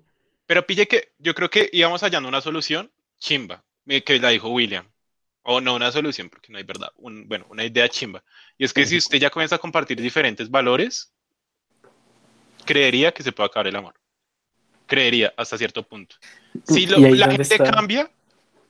Pero 0.51 0.67
pille 0.67 0.89
que 0.89 1.13
yo 1.19 1.33
creo 1.33 1.49
que 1.49 1.71
íbamos 1.73 2.01
hallando 2.01 2.29
una 2.29 2.41
solución 2.41 2.91
chimba, 3.21 3.63
eh, 3.87 4.03
que 4.03 4.19
la 4.19 4.31
dijo 4.31 4.49
William. 4.49 4.85
O 5.43 5.61
no 5.61 5.77
una 5.77 5.93
solución, 5.93 6.29
porque 6.29 6.51
no 6.51 6.59
hay 6.59 6.65
verdad. 6.65 6.91
bueno, 6.97 7.47
una 7.51 7.65
idea 7.65 7.89
chimba. 7.89 8.25
Y 8.59 8.65
es 8.65 8.73
que 8.73 8.85
si 8.85 8.97
usted 8.97 9.19
ya 9.19 9.31
comienza 9.31 9.55
a 9.55 9.59
compartir 9.61 10.01
diferentes 10.01 10.51
valores, 10.51 11.13
creería 12.65 13.13
que 13.13 13.23
se 13.23 13.31
puede 13.31 13.47
acabar 13.47 13.69
el 13.69 13.77
amor. 13.77 13.95
Creería 14.87 15.33
hasta 15.37 15.57
cierto 15.57 15.85
punto. 15.85 16.17
Si 16.65 16.85
la 16.85 17.31
gente 17.31 17.57
cambia, 17.57 18.11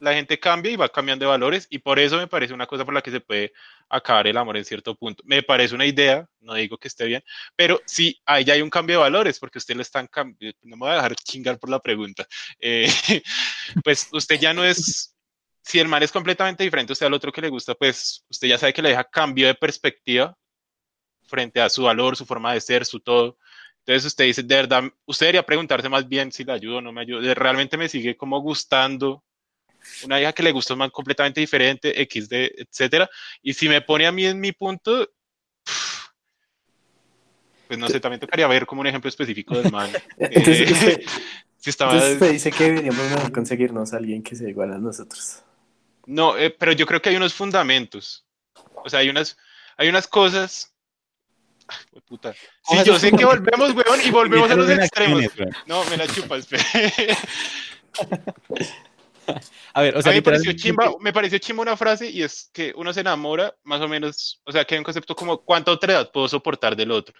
la 0.00 0.14
gente 0.14 0.40
cambia 0.40 0.72
y 0.72 0.76
va 0.76 0.88
cambiando 0.88 1.24
de 1.24 1.28
valores 1.28 1.66
y 1.70 1.78
por 1.78 1.98
eso 1.98 2.16
me 2.16 2.26
parece 2.26 2.54
una 2.54 2.66
cosa 2.66 2.84
por 2.84 2.94
la 2.94 3.02
que 3.02 3.10
se 3.10 3.20
puede 3.20 3.52
acabar 3.88 4.26
el 4.26 4.36
amor 4.36 4.56
en 4.56 4.64
cierto 4.64 4.94
punto. 4.94 5.22
Me 5.26 5.42
parece 5.42 5.74
una 5.74 5.86
idea, 5.86 6.26
no 6.40 6.54
digo 6.54 6.78
que 6.78 6.88
esté 6.88 7.04
bien, 7.06 7.22
pero 7.54 7.80
sí, 7.86 8.20
ahí 8.24 8.44
ya 8.44 8.54
hay 8.54 8.62
un 8.62 8.70
cambio 8.70 8.96
de 8.96 9.02
valores 9.02 9.38
porque 9.38 9.58
usted 9.58 9.76
le 9.76 9.82
están 9.82 10.06
cambiando, 10.08 10.58
no 10.62 10.76
me 10.76 10.80
voy 10.80 10.90
a 10.90 10.94
dejar 10.96 11.14
chingar 11.16 11.58
por 11.58 11.70
la 11.70 11.80
pregunta, 11.80 12.26
eh, 12.58 12.88
pues 13.84 14.08
usted 14.12 14.40
ya 14.40 14.54
no 14.54 14.64
es, 14.64 15.14
si 15.62 15.78
el 15.78 15.88
mar 15.88 16.02
es 16.02 16.12
completamente 16.12 16.64
diferente 16.64 16.92
usted 16.92 17.06
al 17.06 17.14
otro 17.14 17.30
que 17.30 17.42
le 17.42 17.50
gusta, 17.50 17.74
pues 17.74 18.24
usted 18.28 18.48
ya 18.48 18.58
sabe 18.58 18.72
que 18.72 18.82
le 18.82 18.90
deja 18.90 19.04
cambio 19.04 19.46
de 19.46 19.54
perspectiva 19.54 20.36
frente 21.30 21.60
a 21.60 21.70
su 21.70 21.84
valor, 21.84 22.16
su 22.16 22.26
forma 22.26 22.52
de 22.54 22.60
ser, 22.60 22.84
su 22.84 23.00
todo. 23.00 23.38
Entonces 23.80 24.04
usted 24.06 24.24
dice, 24.26 24.42
de 24.42 24.54
verdad, 24.56 24.84
usted 25.06 25.26
debería 25.26 25.46
preguntarse 25.46 25.88
más 25.88 26.06
bien 26.08 26.32
si 26.32 26.44
le 26.44 26.52
ayudo 26.52 26.78
o 26.78 26.80
no 26.80 26.92
me 26.92 27.02
ayuda. 27.02 27.32
Realmente 27.34 27.76
me 27.76 27.88
sigue 27.88 28.16
como 28.16 28.40
gustando 28.40 29.24
una 30.04 30.20
hija 30.20 30.32
que 30.32 30.42
le 30.42 30.52
gusta 30.52 30.74
un 30.74 30.78
man 30.80 30.90
completamente 30.90 31.40
diferente, 31.40 31.92
XD, 31.92 32.32
etcétera. 32.32 33.08
Y 33.42 33.54
si 33.54 33.68
me 33.68 33.80
pone 33.80 34.06
a 34.06 34.12
mí 34.12 34.26
en 34.26 34.40
mi 34.40 34.52
punto, 34.52 35.08
pues 37.70 37.78
no 37.78 37.88
sé, 37.88 38.00
también 38.00 38.18
tocaría 38.18 38.48
ver 38.48 38.66
como 38.66 38.80
un 38.80 38.88
ejemplo 38.88 39.08
específico 39.08 39.56
del 39.56 39.70
man. 39.70 39.90
entonces, 40.18 40.70
usted, 40.72 41.02
si 41.56 41.70
estaba... 41.70 41.94
usted 41.94 42.32
dice 42.32 42.50
que 42.50 42.64
deberíamos 42.64 43.30
conseguirnos 43.30 43.92
a 43.92 43.98
alguien 43.98 44.22
que 44.22 44.34
sea 44.34 44.48
igual 44.48 44.72
a 44.72 44.78
nosotros. 44.78 45.44
No, 46.06 46.36
eh, 46.36 46.50
pero 46.50 46.72
yo 46.72 46.86
creo 46.86 47.00
que 47.00 47.10
hay 47.10 47.16
unos 47.16 47.32
fundamentos. 47.32 48.26
O 48.84 48.90
sea, 48.90 48.98
hay 48.98 49.08
unas, 49.08 49.36
hay 49.76 49.88
unas 49.88 50.08
cosas. 50.08 50.74
Ay, 51.68 52.00
puta. 52.04 52.32
Sí, 52.32 52.76
yo 52.84 52.98
sé 52.98 53.12
que 53.12 53.24
volvemos, 53.24 53.72
weón, 53.72 54.00
y 54.04 54.10
volvemos 54.10 54.50
a 54.50 54.56
los 54.56 54.68
extremos. 54.68 55.22
No, 55.66 55.84
me 55.84 55.96
la 55.96 56.08
chupas. 56.08 56.48
A 59.74 59.82
ver, 59.82 59.96
o 59.96 60.02
sea, 60.02 60.12
me 60.12 60.22
pareció, 60.22 60.52
chimba, 60.52 60.94
me 61.00 61.12
pareció 61.12 61.38
chimba 61.38 61.62
una 61.62 61.76
frase 61.76 62.08
y 62.10 62.22
es 62.22 62.50
que 62.52 62.72
uno 62.76 62.92
se 62.92 63.00
enamora 63.00 63.54
más 63.64 63.80
o 63.80 63.88
menos, 63.88 64.40
o 64.44 64.52
sea, 64.52 64.64
que 64.64 64.74
hay 64.74 64.78
un 64.78 64.84
concepto 64.84 65.14
como 65.14 65.38
cuánta 65.38 65.70
otra 65.70 65.92
edad 65.92 66.10
puedo 66.10 66.28
soportar 66.28 66.76
del 66.76 66.90
otro. 66.90 67.14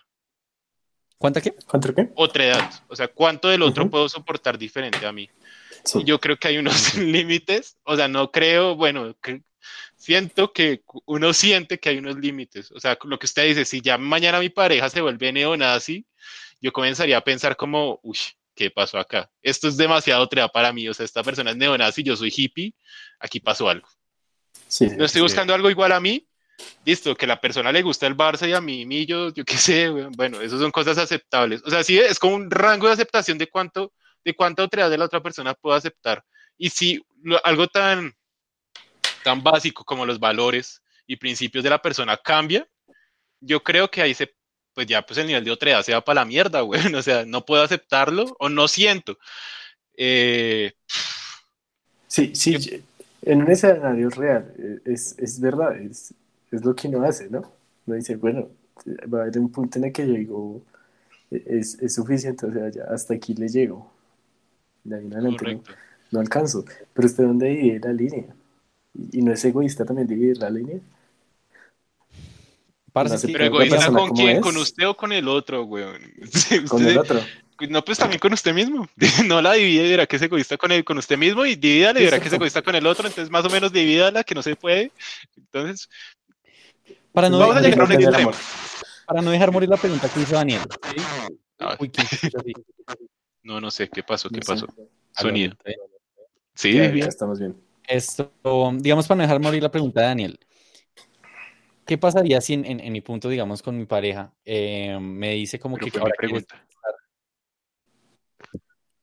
¿Cuánta 1.18 1.40
qué? 1.40 1.54
¿Cuánto 1.66 1.94
qué? 1.94 2.08
Otra 2.16 2.46
edad, 2.46 2.70
o 2.88 2.96
sea, 2.96 3.08
cuánto 3.08 3.48
del 3.48 3.62
otro 3.62 3.90
puedo 3.90 4.08
soportar 4.08 4.56
diferente 4.56 5.04
a 5.04 5.12
mí. 5.12 5.28
Y 5.94 6.04
yo 6.04 6.18
creo 6.18 6.36
que 6.36 6.48
hay 6.48 6.58
unos 6.58 6.94
límites, 6.96 7.76
o 7.84 7.96
sea, 7.96 8.08
no 8.08 8.30
creo, 8.30 8.74
bueno, 8.74 9.14
siento 9.96 10.52
que 10.52 10.82
uno 11.06 11.32
siente 11.32 11.78
que 11.78 11.90
hay 11.90 11.98
unos 11.98 12.16
límites, 12.16 12.70
o 12.72 12.80
sea, 12.80 12.98
lo 13.04 13.18
que 13.18 13.26
usted 13.26 13.46
dice, 13.46 13.64
si 13.64 13.80
ya 13.80 13.98
mañana 13.98 14.40
mi 14.40 14.48
pareja 14.48 14.88
se 14.88 15.00
vuelve 15.02 15.32
neonazi, 15.32 16.06
yo 16.60 16.72
comenzaría 16.72 17.18
a 17.18 17.24
pensar 17.24 17.56
como, 17.56 18.00
uy, 18.02 18.18
¿qué 18.54 18.70
pasó 18.70 18.98
acá? 18.98 19.30
Esto 19.42 19.68
es 19.68 19.76
demasiado 19.76 20.28
trea 20.28 20.48
para 20.48 20.72
mí, 20.72 20.88
o 20.88 20.94
sea, 20.94 21.04
esta 21.04 21.22
persona 21.22 21.50
es 21.50 21.56
neonazi, 21.56 22.02
yo 22.02 22.16
soy 22.16 22.32
hippie, 22.34 22.74
aquí 23.18 23.40
pasó 23.40 23.68
algo. 23.68 23.88
no 24.96 25.04
estoy 25.04 25.22
buscando 25.22 25.54
algo 25.54 25.70
igual 25.70 25.92
a 25.92 26.00
mí, 26.00 26.26
listo, 26.84 27.14
que 27.14 27.26
la 27.26 27.40
persona 27.40 27.72
le 27.72 27.82
gusta 27.82 28.06
el 28.06 28.16
Barça 28.16 28.48
y 28.48 28.52
a 28.52 28.60
mí, 28.60 28.84
mí 28.86 29.06
yo, 29.06 29.32
yo 29.32 29.44
qué 29.44 29.56
sé, 29.56 29.88
bueno, 29.90 30.40
eso 30.40 30.58
son 30.58 30.70
cosas 30.70 30.98
aceptables. 30.98 31.62
O 31.64 31.70
sea, 31.70 31.82
sí, 31.82 31.98
es 31.98 32.18
como 32.18 32.34
un 32.34 32.50
rango 32.50 32.86
de 32.86 32.94
aceptación 32.94 33.38
de 33.38 33.48
cuánto, 33.48 33.92
de 34.24 34.34
cuánta 34.34 34.64
otra 34.64 34.88
de 34.88 34.98
la 34.98 35.06
otra 35.06 35.22
persona 35.22 35.54
puedo 35.54 35.76
aceptar. 35.76 36.24
Y 36.56 36.70
si 36.70 37.00
algo 37.44 37.68
tan, 37.68 38.14
tan 39.24 39.42
básico 39.42 39.84
como 39.84 40.06
los 40.06 40.18
valores 40.18 40.82
y 41.06 41.16
principios 41.16 41.64
de 41.64 41.70
la 41.70 41.80
persona 41.80 42.16
cambia, 42.16 42.66
yo 43.40 43.62
creo 43.62 43.90
que 43.90 44.02
ahí 44.02 44.14
se 44.14 44.34
pues 44.80 44.88
ya 44.88 45.04
pues 45.04 45.18
el 45.18 45.26
nivel 45.26 45.44
de 45.44 45.50
otredad 45.50 45.82
se 45.82 45.92
va 45.92 46.02
para 46.02 46.22
la 46.22 46.24
mierda, 46.24 46.60
güey. 46.62 46.94
O 46.94 47.02
sea, 47.02 47.26
no 47.26 47.44
puedo 47.44 47.62
aceptarlo 47.62 48.34
o 48.38 48.48
no 48.48 48.66
siento. 48.66 49.18
Eh, 49.94 50.72
sí, 52.06 52.34
sí, 52.34 52.82
en 53.20 53.42
un 53.42 53.50
escenario 53.50 54.08
real, 54.08 54.54
eh, 54.58 54.78
es, 54.86 55.18
es 55.18 55.38
verdad, 55.38 55.76
es, 55.76 56.14
es, 56.50 56.64
lo 56.64 56.74
que 56.74 56.88
uno 56.88 57.04
hace, 57.04 57.28
¿no? 57.28 57.52
Uno 57.84 57.96
dice, 57.96 58.16
bueno, 58.16 58.48
va 59.12 59.18
a 59.18 59.22
haber 59.24 59.38
un 59.38 59.52
punto 59.52 59.78
en 59.78 59.84
el 59.84 59.92
que 59.92 60.06
digo, 60.06 60.62
e, 61.30 61.44
es, 61.46 61.78
es 61.82 61.92
suficiente, 61.92 62.46
o 62.46 62.52
sea, 62.52 62.70
ya 62.70 62.84
hasta 62.84 63.12
aquí 63.12 63.34
le 63.34 63.48
llego. 63.48 63.92
De 64.82 64.96
ahí 64.96 65.04
en 65.04 65.12
adelante 65.12 65.54
no, 65.56 65.62
no, 66.12 66.20
alcanzo. 66.20 66.64
Pero 66.94 67.06
usted 67.06 67.24
dónde 67.24 67.48
divide 67.48 67.80
la 67.80 67.92
línea. 67.92 68.34
Y, 68.94 69.18
y 69.18 69.22
no 69.22 69.30
es 69.30 69.44
egoísta 69.44 69.84
también 69.84 70.08
dividir 70.08 70.38
la 70.38 70.48
línea 70.48 70.80
pero 72.92 73.44
egoísta 73.44 73.88
con 73.88 74.10
quién, 74.10 74.40
con 74.40 74.56
usted 74.56 74.88
o 74.88 74.96
con 74.96 75.12
el 75.12 75.28
otro, 75.28 75.64
weón. 75.64 76.00
con 76.68 76.86
el 76.86 76.98
otro. 76.98 77.20
No, 77.68 77.84
pues 77.84 77.98
también 77.98 78.18
con 78.18 78.32
usted 78.32 78.54
mismo. 78.54 78.88
No 79.26 79.42
la 79.42 79.52
divide 79.52 79.86
y 79.86 79.90
verá 79.90 80.06
que 80.06 80.16
es 80.16 80.22
egoísta 80.22 80.56
con, 80.56 80.72
el, 80.72 80.84
con 80.84 80.98
usted 80.98 81.18
mismo 81.18 81.44
y 81.44 81.56
divídala 81.56 82.00
y 82.00 82.04
verá 82.04 82.20
que 82.20 82.28
es 82.28 82.32
egoísta 82.32 82.62
con 82.62 82.74
el 82.74 82.86
otro. 82.86 83.06
Entonces, 83.06 83.30
más 83.30 83.44
o 83.44 83.50
menos 83.50 83.72
divídala, 83.72 84.24
que 84.24 84.34
no 84.34 84.42
se 84.42 84.56
puede. 84.56 84.92
Entonces, 85.36 85.88
para 87.12 87.28
no, 87.28 87.38
vamos 87.38 87.56
a 87.56 87.60
llegar 87.60 87.82
a 87.82 87.84
un 87.84 87.92
extremo. 87.92 88.30
Para 89.06 89.22
no 89.22 89.30
dejar 89.30 89.50
morir 89.52 89.68
la 89.68 89.76
pregunta 89.76 90.08
que 90.08 90.20
hizo 90.20 90.34
Daniel. 90.34 90.62
Ah. 91.58 91.76
Uy, 91.78 91.90
no, 93.42 93.60
no 93.60 93.70
sé, 93.70 93.88
¿qué 93.88 94.02
pasó? 94.02 94.28
¿Qué 94.30 94.40
pasó? 94.40 94.66
Sonido. 95.12 95.54
Sí, 96.54 96.74
ya, 96.74 97.06
estamos 97.06 97.38
bien. 97.38 97.56
Esto, 97.86 98.30
digamos, 98.74 99.06
para 99.08 99.16
no 99.16 99.22
dejar 99.22 99.40
morir 99.40 99.62
la 99.62 99.70
pregunta 99.70 100.00
de 100.00 100.06
Daniel. 100.06 100.40
¿Qué 101.90 101.98
pasaría 101.98 102.40
si 102.40 102.54
en, 102.54 102.92
mi 102.92 103.00
punto, 103.00 103.28
digamos, 103.28 103.62
con 103.62 103.76
mi 103.76 103.84
pareja, 103.84 104.32
eh, 104.44 104.96
me 105.00 105.32
dice 105.32 105.58
como 105.58 105.76
que 105.76 105.90
ahora 105.98 106.14
pregunta. 106.16 106.64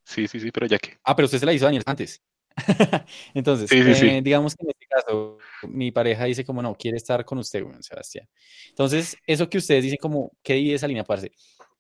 Sí, 0.06 0.26
sí, 0.30 0.40
sí, 0.40 0.52
pero 0.54 0.68
ya 0.68 0.80
que. 0.80 0.98
Ah, 1.04 1.14
pero 1.14 1.26
usted 1.26 1.38
se 1.38 1.46
la 1.46 1.52
hizo 1.52 1.66
Daniel 1.66 1.84
antes. 1.86 2.24
Entonces, 3.34 3.70
eh, 3.74 4.22
digamos 4.24 4.56
que 4.56 4.64
en 4.64 4.70
este 4.70 4.86
caso, 4.86 5.38
mi 5.64 5.92
pareja 5.92 6.24
dice 6.24 6.46
como 6.46 6.62
no, 6.62 6.76
quiere 6.76 6.96
estar 6.96 7.26
con 7.26 7.40
usted, 7.40 7.66
Sebastián. 7.82 8.30
Entonces, 8.70 9.18
eso 9.28 9.50
que 9.50 9.58
ustedes 9.58 9.84
dicen 9.84 10.00
como, 10.02 10.32
¿qué 10.42 10.54
divide 10.54 10.76
esa 10.76 10.88
línea, 10.88 11.04
parce? 11.04 11.34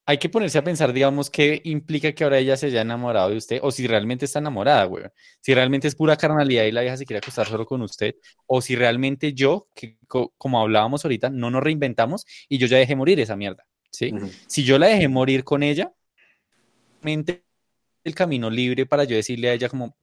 Hay 0.10 0.20
que 0.20 0.30
ponerse 0.30 0.58
a 0.58 0.64
pensar, 0.64 0.94
digamos, 0.94 1.30
qué 1.30 1.60
implica 1.66 2.14
que 2.14 2.24
ahora 2.24 2.40
ella 2.40 2.56
se 2.56 2.68
haya 2.68 2.80
enamorado 2.80 3.30
de 3.30 3.36
usted, 3.36 3.60
o 3.62 3.72
si 3.72 3.88
realmente 3.88 4.24
está 4.24 4.40
enamorada, 4.40 4.86
güey. 4.86 5.04
Si 5.42 5.54
realmente 5.54 5.90
es 5.90 5.96
pura 5.96 6.16
carnalidad 6.16 6.64
y 6.64 6.72
la 6.72 6.80
vieja 6.80 6.96
se 6.96 7.06
quiere 7.06 7.18
acostar 7.18 7.46
solo 7.46 7.66
con 7.66 7.82
usted, 7.82 8.16
o 8.46 8.62
si 8.62 8.78
realmente 8.78 9.34
yo, 9.34 9.68
que 9.76 9.98
como 10.08 10.62
hablábamos 10.62 11.04
ahorita, 11.04 11.30
no 11.30 11.52
nos 11.52 11.62
reinventamos 11.62 12.26
y 12.48 12.58
yo 12.58 12.68
ya 12.68 12.78
dejé 12.78 12.96
morir 12.96 13.20
esa 13.20 13.36
mierda, 13.36 13.66
¿sí? 13.92 14.14
Si 14.48 14.64
yo 14.64 14.80
la 14.80 14.88
dejé 14.88 15.10
morir 15.10 15.44
con 15.44 15.62
ella, 15.62 15.92
el 17.04 18.16
camino 18.16 18.50
libre 18.50 18.86
para 18.86 19.04
yo 19.04 19.18
decirle 19.18 19.50
a 19.50 19.54
ella 19.56 19.68
como, 19.68 19.98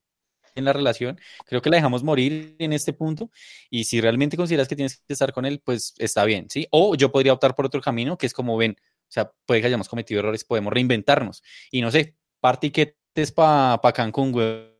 en 0.54 0.66
la 0.66 0.74
relación, 0.74 1.18
creo 1.46 1.62
que 1.62 1.70
la 1.70 1.76
dejamos 1.76 2.04
morir 2.04 2.56
en 2.58 2.74
este 2.74 2.92
punto 2.92 3.30
y 3.70 3.84
si 3.84 4.02
realmente 4.02 4.36
consideras 4.36 4.68
que 4.68 4.76
tienes 4.76 4.98
que 4.98 5.14
estar 5.14 5.32
con 5.32 5.46
él, 5.46 5.62
pues 5.64 5.94
está 5.96 6.26
bien, 6.26 6.50
¿sí? 6.50 6.68
O 6.70 6.94
yo 6.94 7.10
podría 7.10 7.32
optar 7.32 7.54
por 7.54 7.64
otro 7.64 7.80
camino 7.80 8.18
que 8.18 8.26
es 8.26 8.34
como 8.34 8.58
ven, 8.58 8.76
sea, 9.14 9.30
puede 9.46 9.60
que 9.60 9.68
hayamos 9.68 9.88
cometido 9.88 10.20
errores, 10.20 10.44
podemos 10.44 10.72
reinventarnos 10.72 11.42
y 11.70 11.80
no 11.80 11.90
sé, 11.90 12.16
partiquetes 12.40 13.32
para 13.32 13.80
pa 13.80 13.92
Cancún, 13.92 14.32
güey, 14.32 14.74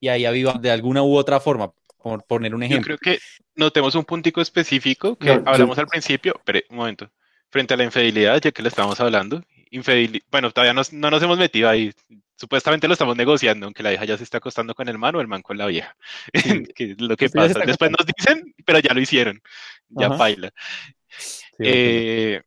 y 0.00 0.08
ahí 0.08 0.24
aviva 0.24 0.54
de 0.54 0.70
alguna 0.70 1.02
u 1.02 1.14
otra 1.14 1.38
forma, 1.40 1.72
por 2.02 2.24
poner 2.24 2.54
un 2.54 2.62
ejemplo. 2.62 2.94
Yo 2.94 2.98
creo 2.98 3.16
que 3.16 3.22
notemos 3.54 3.94
un 3.94 4.04
puntico 4.04 4.40
específico 4.40 5.16
que 5.16 5.30
hablamos 5.30 5.78
al 5.78 5.86
principio, 5.86 6.40
pero 6.44 6.60
un 6.70 6.76
momento, 6.76 7.10
frente 7.50 7.74
a 7.74 7.76
la 7.76 7.84
infidelidad, 7.84 8.40
ya 8.40 8.50
que 8.50 8.62
le 8.62 8.68
estamos 8.68 8.98
hablando, 9.00 9.42
infidelidad, 9.70 10.24
bueno, 10.30 10.50
todavía 10.50 10.72
no 10.72 11.10
nos 11.10 11.22
hemos 11.22 11.38
metido 11.38 11.68
ahí, 11.68 11.92
supuestamente 12.36 12.88
lo 12.88 12.94
estamos 12.94 13.16
negociando, 13.16 13.66
aunque 13.66 13.82
la 13.82 13.90
vieja 13.90 14.04
ya 14.04 14.18
se 14.18 14.24
está 14.24 14.38
acostando 14.38 14.74
con 14.74 14.88
el 14.88 14.98
man 14.98 15.14
o 15.14 15.20
el 15.20 15.28
man 15.28 15.42
con 15.42 15.58
la 15.58 15.66
vieja. 15.66 15.96
que 16.74 16.92
es 16.92 17.00
lo 17.00 17.16
que 17.16 17.28
pasa. 17.28 17.60
Después 17.60 17.90
nos 17.90 18.06
dicen, 18.06 18.54
pero 18.64 18.80
ya 18.80 18.92
lo 18.94 19.00
hicieron, 19.00 19.40
ya 19.88 20.08
baila. 20.08 20.50
Eh, 21.58 22.42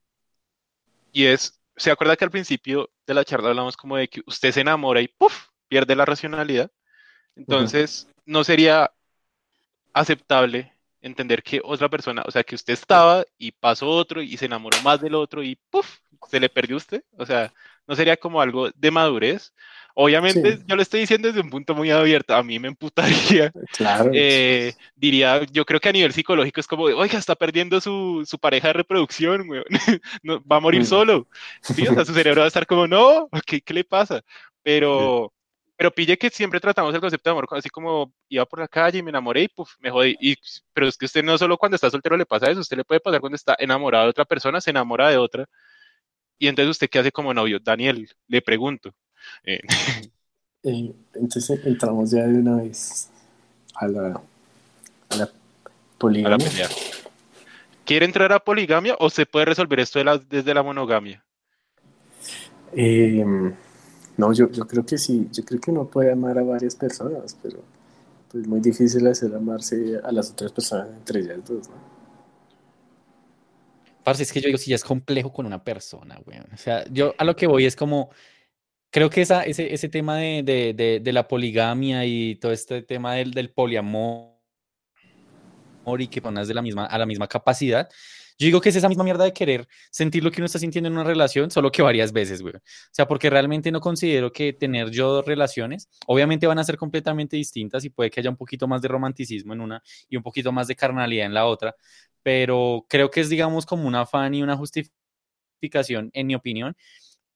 y 1.16 1.28
es, 1.28 1.58
¿se 1.76 1.90
acuerda 1.90 2.14
que 2.14 2.26
al 2.26 2.30
principio 2.30 2.90
de 3.06 3.14
la 3.14 3.24
charla 3.24 3.48
hablamos 3.48 3.74
como 3.74 3.96
de 3.96 4.06
que 4.06 4.20
usted 4.26 4.52
se 4.52 4.60
enamora 4.60 5.00
y 5.00 5.08
¡puf! 5.08 5.46
pierde 5.66 5.96
la 5.96 6.04
racionalidad? 6.04 6.70
Entonces, 7.34 8.06
no 8.26 8.44
sería 8.44 8.92
aceptable 9.94 10.75
entender 11.06 11.42
que 11.42 11.60
otra 11.64 11.88
persona, 11.88 12.22
o 12.26 12.30
sea, 12.30 12.44
que 12.44 12.54
usted 12.54 12.72
estaba 12.74 13.24
y 13.38 13.52
pasó 13.52 13.88
otro 13.88 14.22
y 14.22 14.36
se 14.36 14.46
enamoró 14.46 14.80
más 14.82 15.00
del 15.00 15.14
otro 15.14 15.42
y 15.42 15.56
¡puf! 15.70 15.98
se 16.28 16.40
le 16.40 16.48
perdió 16.48 16.76
usted. 16.76 17.02
O 17.16 17.24
sea, 17.24 17.52
no 17.86 17.94
sería 17.94 18.16
como 18.16 18.40
algo 18.40 18.70
de 18.70 18.90
madurez. 18.90 19.52
Obviamente, 19.98 20.58
yo 20.66 20.76
lo 20.76 20.82
estoy 20.82 21.00
diciendo 21.00 21.28
desde 21.28 21.40
un 21.40 21.48
punto 21.48 21.74
muy 21.74 21.90
abierto. 21.90 22.34
A 22.34 22.42
mí 22.42 22.58
me 22.58 22.68
emputaría. 22.68 23.50
Claro. 23.72 24.10
Eh, 24.12 24.74
diría, 24.94 25.42
yo 25.50 25.64
creo 25.64 25.80
que 25.80 25.88
a 25.88 25.92
nivel 25.92 26.12
psicológico 26.12 26.60
es 26.60 26.66
como, 26.66 26.84
oiga, 26.84 27.18
está 27.18 27.34
perdiendo 27.34 27.80
su, 27.80 28.22
su 28.26 28.38
pareja 28.38 28.68
de 28.68 28.74
reproducción, 28.74 29.48
no, 30.22 30.42
va 30.44 30.56
a 30.56 30.60
morir 30.60 30.82
mm. 30.82 30.86
solo. 30.86 31.28
¿Sí? 31.62 31.86
O 31.88 31.94
sea, 31.94 32.04
su 32.04 32.12
cerebro 32.12 32.40
va 32.40 32.44
a 32.44 32.48
estar 32.48 32.66
como, 32.66 32.86
no, 32.86 33.30
¿qué, 33.46 33.62
qué 33.62 33.72
le 33.72 33.84
pasa? 33.84 34.22
Pero, 34.62 35.32
pero 35.76 35.90
pille 35.90 36.16
que 36.16 36.30
siempre 36.30 36.58
tratamos 36.58 36.94
el 36.94 37.00
concepto 37.00 37.28
de 37.28 37.32
amor 37.32 37.46
así 37.50 37.68
como 37.68 38.12
iba 38.28 38.46
por 38.46 38.60
la 38.60 38.68
calle 38.68 38.98
y 38.98 39.02
me 39.02 39.10
enamoré 39.10 39.42
y 39.42 39.48
puf, 39.48 39.74
me 39.78 39.90
jodí. 39.90 40.16
Y, 40.20 40.36
pero 40.72 40.88
es 40.88 40.96
que 40.96 41.04
usted 41.04 41.22
no 41.22 41.36
solo 41.36 41.58
cuando 41.58 41.74
está 41.74 41.90
soltero 41.90 42.16
le 42.16 42.24
pasa 42.24 42.50
eso, 42.50 42.60
usted 42.60 42.78
le 42.78 42.84
puede 42.84 43.00
pasar 43.00 43.20
cuando 43.20 43.36
está 43.36 43.54
enamorado 43.58 44.04
de 44.04 44.10
otra 44.10 44.24
persona, 44.24 44.60
se 44.60 44.70
enamora 44.70 45.10
de 45.10 45.18
otra. 45.18 45.46
Y 46.38 46.48
entonces 46.48 46.70
usted 46.70 46.88
qué 46.88 46.98
hace 46.98 47.12
como 47.12 47.34
novio, 47.34 47.58
Daniel, 47.60 48.08
le 48.26 48.42
pregunto. 48.42 48.94
Eh. 49.44 49.60
Eh, 50.62 50.92
entonces 51.14 51.64
entramos 51.64 52.10
ya 52.10 52.26
de 52.26 52.40
una 52.40 52.56
vez 52.56 53.08
a 53.76 53.86
la, 53.86 54.20
a 55.10 55.16
la 55.16 55.30
poligamia. 55.96 56.68
¿Quiere 57.84 58.04
entrar 58.04 58.32
a 58.32 58.40
poligamia 58.40 58.96
o 58.98 59.08
se 59.08 59.26
puede 59.26 59.44
resolver 59.44 59.78
esto 59.78 60.00
desde 60.28 60.54
la 60.54 60.64
monogamia? 60.64 61.24
Eh, 62.72 63.24
no, 64.16 64.32
yo, 64.32 64.50
yo 64.50 64.66
creo 64.66 64.84
que 64.84 64.98
sí, 64.98 65.28
yo 65.32 65.44
creo 65.44 65.60
que 65.60 65.70
uno 65.70 65.86
puede 65.86 66.12
amar 66.12 66.38
a 66.38 66.42
varias 66.42 66.74
personas, 66.74 67.36
pero 67.42 67.62
pues, 68.30 68.42
es 68.44 68.48
muy 68.48 68.60
difícil 68.60 69.06
hacer 69.06 69.34
amarse 69.34 69.98
a 70.02 70.12
las 70.12 70.30
otras 70.30 70.52
personas 70.52 70.88
entre 70.96 71.20
ellas 71.20 71.38
dos, 71.46 71.68
¿no? 71.68 71.96
Es 74.12 74.32
que 74.32 74.40
yo 74.40 74.46
digo, 74.46 74.58
si 74.58 74.70
ya 74.70 74.76
es 74.76 74.84
complejo 74.84 75.32
con 75.32 75.46
una 75.46 75.64
persona, 75.64 76.20
güey. 76.24 76.38
O 76.38 76.56
sea, 76.56 76.84
yo 76.92 77.12
a 77.18 77.24
lo 77.24 77.34
que 77.34 77.48
voy 77.48 77.66
es 77.66 77.74
como, 77.74 78.10
creo 78.90 79.10
que 79.10 79.20
esa, 79.20 79.42
ese, 79.42 79.74
ese 79.74 79.88
tema 79.88 80.16
de, 80.18 80.44
de, 80.44 81.00
de, 81.02 81.12
la 81.12 81.26
poligamia 81.26 82.04
y 82.06 82.36
todo 82.36 82.52
este 82.52 82.82
tema 82.82 83.14
del, 83.14 83.32
del 83.32 83.50
poliamor 83.50 84.36
y 85.98 86.06
que 86.06 86.22
pones 86.22 86.46
de 86.46 86.54
la 86.54 86.62
misma, 86.62 86.86
a 86.86 86.98
la 86.98 87.06
misma 87.06 87.26
capacidad, 87.26 87.88
yo 88.38 88.46
digo 88.46 88.60
que 88.60 88.68
es 88.68 88.76
esa 88.76 88.88
misma 88.88 89.04
mierda 89.04 89.24
de 89.24 89.32
querer 89.32 89.66
sentir 89.90 90.22
lo 90.22 90.30
que 90.30 90.40
uno 90.40 90.46
está 90.46 90.58
sintiendo 90.58 90.88
en 90.88 90.94
una 90.94 91.04
relación, 91.04 91.50
solo 91.50 91.70
que 91.72 91.82
varias 91.82 92.12
veces, 92.12 92.42
güey. 92.42 92.54
O 92.54 92.60
sea, 92.90 93.06
porque 93.08 93.30
realmente 93.30 93.70
no 93.70 93.80
considero 93.80 94.32
que 94.32 94.52
tener 94.52 94.90
yo 94.90 95.10
dos 95.10 95.24
relaciones, 95.26 95.88
obviamente 96.06 96.46
van 96.46 96.58
a 96.58 96.64
ser 96.64 96.76
completamente 96.76 97.36
distintas 97.36 97.84
y 97.84 97.90
puede 97.90 98.10
que 98.10 98.20
haya 98.20 98.30
un 98.30 98.36
poquito 98.36 98.68
más 98.68 98.82
de 98.82 98.88
romanticismo 98.88 99.52
en 99.54 99.60
una 99.60 99.82
y 100.08 100.16
un 100.16 100.22
poquito 100.22 100.52
más 100.52 100.66
de 100.66 100.76
carnalidad 100.76 101.26
en 101.26 101.34
la 101.34 101.46
otra, 101.46 101.74
pero 102.22 102.84
creo 102.88 103.10
que 103.10 103.20
es, 103.20 103.28
digamos, 103.28 103.66
como 103.66 103.86
un 103.86 103.94
afán 103.94 104.34
y 104.34 104.42
una 104.42 104.56
justificación, 104.56 106.10
en 106.12 106.26
mi 106.26 106.34
opinión, 106.34 106.76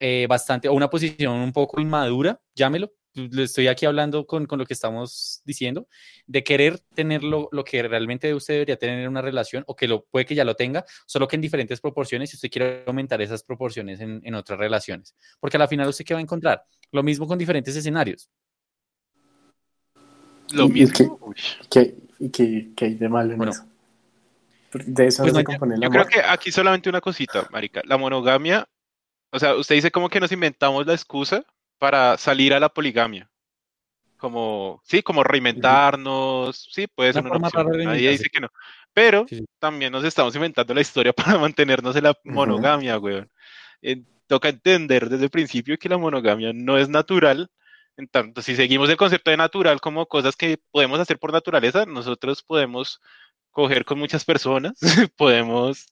eh, 0.01 0.27
bastante, 0.29 0.69
o 0.69 0.75
una 0.75 0.91
posición 0.91 1.35
un 1.35 1.53
poco 1.53 1.81
inmadura, 1.81 2.41
llámelo, 2.55 2.93
le 3.15 3.43
estoy 3.43 3.69
aquí 3.69 3.87
hablando 3.87 4.27
con, 4.27 4.47
con, 4.47 4.59
lo 4.59 4.67
que 4.67 4.75
estamos 4.75 5.43
diciendo, 5.45 5.89
de 6.27 6.45
querer 6.45 6.79
tener 6.95 7.23
lo, 7.23 7.49
lo, 7.53 7.65
que 7.65 7.83
realmente 7.83 8.33
usted 8.35 8.55
debería 8.55 8.77
tener 8.77 9.01
en 9.01 9.09
una 9.09 9.23
relación, 9.23 9.65
o 9.67 9.75
que 9.75 9.89
lo 9.89 10.05
puede 10.05 10.27
que 10.27 10.35
ya 10.35 10.45
lo 10.45 10.55
tenga, 10.55 10.85
solo 11.07 11.27
que 11.27 11.37
en 11.37 11.43
diferentes 11.43 11.81
proporciones, 11.81 12.33
y 12.33 12.37
usted 12.37 12.51
quiere 12.51 12.85
aumentar 12.87 13.21
esas 13.21 13.43
proporciones 13.43 14.01
en, 14.01 14.21
en 14.25 14.35
otras 14.35 14.59
relaciones. 14.59 15.15
Porque 15.41 15.57
a 15.57 15.61
la 15.61 15.69
final 15.69 15.89
usted 15.89 16.05
qué 16.05 16.15
va 16.15 16.21
a 16.21 16.23
encontrar? 16.23 16.63
Lo 16.93 17.03
mismo 17.03 17.27
con 17.27 17.39
diferentes 17.39 17.75
escenarios. 17.75 18.31
Lo 20.53 20.69
mismo. 20.69 21.33
¿Y 22.19 22.29
qué, 22.31 22.73
hay 22.81 22.95
de 22.95 23.09
malo 23.09 23.35
en 23.35 23.49
eso? 23.49 23.65
De 24.73 25.07
eso 25.07 25.23
pues 25.23 25.35
no 25.35 25.81
Yo 25.81 25.91
creo 25.91 26.07
que 26.07 26.21
aquí 26.21 26.53
solamente 26.53 26.89
una 26.89 27.01
cosita, 27.01 27.49
Marica. 27.51 27.83
La 27.85 27.97
monogamia, 27.97 28.69
o 29.33 29.39
sea, 29.39 29.57
usted 29.57 29.75
dice 29.75 29.91
como 29.91 30.09
que 30.09 30.21
nos 30.21 30.31
inventamos 30.31 30.87
la 30.87 30.93
excusa 30.93 31.45
para 31.81 32.19
salir 32.19 32.53
a 32.53 32.61
la 32.61 32.69
poligamia. 32.69 33.29
Como, 34.19 34.83
sí, 34.85 35.03
como 35.03 35.25
reinventarnos, 35.25 36.69
sí, 36.71 36.87
puede 36.87 37.15
ser 37.15 37.25
una, 37.25 37.37
opción. 37.39 37.71
Nadie 37.85 38.11
dice 38.11 38.29
que 38.31 38.41
no. 38.41 38.49
Pero 38.93 39.25
también 39.59 39.91
nos 39.91 40.05
estamos 40.05 40.35
inventando 40.37 40.75
la 40.75 40.83
historia 40.83 41.13
para 41.37 41.39
mantenernos 41.39 41.97
en 41.97 42.05
la 42.05 42.15
monogamia, 42.25 42.99
weón. 42.99 43.31
Eh, 43.81 44.03
toca 44.27 44.51
entender 44.51 45.09
desde 45.09 45.25
el 45.25 45.31
principio 45.31 45.79
que 45.79 45.89
la 45.89 45.97
monogamia 45.97 46.53
no 46.53 46.77
es 46.77 46.91
natural. 46.91 47.51
En 47.97 48.09
tanto, 48.09 48.43
si 48.43 48.55
seguimos 48.57 48.91
el 48.91 48.99
concepto 48.99 49.31
de 49.31 49.39
natural 49.39 49.81
como 49.81 50.07
cosas 50.07 50.37
que 50.37 50.59
podemos 50.71 51.01
hacer 51.01 51.19
por 51.19 51.33
naturaleza, 51.33 51.87
nosotros 51.87 52.43
podemos 52.43 53.01
coger 53.51 53.87
con 53.87 53.99
muchas 53.99 54.25
personas, 54.25 54.79
podemos, 55.17 55.87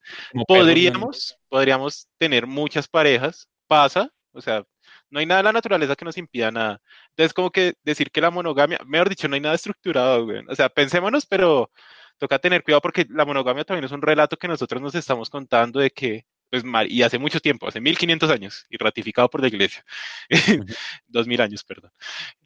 podríamos, 0.47 1.39
podríamos 1.49 2.09
tener 2.19 2.47
muchas 2.47 2.87
parejas, 2.89 3.49
pasa, 3.67 4.11
o 4.33 4.41
sea, 4.41 4.65
no 5.11 5.21
hay 5.21 5.27
nada 5.27 5.41
en 5.41 5.47
la 5.47 5.53
naturaleza 5.53 5.97
que 5.97 6.05
nos 6.05 6.19
impida 6.19 6.51
nada. 6.51 6.81
Entonces, 7.11 7.33
como 7.33 7.51
que 7.51 7.75
decir 7.83 8.11
que 8.11 8.21
la 8.21 8.31
monogamia, 8.31 8.79
mejor 8.87 9.09
dicho, 9.09 9.29
no 9.29 9.35
hay 9.35 9.41
nada 9.41 9.55
estructurado, 9.55 10.25
güey. 10.25 10.43
O 10.49 10.55
sea, 10.55 10.69
pensémonos, 10.69 11.27
pero 11.27 11.71
toca 12.19 12.39
tener 12.39 12.63
cuidado 12.63 12.81
porque 12.81 13.07
la 13.09 13.25
monogamia 13.25 13.65
también 13.65 13.85
es 13.85 13.93
un 13.93 14.03
relato 14.03 14.37
que 14.37 14.49
nosotros 14.49 14.83
nos 14.83 14.95
estamos 14.95 15.31
contando 15.31 15.81
de 15.81 15.91
que, 15.91 16.27
pues, 16.51 16.65
y 16.89 17.03
hace 17.03 17.19
mucho 17.19 17.41
tiempo, 17.41 17.69
hace 17.69 17.81
1500 17.81 18.31
años, 18.31 18.67
y 18.69 18.77
ratificado 18.77 19.31
por 19.31 19.41
la 19.41 19.49
iglesia. 19.49 19.85
2000 21.07 21.41
años, 21.41 21.65
perdón. 21.65 21.91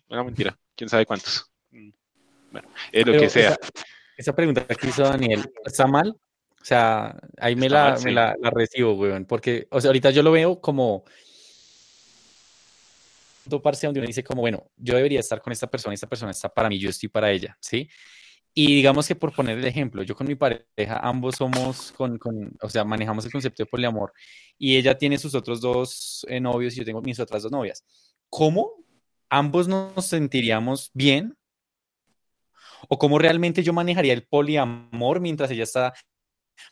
Una 0.08 0.24
mentira, 0.24 0.56
quién 0.76 0.88
sabe 0.88 1.06
cuántos. 1.06 1.50
Mm, 1.70 1.90
bueno, 2.52 2.68
es 2.92 3.06
lo 3.06 3.12
que 3.12 3.30
sea. 3.30 3.56
Esa, 4.16 4.34
pregunta 4.34 4.64
que 4.66 4.88
hizo 4.88 5.02
Daniel, 5.02 5.50
¿está 5.64 5.86
mal? 5.86 6.10
O 6.10 6.64
sea, 6.64 7.16
ahí 7.38 7.56
me, 7.56 7.68
la, 7.68 7.98
me 8.04 8.12
la, 8.12 8.36
la, 8.38 8.50
recibo, 8.50 8.94
güey, 8.94 9.24
porque, 9.24 9.66
o 9.70 9.80
sea, 9.80 9.88
ahorita 9.88 10.10
yo 10.10 10.22
lo 10.22 10.30
veo 10.30 10.60
como 10.60 11.04
parte 13.62 13.86
donde 13.86 14.00
uno 14.00 14.06
dice 14.06 14.24
como, 14.24 14.40
bueno, 14.42 14.70
yo 14.76 14.94
debería 14.96 15.20
estar 15.20 15.40
con 15.40 15.52
esta 15.52 15.66
persona, 15.66 15.94
esta 15.94 16.08
persona 16.08 16.30
está 16.30 16.48
para 16.48 16.68
mí, 16.68 16.78
yo 16.78 16.90
estoy 16.90 17.08
para 17.08 17.30
ella, 17.30 17.56
¿sí? 17.60 17.88
Y 18.54 18.74
digamos 18.74 19.08
que 19.08 19.16
por 19.16 19.34
poner 19.34 19.58
el 19.58 19.64
ejemplo, 19.64 20.02
yo 20.02 20.14
con 20.14 20.26
mi 20.26 20.34
pareja, 20.34 20.98
ambos 21.02 21.36
somos 21.36 21.92
con, 21.92 22.18
con 22.18 22.54
o 22.60 22.68
sea, 22.68 22.84
manejamos 22.84 23.24
el 23.24 23.32
concepto 23.32 23.62
de 23.62 23.66
poliamor 23.66 24.12
y 24.58 24.76
ella 24.76 24.98
tiene 24.98 25.16
sus 25.16 25.34
otros 25.34 25.60
dos 25.60 26.26
eh, 26.28 26.38
novios 26.38 26.74
y 26.74 26.78
yo 26.78 26.84
tengo 26.84 27.00
mis 27.00 27.18
otras 27.18 27.42
dos 27.42 27.52
novias. 27.52 27.82
¿Cómo 28.28 28.72
ambos 29.30 29.68
nos 29.68 30.06
sentiríamos 30.06 30.90
bien? 30.92 31.34
¿O 32.88 32.98
cómo 32.98 33.18
realmente 33.18 33.62
yo 33.62 33.72
manejaría 33.72 34.12
el 34.12 34.26
poliamor 34.26 35.20
mientras 35.20 35.50
ella 35.50 35.64
está 35.64 35.94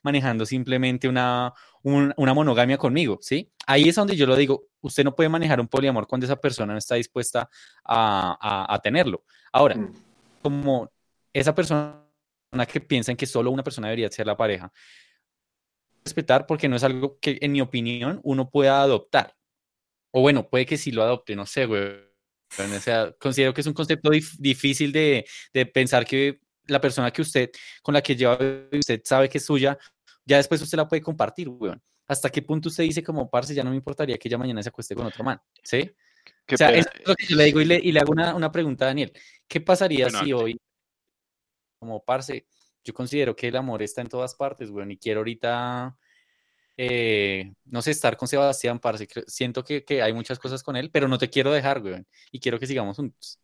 manejando 0.03 0.47
simplemente 0.47 1.09
una, 1.09 1.53
una 1.83 2.35
monogamia 2.35 2.79
conmigo, 2.79 3.19
¿sí? 3.21 3.51
Ahí 3.67 3.89
es 3.89 3.95
donde 3.95 4.17
yo 4.17 4.27
lo 4.27 4.37
digo, 4.37 4.69
usted 4.81 5.05
no 5.05 5.15
puede 5.15 5.29
manejar 5.29 5.61
un 5.61 5.69
poliamor 5.69 6.07
cuando 6.07 6.27
esa 6.27 6.37
persona 6.37 6.73
no 6.73 6.79
está 6.79 6.95
dispuesta 6.95 7.49
a, 7.85 8.81
tenerlo. 8.83 9.25
Ahora, 9.53 9.77
mm. 9.77 9.95
como 10.43 10.91
esa 11.33 11.55
persona 11.55 12.05
que 12.71 12.81
piensa 12.81 13.11
en 13.11 13.17
que 13.17 13.27
solo 13.27 13.51
una 13.51 13.63
persona 13.63 13.89
debería 13.89 14.11
ser 14.11 14.27
la 14.27 14.37
pareja, 14.37 14.73
respetar 16.05 16.47
porque 16.47 16.69
no 16.69 16.77
es 16.77 16.85
algo 16.85 17.19
que, 17.21 17.39
en 17.41 17.53
mi 17.53 17.61
opinión, 17.61 18.21
uno 18.23 18.51
pueda 18.51 18.83
adoptar. 18.83 19.35
O 20.11 20.23
bueno, 20.23 20.49
puede 20.49 20.67
que 20.67 20.77
sí 20.77 20.91
lo 20.91 21.03
adopte, 21.03 21.37
no 21.37 21.47
sé, 21.47 21.67
güey. 21.67 22.11
O 22.59 22.81
sea, 22.81 23.13
considero 23.21 23.55
que 23.55 23.61
es 23.61 23.67
un 23.69 23.75
concepto 23.75 24.11
difícil 24.39 24.91
de, 24.91 25.25
de, 25.55 25.67
pensar 25.67 26.05
que 26.05 26.41
la 26.71 26.81
persona 26.81 27.11
que 27.11 27.23
usted, 27.23 27.51
con 27.83 27.95
la 27.95 28.03
que 28.03 28.17
lleva, 28.17 28.39
usted 28.73 29.03
sabe 29.05 29.29
que 29.29 29.39
es 29.39 29.45
suya, 29.45 29.77
ya 30.25 30.37
después 30.37 30.63
usted 30.63 30.79
la 30.79 30.89
puede 30.89 31.03
compartir, 31.03 31.49
weón. 31.49 31.83
¿Hasta 32.07 32.31
qué 32.31 32.43
punto 32.43 32.69
usted 32.69 32.85
dice 32.85 33.03
como 33.03 33.31
parce, 33.31 33.55
ya 33.55 33.63
no 33.63 33.71
me 33.71 33.77
importaría 33.77 34.19
que 34.19 34.29
ella 34.29 34.39
mañana 34.39 34.63
se 34.63 34.69
acueste 34.69 34.95
con 34.95 35.07
otro 35.07 35.23
man? 35.23 35.41
¿Sí? 35.63 35.91
qué 36.45 36.55
O 36.55 36.59
sea, 36.59 36.69
pena. 36.69 36.81
es 36.81 37.07
lo 37.07 37.15
que 37.15 37.27
yo 37.27 37.37
le 37.37 37.45
digo 37.45 37.61
y 37.61 37.65
le, 37.65 37.77
y 37.77 37.93
le 37.93 38.01
hago 38.01 38.13
una, 38.13 38.35
una 38.35 38.51
pregunta 38.51 38.85
a 38.85 38.89
Daniel. 38.89 39.13
¿Qué 39.47 39.61
pasaría 39.61 40.07
Bueno, 40.07 40.25
si 40.25 40.33
hoy, 40.33 40.61
como 41.79 42.03
parce, 42.03 42.47
yo 42.83 42.95
considero 42.95 43.37
que 43.37 43.49
el 43.49 43.57
amor 43.57 43.83
está 43.83 44.01
en 44.01 44.09
todas 44.09 44.35
partes, 44.35 44.71
weón, 44.71 44.91
y 44.91 44.97
quiero 44.97 45.21
ahorita, 45.21 45.97
eh, 46.77 47.53
no 47.67 47.83
sé, 47.83 47.93
estar 47.93 48.17
con 48.17 48.27
Sebastián, 48.27 48.81
parce, 48.81 49.07
siento 49.27 49.63
que, 49.63 49.85
que 49.85 50.03
hay 50.03 50.13
muchas 50.13 50.39
cosas 50.39 50.63
con 50.63 50.77
él, 50.77 50.91
pero 50.91 51.07
no 51.07 51.19
te 51.19 51.31
quiero 51.31 51.53
dejar, 51.53 51.81
weón, 51.83 52.07
y 52.33 52.41
quiero 52.41 52.59
que 52.59 52.67
sigamos 52.67 52.97
juntos. 52.97 53.39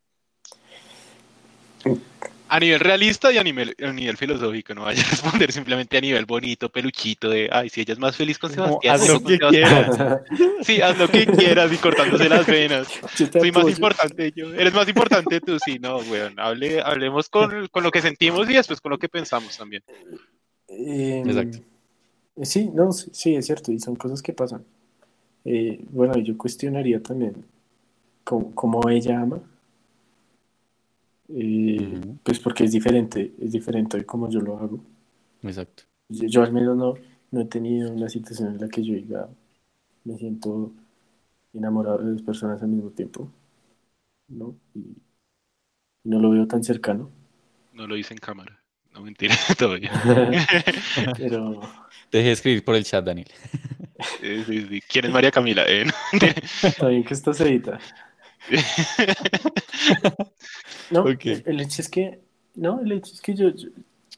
A 2.49 2.59
nivel 2.59 2.79
realista 2.79 3.31
y 3.31 3.37
a 3.37 3.43
nivel, 3.43 3.75
a 3.81 3.91
nivel 3.91 4.17
filosófico, 4.17 4.73
no 4.73 4.83
vaya 4.83 5.03
a 5.03 5.09
responder 5.09 5.51
simplemente 5.51 5.97
a 5.97 6.01
nivel 6.01 6.25
bonito, 6.25 6.69
peluchito, 6.69 7.29
de, 7.29 7.49
ay, 7.51 7.69
si 7.69 7.81
ella 7.81 7.93
es 7.93 7.99
más 7.99 8.15
feliz 8.15 8.37
con 8.37 8.51
Sebastián. 8.51 8.95
haz 8.95 9.07
yo 9.07 9.13
lo 9.13 9.23
que 9.23 9.37
Sebastián". 9.37 10.21
Sí, 10.63 10.81
haz 10.81 10.97
lo 10.97 11.07
que 11.09 11.25
quieras 11.25 11.71
y 11.71 11.77
cortándose 11.77 12.29
las 12.29 12.45
venas. 12.45 12.87
Soy 13.31 13.51
más 13.51 13.69
importante 13.69 14.31
yo. 14.35 14.53
Eres 14.53 14.73
más 14.73 14.87
importante 14.87 15.41
tú, 15.41 15.57
sí, 15.63 15.79
no, 15.79 15.97
weón. 15.97 16.39
Hable, 16.39 16.81
hablemos 16.81 17.29
con, 17.29 17.67
con 17.67 17.83
lo 17.83 17.91
que 17.91 18.01
sentimos 18.01 18.49
y 18.49 18.53
después 18.53 18.81
con 18.81 18.91
lo 18.91 18.97
que 18.97 19.09
pensamos 19.09 19.57
también. 19.57 19.83
Eh, 20.67 21.23
Exacto. 21.25 21.59
Sí, 22.43 22.69
no, 22.73 22.91
sí, 22.91 23.09
sí, 23.13 23.35
es 23.35 23.45
cierto, 23.45 23.71
y 23.71 23.79
son 23.79 23.95
cosas 23.95 24.21
que 24.21 24.33
pasan. 24.33 24.63
Eh, 25.43 25.79
bueno, 25.89 26.17
yo 26.17 26.37
cuestionaría 26.37 27.01
también 27.01 27.45
cómo, 28.23 28.53
cómo 28.53 28.89
ella 28.89 29.21
ama. 29.21 29.39
Eh. 31.29 32.01
Pues 32.23 32.39
porque 32.39 32.63
es 32.65 32.71
diferente, 32.71 33.33
es 33.39 33.51
diferente 33.51 33.97
de 33.97 34.05
cómo 34.05 34.29
yo 34.29 34.39
lo 34.41 34.57
hago. 34.57 34.79
Exacto. 35.43 35.83
Yo, 36.09 36.27
yo 36.27 36.43
al 36.43 36.53
menos 36.53 36.77
no, 36.77 36.95
no 37.31 37.41
he 37.41 37.45
tenido 37.45 37.91
una 37.91 38.09
situación 38.09 38.49
en 38.53 38.59
la 38.61 38.69
que 38.69 38.83
yo 38.83 38.93
diga, 38.95 39.29
me 40.05 40.17
siento 40.17 40.73
enamorado 41.53 41.99
de 41.99 42.11
dos 42.11 42.21
personas 42.23 42.61
al 42.61 42.69
mismo 42.69 42.91
tiempo, 42.91 43.31
¿no? 44.29 44.55
Y 44.73 44.97
no 46.03 46.19
lo 46.19 46.29
veo 46.31 46.47
tan 46.47 46.63
cercano, 46.63 47.11
No 47.73 47.87
lo 47.87 47.97
hice 47.97 48.13
en 48.13 48.19
cámara. 48.19 48.61
No 48.93 49.01
mentira, 49.01 49.35
todo 49.57 49.79
bien. 49.79 49.91
pero 51.17 51.61
Deje 52.11 52.27
de 52.27 52.31
escribir 52.33 52.63
por 52.63 52.75
el 52.75 52.83
chat, 52.85 53.05
Daniel. 53.05 53.27
Sí, 53.99 54.43
sí, 54.45 54.67
sí. 54.67 54.81
¿Quién 54.87 55.05
es 55.05 55.11
María 55.11 55.31
Camila? 55.31 55.63
Eh, 55.67 55.85
no. 55.85 55.93
está 56.63 56.87
bien 56.87 57.03
que 57.03 57.13
esto 57.13 57.33
se 57.33 57.43
edita. 57.47 57.79
No, 60.89 61.05
el, 61.07 61.59
hecho 61.59 61.81
es 61.81 61.89
que, 61.89 62.19
no, 62.55 62.79
el 62.79 62.93
hecho 62.93 63.13
es 63.13 63.19
que 63.19 63.33
yo, 63.33 63.49
yo, 63.49 63.67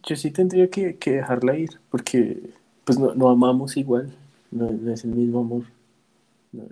yo 0.06 0.16
sí 0.16 0.30
tendría 0.30 0.70
que, 0.70 0.98
que 0.98 1.14
dejarla 1.14 1.58
ir, 1.58 1.80
porque 1.90 2.38
pues 2.84 3.00
no, 3.00 3.16
no 3.16 3.30
amamos 3.30 3.76
igual, 3.76 4.12
no, 4.52 4.70
no 4.72 4.94
es 4.94 5.04
el 5.04 5.12
mismo 5.12 5.40
amor. 5.40 5.64
No, 6.52 6.64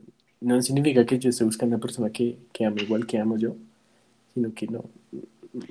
no 0.42 0.62
significa 0.62 1.06
que 1.06 1.18
yo 1.18 1.30
esté 1.30 1.44
buscando 1.44 1.76
una 1.76 1.82
persona 1.82 2.12
que, 2.12 2.38
que 2.54 2.66
ame 2.66 2.84
igual 2.84 3.08
que 3.08 3.18
amo 3.18 3.38
yo, 3.38 3.56
sino 4.34 4.54
que 4.54 4.68
no, 4.68 4.86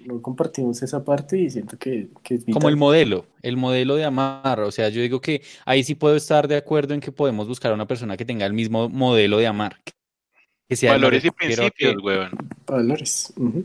no 0.04 0.20
compartimos 0.22 0.82
esa 0.82 1.04
parte 1.04 1.38
y 1.38 1.50
siento 1.50 1.78
que, 1.78 2.08
que 2.22 2.34
es 2.34 2.44
Como 2.44 2.68
vital. 2.68 2.70
el 2.70 2.76
modelo, 2.76 3.26
el 3.42 3.56
modelo 3.56 3.96
de 3.96 4.04
amar. 4.04 4.60
O 4.60 4.72
sea, 4.72 4.88
yo 4.88 5.00
digo 5.00 5.20
que 5.20 5.42
ahí 5.64 5.84
sí 5.84 5.94
puedo 5.94 6.16
estar 6.16 6.48
de 6.48 6.56
acuerdo 6.56 6.94
en 6.94 7.00
que 7.00 7.12
podemos 7.12 7.46
buscar 7.48 7.70
a 7.70 7.74
una 7.74 7.86
persona 7.86 8.16
que 8.16 8.24
tenga 8.24 8.46
el 8.46 8.52
mismo 8.52 8.88
modelo 8.88 9.38
de 9.38 9.46
amar. 9.46 9.76
Que 10.68 10.76
sea, 10.76 10.92
Valores 10.92 11.24
y 11.24 11.28
a 11.28 11.30
que- 11.30 11.36
principios, 11.46 11.96
weón. 12.02 12.30
Valores. 12.66 13.32
ujú. 13.36 13.64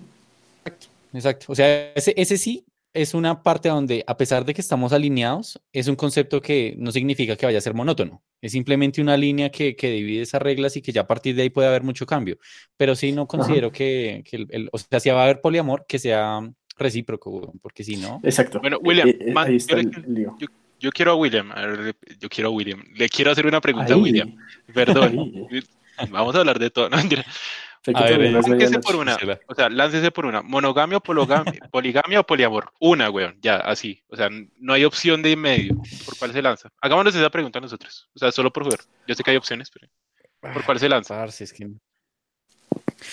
Exacto. 1.14 1.48
O 1.49 1.56
sea, 1.56 1.91
ese, 1.94 2.14
ese 2.15 2.38
sí 2.38 2.64
es 2.94 3.14
una 3.14 3.41
parte 3.41 3.69
donde, 3.69 4.03
a 4.06 4.15
pesar 4.18 4.45
de 4.45 4.53
que 4.53 4.61
estamos 4.61 4.94
alineados, 4.94 5.60
es 5.73 5.88
un 5.88 5.95
concepto 5.95 6.41
que 6.41 6.76
no 6.78 6.91
significa 6.91 7.36
que 7.36 7.45
vaya 7.45 7.57
a 7.57 7.61
ser 7.61 7.73
monótono. 7.73 8.22
Es 8.41 8.52
simplemente 8.53 9.02
una 9.02 9.18
línea 9.18 9.49
que, 9.49 9.76
que 9.76 9.90
divide 9.91 10.22
esas 10.22 10.41
reglas 10.41 10.76
y 10.78 10.82
que 10.82 10.91
ya 10.91 11.02
a 11.02 11.07
partir 11.07 11.36
de 11.36 11.44
ahí 11.44 11.49
puede 11.49 11.68
haber 11.69 11.84
mucho 11.84 12.06
cambio. 12.06 12.38
Pero 12.78 12.95
sí 12.95 13.11
no 13.11 13.28
considero 13.28 13.72
que, 13.72 14.23
que 14.30 14.36
el, 14.38 14.48
el- 14.52 14.69
o 14.72 14.78
sea, 14.78 14.99
si 14.99 15.10
va 15.10 15.22
a 15.22 15.23
haber 15.23 15.41
poliamor, 15.41 15.86
que 15.88 15.99
sea 15.99 16.41
recíproco, 16.78 17.53
porque 17.61 17.84
si 17.84 17.98
no, 17.98 18.19
Exacto. 18.23 18.60
Bueno, 18.60 18.78
William, 18.82 19.07
Eh, 19.10 19.18
eh, 19.22 19.32
man, 19.32 19.57
yo, 19.57 19.76
le, 19.78 19.84
lío. 20.07 20.38
yo 20.80 20.91
quiero 20.91 21.11
a 21.11 21.15
William. 21.15 21.52
a 21.52 21.65
ver, 21.65 21.95
yo 22.19 22.30
quiero 22.30 22.49
a 22.49 22.52
William. 22.53 22.84
Le 22.95 23.07
quiero 23.10 23.32
hacer 23.32 23.45
una 23.45 23.61
pregunta 23.61 23.94
a 23.94 23.95
Ahí, 23.95 24.02
William. 24.02 24.36
Perdón. 24.73 25.48
Vamos 26.10 26.36
a 26.36 26.40
hablar 26.40 26.60
de 26.60 26.69
todo. 26.69 26.90
No, 26.90 26.98
mentira. 26.98 27.26
A 27.95 28.03
ver, 28.03 28.32
Láncese 28.32 28.80
por 28.80 28.95
una. 28.95 29.18
O 29.48 29.56
sea, 29.56 29.68
láncese 29.69 30.11
por 30.11 30.28
una. 30.28 30.44
Monogamia 30.44 30.98
o 30.98 31.02
poligamia 31.72 32.19
o 32.19 32.23
poliamor. 32.23 32.72
Una, 32.80 33.10
weón. 33.10 33.40
Ya, 33.41 33.56
así. 33.57 34.03
O 34.07 34.15
sea, 34.15 34.30
no 34.60 34.73
hay 34.73 34.86
opción 34.86 35.23
de 35.23 35.36
medio. 35.36 35.76
¿Por 36.06 36.18
cuál 36.18 36.32
se 36.32 36.41
lanza? 36.44 36.69
Hagámonos 36.80 37.15
esa 37.15 37.32
pregunta 37.32 37.57
a 37.57 37.61
nosotros. 37.61 38.07
O 38.14 38.19
sea, 38.19 38.32
solo 38.32 38.53
por 38.53 38.65
jugar. 38.65 38.82
Yo 39.07 39.15
sé 39.15 39.23
que 39.23 39.32
hay 39.32 39.38
opciones, 39.38 39.72
pero 39.72 39.88
¿por 40.53 40.64
cuál 40.64 40.80
se 40.80 40.90
lanza? 40.90 41.26
es 41.26 41.53
que 41.53 41.69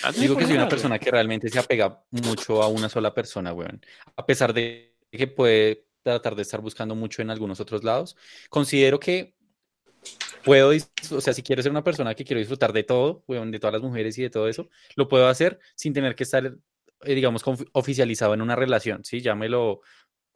Láncese 0.03 0.21
digo 0.21 0.37
que 0.37 0.45
soy 0.45 0.53
una 0.53 0.63
una, 0.63 0.69
persona 0.69 0.99
que 0.99 1.09
realmente 1.09 1.49
se 1.49 1.59
apega 1.59 2.03
mucho 2.11 2.61
a 2.61 2.67
una 2.67 2.89
sola 2.89 3.13
persona, 3.13 3.53
weón. 3.53 3.81
A 4.15 4.25
pesar 4.25 4.53
de 4.53 4.95
que 5.11 5.27
puede 5.27 5.87
tratar 6.03 6.35
de 6.35 6.43
estar 6.43 6.61
buscando 6.61 6.95
mucho 6.95 7.21
en 7.21 7.31
algunos 7.31 7.59
otros 7.59 7.83
lados, 7.83 8.15
considero 8.49 8.99
que 8.99 9.35
puedo, 10.43 10.71
o 11.11 11.21
sea, 11.21 11.33
si 11.33 11.43
quiero 11.43 11.61
ser 11.61 11.71
una 11.71 11.83
persona 11.83 12.15
que 12.15 12.23
quiero 12.23 12.39
disfrutar 12.39 12.73
de 12.73 12.83
todo, 12.83 13.23
de 13.27 13.59
todas 13.59 13.73
las 13.73 13.81
mujeres 13.81 14.17
y 14.17 14.23
de 14.23 14.29
todo 14.29 14.47
eso, 14.47 14.69
lo 14.95 15.07
puedo 15.07 15.27
hacer 15.27 15.59
sin 15.75 15.93
tener 15.93 16.15
que 16.15 16.23
estar, 16.23 16.57
eh, 17.03 17.15
digamos, 17.15 17.43
oficializado 17.73 18.33
en 18.33 18.41
una 18.41 18.55
relación, 18.55 19.03
¿sí? 19.03 19.21
Llámelo, 19.21 19.81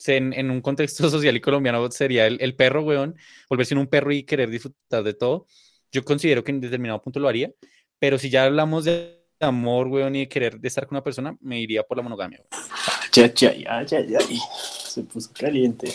en, 0.06 0.34
en 0.34 0.52
un 0.52 0.61
contexto 0.61 1.10
social 1.10 1.35
y 1.35 1.41
colombiano 1.41 1.90
sería 1.91 2.27
el, 2.27 2.56
perro, 2.56 2.84
weón, 2.84 3.15
volverse 3.49 3.73
en 3.73 3.80
un 3.80 3.88
perro 3.88 4.11
y 4.11 4.23
querer 4.23 4.49
disfrutar 4.49 5.03
de 5.03 5.14
todo. 5.14 5.48
Yo 5.91 6.03
considero 6.03 6.44
que 6.44 6.52
en 6.52 6.61
determinado 6.61 7.02
punto 7.02 7.19
lo 7.19 7.27
haría, 7.27 7.52
pero 7.99 8.18
si 8.18 8.30
ya 8.30 8.44
hablamos 8.44 8.85
de 8.85 9.23
amor, 9.40 9.88
weón, 9.88 10.15
y 10.15 10.19
de 10.19 10.30
querer 10.30 10.60
de 10.60 10.68
estar 10.68 10.88
con 10.88 10.95
una 10.95 11.03
persona, 11.03 11.38
me 11.41 11.60
iría 11.60 11.84
por 11.84 11.98
la 11.98 12.03
monogamia. 12.03 12.41
Ya, 13.11 13.31
ya, 13.34 13.53
ya, 13.53 13.84
ya, 13.84 14.02
ya. 14.02 14.19
Se 14.19 15.03
puso 15.03 15.31
caliente. 15.34 15.94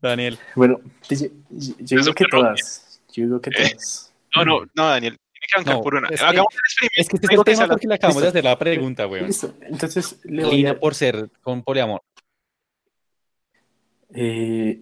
Daniel. 0.00 0.38
Bueno, 0.54 0.80
yo, 1.08 1.26
digo 1.78 2.12
que 2.14 2.24
todas. 2.30 3.00
Yo 3.12 3.24
digo 3.24 3.40
que 3.40 3.50
todas. 3.50 4.12
No, 4.36 4.44
no, 4.44 4.60
no, 4.74 4.86
Daniel. 4.88 5.18
Tiene 5.32 5.46
que 5.46 5.54
arrancar 5.56 5.74
No, 5.76 5.82
por 5.82 5.94
una. 5.94 6.08
es 6.08 6.20
que- 6.20 6.26
Hagamos 6.26 6.54
el 6.54 6.58
experimento. 6.60 7.00
Es 7.00 7.08
que 7.08 7.16
este 7.16 7.26
es 7.26 7.32
el 7.32 7.44
que 7.44 7.52
tema 7.52 7.68
porque 7.68 7.86
le 7.88 7.94
acabamos 7.94 8.22
de 8.22 8.28
hacer 8.28 8.44
la 8.44 8.58
pregunta, 8.58 9.06
weón. 9.06 9.26
Listo. 9.26 9.54
Entonces, 9.62 10.18
le 10.24 10.44
voy 10.44 10.56
Lina 10.56 10.70
a... 10.72 10.78
por 10.78 10.94
ser 10.94 11.30
con 11.42 11.62
poliamor. 11.62 12.02
eh, 14.14 14.80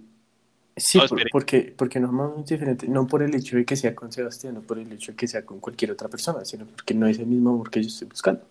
sí, 0.76 0.98
No, 0.98 1.06
por- 1.06 1.18
espere. 1.18 1.30
porque, 1.32 1.74
porque 1.76 2.00
no 2.00 2.08
amamos 2.08 2.46
diferente. 2.46 2.88
No 2.88 3.06
por 3.06 3.22
el 3.22 3.34
hecho 3.34 3.56
de 3.56 3.64
que 3.64 3.76
sea 3.76 3.94
con 3.94 4.12
Sebastián, 4.12 4.54
no 4.54 4.62
por 4.62 4.78
el 4.78 4.90
hecho 4.92 5.12
de 5.12 5.16
que 5.16 5.28
sea 5.28 5.44
con 5.44 5.60
cualquier 5.60 5.92
otra 5.92 6.08
persona, 6.08 6.44
sino 6.44 6.66
porque 6.66 6.94
no 6.94 7.06
es 7.06 7.18
el 7.18 7.26
mismo 7.26 7.50
amor 7.50 7.70
que 7.70 7.82
yo 7.82 7.88
estoy 7.88 8.08
buscando. 8.08 8.42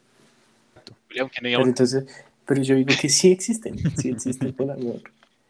Que 1.10 1.26
Pero 1.42 1.64
entonces, 1.66 2.06
pero 2.46 2.62
yo 2.62 2.76
digo 2.76 2.94
que 3.00 3.10
sí 3.10 3.32
existen, 3.32 3.78
sí 3.98 4.10
existe 4.10 4.46
el 4.46 4.54
poliamor. 4.56 5.02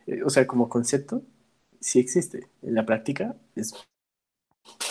Eh, 0.08 0.24
o 0.24 0.30
sea, 0.30 0.48
como 0.48 0.70
concepto, 0.70 1.22
sí 1.80 2.00
existe. 2.00 2.48
En 2.64 2.74
la 2.74 2.86
práctica, 2.86 3.36
es, 3.56 3.74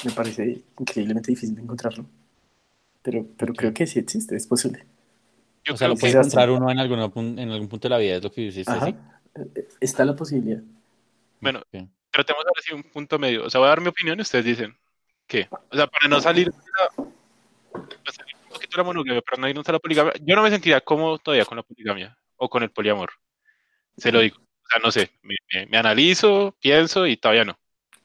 me 0.04 0.12
parece 0.12 0.62
increíblemente 0.78 1.32
difícil 1.32 1.56
de 1.56 1.62
encontrarlo. 1.62 2.06
Pero, 3.02 3.26
pero 3.36 3.54
creo 3.54 3.72
que 3.72 3.86
sí 3.86 3.98
existe, 3.98 4.36
es 4.36 4.46
posible. 4.46 4.84
yo 5.64 5.74
O 5.74 5.76
sea, 5.76 5.88
lo 5.88 5.96
puede 5.96 6.12
encontrar 6.12 6.50
uno 6.50 6.70
en, 6.70 6.78
alguna 6.78 7.08
pun- 7.08 7.38
en 7.38 7.50
algún 7.50 7.68
punto 7.68 7.88
de 7.88 7.90
la 7.90 7.98
vida, 7.98 8.16
es 8.16 8.22
lo 8.22 8.30
que 8.30 8.64
Ajá. 8.66 8.86
¿sí? 8.86 8.94
Eh, 9.34 9.68
Está 9.80 10.04
la 10.04 10.16
posibilidad. 10.16 10.62
Bueno, 11.40 11.60
Ok. 11.60 11.88
tratemos 12.10 12.44
ahora 12.46 12.62
sí 12.62 12.74
un 12.74 12.82
punto 12.82 13.18
medio. 13.18 13.44
O 13.44 13.50
sea, 13.50 13.60
voy 13.60 13.66
a 13.66 13.70
dar 13.70 13.80
mi 13.80 13.88
opinión 13.88 14.18
y 14.18 14.22
ustedes 14.22 14.44
dicen 14.44 14.74
qué. 15.26 15.48
O 15.70 15.76
sea, 15.76 15.86
para 15.86 16.08
no 16.08 16.20
salir 16.20 16.50
de 16.50 16.56
para 17.76 18.12
salir 18.12 18.34
un 18.42 18.48
poquito 18.48 18.70
de 18.72 18.76
la 18.78 18.84
monogamia, 18.84 19.22
para 19.22 19.40
no 19.40 19.48
irnos 19.48 19.68
a 19.68 19.72
la 19.72 19.78
poligamia. 19.78 20.12
Yo 20.22 20.34
no 20.34 20.42
me 20.42 20.50
sentiría 20.50 20.80
cómodo 20.80 21.18
todavía 21.18 21.44
con 21.44 21.56
la 21.56 21.62
poligamia 21.62 22.16
o 22.36 22.48
con 22.48 22.62
el 22.62 22.70
poliamor. 22.70 23.10
Se 23.96 24.10
lo 24.10 24.20
digo. 24.20 24.36
O 24.66 24.68
sea, 24.70 24.80
no 24.82 24.90
sé. 24.90 25.10
Me, 25.22 25.36
me- 25.54 25.66
me 25.66 25.76
analizo, 25.78 26.54
pienso 26.60 27.06
y 27.06 27.16
todavía 27.16 27.44
no. 27.44 27.58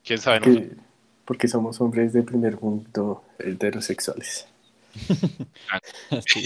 ¿Quién 0.03 0.19
sabe? 0.19 0.39
No. 0.41 0.45
Porque, 0.45 0.75
porque 1.25 1.47
somos 1.47 1.79
hombres 1.81 2.13
de 2.13 2.23
primer 2.23 2.59
mundo 2.61 3.23
heterosexuales. 3.39 4.47
Sí. 6.27 6.43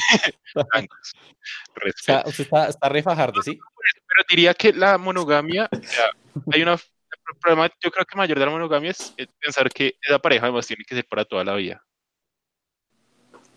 Sea, 1.96 2.24
usted 2.26 2.44
está, 2.44 2.68
está 2.68 2.90
re 2.90 3.04
fajardo, 3.04 3.42
¿sí? 3.42 3.60
Pero 4.08 4.24
diría 4.30 4.54
que 4.54 4.72
la 4.74 4.98
monogamia, 4.98 5.70
o 5.72 5.84
sea, 5.84 6.06
hay 6.52 6.62
una, 6.62 6.74
el 6.74 7.38
problema 7.42 7.70
yo 7.82 7.92
creo 7.92 8.06
que 8.06 8.16
mayor 8.18 8.40
de 8.40 8.46
la 8.46 8.52
monogamia 8.52 8.92
es 8.92 9.14
pensar 9.40 9.70
que 9.70 9.96
esa 10.02 10.20
pareja 10.20 10.46
además 10.46 10.68
tiene 10.68 10.84
que 10.86 10.96
ser 10.96 11.06
para 11.06 11.26
toda 11.26 11.44
la 11.44 11.56
vida. 11.56 11.84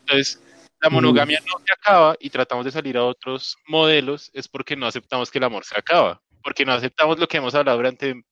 Entonces, 0.00 0.42
la 0.80 0.90
Mm. 0.90 0.92
monogamia 0.94 1.40
no 1.40 1.58
se 1.64 1.72
acaba 1.72 2.16
y 2.20 2.30
tratamos 2.30 2.64
de 2.64 2.70
salir 2.70 2.96
a 2.96 3.04
otros 3.04 3.56
modelos, 3.66 4.30
es 4.34 4.48
porque 4.48 4.76
no 4.76 4.86
aceptamos 4.86 5.30
que 5.30 5.38
el 5.38 5.44
amor 5.44 5.64
se 5.64 5.78
acaba, 5.78 6.20
porque 6.42 6.64
no 6.64 6.72
aceptamos 6.72 7.18
lo 7.18 7.28
que 7.28 7.38
hemos 7.38 7.54
hablado 7.54 7.78
durante 7.78 8.22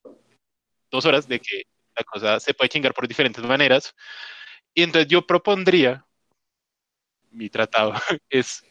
dos 0.90 1.04
horas 1.04 1.28
de 1.28 1.40
que 1.40 1.62
la 1.96 2.04
cosa 2.04 2.40
se 2.40 2.54
puede 2.54 2.68
chingar 2.68 2.94
por 2.94 3.08
diferentes 3.08 3.44
maneras. 3.44 3.94
Y 4.74 4.82
entonces 4.82 5.08
yo 5.08 5.26
propondría, 5.26 6.04
mi 7.30 7.48
tratado 7.50 7.92
es 8.30 8.64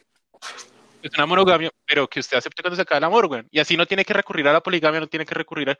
es 1.06 1.14
una 1.16 1.26
monogamia, 1.26 1.70
pero 1.86 2.08
que 2.08 2.20
usted 2.20 2.36
acepte 2.36 2.62
cuando 2.62 2.76
se 2.76 2.82
acaba 2.82 2.98
el 2.98 3.04
amor, 3.04 3.28
güey. 3.28 3.42
Y 3.50 3.60
así 3.60 3.76
no 3.76 3.86
tiene 3.86 4.04
que 4.04 4.12
recurrir 4.12 4.48
a 4.48 4.52
la 4.52 4.62
poligamia, 4.62 5.00
no 5.00 5.06
tiene 5.06 5.24
que 5.24 5.34
recurrir 5.34 5.70
a, 5.70 5.78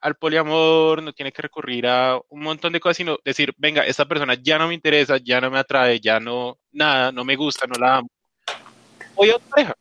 al 0.00 0.14
poliamor, 0.16 1.02
no 1.02 1.12
tiene 1.12 1.32
que 1.32 1.42
recurrir 1.42 1.86
a 1.86 2.20
un 2.28 2.40
montón 2.40 2.72
de 2.72 2.80
cosas, 2.80 2.96
sino 2.96 3.18
decir, 3.24 3.52
venga, 3.58 3.84
esta 3.84 4.06
persona 4.06 4.34
ya 4.34 4.58
no 4.58 4.68
me 4.68 4.74
interesa, 4.74 5.18
ya 5.18 5.40
no 5.40 5.50
me 5.50 5.58
atrae, 5.58 6.00
ya 6.00 6.20
no, 6.20 6.58
nada, 6.72 7.10
no 7.12 7.24
me 7.24 7.36
gusta, 7.36 7.66
no 7.66 7.78
la 7.78 7.96
amo. 7.96 8.08
Voy 9.14 9.30
a 9.30 9.36
otra 9.36 9.48
pareja. 9.48 9.74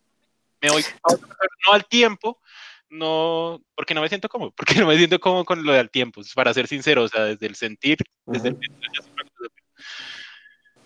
Me 0.62 0.70
voy 0.72 0.82
a 0.82 1.14
otra 1.14 1.28
pareja, 1.28 1.56
no 1.68 1.74
al 1.74 1.86
tiempo, 1.86 2.42
no, 2.90 3.62
porque 3.76 3.94
no 3.94 4.02
me 4.02 4.10
siento 4.10 4.30
cómodo, 4.30 4.52
porque 4.58 4.76
no 4.76 4.88
me 4.88 4.98
siento 4.98 5.20
cómodo 5.20 5.46
con 5.46 5.64
lo 5.64 5.74
del 5.74 5.90
tiempo, 5.90 6.22
para 6.36 6.54
ser 6.54 6.68
sincero, 6.68 7.04
o 7.04 7.08
sea, 7.08 7.26
desde 7.26 7.48
el 7.48 7.56
sentir, 7.56 7.98
desde 8.26 8.50
el 8.50 8.58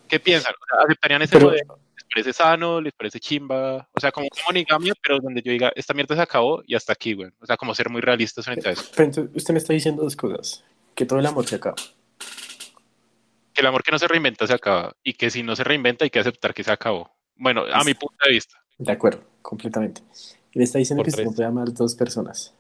¿Qué 0.07 0.19
piensan? 0.19 0.53
¿Aceptarían 0.85 1.21
ese 1.23 1.33
Pero- 1.37 1.47
modelo? 1.47 1.79
¿Les 1.95 2.05
parece 2.13 2.33
sano? 2.33 2.79
¿Les 2.81 2.93
parece 2.93 3.19
chimba? 3.19 3.89
O 3.91 3.99
sea, 3.99 4.11
como 4.11 4.25
un 4.27 4.43
monigamia, 4.45 4.93
pero 5.01 5.19
donde 5.19 5.41
yo 5.41 5.51
diga, 5.51 5.71
esta 5.75 5.95
mierda 5.95 6.15
se 6.15 6.21
acabó 6.21 6.61
y 6.67 6.75
hasta 6.75 6.93
aquí, 6.93 7.13
güey. 7.13 7.31
O 7.39 7.45
sea, 7.47 7.57
como 7.57 7.73
ser 7.73 7.89
muy 7.89 8.01
realistas 8.01 8.45
frente 8.45 8.69
a 8.69 8.71
eso. 8.73 8.83
Pero 8.95 9.05
entonces, 9.05 9.35
usted 9.35 9.53
me 9.53 9.57
está 9.57 9.73
diciendo 9.73 10.03
dos 10.03 10.15
cosas. 10.15 10.63
Que 10.93 11.07
todo 11.07 11.17
el 11.17 11.25
amor 11.25 11.47
se 11.47 11.55
acaba. 11.55 11.75
Que 13.53 13.61
el 13.61 13.65
amor 13.67 13.81
que 13.81 13.91
no 13.91 13.97
se 13.97 14.07
reinventa 14.07 14.45
se 14.45 14.53
acaba 14.53 14.95
y 15.03 15.13
que 15.13 15.31
si 15.31 15.41
no 15.41 15.55
se 15.55 15.63
reinventa 15.63 16.05
hay 16.05 16.11
que 16.11 16.19
aceptar 16.19 16.53
que 16.53 16.63
se 16.63 16.71
acabó. 16.71 17.11
Bueno, 17.35 17.63
a 17.71 17.83
mi 17.83 17.95
punto 17.95 18.17
de 18.23 18.33
vista. 18.33 18.63
De 18.77 18.91
acuerdo, 18.91 19.23
completamente. 19.41 20.01
Y 20.53 20.59
me 20.59 20.65
está 20.65 20.77
diciendo 20.79 21.03
que 21.03 21.11
tres. 21.11 21.25
puede 21.27 21.45
amar 21.45 21.73
dos 21.73 21.95
personas. 21.95 22.53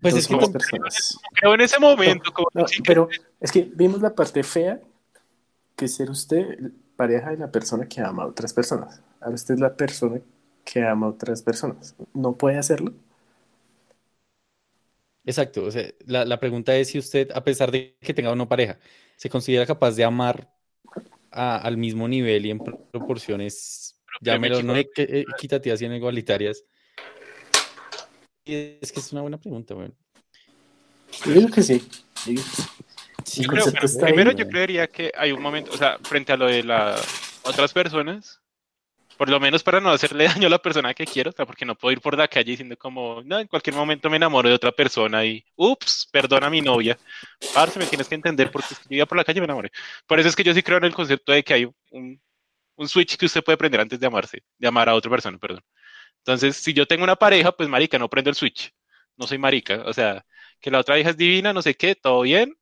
Pues 0.00 0.14
dos 0.14 0.22
es 0.22 0.28
que 0.28 0.34
como- 0.36 0.52
personas. 0.52 1.18
Creo 1.34 1.54
en 1.54 1.60
ese 1.60 1.78
momento, 1.78 2.32
como 2.32 2.48
No, 2.52 2.64
pero 2.84 3.08
es 3.40 3.52
que 3.52 3.62
vimos 3.62 4.00
la 4.02 4.14
parte 4.14 4.42
fea 4.42 4.80
que 5.76 5.84
es 5.86 5.94
ser 5.94 6.10
usted 6.10 6.72
pareja 6.96 7.30
de 7.30 7.38
la 7.38 7.50
persona 7.50 7.86
que 7.88 8.00
ama 8.00 8.24
a 8.24 8.26
otras 8.26 8.52
personas. 8.52 9.00
Ahora 9.20 9.34
usted 9.34 9.54
es 9.54 9.60
la 9.60 9.74
persona 9.76 10.20
que 10.64 10.82
ama 10.84 11.06
a 11.06 11.10
otras 11.10 11.42
personas. 11.42 11.94
¿No 12.12 12.32
puede 12.36 12.58
hacerlo? 12.58 12.92
Exacto, 15.26 15.64
o 15.64 15.70
sea, 15.70 15.88
la, 16.06 16.24
la 16.24 16.38
pregunta 16.38 16.76
es 16.76 16.88
si 16.88 16.98
usted, 16.98 17.30
a 17.32 17.42
pesar 17.42 17.70
de 17.70 17.96
que 18.00 18.12
tenga 18.12 18.30
una 18.32 18.48
pareja, 18.48 18.78
se 19.16 19.30
considera 19.30 19.64
capaz 19.64 19.92
de 19.92 20.04
amar 20.04 20.52
a- 21.30 21.56
al 21.56 21.76
mismo 21.78 22.06
nivel 22.08 22.44
y 22.46 22.50
en 22.50 22.58
pro- 22.58 22.78
proporciones, 22.90 23.93
llámelo, 24.20 24.62
no 24.62 24.74
equi- 24.76 25.06
eh, 25.08 25.24
equitativas, 25.36 25.80
igualitarias. 25.82 26.64
Y 28.44 28.76
es 28.80 28.92
que 28.92 29.00
es 29.00 29.12
una 29.12 29.22
buena 29.22 29.38
pregunta, 29.38 29.74
güey. 29.74 29.90
Yo 31.24 31.32
digo 31.32 31.48
que 31.50 31.62
sí. 31.62 31.86
Yo 32.26 32.32
digo 32.32 32.42
que 32.42 32.50
sí. 32.50 33.42
Yo 33.42 33.48
creo, 33.48 33.64
primero 34.00 34.30
ahí, 34.30 34.36
yo 34.36 34.48
creería 34.48 34.86
que 34.86 35.10
hay 35.16 35.32
un 35.32 35.40
momento, 35.40 35.72
o 35.72 35.76
sea, 35.76 35.98
frente 36.02 36.32
a 36.32 36.36
lo 36.36 36.46
de 36.46 36.62
las 36.62 37.40
otras 37.42 37.72
personas, 37.72 38.40
por 39.16 39.28
lo 39.30 39.40
menos 39.40 39.62
para 39.62 39.80
no 39.80 39.90
hacerle 39.90 40.24
daño 40.42 40.46
a 40.48 40.50
la 40.50 40.58
persona 40.58 40.92
que 40.92 41.06
quiero, 41.06 41.30
o 41.30 41.32
sea, 41.32 41.46
porque 41.46 41.64
no 41.64 41.74
puedo 41.74 41.92
ir 41.92 42.00
por 42.00 42.18
la 42.18 42.28
calle 42.28 42.50
diciendo 42.50 42.76
como, 42.76 43.22
no, 43.24 43.38
en 43.38 43.46
cualquier 43.46 43.76
momento 43.76 44.10
me 44.10 44.16
enamoro 44.16 44.48
de 44.48 44.54
otra 44.54 44.72
persona 44.72 45.24
y, 45.24 45.42
ups, 45.56 46.08
perdona 46.12 46.48
a 46.48 46.50
mi 46.50 46.60
novia. 46.60 46.98
Parce, 47.54 47.78
me 47.78 47.86
tienes 47.86 48.08
que 48.08 48.14
entender 48.14 48.50
porque 48.50 48.74
que 48.74 48.74
yo 48.90 48.96
iba 48.96 49.06
por 49.06 49.16
la 49.16 49.24
calle 49.24 49.38
y 49.38 49.40
me 49.40 49.46
enamoré. 49.46 49.70
Por 50.06 50.20
eso 50.20 50.28
es 50.28 50.36
que 50.36 50.44
yo 50.44 50.52
sí 50.52 50.62
creo 50.62 50.78
en 50.78 50.84
el 50.84 50.94
concepto 50.94 51.32
de 51.32 51.42
que 51.42 51.54
hay 51.54 51.70
un, 51.90 52.20
un 52.76 52.88
switch 52.88 53.16
que 53.16 53.26
usted 53.26 53.42
puede 53.42 53.58
prender 53.58 53.80
antes 53.80 54.00
de 54.00 54.06
amarse, 54.06 54.42
de 54.58 54.68
amar 54.68 54.88
a 54.88 54.94
otra 54.94 55.10
persona, 55.10 55.38
perdón. 55.38 55.62
Entonces, 56.18 56.56
si 56.56 56.72
yo 56.72 56.86
tengo 56.86 57.04
una 57.04 57.16
pareja, 57.16 57.52
pues 57.52 57.68
marica, 57.68 57.98
no 57.98 58.08
prendo 58.08 58.30
el 58.30 58.36
switch. 58.36 58.72
No 59.16 59.26
soy 59.26 59.38
marica, 59.38 59.82
o 59.86 59.92
sea, 59.92 60.24
que 60.60 60.70
la 60.70 60.80
otra 60.80 60.98
hija 60.98 61.10
es 61.10 61.16
divina, 61.16 61.52
no 61.52 61.62
sé 61.62 61.74
qué, 61.76 61.94
todo 61.94 62.22
bien, 62.22 62.56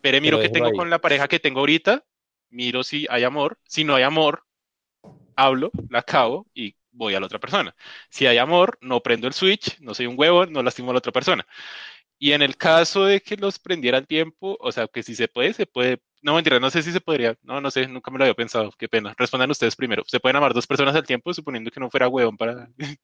pero 0.00 0.20
miro 0.20 0.36
que 0.38 0.48
déjelo 0.48 0.54
tengo 0.54 0.66
ahí. 0.68 0.76
con 0.76 0.90
la 0.90 1.00
pareja 1.00 1.28
que 1.28 1.40
tengo 1.40 1.60
ahorita, 1.60 2.04
miro 2.50 2.82
si 2.82 3.06
hay 3.08 3.24
amor, 3.24 3.58
si 3.64 3.84
no 3.84 3.94
hay 3.94 4.02
amor, 4.02 4.44
hablo, 5.36 5.70
la 5.88 6.00
acabo 6.00 6.46
y 6.54 6.74
voy 6.90 7.14
a 7.14 7.20
la 7.20 7.26
otra 7.26 7.38
persona. 7.38 7.74
Si 8.10 8.26
hay 8.26 8.38
amor, 8.38 8.78
no 8.80 9.00
prendo 9.00 9.26
el 9.26 9.32
switch, 9.32 9.78
no 9.80 9.94
soy 9.94 10.06
un 10.06 10.18
huevo, 10.18 10.46
no 10.46 10.62
lastimo 10.62 10.90
a 10.90 10.94
la 10.94 10.98
otra 10.98 11.12
persona. 11.12 11.46
Y 12.20 12.32
en 12.32 12.42
el 12.42 12.56
caso 12.56 13.04
de 13.04 13.20
que 13.20 13.36
los 13.36 13.58
prendiera 13.60 13.96
al 13.98 14.06
tiempo, 14.06 14.56
o 14.60 14.72
sea, 14.72 14.88
que 14.88 15.02
si 15.04 15.14
se 15.14 15.28
puede, 15.28 15.52
se 15.52 15.66
puede. 15.66 16.00
No, 16.20 16.34
mentira, 16.34 16.58
no 16.58 16.68
sé 16.68 16.82
si 16.82 16.90
se 16.90 17.00
podría. 17.00 17.36
No, 17.42 17.60
no 17.60 17.70
sé, 17.70 17.86
nunca 17.86 18.10
me 18.10 18.18
lo 18.18 18.24
había 18.24 18.34
pensado. 18.34 18.72
Qué 18.76 18.88
pena. 18.88 19.14
Respondan 19.16 19.50
ustedes 19.52 19.76
primero. 19.76 20.02
¿Se 20.06 20.18
pueden 20.18 20.34
amar 20.36 20.52
dos 20.52 20.66
personas 20.66 20.96
al 20.96 21.06
tiempo, 21.06 21.32
suponiendo 21.32 21.70
que 21.70 21.78
no 21.78 21.88
fuera 21.90 22.08
huevón 22.08 22.36
para. 22.36 22.68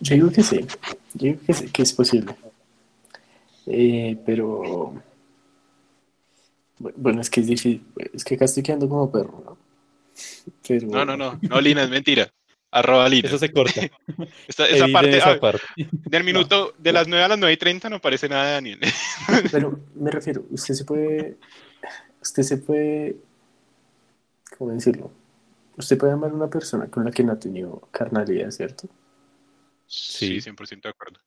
Yo 0.00 0.14
digo 0.14 0.30
que 0.30 0.42
sí. 0.42 0.60
Yo 1.14 1.26
digo 1.32 1.40
que, 1.46 1.54
sí, 1.54 1.68
que 1.70 1.82
es 1.82 1.92
posible. 1.92 2.36
Eh, 3.66 4.16
pero. 4.24 4.94
bu- 6.78 6.92
Bueno, 6.96 7.20
es 7.20 7.30
que 7.30 7.40
es 7.40 7.46
difícil. 7.46 7.84
Es 8.12 8.24
que 8.24 8.34
acá 8.36 8.44
estoy 8.44 8.62
quedando 8.62 8.88
como 8.88 9.10
perro, 9.10 9.42
¿no? 9.44 9.58
Pero... 10.66 10.86
No, 10.88 11.04
no, 11.04 11.16
no. 11.16 11.38
No, 11.42 11.60
Lina, 11.60 11.82
es 11.82 11.90
mentira. 11.90 12.32
Arroba 12.74 13.08
Lina. 13.08 13.28
Eso 13.28 13.38
se 13.38 13.52
corta. 13.52 13.82
Esta- 14.48 14.68
esa 14.68 14.88
parte, 14.88 15.16
esa 15.16 15.32
ah, 15.32 15.40
parte. 15.40 15.62
del 15.76 16.24
minuto, 16.24 16.74
de 16.76 16.92
las 16.92 17.06
9 17.06 17.24
a 17.24 17.28
las 17.28 17.38
9 17.38 17.52
y 17.52 17.56
30 17.56 17.88
no 17.88 17.96
aparece 17.96 18.28
nada 18.28 18.46
de 18.46 18.52
Daniel. 18.52 18.80
Pero 19.52 19.78
me 19.94 20.10
refiero, 20.10 20.44
usted 20.50 20.74
se 20.74 20.84
puede, 20.84 21.36
usted 22.20 22.42
se 22.42 22.58
puede, 22.58 23.16
¿cómo 24.58 24.72
decirlo? 24.72 25.12
Usted 25.76 25.96
puede 25.96 26.14
amar 26.14 26.32
a 26.32 26.34
una 26.34 26.50
persona 26.50 26.88
con 26.88 27.04
la 27.04 27.12
que 27.12 27.22
no 27.22 27.32
ha 27.32 27.38
tenido 27.38 27.88
carnalidad, 27.92 28.50
¿cierto? 28.50 28.88
Sí, 29.86 30.40
100% 30.40 30.82
de 30.82 30.88
acuerdo. 30.88 31.20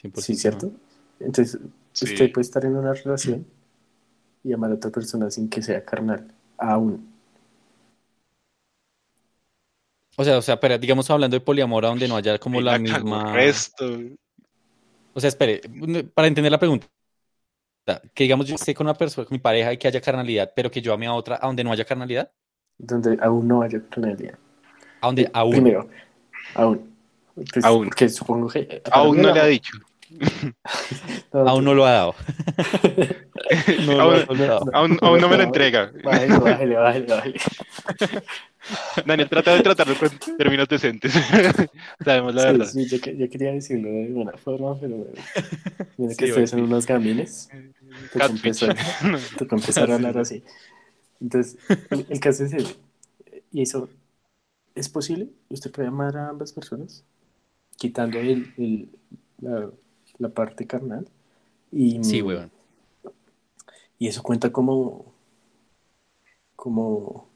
100%. 0.00 0.20
Sí, 0.20 0.34
¿cierto? 0.36 0.70
Entonces, 1.18 1.58
Sí. 1.92 2.04
usted 2.04 2.30
puede 2.30 2.42
estar 2.42 2.64
en 2.64 2.76
una 2.76 2.94
relación 2.94 3.44
y 4.44 4.52
amar 4.52 4.70
a 4.70 4.74
otra 4.74 4.92
persona 4.92 5.28
sin 5.32 5.48
que 5.48 5.60
sea 5.60 5.84
carnal, 5.84 6.32
aún. 6.56 7.17
O 10.20 10.24
sea, 10.24 10.36
o 10.38 10.42
sea, 10.42 10.58
pero 10.58 10.76
digamos 10.78 11.08
hablando 11.10 11.36
de 11.36 11.40
poliamor, 11.40 11.84
a 11.84 11.88
donde 11.88 12.08
no 12.08 12.16
haya 12.16 12.38
como 12.38 12.60
la 12.60 12.76
misma. 12.78 13.32
resto. 13.32 13.88
O 15.14 15.20
sea, 15.20 15.28
espere, 15.28 15.60
para 16.12 16.26
entender 16.26 16.50
la 16.50 16.58
pregunta, 16.58 16.86
que 18.14 18.24
digamos 18.24 18.46
yo 18.46 18.56
esté 18.56 18.74
con 18.74 18.86
una 18.86 18.94
persona, 18.94 19.24
con 19.26 19.34
mi 19.34 19.38
pareja 19.38 19.72
y 19.72 19.78
que 19.78 19.86
haya 19.88 20.00
carnalidad, 20.00 20.52
pero 20.54 20.70
que 20.70 20.82
yo 20.82 20.92
ame 20.92 21.06
a 21.06 21.14
otra 21.14 21.38
a 21.40 21.46
donde 21.46 21.62
no 21.62 21.70
haya 21.72 21.84
carnalidad, 21.84 22.30
Donde 22.76 23.16
aún 23.20 23.46
no 23.48 23.62
haya 23.62 23.80
carnalidad. 23.88 24.34
a 25.00 25.06
donde 25.06 25.30
aún. 25.32 25.52
Primero, 25.52 25.88
aún. 26.54 26.96
Pues, 27.52 27.64
Aún. 27.64 27.84
Porque 27.86 28.08
supongo 28.08 28.48
que... 28.48 28.82
Aún 28.90 29.22
no 29.22 29.32
le 29.32 29.40
ha 29.40 29.46
dicho. 29.46 29.78
Aún 31.32 31.64
no 31.64 31.72
lo 31.72 31.86
ha 31.86 31.92
dado. 31.92 32.14
No 33.86 33.92
lo 33.92 34.00
Aún- 34.02 34.14
ha 34.22 34.26
soltado. 34.26 34.64
Aún, 34.72 34.98
aún 35.00 35.20
no 35.20 35.28
me 35.28 35.36
lo 35.36 35.42
entrega. 35.44 35.92
Bájale, 36.02 36.36
bájale, 36.38 36.74
bájale, 36.76 37.06
bájale. 37.06 37.34
Daniel 39.06 39.28
trata 39.28 39.54
de 39.54 39.62
tratarlo 39.62 39.94
con 39.98 40.10
términos 40.36 40.68
decentes. 40.68 41.12
Sabemos 42.04 42.34
la 42.34 42.42
Sí, 42.42 42.48
verdad. 42.52 42.66
sí, 42.66 42.86
yo, 42.88 43.00
que- 43.00 43.16
yo 43.16 43.28
quería 43.30 43.52
decirlo 43.52 43.88
de 43.88 44.08
buena 44.12 44.36
forma, 44.36 44.78
pero 44.78 44.96
bueno. 44.96 45.12
Mira 45.96 46.14
que 46.14 46.26
Sí, 46.26 46.30
ustedes 46.30 46.50
son 46.50 46.62
unos 46.62 46.86
gamines. 46.86 47.48
Tocó 49.38 49.56
empezar 49.56 49.90
a 49.90 49.94
hablar 49.94 50.18
así. 50.18 50.42
Entonces, 51.20 51.58
el, 51.90 52.06
el 52.08 52.20
caso 52.20 52.44
es 52.44 52.52
ese. 52.52 52.76
¿Y 53.52 53.62
eso 53.62 53.88
es 54.74 54.88
posible? 54.88 55.30
¿Usted 55.50 55.70
puede 55.72 55.88
amar 55.88 56.16
a 56.16 56.28
ambas 56.30 56.52
personas? 56.52 57.04
Quitando 57.76 58.18
el, 58.18 58.52
el- 58.58 58.90
la, 59.40 59.70
la 60.18 60.28
parte 60.30 60.66
carnal. 60.66 61.08
Y, 61.72 62.00
Sí, 62.02 62.22
weón. 62.22 62.50
Y 63.98 64.08
eso 64.08 64.22
cuenta 64.22 64.50
como. 64.52 65.12
como. 66.56 67.28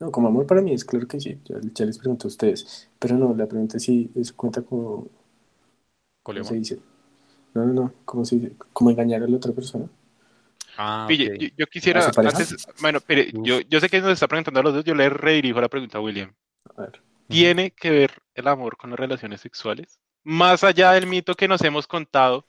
No, 0.00 0.12
como 0.12 0.28
amor 0.28 0.46
para 0.46 0.60
mí 0.62 0.72
es 0.72 0.84
claro 0.84 1.06
que 1.08 1.20
sí. 1.20 1.40
Ya, 1.44 1.56
ya 1.74 1.84
les 1.84 1.98
pregunto 1.98 2.28
a 2.28 2.28
ustedes. 2.28 2.88
Pero 2.98 3.16
no, 3.16 3.34
la 3.34 3.46
pregunta 3.46 3.76
es 3.76 3.82
si 3.82 4.10
eso 4.14 4.34
cuenta 4.36 4.62
como. 4.62 5.08
¿Cómo 6.22 6.44
se 6.44 6.54
dice? 6.54 6.78
No, 7.54 7.64
no, 7.64 7.72
no. 7.72 7.92
¿Cómo 8.04 8.24
se 8.24 8.36
dice? 8.36 8.52
¿Cómo 8.72 8.90
engañar 8.90 9.22
a 9.22 9.26
la 9.26 9.36
otra 9.36 9.52
persona? 9.52 9.86
Ah, 10.76 11.06
Pille, 11.08 11.32
ok. 11.34 11.40
yo, 11.40 11.48
yo 11.56 11.66
quisiera, 11.66 12.12
bueno, 12.80 13.00
pero 13.04 13.22
yo, 13.42 13.60
yo 13.62 13.80
sé 13.80 13.88
que 13.88 14.00
nos 14.00 14.12
está 14.12 14.28
preguntando 14.28 14.60
a 14.60 14.62
los 14.62 14.74
dos, 14.74 14.84
yo 14.84 14.94
le 14.94 15.08
redirijo 15.08 15.60
la 15.60 15.68
pregunta 15.68 15.98
a 15.98 16.00
William. 16.00 16.32
A 16.76 16.82
ver. 16.82 17.02
¿Tiene 17.26 17.72
que 17.72 17.90
ver 17.90 18.12
el 18.34 18.46
amor 18.46 18.76
con 18.76 18.90
las 18.90 18.98
relaciones 19.00 19.40
sexuales? 19.40 19.98
Más 20.22 20.62
allá 20.62 20.92
del 20.92 21.06
mito 21.08 21.34
que 21.34 21.48
nos 21.48 21.62
hemos 21.62 21.88
contado. 21.88 22.46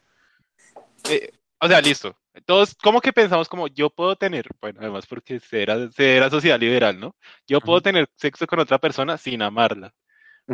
eh, 1.09 1.31
o 1.61 1.67
sea, 1.67 1.81
listo. 1.81 2.15
Todos, 2.45 2.75
¿cómo 2.75 3.01
que 3.01 3.11
pensamos 3.11 3.49
como 3.49 3.67
yo 3.67 3.89
puedo 3.89 4.15
tener? 4.15 4.47
Bueno, 4.61 4.79
además 4.81 5.05
porque 5.07 5.39
se 5.39 5.61
era, 5.61 5.91
se 5.91 6.15
era 6.15 6.29
sociedad 6.29 6.59
liberal, 6.59 6.99
¿no? 6.99 7.15
Yo 7.47 7.59
puedo 7.59 7.81
tener 7.81 8.07
sexo 8.15 8.47
con 8.47 8.59
otra 8.59 8.77
persona 8.77 9.17
sin 9.17 9.41
amarla. 9.41 9.93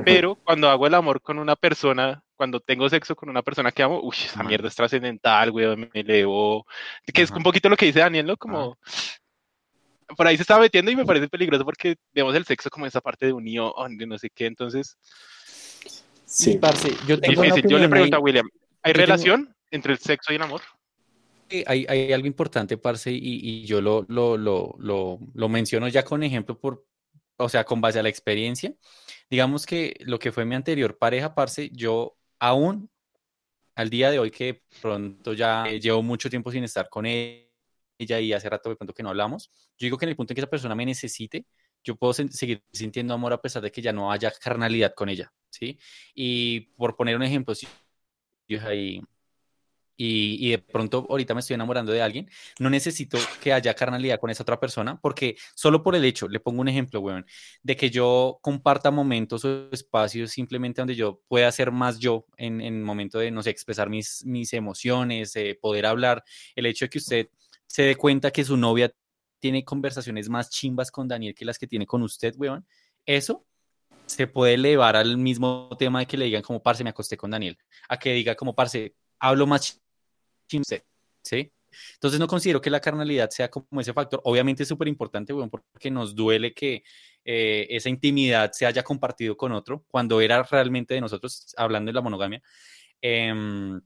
Pero 0.03 0.36
cuando 0.36 0.69
hago 0.69 0.88
el 0.88 0.94
amor 0.94 1.22
con 1.22 1.40
una 1.40 1.56
persona, 1.56 2.22
cuando 2.36 2.60
tengo 2.60 2.90
sexo 2.90 3.15
con 3.15 3.30
una 3.30 3.41
persona 3.41 3.72
que 3.72 3.82
amo, 3.82 4.02
uy, 4.03 4.15
esa 4.26 4.44
mierda 4.44 4.68
es 4.68 4.76
trascendental, 4.76 5.52
güey, 5.52 5.73
me 5.77 5.90
elevó. 5.94 6.65
Que 7.14 7.22
es 7.22 7.32
un 7.32 7.44
poquito 7.44 7.69
lo 7.69 7.77
que 7.77 7.86
dice 7.86 7.99
Daniel, 7.99 8.26
¿no? 8.26 8.36
Como 8.36 8.77
por 10.18 10.27
ahí 10.27 10.36
se 10.36 10.41
estaba 10.44 10.60
metiendo 10.61 10.91
y 10.91 10.95
me 10.98 11.06
parece 11.06 11.30
peligroso 11.30 11.64
porque 11.64 11.95
vemos 12.14 12.36
el 12.36 12.45
sexo 12.45 12.69
como 12.69 12.86
esa 12.86 12.99
parte 12.99 13.26
de 13.27 13.34
unión, 13.34 13.72
de 13.98 14.06
no 14.06 14.18
sé 14.18 14.30
qué, 14.30 14.45
entonces 14.48 14.98
Sí. 16.26 16.57
Parce, 16.57 16.90
yo 17.07 17.19
tengo 17.19 17.40
una 17.41 17.49
difícil. 17.49 17.69
Yo 17.72 17.77
le 17.80 17.88
pregunto 17.88 18.15
a 18.15 18.19
ahí. 18.19 18.23
William, 18.23 18.49
¿hay 18.84 18.91
yo 18.91 18.94
tengo- 18.94 19.06
relación 19.06 19.56
entre 19.72 19.94
el 19.94 19.99
sexo 19.99 20.34
y 20.34 20.36
el 20.36 20.41
amor? 20.41 20.61
Sí, 21.50 21.64
Hay, 21.68 21.86
hay 21.88 22.12
algo 22.12 22.28
importante, 22.28 22.78
parce, 22.78 23.12
y, 23.12 23.20
y 23.22 23.66
yo 23.66 23.80
lo, 23.82 24.06
lo, 24.08 24.36
lo, 24.38 24.76
lo, 24.80 25.50
menciono 25.50 25.88
ya 25.88 26.04
con 26.04 26.24
ejemplo 26.24 26.60
por, 26.60 26.86
o 27.38 27.50
sea, 27.50 27.64
con 27.64 27.82
base 27.82 28.00
a 28.00 28.04
la 28.04 28.10
experiencia, 28.10 28.74
digamos 29.30 29.66
que 29.68 29.96
lo 30.02 30.18
que 30.18 30.32
fue 30.32 30.46
mi 30.46 30.56
anterior 30.56 30.98
pareja, 30.98 31.36
parce, 31.36 31.70
yo 31.72 32.18
aún 32.40 32.90
al 33.76 33.90
día 33.90 34.12
de 34.12 34.20
hoy 34.20 34.32
que 34.32 34.64
pronto 34.82 35.34
ya 35.34 35.66
llevo 35.68 36.02
mucho 36.04 36.30
tiempo 36.30 36.52
sin 36.52 36.64
estar 36.64 36.90
con 36.90 37.06
ella 37.06 38.20
y 38.20 38.34
hace 38.34 38.50
rato 38.50 38.70
de 38.70 38.76
pronto 38.76 38.94
que 38.94 39.04
no 39.04 39.10
hablamos, 39.10 39.52
yo 39.78 39.86
digo 39.86 39.98
que 39.98 40.06
en 40.06 40.10
el 40.10 40.16
punto 40.16 40.34
en 40.34 40.36
que 40.36 40.42
esa 40.42 40.50
persona 40.50 40.76
me 40.76 40.86
necesite, 40.86 41.46
yo 41.84 41.96
puedo 41.96 42.14
seguir 42.14 42.64
sintiendo 42.74 43.14
amor 43.14 43.34
a 43.34 43.42
pesar 43.42 43.62
de 43.62 43.72
que 43.72 43.82
ya 43.82 43.94
no 43.94 44.12
haya 44.12 44.32
carnalidad 44.32 44.94
con 44.96 45.10
ella, 45.10 45.32
¿sí? 45.50 45.78
Y 46.16 46.62
por 46.78 46.96
poner 46.96 47.16
un 47.16 47.24
ejemplo, 47.24 47.54
si 47.56 47.68
yo 48.48 48.60
ahí 48.68 49.02
y, 49.98 50.50
de 50.50 50.58
pronto 50.60 51.06
ahorita 51.10 51.34
me 51.34 51.40
estoy 51.40 51.56
enamorando 51.56 51.92
de 51.92 52.02
alguien, 52.02 52.30
no 52.60 52.70
necesito 52.70 53.18
que 53.42 53.54
haya 53.54 53.74
carnalidad 53.74 54.20
con 54.20 54.30
esa 54.30 54.44
otra 54.44 54.60
persona, 54.60 55.00
porque 55.00 55.38
solo 55.56 55.84
por 55.84 55.96
el 55.96 56.06
hecho, 56.06 56.28
le 56.28 56.40
pongo 56.40 56.62
un 56.62 56.68
ejemplo, 56.68 57.00
weón, 57.00 57.26
de 57.64 57.76
que 57.76 57.90
yo 57.90 58.40
comparta 58.42 58.92
momentos 58.92 59.46
o 59.46 59.70
espacios 59.72 60.32
simplemente 60.32 60.82
donde 60.82 60.96
yo 60.96 61.22
pueda 61.28 61.52
ser 61.52 61.72
más 61.72 62.00
yo 62.00 62.26
en 62.38 62.62
el 62.62 62.74
momento 62.82 63.20
de, 63.20 63.32
no 63.32 63.44
sé, 63.44 63.50
expresar 63.50 63.90
mis, 63.90 64.26
mis 64.26 64.54
emociones, 64.54 65.34
poder 65.62 65.86
hablar, 65.86 66.24
el 66.56 66.66
hecho 66.66 66.86
de 66.86 66.90
que 66.90 66.98
usted 66.98 67.30
se 67.68 67.84
dé 67.84 67.96
cuenta 67.96 68.32
que 68.32 68.44
su 68.44 68.58
novia 68.58 68.92
tiene 69.40 69.64
conversaciones 69.64 70.30
más 70.30 70.50
chimbas 70.50 70.92
con 70.92 71.08
Daniel 71.08 71.36
que 71.36 71.46
las 71.46 71.60
que 71.60 71.68
tiene 71.68 71.86
con 71.86 72.02
usted, 72.02 72.34
weón, 72.38 72.66
eso 73.06 73.46
se 74.06 74.28
puede 74.28 74.56
elevar 74.56 74.96
al 74.96 75.18
mismo 75.18 75.70
tema 75.78 76.00
de 76.00 76.06
que 76.06 76.18
le 76.18 76.26
digan 76.26 76.42
como, 76.42 76.62
parce, 76.62 76.84
me 76.84 76.90
acosté 76.92 77.18
con 77.18 77.32
Daniel, 77.32 77.58
a 77.90 77.98
que 77.98 78.14
diga 78.14 78.36
como, 78.36 78.56
parce, 78.56 78.96
hablo 79.20 79.48
más 79.48 79.82
¿sí? 81.22 81.52
Entonces 81.96 82.20
no 82.20 82.28
considero 82.28 82.62
que 82.62 82.70
la 82.70 82.80
carnalidad 82.80 83.30
sea 83.30 83.50
como 83.50 83.82
ese 83.82 83.94
factor. 83.94 84.22
Obviamente 84.24 84.64
es 84.64 84.70
súper 84.70 84.88
importante, 84.88 85.34
bueno, 85.34 85.50
porque 85.50 85.92
nos 85.92 86.16
duele 86.16 86.54
que 86.54 86.84
eh, 87.24 87.68
esa 87.70 87.90
intimidad 87.90 88.52
se 88.52 88.66
haya 88.66 88.84
compartido 88.84 89.36
con 89.36 89.52
otro 89.52 89.84
cuando 89.88 90.22
era 90.22 90.44
realmente 90.44 90.94
de 90.94 91.02
nosotros, 91.02 91.54
hablando 91.58 91.90
de 91.90 91.94
la 91.94 92.02
monogamia. 92.02 92.42
Em, 93.02 93.82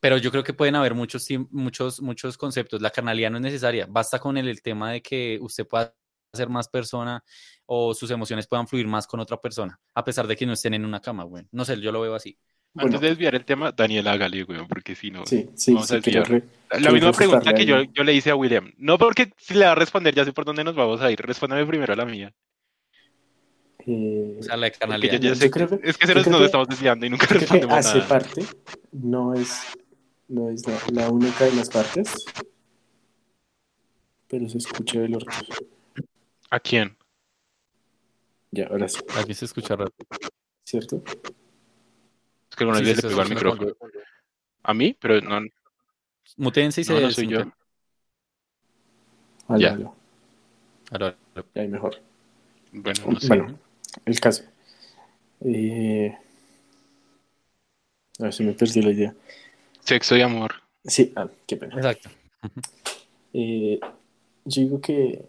pero 0.00 0.18
yo 0.18 0.30
creo 0.30 0.44
que 0.44 0.52
pueden 0.54 0.76
haber 0.76 0.94
muchos, 0.94 1.26
muchos, 1.50 2.00
muchos 2.00 2.36
conceptos. 2.38 2.80
La 2.82 2.90
carnalidad 2.90 3.30
no 3.30 3.38
es 3.38 3.42
necesaria. 3.42 3.86
Basta 3.88 4.18
con 4.18 4.36
el, 4.36 4.48
el 4.48 4.62
tema 4.62 4.92
de 4.92 5.02
que 5.02 5.38
usted 5.40 5.66
pueda 5.66 5.94
ser 6.32 6.48
más 6.48 6.68
persona 6.68 7.24
o 7.66 7.94
sus 7.94 8.10
emociones 8.10 8.46
puedan 8.46 8.66
fluir 8.66 8.86
más 8.86 9.06
con 9.06 9.20
otra 9.20 9.40
persona, 9.40 9.78
a 9.94 10.04
pesar 10.04 10.26
de 10.26 10.36
que 10.36 10.46
no 10.46 10.52
estén 10.54 10.74
en 10.74 10.84
una 10.84 11.00
cama, 11.00 11.24
bueno. 11.24 11.48
No 11.52 11.64
sé, 11.64 11.80
yo 11.80 11.92
lo 11.92 12.00
veo 12.00 12.14
así. 12.14 12.38
Antes 12.74 13.00
de 13.00 13.08
desviar 13.08 13.34
el 13.34 13.44
tema, 13.44 13.72
Daniel 13.72 14.06
hágale, 14.06 14.44
weón, 14.44 14.68
porque 14.68 14.94
si 14.94 15.10
no. 15.10 15.26
Sí, 15.26 15.48
sí, 15.54 15.72
vamos 15.72 15.90
a 15.90 15.96
desviar. 15.96 16.42
la 16.78 16.92
misma 16.92 17.12
pregunta 17.12 17.52
que 17.52 17.64
yo, 17.64 17.82
yo, 17.82 18.04
le 18.04 18.14
hice 18.14 18.30
a 18.30 18.36
William. 18.36 18.72
No 18.76 18.98
porque 18.98 19.32
si 19.36 19.54
le 19.54 19.64
va 19.64 19.72
a 19.72 19.74
responder, 19.74 20.14
ya 20.14 20.24
sé 20.24 20.32
por 20.32 20.44
dónde 20.44 20.64
nos 20.64 20.74
vamos 20.74 21.00
a 21.00 21.10
ir. 21.10 21.20
Respóndame 21.20 21.66
primero 21.66 21.92
a 21.92 21.96
la 21.96 22.04
mía. 22.04 22.32
Eh, 23.86 24.36
o 24.38 24.42
sea, 24.42 24.56
la 24.56 24.70
canalidad. 24.70 25.24
Es 25.24 25.40
que, 25.40 25.50
creo, 25.50 25.80
es 25.82 25.96
que 25.96 26.06
se 26.06 26.14
nos, 26.14 26.42
estamos 26.42 26.68
desviando 26.68 27.06
y 27.06 27.10
nunca 27.10 27.26
respondemos 27.26 27.74
que 27.74 27.78
hace 27.78 28.00
parte, 28.02 28.42
no 28.92 29.34
es, 29.34 29.62
no 30.28 30.50
es 30.50 30.66
la, 30.66 30.78
la, 30.92 31.10
única 31.10 31.46
de 31.46 31.54
las 31.54 31.70
partes, 31.70 32.26
pero 34.28 34.46
se 34.48 34.58
escucha 34.58 35.00
del 35.00 35.14
orto. 35.14 35.30
¿A 36.50 36.60
quién? 36.60 36.96
Ya, 38.50 38.66
ahora 38.66 38.88
sí. 38.88 39.00
Aquí 39.16 39.32
se 39.32 39.46
escucha 39.46 39.74
rato. 39.74 40.04
¿Cierto? 40.64 41.02
Que 42.58 42.64
alguna 42.64 42.80
vez 42.80 43.02
le 43.02 43.08
pegó 43.08 43.20
al 43.20 43.28
micrófono. 43.28 43.72
¿A 44.62 44.74
mí? 44.74 44.96
Pero 45.00 45.20
no. 45.20 45.40
Mutense 46.36 46.82
y 46.82 46.84
se 46.84 46.92
no, 46.92 47.00
no 47.00 47.10
soy 47.10 47.28
yo. 47.28 47.40
Aló, 49.46 49.58
ya. 49.58 49.72
Aló. 49.72 49.94
Aló, 50.90 51.14
Ya 51.54 51.62
hay 51.62 51.68
mejor. 51.68 52.00
Bueno, 52.72 53.00
no 53.08 53.20
sé. 53.20 53.28
Bueno, 53.28 53.58
el 54.04 54.20
caso. 54.20 54.44
Eh... 55.40 56.14
A 58.18 58.24
ver 58.24 58.34
si 58.34 58.42
me 58.42 58.52
perdí 58.52 58.82
la 58.82 58.90
idea. 58.90 59.14
Sexo 59.80 60.16
y 60.16 60.22
amor. 60.22 60.54
Sí, 60.84 61.12
ah, 61.16 61.28
qué 61.46 61.56
pena. 61.56 61.76
Exacto. 61.76 62.10
Eh, 63.32 63.78
yo 64.44 64.62
digo 64.62 64.80
que, 64.80 65.24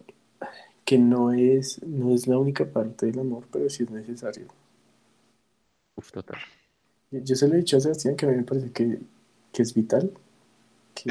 que 0.84 0.98
no, 0.98 1.32
es, 1.32 1.82
no 1.82 2.14
es 2.14 2.26
la 2.26 2.38
única 2.38 2.64
parte 2.64 3.06
del 3.06 3.20
amor, 3.20 3.46
pero 3.52 3.70
sí 3.70 3.84
es 3.84 3.90
necesario. 3.90 4.48
Uf, 5.96 6.10
total. 6.10 6.40
Yo 7.10 7.34
se 7.34 7.48
lo 7.48 7.54
he 7.54 7.58
dicho 7.58 7.76
a 7.76 7.80
Sebastián 7.80 8.16
que 8.16 8.26
a 8.26 8.28
mí 8.28 8.36
me 8.36 8.44
parece 8.44 8.70
que, 8.70 9.00
que 9.52 9.62
es 9.62 9.74
vital. 9.74 10.12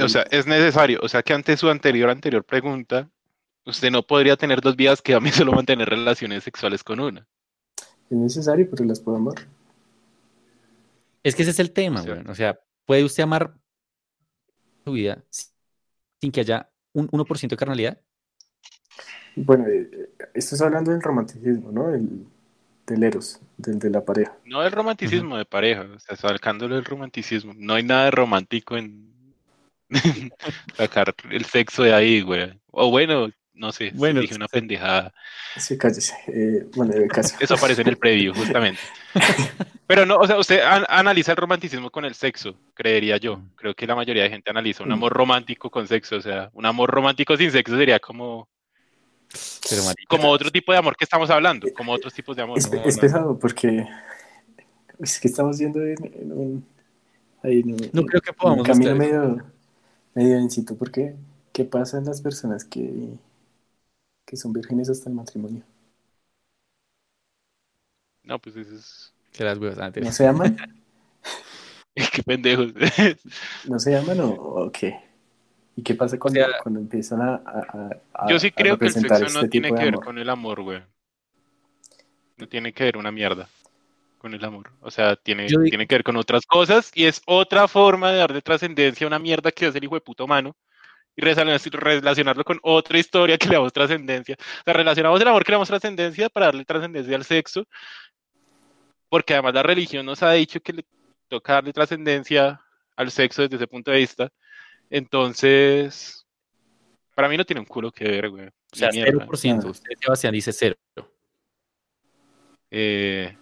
O 0.02 0.10
sea, 0.10 0.22
es 0.32 0.48
necesario. 0.48 1.00
O 1.02 1.10
sea, 1.10 1.24
que 1.24 1.34
ante 1.34 1.58
su 1.58 1.70
anterior, 1.70 2.10
anterior 2.10 2.44
pregunta, 2.44 3.10
usted 3.66 3.92
no 3.92 4.06
podría 4.06 4.38
tener 4.38 4.62
dos 4.62 4.76
vidas 4.76 5.02
que 5.02 5.14
a 5.14 5.20
mí 5.20 5.32
solo 5.32 5.52
mantener 5.52 5.90
relaciones 5.90 6.44
sexuales 6.44 6.84
con 6.84 7.00
una. 7.00 7.28
Es 8.10 8.18
necesario, 8.18 8.70
pero 8.70 8.86
las 8.86 9.00
puedo 9.00 9.18
amar. 9.18 9.36
Es 11.24 11.36
que 11.36 11.42
ese 11.42 11.52
es 11.52 11.60
el 11.60 11.72
tema, 11.72 12.02
güey. 12.02 12.24
O 12.28 12.36
sea, 12.36 12.60
¿puede 12.86 13.04
usted 13.04 13.24
amar 13.24 13.54
su 14.86 14.94
vida 14.94 15.24
sin 16.22 16.32
que 16.32 16.40
haya 16.40 16.70
un 16.94 17.10
1% 17.10 17.50
de 17.50 17.58
carnalidad? 17.58 18.02
Bueno, 19.36 19.68
eh, 19.68 19.90
eh, 19.92 20.10
estás 20.34 20.62
hablando 20.62 20.92
del 20.92 21.02
romanticismo, 21.02 21.72
¿no? 21.72 21.94
El, 21.94 22.26
del 22.90 23.04
eros, 23.04 23.40
del 23.58 23.80
de 23.80 23.90
la 23.90 24.04
pareja. 24.04 24.36
No 24.46 24.64
el 24.64 24.72
romanticismo 24.72 25.38
de 25.38 25.46
pareja, 25.46 25.82
o 25.96 26.00
sea, 26.00 26.16
sacándole 26.16 26.76
el 26.76 26.86
romanticismo. 26.86 27.54
No 27.56 27.76
hay 27.76 27.84
nada 27.84 28.06
de 28.06 28.12
romántico 28.12 28.76
en 28.78 29.14
sacar 30.78 31.14
el 31.30 31.46
sexo 31.46 31.84
de 31.84 31.94
ahí, 31.94 32.22
güey. 32.22 32.60
O 32.72 32.90
bueno, 32.90 33.30
no 33.54 33.72
sé, 33.72 33.92
bueno, 33.94 34.22
dije 34.22 34.36
una 34.36 34.48
pendejada. 34.48 35.14
Sí, 35.58 35.78
cállese. 35.78 36.14
Eh, 36.28 36.66
bueno, 36.76 36.94
de 36.94 37.08
caso. 37.08 37.36
Eso 37.40 37.56
aparece 37.56 37.82
en 37.82 37.90
el 37.90 37.98
preview, 37.98 38.34
justamente. 38.34 38.80
Pero 39.88 40.06
no, 40.06 40.18
o 40.18 40.28
sea, 40.28 40.38
usted 40.38 40.62
analiza 40.88 41.32
el 41.32 41.38
romanticismo 41.38 41.90
con 41.90 42.06
el 42.06 42.14
sexo, 42.14 42.56
creería 42.74 43.18
yo. 43.18 43.42
Creo 43.56 43.74
que 43.74 43.88
la 43.88 43.96
mayoría 43.96 44.24
de 44.24 44.30
gente 44.30 44.50
analiza 44.50 44.84
un 44.84 44.92
amor 44.92 45.12
romántico 45.14 45.70
con 45.70 45.88
sexo, 45.88 46.18
o 46.18 46.22
sea, 46.22 46.50
un 46.54 46.66
amor 46.66 46.90
romántico 46.90 47.36
sin 47.36 47.52
sexo 47.52 47.76
sería 47.76 48.00
como 48.00 48.48
como 50.08 50.30
otro 50.30 50.52
tipo 50.52 50.72
de 50.72 50.78
amor 50.78 50.96
que 50.96 51.04
estamos 51.04 51.30
hablando, 51.30 51.68
como 51.74 51.92
otros 51.92 52.14
tipos 52.14 52.36
de 52.36 52.44
amor. 52.44 52.58
Es, 52.58 52.72
es 52.86 52.98
pesado 52.98 53.38
porque 53.38 53.88
es 55.00 55.20
que 55.20 55.28
estamos 55.28 55.58
viendo 55.60 55.82
en, 55.86 56.32
un, 56.32 56.66
ahí 57.44 57.64
no 57.64 58.06
creo 58.06 58.22
que 58.22 58.34
podamos 58.34 58.60
un 58.60 58.66
camino 58.66 58.96
medio, 58.96 59.46
medio 60.14 60.36
densito 60.36 60.76
porque 60.76 61.16
¿qué 61.54 61.64
pasa 61.66 61.98
en 61.98 62.06
las 62.06 62.22
personas 62.22 62.66
que, 62.66 63.10
que 64.26 64.38
son 64.38 64.54
vírgenes 64.54 64.90
hasta 64.90 65.10
el 65.10 65.16
matrimonio? 65.16 65.64
No, 68.24 68.40
pues 68.40 68.56
eso 68.56 68.76
es... 68.76 69.14
Que 69.32 69.44
las 69.44 69.58
huevas 69.58 69.80
antes. 69.80 70.04
¿No 70.04 70.12
se 70.12 70.28
aman? 70.28 70.58
qué 72.14 72.24
pendejos. 72.24 72.74
¿No 73.66 73.80
se 73.80 73.96
aman 73.96 74.20
o, 74.20 74.32
o 74.34 74.72
qué? 74.72 75.09
¿Y 75.80 75.82
qué 75.82 75.96
pasa 75.96 76.20
cuando, 76.20 76.42
cuando 76.62 76.82
empiezan 76.82 77.22
a, 77.22 77.36
a, 78.14 78.30
Yo 78.30 78.38
sí 78.38 78.52
creo 78.52 78.78
que 78.78 78.88
el 78.88 78.92
sexo 78.92 79.18
no 79.18 79.26
este 79.26 79.48
tiene 79.48 79.70
que 79.70 79.76
ver 79.76 79.94
amor? 79.94 80.04
con 80.04 80.18
el 80.18 80.30
amor, 80.30 80.62
güey. 80.62 80.82
No 82.36 82.50
tiene 82.50 82.74
que 82.74 82.84
ver 82.84 82.98
una 82.98 83.14
mierda 83.14 83.48
con 84.18 84.34
el 84.34 84.44
amor. 84.44 84.72
O 84.82 84.92
sea, 84.92 85.16
tiene, 85.16 85.48
Yo 85.48 85.62
tiene 85.62 85.88
que 85.88 85.96
ver 85.96 86.04
con 86.04 86.18
otras 86.18 86.46
cosas 86.46 86.92
y 86.94 87.06
es 87.06 87.22
otra 87.26 87.70
forma 87.70 88.12
de 88.12 88.18
darle 88.18 88.42
trascendencia 88.42 89.06
a 89.06 89.08
una 89.08 89.20
mierda 89.20 89.54
que 89.54 89.68
es 89.68 89.76
el 89.76 89.82
hijo 89.82 89.96
de 89.96 90.02
puto 90.02 90.26
humano 90.26 90.54
y 91.16 91.22
relacionarlo 91.22 92.44
con 92.44 92.60
otra 92.62 93.00
historia 93.00 93.38
que 93.38 93.48
le 93.48 93.56
damos 93.56 93.72
trascendencia. 93.72 94.36
O 94.38 94.64
sea, 94.66 94.74
relacionamos 94.74 95.22
el 95.22 95.28
amor 95.30 95.46
que 95.46 95.54
le 95.54 95.56
damos 95.56 95.70
trascendencia 95.70 96.28
para 96.28 96.48
darle 96.48 96.66
trascendencia 96.66 97.16
al 97.16 97.24
sexo, 97.24 97.66
porque 99.08 99.34
además 99.34 99.54
la 99.54 99.64
religión 99.64 100.06
nos 100.06 100.22
ha 100.24 100.34
dicho 100.34 100.60
que 100.60 100.74
le 100.74 100.86
toca 101.30 101.54
darle 101.54 101.72
trascendencia 101.72 102.60
al 102.98 103.12
sexo 103.12 103.44
desde 103.44 103.56
ese 103.56 103.68
punto 103.68 103.92
de 103.92 104.00
vista. 104.00 104.30
Entonces, 104.90 106.26
para 107.16 107.30
mí 107.30 107.38
no 107.38 107.46
tiene 107.46 107.60
un 107.60 107.66
culo 107.66 107.92
que 107.92 108.06
ver, 108.06 108.30
güey. 108.30 108.48
O 108.48 108.76
sea, 108.76 108.90
0%. 108.92 109.66
Usted, 109.70 109.92
Sebastián, 110.00 110.34
dice 110.34 110.52
cero. 110.54 110.76
Eh, 112.72 113.36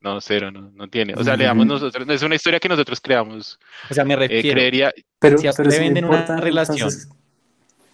no, 0.00 0.20
cero, 0.20 0.50
no, 0.50 0.70
no 0.74 0.88
tiene. 0.88 1.14
O 1.14 1.22
sea, 1.22 1.36
le 1.36 1.44
damos 1.44 1.66
nosotros, 1.66 2.08
es 2.08 2.22
una 2.22 2.34
historia 2.34 2.58
que 2.58 2.68
nosotros 2.68 3.00
creamos. 3.00 3.58
O 3.88 3.94
sea, 3.94 4.04
me 4.04 4.14
Eh, 4.14 4.16
refiero, 4.16 4.54
creería, 4.56 4.92
Pero, 5.18 5.38
si 5.38 5.46
a 5.46 5.50
usted 5.50 5.62
pero 5.64 5.70
le 5.70 5.76
si 5.76 5.82
venden 5.82 6.04
una 6.06 6.40
relación 6.40 6.76
entonces- 6.88 7.08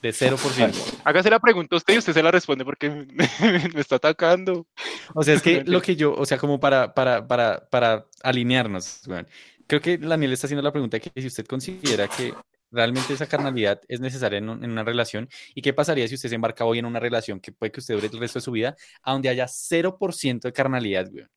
de 0.02 0.12
0%. 0.12 1.00
hágase 1.04 1.30
la 1.30 1.40
pregunta 1.40 1.74
a 1.74 1.78
usted 1.78 1.94
y 1.94 1.98
usted 1.98 2.12
se 2.12 2.22
la 2.22 2.30
responde 2.30 2.64
porque 2.64 2.88
me 3.74 3.80
está 3.80 3.96
atacando. 3.96 4.66
O 5.14 5.22
sea, 5.24 5.34
es 5.34 5.42
que 5.42 5.64
lo 5.66 5.82
que 5.82 5.96
yo, 5.96 6.14
o 6.14 6.24
sea, 6.24 6.38
como 6.38 6.60
para, 6.60 6.94
para, 6.94 7.26
para, 7.26 7.68
para 7.68 8.06
alinearnos, 8.22 9.02
weón. 9.06 9.26
Creo 9.66 9.80
que 9.80 9.98
Daniel 9.98 10.32
está 10.32 10.46
haciendo 10.46 10.62
la 10.62 10.72
pregunta 10.72 10.98
que 11.00 11.10
si 11.20 11.26
usted 11.26 11.46
considera 11.46 12.08
que 12.08 12.34
realmente 12.70 13.14
esa 13.14 13.26
carnalidad 13.26 13.80
es 13.88 14.00
necesaria 14.00 14.38
en, 14.38 14.48
un- 14.48 14.64
en 14.64 14.70
una 14.70 14.82
relación 14.84 15.28
y 15.54 15.62
qué 15.62 15.72
pasaría 15.72 16.06
si 16.08 16.14
usted 16.16 16.28
se 16.28 16.34
embarca 16.34 16.64
hoy 16.64 16.78
en 16.78 16.86
una 16.86 17.00
relación 17.00 17.40
que 17.40 17.52
puede 17.52 17.72
que 17.72 17.80
usted 17.80 17.94
dure 17.94 18.08
el 18.12 18.18
resto 18.18 18.38
de 18.38 18.44
su 18.44 18.52
vida, 18.52 18.76
a 19.02 19.12
donde 19.12 19.28
haya 19.28 19.46
0% 19.48 20.48
de 20.48 20.52
carnalidad, 20.52 21.08
weón. 21.12 21.28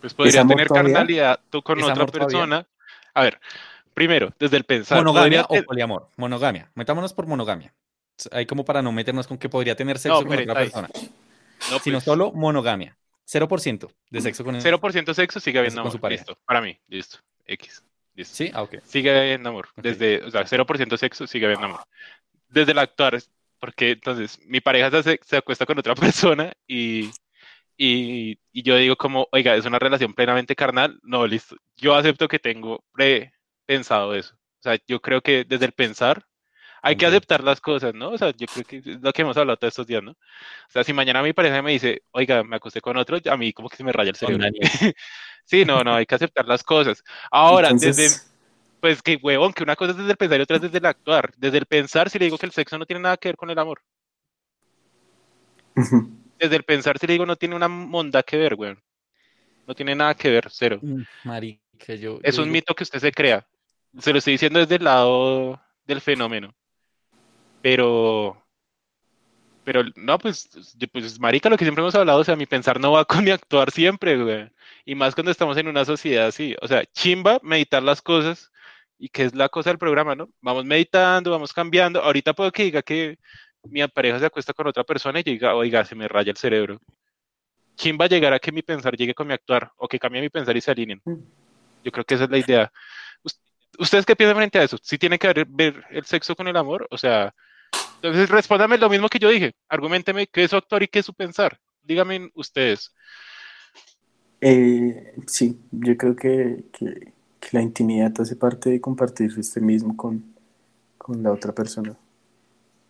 Pues 0.00 0.14
podría 0.14 0.46
tener 0.46 0.68
todavía? 0.68 0.92
carnalidad 0.94 1.40
tú 1.50 1.62
con 1.62 1.78
¿Es 1.78 1.84
otra 1.84 2.06
todavía? 2.06 2.26
persona. 2.26 2.66
A 3.14 3.22
ver, 3.22 3.40
primero, 3.94 4.32
desde 4.38 4.56
el 4.56 4.64
pensar. 4.64 4.98
Monogamia 4.98 5.44
podría 5.44 5.62
o 5.62 5.66
poliamor. 5.66 6.08
Monogamia. 6.16 6.70
Metámonos 6.74 7.12
por 7.12 7.26
monogamia. 7.26 7.74
Hay 8.30 8.46
como 8.46 8.64
para 8.64 8.82
no 8.82 8.92
meternos 8.92 9.26
con 9.26 9.38
que 9.38 9.48
podría 9.48 9.74
tener 9.74 9.98
sexo 9.98 10.24
con 10.24 10.38
otra 10.38 10.54
persona. 10.54 10.88
No, 11.70 11.78
sino 11.78 11.96
pues, 11.96 12.04
solo 12.04 12.32
monogamia. 12.32 12.96
0% 13.26 13.90
de 14.10 14.20
sexo 14.20 14.44
con 14.44 14.54
0% 14.54 15.14
sexo 15.14 15.40
sigue 15.40 15.58
habiendo 15.58 15.80
amor. 15.80 16.10
Listo. 16.10 16.38
Para 16.44 16.60
mí, 16.60 16.78
listo. 16.88 17.18
X. 17.44 17.82
Listo. 18.14 18.34
Sí, 18.34 18.50
ah, 18.54 18.62
ok. 18.62 18.76
Sigue 18.84 19.18
habiendo 19.18 19.48
amor. 19.48 19.68
Desde, 19.76 20.22
o 20.22 20.30
sea, 20.30 20.44
0% 20.44 20.96
sexo 20.96 21.26
sigue 21.26 21.46
habiendo 21.46 21.66
amor. 21.66 21.80
Desde 22.48 22.72
el 22.72 22.78
actuar, 22.78 23.18
porque 23.58 23.92
entonces 23.92 24.38
mi 24.46 24.60
pareja 24.60 25.02
se, 25.02 25.18
se 25.22 25.36
acuesta 25.36 25.66
con 25.66 25.78
otra 25.78 25.94
persona 25.94 26.52
y, 26.66 27.10
y, 27.76 28.38
y, 28.52 28.62
yo 28.62 28.76
digo 28.76 28.96
como, 28.96 29.28
oiga, 29.32 29.54
es 29.56 29.66
una 29.66 29.78
relación 29.78 30.14
plenamente 30.14 30.54
carnal. 30.54 30.98
No, 31.02 31.26
listo. 31.26 31.56
Yo 31.76 31.94
acepto 31.94 32.28
que 32.28 32.38
tengo 32.38 32.84
pre-pensado 32.92 34.14
eso. 34.14 34.34
O 34.34 34.62
sea, 34.62 34.78
yo 34.86 35.00
creo 35.00 35.20
que 35.20 35.44
desde 35.44 35.66
el 35.66 35.72
pensar 35.72 36.25
hay 36.86 36.94
que 36.94 37.04
aceptar 37.04 37.42
las 37.42 37.60
cosas, 37.60 37.92
¿no? 37.94 38.10
O 38.10 38.18
sea, 38.18 38.30
yo 38.30 38.46
creo 38.46 38.64
que 38.64 38.76
es 38.76 39.02
lo 39.02 39.12
que 39.12 39.22
hemos 39.22 39.36
hablado 39.36 39.56
todos 39.56 39.72
estos 39.72 39.88
días, 39.88 40.04
¿no? 40.04 40.12
O 40.12 40.70
sea, 40.70 40.84
si 40.84 40.92
mañana 40.92 41.20
mi 41.20 41.32
pareja 41.32 41.60
me 41.60 41.72
dice, 41.72 42.02
oiga, 42.12 42.44
me 42.44 42.56
acosté 42.56 42.80
con 42.80 42.96
otro, 42.96 43.18
a 43.28 43.36
mí 43.36 43.52
como 43.52 43.68
que 43.68 43.76
se 43.76 43.82
me 43.82 43.90
raya 43.90 44.10
el 44.10 44.16
cerebro. 44.16 44.46
sí, 45.44 45.64
no, 45.64 45.82
no, 45.82 45.96
hay 45.96 46.06
que 46.06 46.14
aceptar 46.14 46.46
las 46.46 46.62
cosas. 46.62 47.02
Ahora, 47.28 47.72
desde, 47.72 48.08
pues 48.80 49.02
que 49.02 49.18
huevón, 49.20 49.52
que 49.52 49.64
una 49.64 49.74
cosa 49.74 49.90
es 49.90 49.96
desde 49.96 50.12
el 50.12 50.16
pensar 50.16 50.38
y 50.38 50.42
otra 50.42 50.56
es 50.56 50.62
desde 50.62 50.78
el 50.78 50.86
actuar. 50.86 51.32
Desde 51.36 51.58
el 51.58 51.66
pensar, 51.66 52.08
si 52.08 52.20
le 52.20 52.26
digo 52.26 52.38
que 52.38 52.46
el 52.46 52.52
sexo 52.52 52.78
no 52.78 52.86
tiene 52.86 53.02
nada 53.02 53.16
que 53.16 53.30
ver 53.30 53.36
con 53.36 53.50
el 53.50 53.58
amor. 53.58 53.82
Desde 56.38 56.54
el 56.54 56.62
pensar, 56.62 56.98
si 56.98 57.08
le 57.08 57.14
digo 57.14 57.26
no 57.26 57.34
tiene 57.34 57.56
una 57.56 57.66
monda 57.66 58.22
que 58.22 58.36
ver, 58.36 58.54
weón. 58.54 58.80
No 59.66 59.74
tiene 59.74 59.96
nada 59.96 60.14
que 60.14 60.30
ver, 60.30 60.46
cero. 60.52 60.78
Mm, 60.80 61.02
marica, 61.24 61.94
yo. 61.96 62.20
Es 62.22 62.38
un 62.38 62.48
mito 62.48 62.76
que 62.76 62.84
usted 62.84 63.00
se 63.00 63.10
crea. 63.10 63.44
Se 63.98 64.12
lo 64.12 64.18
estoy 64.18 64.34
diciendo 64.34 64.60
desde 64.60 64.76
el 64.76 64.84
lado 64.84 65.60
del 65.84 66.00
fenómeno. 66.00 66.54
Pero, 67.62 68.42
pero 69.64 69.82
no, 69.96 70.18
pues, 70.18 70.48
pues, 70.92 71.18
marica, 71.18 71.48
lo 71.48 71.56
que 71.56 71.64
siempre 71.64 71.82
hemos 71.82 71.94
hablado, 71.94 72.20
o 72.20 72.24
sea, 72.24 72.36
mi 72.36 72.46
pensar 72.46 72.78
no 72.80 72.92
va 72.92 73.04
con 73.04 73.24
mi 73.24 73.30
actuar 73.30 73.70
siempre, 73.70 74.22
güey. 74.22 74.48
Y 74.84 74.94
más 74.94 75.14
cuando 75.14 75.32
estamos 75.32 75.56
en 75.56 75.68
una 75.68 75.84
sociedad 75.84 76.26
así. 76.28 76.54
O 76.62 76.68
sea, 76.68 76.84
chimba, 76.86 77.40
meditar 77.42 77.82
las 77.82 78.00
cosas. 78.00 78.52
Y 78.98 79.08
que 79.08 79.24
es 79.24 79.34
la 79.34 79.48
cosa 79.48 79.70
del 79.70 79.78
programa, 79.78 80.14
¿no? 80.14 80.30
Vamos 80.40 80.64
meditando, 80.64 81.30
vamos 81.30 81.52
cambiando. 81.52 82.00
Ahorita 82.00 82.32
puedo 82.32 82.50
que 82.52 82.64
diga 82.64 82.82
que 82.82 83.18
mi 83.64 83.86
pareja 83.88 84.18
se 84.18 84.26
acuesta 84.26 84.54
con 84.54 84.66
otra 84.68 84.84
persona 84.84 85.20
y 85.20 85.22
diga, 85.22 85.54
oiga, 85.54 85.84
se 85.84 85.94
me 85.94 86.08
raya 86.08 86.30
el 86.30 86.36
cerebro. 86.36 86.80
Chimba 87.76 88.06
llegar 88.06 88.32
a 88.32 88.38
que 88.38 88.52
mi 88.52 88.62
pensar 88.62 88.96
llegue 88.96 89.14
con 89.14 89.26
mi 89.26 89.34
actuar 89.34 89.72
o 89.76 89.88
que 89.88 89.98
cambie 89.98 90.22
mi 90.22 90.30
pensar 90.30 90.56
y 90.56 90.60
se 90.60 90.70
alineen. 90.70 91.02
Mm. 91.04 91.14
Yo 91.84 91.92
creo 91.92 92.04
que 92.04 92.14
esa 92.14 92.24
es 92.24 92.30
la 92.30 92.38
idea. 92.38 92.72
¿Ustedes 93.78 94.06
qué 94.06 94.16
piensan 94.16 94.36
frente 94.36 94.58
a 94.58 94.62
eso? 94.62 94.78
¿Si 94.82 94.96
tiene 94.96 95.18
que 95.18 95.44
ver 95.48 95.84
el 95.90 96.04
sexo 96.04 96.34
con 96.34 96.48
el 96.48 96.56
amor? 96.56 96.86
O 96.90 96.96
sea, 96.96 97.34
entonces 97.96 98.28
respóndame 98.28 98.78
lo 98.78 98.88
mismo 98.88 99.08
que 99.08 99.18
yo 99.18 99.28
dije. 99.28 99.52
Argumenteme 99.68 100.26
qué 100.26 100.44
es 100.44 100.50
su 100.50 100.56
actuar 100.56 100.82
y 100.82 100.88
qué 100.88 101.00
es 101.00 101.06
su 101.06 101.14
pensar. 101.14 101.58
Díganme 101.82 102.30
ustedes. 102.34 102.92
Eh, 104.40 105.14
sí, 105.26 105.58
yo 105.70 105.96
creo 105.96 106.14
que, 106.14 106.64
que, 106.72 107.12
la 107.52 107.62
intimidad 107.62 108.12
hace 108.20 108.34
parte 108.34 108.70
de 108.70 108.80
compartirse 108.80 109.38
usted 109.38 109.62
mismo 109.62 109.96
con, 109.96 110.24
con, 110.98 111.22
la 111.22 111.32
otra 111.32 111.52
persona. 111.52 111.96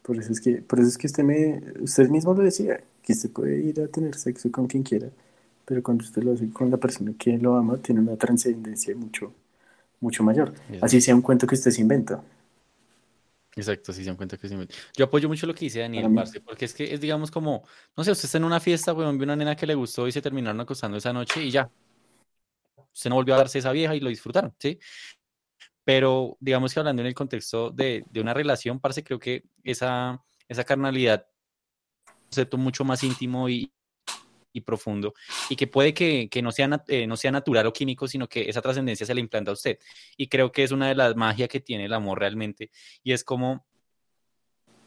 Por 0.03 0.17
eso 0.19 0.33
es 0.33 0.41
que, 0.41 0.63
por 0.63 0.81
eso 0.81 0.89
es 0.89 0.99
que 0.99 1.07
usted 1.07 1.23
me, 1.23 1.63
usted 1.81 2.09
mismo 2.09 2.33
lo 2.33 2.43
decía, 2.43 2.81
que 3.03 3.13
usted 3.13 3.31
puede 3.31 3.59
ir 3.59 3.81
a 3.83 3.89
tener 3.89 4.15
sexo 4.15 4.51
con 4.51 4.67
quien 4.67 4.83
quiera, 4.83 5.09
pero 5.65 5.83
cuando 5.83 6.05
usted 6.05 6.23
lo 6.23 6.33
hace 6.33 6.49
con 6.51 6.71
la 6.71 6.79
persona 6.79 7.13
que 7.19 7.37
lo 7.37 7.57
ama, 7.57 7.77
tiene 7.77 8.01
una 8.01 8.17
trascendencia 8.17 8.97
mucho, 8.97 9.33
mucho 10.01 10.23
mayor. 10.23 10.55
Así 10.81 11.01
sea 11.01 11.15
un 11.15 11.23
cuento 11.23 11.47
que 11.47 11.55
usted 11.55 11.71
se 11.71 11.83
inventa. 11.83 12.23
Exacto, 13.57 13.91
sí 13.91 14.03
se 14.03 14.11
dan 14.11 14.17
cuenta 14.17 14.37
que 14.37 14.49
sí. 14.49 14.55
Yo 14.97 15.07
apoyo 15.07 15.29
mucho 15.29 15.47
lo 15.47 15.55
que 15.55 15.65
dice 15.65 15.81
Daniel 15.81 16.13
Parce, 16.15 16.43
porque 16.43 16.67
es 16.67 16.75
que 16.75 16.93
es, 16.93 17.01
digamos, 17.01 17.31
como, 17.31 17.67
no 17.97 18.05
sé, 18.05 18.11
usted 18.11 18.27
está 18.27 18.37
en 18.37 18.45
una 18.45 18.61
fiesta, 18.61 18.93
weón, 18.93 19.17
vio 19.17 19.25
una 19.25 19.35
nena 19.35 19.57
que 19.57 19.67
le 19.67 19.75
gustó 19.75 20.07
y 20.07 20.13
se 20.13 20.21
terminaron 20.21 20.61
acostando 20.61 20.99
esa 20.99 21.11
noche 21.13 21.43
y 21.43 21.51
ya. 21.51 21.71
Usted 22.93 23.09
no 23.09 23.17
volvió 23.17 23.35
a 23.35 23.39
darse 23.39 23.59
esa 23.59 23.73
vieja 23.73 23.97
y 23.97 24.01
lo 24.01 24.11
disfrutaron, 24.11 24.55
¿sí? 24.59 24.79
Pero, 25.85 26.37
digamos 26.39 26.75
que 26.75 26.81
hablando 26.81 27.01
en 27.01 27.09
el 27.09 27.15
contexto 27.15 27.71
de, 27.71 28.05
de 28.11 28.21
una 28.21 28.35
relación, 28.35 28.79
Parce, 28.79 29.03
creo 29.03 29.19
que 29.19 29.45
esa, 29.65 30.23
esa 30.49 30.65
carnalidad, 30.65 31.27
un 32.09 32.15
concepto 32.25 32.59
mucho 32.59 32.85
más 32.85 33.03
íntimo 33.05 33.49
y, 33.49 33.73
y 34.57 34.63
profundo 34.63 35.15
y 35.51 35.57
que 35.57 35.67
puede 35.67 35.93
que, 35.93 36.29
que 36.31 36.41
no, 36.43 36.51
sea, 36.51 36.83
eh, 36.89 37.07
no 37.07 37.17
sea 37.17 37.31
natural 37.31 37.67
o 37.67 37.73
químico, 37.73 38.09
sino 38.09 38.29
que 38.29 38.49
esa 38.49 38.63
trascendencia 38.63 39.07
se 39.07 39.15
le 39.15 39.21
implanta 39.21 39.51
a 39.51 39.55
usted. 39.55 39.79
Y 40.17 40.29
creo 40.29 40.51
que 40.51 40.65
es 40.65 40.73
una 40.73 40.89
de 40.89 40.95
las 40.95 41.15
magias 41.15 41.49
que 41.49 41.61
tiene 41.61 41.85
el 41.85 41.93
amor 41.93 42.19
realmente 42.19 42.71
y 43.03 43.13
es 43.13 43.23
como 43.23 43.67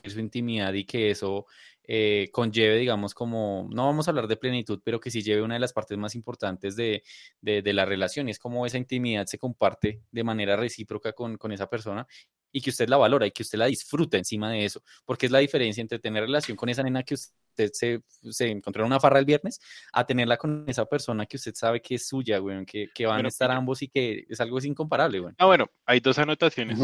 su 0.04 0.20
intimidad 0.20 0.74
y 0.74 0.86
que 0.86 1.12
eso 1.12 1.46
eh, 1.92 2.30
conlleve, 2.32 2.78
digamos, 2.78 3.16
como, 3.16 3.68
no 3.72 3.88
vamos 3.88 4.08
a 4.08 4.12
hablar 4.12 4.28
de 4.28 4.38
plenitud, 4.38 4.80
pero 4.84 5.00
que 5.00 5.10
sí 5.10 5.24
lleve 5.24 5.42
una 5.42 5.56
de 5.56 5.60
las 5.60 5.74
partes 5.74 5.98
más 5.98 6.14
importantes 6.14 6.76
de, 6.76 7.02
de, 7.42 7.64
de 7.64 7.74
la 7.74 7.84
relación 7.84 8.28
y 8.28 8.32
es 8.32 8.38
como 8.38 8.68
esa 8.68 8.78
intimidad 8.78 9.26
se 9.26 9.40
comparte 9.40 10.04
de 10.12 10.24
manera 10.24 10.56
recíproca 10.56 11.14
con, 11.14 11.38
con 11.38 11.52
esa 11.52 11.68
persona 11.68 12.06
y 12.52 12.62
que 12.62 12.70
usted 12.70 12.90
la 12.90 12.98
valora 12.98 13.26
y 13.26 13.32
que 13.32 13.42
usted 13.42 13.58
la 13.58 13.66
disfruta 13.66 14.20
encima 14.20 14.52
de 14.52 14.66
eso, 14.66 14.84
porque 15.04 15.26
es 15.26 15.32
la 15.32 15.40
diferencia 15.40 15.82
entre 15.82 15.98
tener 15.98 16.26
relación 16.26 16.56
con 16.56 16.70
esa 16.70 16.84
nena 16.84 17.02
que 17.02 17.16
usted 17.16 17.72
se, 17.74 18.04
se 18.08 18.52
encontró 18.52 18.84
en 18.84 18.88
una 18.88 19.00
farra 19.00 19.18
el 19.18 19.26
viernes 19.26 19.60
a 19.92 20.06
tenerla 20.06 20.38
con 20.38 20.66
esa 20.68 20.86
persona 20.86 21.26
que 21.26 21.38
usted 21.38 21.56
sabe 21.56 21.82
que 21.82 21.96
es 21.96 22.08
suya, 22.08 22.38
güey, 22.38 22.66
que, 22.66 22.90
que 22.94 23.08
van 23.08 23.26
a 23.26 23.30
estar 23.30 23.50
ambos 23.50 23.82
y 23.82 23.88
que 23.88 24.28
es 24.30 24.40
algo 24.40 24.60
es 24.60 24.66
incomparable, 24.66 25.22
güey. 25.22 25.34
Ah, 25.40 25.48
bueno, 25.48 25.66
hay 25.88 26.02
dos 26.02 26.20
anotaciones. 26.20 26.78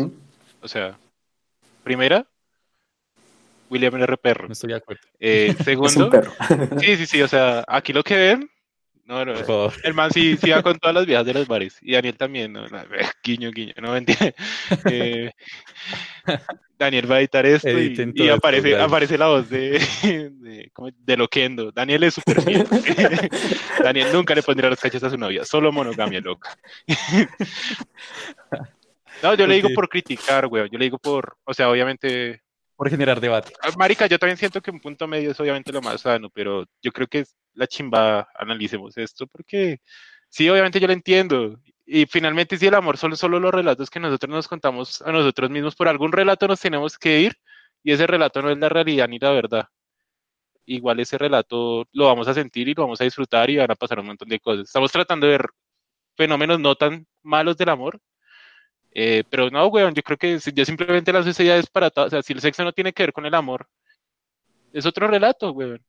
O 0.62 0.68
sea, 0.68 0.98
primera, 1.84 2.28
William 3.76 4.02
R. 4.02 4.18
Perro. 4.18 4.48
No 4.48 4.54
estoy 4.54 4.70
de 4.70 4.78
acuerdo. 4.78 5.02
Eh, 5.20 5.54
segundo, 5.64 6.10
sí, 6.80 6.96
sí, 6.96 7.06
sí, 7.06 7.22
o 7.22 7.28
sea, 7.28 7.64
aquí 7.68 7.94
lo 7.94 8.04
que 8.04 8.16
ven 8.16 8.50
no, 9.06 9.24
no, 9.24 9.34
el 9.84 9.94
man 9.94 10.12
sí, 10.12 10.36
sí 10.36 10.50
va 10.50 10.64
con 10.64 10.80
todas 10.80 10.96
las 10.96 11.06
viejas 11.06 11.28
de 11.28 11.34
los 11.36 11.48
bares. 11.48 11.78
Y 11.82 11.94
Daniel 11.94 12.18
también, 12.18 12.54
no, 12.54 12.66
guiño, 13.24 13.52
guiño, 13.52 13.74
no 13.78 13.92
mentira. 13.92 14.34
Eh, 14.90 15.32
Daniel 16.80 17.10
va 17.10 17.18
a 17.18 17.20
editar 17.20 17.46
esto 17.46 17.70
y, 17.70 18.30
aparece, 18.30 18.76
aparece 18.80 19.16
la 19.18 19.28
voz 19.28 19.48
de, 19.48 19.80
de, 20.02 20.72
de 20.98 21.18
Loquendo. 21.18 21.72
Daniel 21.72 22.04
es 22.04 22.16
súper 22.16 22.42
fiel. 22.42 22.68
Daniel 23.84 24.08
nunca 24.12 24.34
le 24.34 24.42
pondría 24.42 24.72
los 24.72 24.80
cachos 24.80 25.04
a 25.04 25.10
su 25.12 25.18
novia, 25.18 25.46
solo 25.46 25.72
monogamia 25.72 26.20
loca. 26.20 26.58
no, 29.22 29.36
yo 29.36 29.46
le 29.46 29.56
digo 29.56 29.70
por 29.76 29.88
criticar, 29.88 30.48
güey. 30.48 30.68
Yo 30.72 30.80
le 30.80 30.86
digo 30.86 30.98
por, 30.98 31.38
o 31.44 31.54
sea, 31.54 31.70
obviamente 31.70 32.42
por 32.76 32.90
generar 32.90 33.20
debate. 33.20 33.54
Ah, 33.62 33.70
marica, 33.78 34.08
yo 34.08 34.20
también 34.20 34.38
siento 34.38 34.62
que 34.62 34.72
un 34.72 34.80
punto 34.80 35.08
medio 35.08 35.32
es 35.32 35.40
obviamente 35.40 35.72
lo 35.72 35.82
más 35.82 36.02
sano, 36.02 36.30
pero 36.30 36.66
yo 36.82 36.92
creo 36.92 37.08
que 37.08 37.20
es 37.20 37.36
la 37.54 37.68
chimba, 37.68 38.28
analicemos 38.36 38.98
esto, 38.98 39.28
porque 39.28 39.80
sí, 40.30 40.50
obviamente 40.50 40.80
yo 40.80 40.88
lo 40.88 40.94
entiendo. 40.94 41.60
Y 41.86 42.06
finalmente, 42.08 42.58
si 42.58 42.68
el 42.68 42.74
amor 42.76 42.98
son 42.98 43.16
solo 43.16 43.40
los 43.40 43.54
relatos 43.54 43.90
que 43.90 44.00
nosotros 44.00 44.30
nos 44.30 44.48
contamos 44.48 45.02
a 45.02 45.12
nosotros 45.12 45.50
mismos, 45.50 45.76
por 45.76 45.88
algún 45.88 46.12
relato 46.12 46.48
nos 46.48 46.60
tenemos 46.60 46.98
que 46.98 47.20
ir, 47.22 47.34
y 47.84 47.92
ese 47.94 48.08
relato 48.08 48.42
no 48.42 48.50
es 48.52 48.58
la 48.58 48.70
realidad 48.70 49.08
ni 49.08 49.20
la 49.20 49.32
verdad. 49.32 49.66
Igual 50.66 51.00
ese 51.00 51.18
relato 51.18 51.86
lo 51.94 52.06
vamos 52.08 52.28
a 52.28 52.34
sentir 52.34 52.68
y 52.68 52.74
lo 52.74 52.84
vamos 52.84 53.00
a 53.02 53.04
disfrutar 53.04 53.50
y 53.50 53.58
van 53.58 53.72
a 53.72 53.76
pasar 53.76 54.00
un 54.00 54.08
montón 54.08 54.28
de 54.30 54.40
cosas. 54.40 54.68
Estamos 54.68 54.92
tratando 54.92 55.28
de 55.28 55.34
ver 55.34 55.50
fenómenos 56.18 56.60
no 56.60 56.76
tan 56.76 57.08
malos 57.24 57.58
del 57.58 57.70
amor, 57.70 58.00
eh, 58.98 59.26
pero 59.30 59.50
no, 59.50 59.68
weón, 59.68 59.94
yo 59.94 60.02
creo 60.02 60.18
que 60.18 60.40
yo 60.54 60.66
simplemente 60.66 61.12
la 61.12 61.22
sociedad 61.22 61.58
es 61.58 61.68
para 61.68 61.90
todo. 61.92 62.06
O 62.06 62.10
sea, 62.10 62.24
si 62.24 62.32
el 62.34 62.40
sexo 62.40 62.64
no 62.64 62.72
tiene 62.72 62.94
que 62.94 63.04
ver 63.04 63.14
con 63.14 63.26
el 63.26 63.36
amor, 63.36 63.68
es 64.74 64.86
otro 64.86 65.08
relato, 65.08 65.52
weón. 65.52 65.84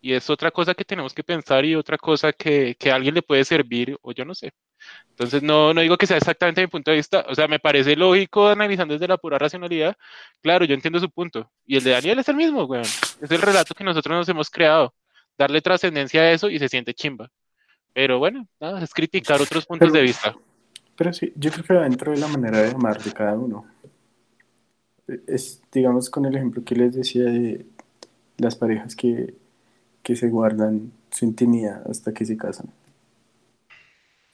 Y 0.00 0.14
es 0.14 0.30
otra 0.30 0.50
cosa 0.50 0.74
que 0.74 0.84
tenemos 0.84 1.12
que 1.14 1.24
pensar 1.24 1.64
y 1.64 1.74
otra 1.74 1.98
cosa 1.98 2.32
que, 2.32 2.76
que 2.78 2.90
a 2.90 2.94
alguien 2.94 3.14
le 3.14 3.22
puede 3.22 3.44
servir, 3.44 3.98
o 4.02 4.12
yo 4.12 4.24
no 4.24 4.34
sé. 4.34 4.52
Entonces, 5.10 5.42
no, 5.42 5.74
no 5.74 5.80
digo 5.82 5.96
que 5.98 6.06
sea 6.06 6.16
exactamente 6.16 6.60
mi 6.62 6.66
punto 6.68 6.90
de 6.90 6.98
vista. 6.98 7.26
O 7.28 7.34
sea, 7.34 7.48
me 7.48 7.58
parece 7.58 7.96
lógico 7.96 8.48
analizando 8.48 8.94
desde 8.94 9.08
la 9.08 9.18
pura 9.18 9.38
racionalidad. 9.38 9.96
Claro, 10.42 10.64
yo 10.64 10.74
entiendo 10.74 11.00
su 11.00 11.10
punto. 11.10 11.50
Y 11.66 11.76
el 11.76 11.84
de 11.84 11.90
Daniel 11.90 12.18
es 12.20 12.28
el 12.28 12.36
mismo, 12.36 12.64
weón. 12.64 12.84
Es 12.84 13.30
el 13.30 13.42
relato 13.42 13.74
que 13.74 13.84
nosotros 13.84 14.16
nos 14.16 14.28
hemos 14.28 14.50
creado. 14.50 14.94
Darle 15.36 15.60
trascendencia 15.60 16.22
a 16.22 16.30
eso 16.32 16.48
y 16.48 16.58
se 16.58 16.68
siente 16.68 16.94
chimba. 16.94 17.30
Pero 17.92 18.18
bueno, 18.18 18.46
nada, 18.60 18.82
es 18.82 18.94
criticar 18.94 19.40
otros 19.42 19.66
puntos 19.66 19.92
de 19.92 20.02
vista. 20.02 20.34
Pero 20.96 21.12
sí, 21.12 21.32
yo 21.36 21.50
creo 21.50 21.64
que 21.64 21.74
va 21.74 21.82
dentro 21.82 22.12
de 22.12 22.18
la 22.18 22.28
manera 22.28 22.62
de 22.62 22.70
amar 22.70 23.02
de 23.02 23.12
cada 23.12 23.34
uno. 23.34 23.66
Es, 25.26 25.62
digamos, 25.70 26.10
con 26.10 26.24
el 26.24 26.34
ejemplo 26.34 26.64
que 26.64 26.74
les 26.74 26.94
decía 26.94 27.24
de 27.24 27.66
las 28.38 28.56
parejas 28.56 28.96
que, 28.96 29.34
que 30.02 30.16
se 30.16 30.28
guardan 30.28 30.92
su 31.10 31.24
intimidad 31.24 31.88
hasta 31.88 32.12
que 32.12 32.24
se 32.24 32.36
casan. 32.36 32.66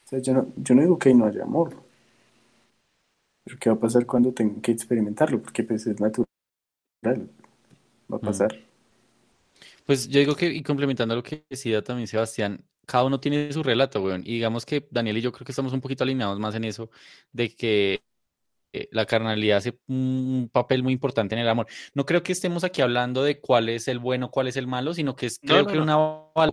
O 0.04 0.08
sea, 0.08 0.18
yo 0.20 0.34
no, 0.34 0.52
yo 0.56 0.74
no 0.74 0.82
digo 0.82 0.98
que 0.98 1.14
no 1.14 1.26
haya 1.26 1.42
amor. 1.42 1.74
Pero 3.44 3.58
¿qué 3.58 3.70
va 3.70 3.76
a 3.76 3.80
pasar 3.80 4.06
cuando 4.06 4.32
tengan 4.32 4.60
que 4.60 4.72
experimentarlo? 4.72 5.42
Porque 5.42 5.64
pues 5.64 5.86
es 5.86 6.00
natural. 6.00 6.26
Va 7.04 8.16
a 8.16 8.16
mm. 8.16 8.20
pasar. 8.20 8.54
Pues 9.84 10.08
yo 10.08 10.20
digo 10.20 10.36
que, 10.36 10.46
y 10.46 10.62
complementando 10.62 11.16
lo 11.16 11.22
que 11.22 11.44
decía 11.50 11.82
también 11.82 12.06
Sebastián, 12.06 12.64
cada 12.86 13.04
uno 13.04 13.20
tiene 13.20 13.52
su 13.52 13.62
relato, 13.62 14.02
weón. 14.02 14.22
Y 14.24 14.34
digamos 14.34 14.66
que 14.66 14.86
Daniel 14.90 15.18
y 15.18 15.20
yo 15.22 15.32
creo 15.32 15.44
que 15.44 15.52
estamos 15.52 15.72
un 15.72 15.80
poquito 15.80 16.04
alineados 16.04 16.38
más 16.38 16.54
en 16.54 16.64
eso, 16.64 16.90
de 17.32 17.54
que 17.54 18.02
la 18.90 19.04
carnalidad 19.04 19.58
hace 19.58 19.78
un 19.86 20.48
papel 20.50 20.82
muy 20.82 20.94
importante 20.94 21.34
en 21.34 21.40
el 21.40 21.48
amor. 21.48 21.66
No 21.94 22.06
creo 22.06 22.22
que 22.22 22.32
estemos 22.32 22.64
aquí 22.64 22.80
hablando 22.80 23.22
de 23.22 23.38
cuál 23.38 23.68
es 23.68 23.86
el 23.88 23.98
bueno, 23.98 24.30
cuál 24.30 24.48
es 24.48 24.56
el 24.56 24.66
malo, 24.66 24.94
sino 24.94 25.14
que 25.14 25.26
es, 25.26 25.38
creo 25.38 25.66
que 25.66 25.78
una 25.78 25.96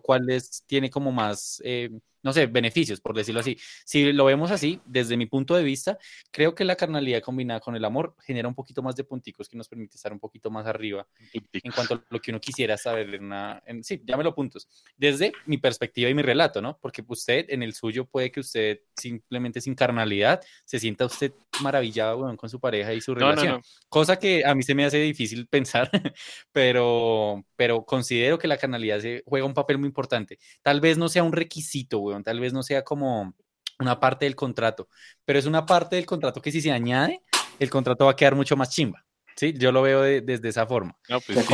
cual 0.01 0.29
es, 0.29 0.63
tiene 0.67 0.89
como 0.89 1.11
más 1.11 1.61
eh, 1.63 1.89
no 2.23 2.33
sé, 2.33 2.47
beneficios, 2.47 3.01
por 3.01 3.15
decirlo 3.15 3.41
así. 3.41 3.57
Si 3.85 4.11
lo 4.11 4.25
vemos 4.25 4.51
así, 4.51 4.79
desde 4.85 5.17
mi 5.17 5.25
punto 5.25 5.55
de 5.55 5.63
vista, 5.63 5.97
creo 6.31 6.55
que 6.55 6.65
la 6.65 6.75
carnalidad 6.75 7.21
combinada 7.21 7.59
con 7.59 7.75
el 7.75 7.85
amor 7.85 8.15
genera 8.21 8.47
un 8.47 8.55
poquito 8.55 8.81
más 8.81 8.95
de 8.95 9.03
punticos 9.03 9.47
que 9.47 9.57
nos 9.57 9.67
permite 9.67 9.95
estar 9.95 10.11
un 10.11 10.19
poquito 10.19 10.49
más 10.49 10.65
arriba 10.65 11.07
en 11.33 11.71
cuanto 11.71 11.95
a 11.95 12.03
lo 12.09 12.19
que 12.19 12.31
uno 12.31 12.39
quisiera 12.39 12.77
saber 12.77 13.15
en 13.15 13.25
una... 13.25 13.61
En, 13.65 13.83
sí, 13.83 14.01
llámelo 14.05 14.35
puntos. 14.35 14.67
Desde 14.97 15.31
mi 15.45 15.57
perspectiva 15.57 16.09
y 16.09 16.13
mi 16.13 16.21
relato, 16.21 16.61
¿no? 16.61 16.77
Porque 16.81 17.03
usted 17.07 17.45
en 17.49 17.63
el 17.63 17.73
suyo 17.73 18.05
puede 18.05 18.31
que 18.31 18.39
usted 18.39 18.79
simplemente 18.95 19.61
sin 19.61 19.75
carnalidad 19.75 20.41
se 20.65 20.79
sienta 20.79 21.05
usted 21.05 21.33
maravillado 21.61 22.35
con 22.37 22.49
su 22.49 22.59
pareja 22.59 22.93
y 22.93 23.01
su 23.01 23.15
relación. 23.15 23.61
Cosa 23.87 24.17
que 24.17 24.45
a 24.45 24.53
mí 24.55 24.63
se 24.63 24.75
me 24.75 24.85
hace 24.85 24.97
difícil 24.99 25.47
pensar, 25.47 25.89
pero, 26.51 27.43
pero 27.55 27.83
considero 27.85 28.37
que 28.37 28.47
la 28.47 28.57
carnalidad 28.57 28.99
se 28.99 29.23
juega 29.25 29.45
un 29.45 29.53
papel 29.53 29.77
muy 29.77 29.87
importante. 29.87 30.39
Tal 30.61 30.79
vez 30.81 30.97
no 30.97 31.09
sea 31.09 31.23
un 31.23 31.33
requisito, 31.33 31.99
Tal 32.23 32.39
vez 32.39 32.53
no 32.53 32.63
sea 32.63 32.83
como 32.83 33.33
una 33.79 33.99
parte 33.99 34.25
del 34.25 34.35
contrato, 34.35 34.89
pero 35.25 35.39
es 35.39 35.45
una 35.45 35.65
parte 35.65 35.95
del 35.95 36.05
contrato 36.05 36.41
que 36.41 36.51
si 36.51 36.61
se 36.61 36.71
añade, 36.71 37.21
el 37.59 37.69
contrato 37.69 38.05
va 38.05 38.11
a 38.11 38.15
quedar 38.15 38.35
mucho 38.35 38.57
más 38.57 38.69
chimba. 38.69 39.05
Sí, 39.35 39.53
yo 39.57 39.71
lo 39.71 39.81
veo 39.81 40.01
desde 40.01 40.49
esa 40.49 40.65
forma. 40.67 40.97
Pues 41.25 41.47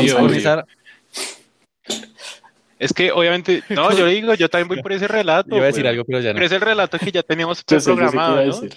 es 2.77 2.93
que 2.93 3.11
obviamente, 3.11 3.63
no, 3.69 3.95
yo 3.95 4.05
digo, 4.05 4.33
yo 4.33 4.49
también 4.49 4.67
voy 4.67 4.81
por 4.81 4.91
ese 4.91 5.07
relato. 5.07 5.49
Yo 5.49 5.57
iba 5.57 5.65
a 5.65 5.67
decir 5.67 5.87
algo, 5.87 6.03
pero 6.03 6.19
ya 6.19 6.29
no. 6.29 6.35
Pero 6.35 6.45
es 6.45 6.51
el 6.51 6.61
relato 6.61 6.99
que 6.99 7.11
ya 7.11 7.23
teníamos 7.23 7.63
programado, 7.83 8.45
¿no? 8.45 8.69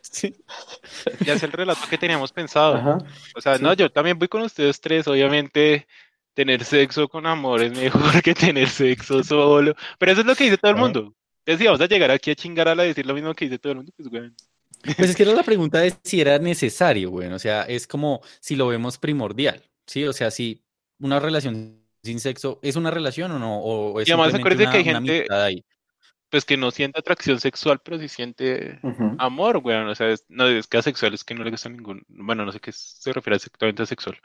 Sí. 0.00 0.34
Ya 1.24 1.34
es 1.34 1.42
el 1.42 1.52
relato 1.52 1.80
que 1.88 1.98
teníamos 1.98 2.32
pensado. 2.32 2.98
o 3.34 3.40
sea, 3.40 3.58
no, 3.58 3.74
yo 3.74 3.90
también 3.90 4.18
voy 4.18 4.28
con 4.28 4.42
ustedes 4.42 4.80
tres, 4.80 5.06
obviamente 5.06 5.86
tener 6.34 6.64
sexo 6.64 7.08
con 7.08 7.26
amor 7.26 7.62
es 7.62 7.72
mejor 7.72 8.00
que 8.22 8.34
tener 8.34 8.68
sexo 8.68 9.22
solo. 9.24 9.74
Pero 9.98 10.12
eso 10.12 10.20
es 10.22 10.26
lo 10.26 10.34
que 10.34 10.44
dice 10.44 10.58
todo 10.58 10.70
el 10.70 10.76
mundo. 10.76 11.14
Entonces, 11.40 11.60
si 11.60 11.66
vamos 11.66 11.80
a 11.80 11.86
llegar 11.86 12.10
aquí 12.10 12.30
a 12.30 12.34
chingar 12.34 12.68
a 12.68 12.74
la 12.74 12.82
decir 12.82 13.06
lo 13.06 13.14
mismo 13.14 13.34
que 13.34 13.46
dice 13.46 13.58
todo 13.58 13.72
el 13.72 13.76
mundo, 13.78 13.92
pues, 13.96 14.08
güey. 14.08 14.30
Pues 14.82 15.10
es 15.10 15.16
que 15.16 15.22
era 15.22 15.32
la 15.32 15.42
pregunta 15.44 15.80
de 15.80 15.94
si 16.04 16.20
era 16.20 16.38
necesario, 16.38 17.10
güey. 17.10 17.28
O 17.32 17.38
sea, 17.38 17.62
es 17.62 17.86
como 17.86 18.20
si 18.40 18.56
lo 18.56 18.68
vemos 18.68 18.98
primordial, 18.98 19.62
¿sí? 19.86 20.04
O 20.04 20.12
sea, 20.12 20.30
si 20.30 20.62
una 20.98 21.20
relación 21.20 21.82
sin 22.02 22.20
sexo 22.20 22.58
es 22.62 22.76
una 22.76 22.90
relación 22.90 23.32
o 23.32 23.38
no, 23.38 23.58
o 23.60 24.00
es 24.00 24.08
y 24.08 24.12
además 24.12 24.34
una, 24.34 24.70
que 24.70 24.76
hay 24.76 24.84
gente 24.84 25.26
ahí 25.30 25.64
pues 26.30 26.44
que 26.44 26.56
no 26.56 26.70
siente 26.70 26.98
atracción 26.98 27.40
sexual, 27.40 27.80
pero 27.82 27.98
sí 27.98 28.08
siente 28.08 28.80
amor, 29.18 29.60
güey. 29.60 29.76
O 29.76 29.94
sea, 29.94 30.14
no 30.28 30.46
es 30.46 30.66
que 30.66 30.76
asexual 30.76 31.14
es 31.14 31.24
que 31.24 31.34
no 31.34 31.42
le 31.42 31.50
gusta 31.50 31.68
ningún, 31.68 32.02
bueno, 32.08 32.44
no 32.44 32.52
sé 32.52 32.60
qué 32.60 32.72
se 32.72 33.12
refiere 33.12 33.36
exactamente 33.36 33.82
a 33.82 33.86
sexual. 33.86 34.18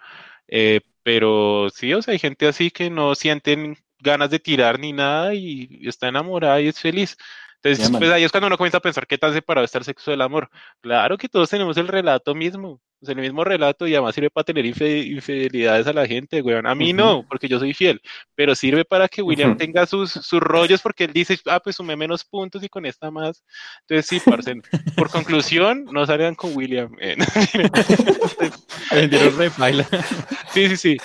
Eh, 0.47 0.81
pero 1.03 1.69
sí, 1.73 1.93
o 1.93 2.01
sea, 2.01 2.13
hay 2.13 2.19
gente 2.19 2.47
así 2.47 2.71
que 2.71 2.89
no 2.89 3.15
sienten 3.15 3.77
ganas 3.99 4.29
de 4.29 4.39
tirar 4.39 4.79
ni 4.79 4.93
nada 4.93 5.33
y 5.33 5.81
está 5.87 6.07
enamorada 6.07 6.61
y 6.61 6.67
es 6.67 6.79
feliz. 6.79 7.17
Entonces, 7.61 7.89
pues 7.97 8.11
ahí 8.11 8.23
es 8.23 8.31
cuando 8.31 8.47
uno 8.47 8.57
comienza 8.57 8.79
a 8.79 8.81
pensar 8.81 9.07
qué 9.07 9.17
tan 9.17 9.33
separado 9.33 9.63
está 9.63 9.77
el 9.77 9.85
sexo 9.85 10.11
del 10.11 10.21
amor. 10.21 10.49
Claro 10.81 11.17
que 11.17 11.29
todos 11.29 11.49
tenemos 11.49 11.77
el 11.77 11.87
relato 11.87 12.35
mismo, 12.35 12.81
sea, 13.05 13.13
el 13.13 13.21
mismo 13.21 13.43
relato 13.43 13.87
y 13.87 13.93
además 13.93 14.15
sirve 14.15 14.29
para 14.29 14.45
tener 14.45 14.65
infidelidades 14.65 15.87
a 15.87 15.93
la 15.93 16.07
gente, 16.07 16.41
weón. 16.41 16.67
A 16.67 16.75
mí 16.75 16.93
no, 16.93 17.25
porque 17.27 17.47
yo 17.47 17.59
soy 17.59 17.73
fiel, 17.73 18.01
pero 18.35 18.55
sirve 18.55 18.85
para 18.85 19.07
que 19.07 19.21
William 19.21 19.57
tenga 19.57 19.85
sus, 19.85 20.11
sus 20.11 20.39
rollos 20.39 20.81
porque 20.81 21.05
él 21.05 21.13
dice, 21.13 21.37
ah, 21.45 21.59
pues 21.59 21.75
sumé 21.75 21.95
menos 21.95 22.23
puntos 22.23 22.63
y 22.63 22.69
con 22.69 22.85
esta 22.85 23.11
más. 23.11 23.43
Entonces, 23.81 24.05
sí, 24.07 24.21
parce, 24.23 24.55
por 24.95 25.09
conclusión, 25.09 25.85
no 25.91 26.05
salgan 26.05 26.35
con 26.35 26.55
William. 26.55 26.95
sí, 30.53 30.69
sí, 30.69 30.77
sí. 30.77 30.97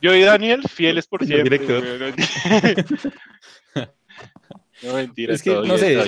Yo 0.00 0.14
y 0.14 0.22
Daniel, 0.22 0.62
fieles 0.68 1.06
por 1.06 1.24
siempre. 1.24 1.60
No, 4.82 4.92
mentira. 4.92 5.32
Es 5.32 5.42
que, 5.42 5.54
no 5.54 5.78
sé, 5.78 5.98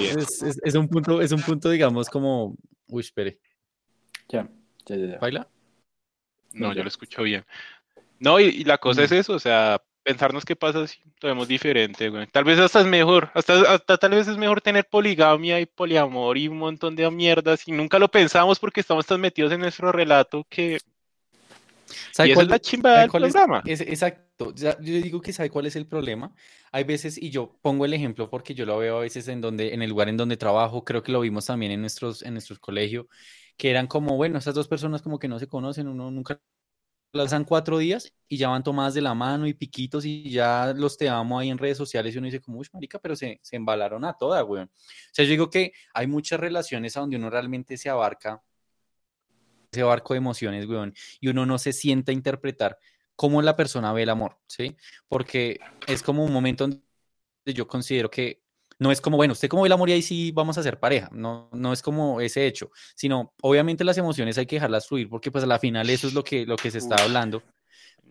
es, 0.63 0.75
un 0.75 0.89
punto, 0.89 1.23
es 1.23 1.33
un 1.33 1.41
punto, 1.41 1.71
digamos, 1.71 2.11
como. 2.11 2.55
Uy, 2.89 3.01
espere. 3.01 3.39
Ya, 4.29 4.47
ya, 4.97 5.07
ya. 5.07 5.19
¿Baila? 5.19 5.49
No, 6.53 6.73
yo 6.73 6.83
lo 6.83 6.89
escucho 6.89 7.23
bien. 7.23 7.45
No, 8.19 8.41
y, 8.41 8.65
la 8.65 8.79
cosa 8.79 9.05
es 9.05 9.11
mm. 9.13 9.15
eso, 9.15 9.33
o 9.35 9.39
sea, 9.39 9.81
pensarnos 10.03 10.45
qué 10.45 10.57
pasa 10.57 10.87
si 10.87 10.99
lo 11.21 11.29
vemos 11.29 11.47
diferente, 11.47 12.09
güey. 12.09 12.27
Tal 12.29 12.45
vez 12.45 12.59
hasta 12.59 12.81
es 12.81 12.87
mejor, 12.87 13.31
hasta, 13.35 13.75
hasta 13.75 13.97
tal 13.99 14.11
vez 14.13 14.27
es 14.27 14.37
mejor 14.37 14.61
tener 14.61 14.87
poligamia 14.87 15.61
y 15.61 15.67
poliamor 15.67 16.39
y 16.39 16.49
un 16.49 16.59
montón 16.59 16.97
de 16.97 17.09
mierdas 17.11 17.67
y 17.69 17.73
nunca 17.73 17.99
lo 17.99 18.09
pensamos 18.09 18.59
porque 18.59 18.81
estamos 18.81 19.07
tan 19.07 19.21
metidos 19.21 19.53
en 19.53 19.61
nuestro 19.61 19.93
relato 19.93 20.45
que 20.49 20.79
¿Sabe 22.13 22.35
cuál, 22.35 22.47
es 22.47 22.51
la 22.51 22.59
chimba 22.59 23.01
del 23.01 23.11
programa? 23.11 23.63
Es, 23.65 23.81
exacto. 23.81 24.55
yo 24.55 24.75
digo 24.81 25.21
que 25.21 25.33
sabe 25.33 25.51
cuál 25.51 25.67
es 25.67 25.77
el 25.77 25.87
problema. 25.87 26.35
Hay 26.73 26.85
veces, 26.85 27.17
y 27.17 27.31
yo 27.31 27.59
pongo 27.63 27.85
el 27.85 27.95
ejemplo 27.95 28.29
porque 28.29 28.55
yo 28.55 28.67
lo 28.67 28.79
veo 28.79 28.99
a 28.99 29.01
veces 29.01 29.29
en 29.29 29.41
donde, 29.41 29.73
en 29.75 29.83
el 29.83 29.91
lugar 29.91 30.09
en 30.09 30.17
donde 30.17 30.37
trabajo, 30.37 30.85
creo 30.85 31.03
que 31.03 31.13
lo 31.13 31.21
vimos 31.21 31.47
también 31.47 31.73
en 31.73 31.81
nuestros, 31.81 32.23
en 32.23 32.35
nuestros 32.35 32.59
colegios, 32.59 33.07
que 33.59 33.71
eran 33.71 33.89
como, 33.89 34.17
bueno, 34.17 34.39
esas 34.39 34.55
dos 34.55 34.69
personas 34.69 35.03
como 35.03 35.19
que 35.19 35.29
no 35.29 35.39
se 35.39 35.49
conocen, 35.49 35.89
uno 35.89 36.11
nunca 36.11 36.41
las 37.13 37.33
dan 37.33 37.45
cuatro 37.45 37.79
días 37.79 38.15
y 38.29 38.37
ya 38.37 38.49
van 38.49 38.63
tomadas 38.63 38.95
de 38.95 39.01
la 39.01 39.15
mano 39.15 39.47
y 39.47 39.55
piquitos 39.55 40.05
y 40.05 40.31
ya 40.31 40.73
los 40.77 40.97
te 40.97 41.09
amo 41.09 41.39
ahí 41.39 41.51
en 41.51 41.59
redes 41.59 41.77
sociales 41.77 42.15
y 42.15 42.19
uno 42.19 42.27
dice 42.27 42.41
como, 42.41 42.61
uy, 42.61 42.69
marica, 42.73 42.99
pero 42.99 43.17
se, 43.17 43.41
se 43.43 43.57
embalaron 43.57 44.05
a 44.05 44.15
toda, 44.15 44.41
güey. 44.43 44.63
O 44.63 44.69
sea, 45.13 45.25
yo 45.25 45.31
digo 45.33 45.51
que 45.51 45.73
hay 45.93 46.07
muchas 46.07 46.39
relaciones 46.39 46.97
a 46.97 47.01
donde 47.01 47.17
uno 47.17 47.31
realmente 47.31 47.77
se 47.77 47.91
abarca 47.91 48.43
ese 49.73 49.83
barco 49.83 50.15
de 50.15 50.19
emociones, 50.19 50.67
weón, 50.67 50.95
y 51.21 51.29
uno 51.29 51.45
no 51.45 51.59
se 51.59 51.73
sienta 51.73 52.13
a 52.13 52.15
interpretar 52.15 52.79
cómo 53.17 53.43
la 53.43 53.57
persona 53.57 53.93
ve 53.93 54.05
el 54.05 54.11
amor, 54.11 54.39
¿sí? 54.47 54.77
Porque 55.09 55.59
es 55.87 56.03
como 56.03 56.25
un 56.25 56.33
momento 56.33 56.65
donde 56.65 56.81
yo 57.47 57.67
considero 57.67 58.11
que 58.11 58.41
no 58.79 58.93
es 58.93 59.01
como, 59.01 59.17
bueno, 59.17 59.33
usted 59.33 59.49
cómo 59.49 59.63
ve 59.63 59.69
el 59.69 59.73
amor 59.73 59.91
y 59.91 60.03
sí 60.03 60.31
vamos 60.33 60.59
a 60.59 60.63
ser 60.63 60.79
pareja, 60.79 61.09
no, 61.13 61.49
no 61.53 61.73
es 61.73 61.83
como 61.83 62.21
ese 62.21 62.47
hecho, 62.47 62.71
sino 62.95 63.35
obviamente 63.43 63.85
las 63.85 63.99
emociones 63.99 64.39
hay 64.39 64.47
que 64.47 64.57
dejarlas 64.57 64.87
fluir 64.87 65.09
porque 65.09 65.31
pues 65.31 65.45
a 65.45 65.47
la 65.47 65.59
final 65.59 65.91
eso 65.91 66.07
es 66.07 66.15
lo 66.15 66.23
que, 66.25 66.47
lo 66.47 66.57
que 66.57 66.71
se 66.71 66.79
está 66.79 66.97
hablando, 67.03 67.43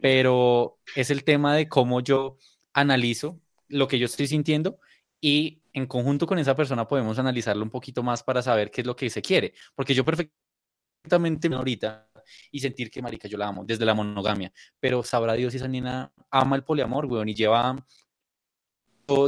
pero 0.01 0.79
es 0.95 1.09
el 1.09 1.23
tema 1.23 1.55
de 1.55 1.67
cómo 1.67 2.01
yo 2.01 2.37
analizo 2.73 3.39
lo 3.69 3.87
que 3.87 3.99
yo 3.99 4.05
estoy 4.05 4.27
sintiendo 4.27 4.79
y 5.21 5.61
en 5.73 5.87
conjunto 5.87 6.25
con 6.27 6.39
esa 6.39 6.55
persona 6.55 6.87
podemos 6.87 7.19
analizarlo 7.19 7.63
un 7.63 7.69
poquito 7.69 8.03
más 8.03 8.23
para 8.23 8.41
saber 8.41 8.71
qué 8.71 8.81
es 8.81 8.87
lo 8.87 8.95
que 8.95 9.09
se 9.09 9.21
quiere, 9.21 9.53
porque 9.75 9.93
yo 9.93 10.03
perfectamente 10.03 11.47
ahorita 11.53 12.09
y 12.51 12.59
sentir 12.59 12.91
que, 12.91 13.01
marica, 13.01 13.27
yo 13.27 13.37
la 13.37 13.47
amo, 13.47 13.63
desde 13.65 13.85
la 13.85 13.93
monogamia. 13.93 14.51
Pero 14.79 15.03
sabrá 15.03 15.33
Dios 15.33 15.51
si 15.51 15.57
esa 15.57 15.67
niña 15.67 16.11
ama 16.29 16.55
el 16.55 16.63
poliamor, 16.63 17.05
weón, 17.05 17.29
y 17.29 17.35
lleva 17.35 17.75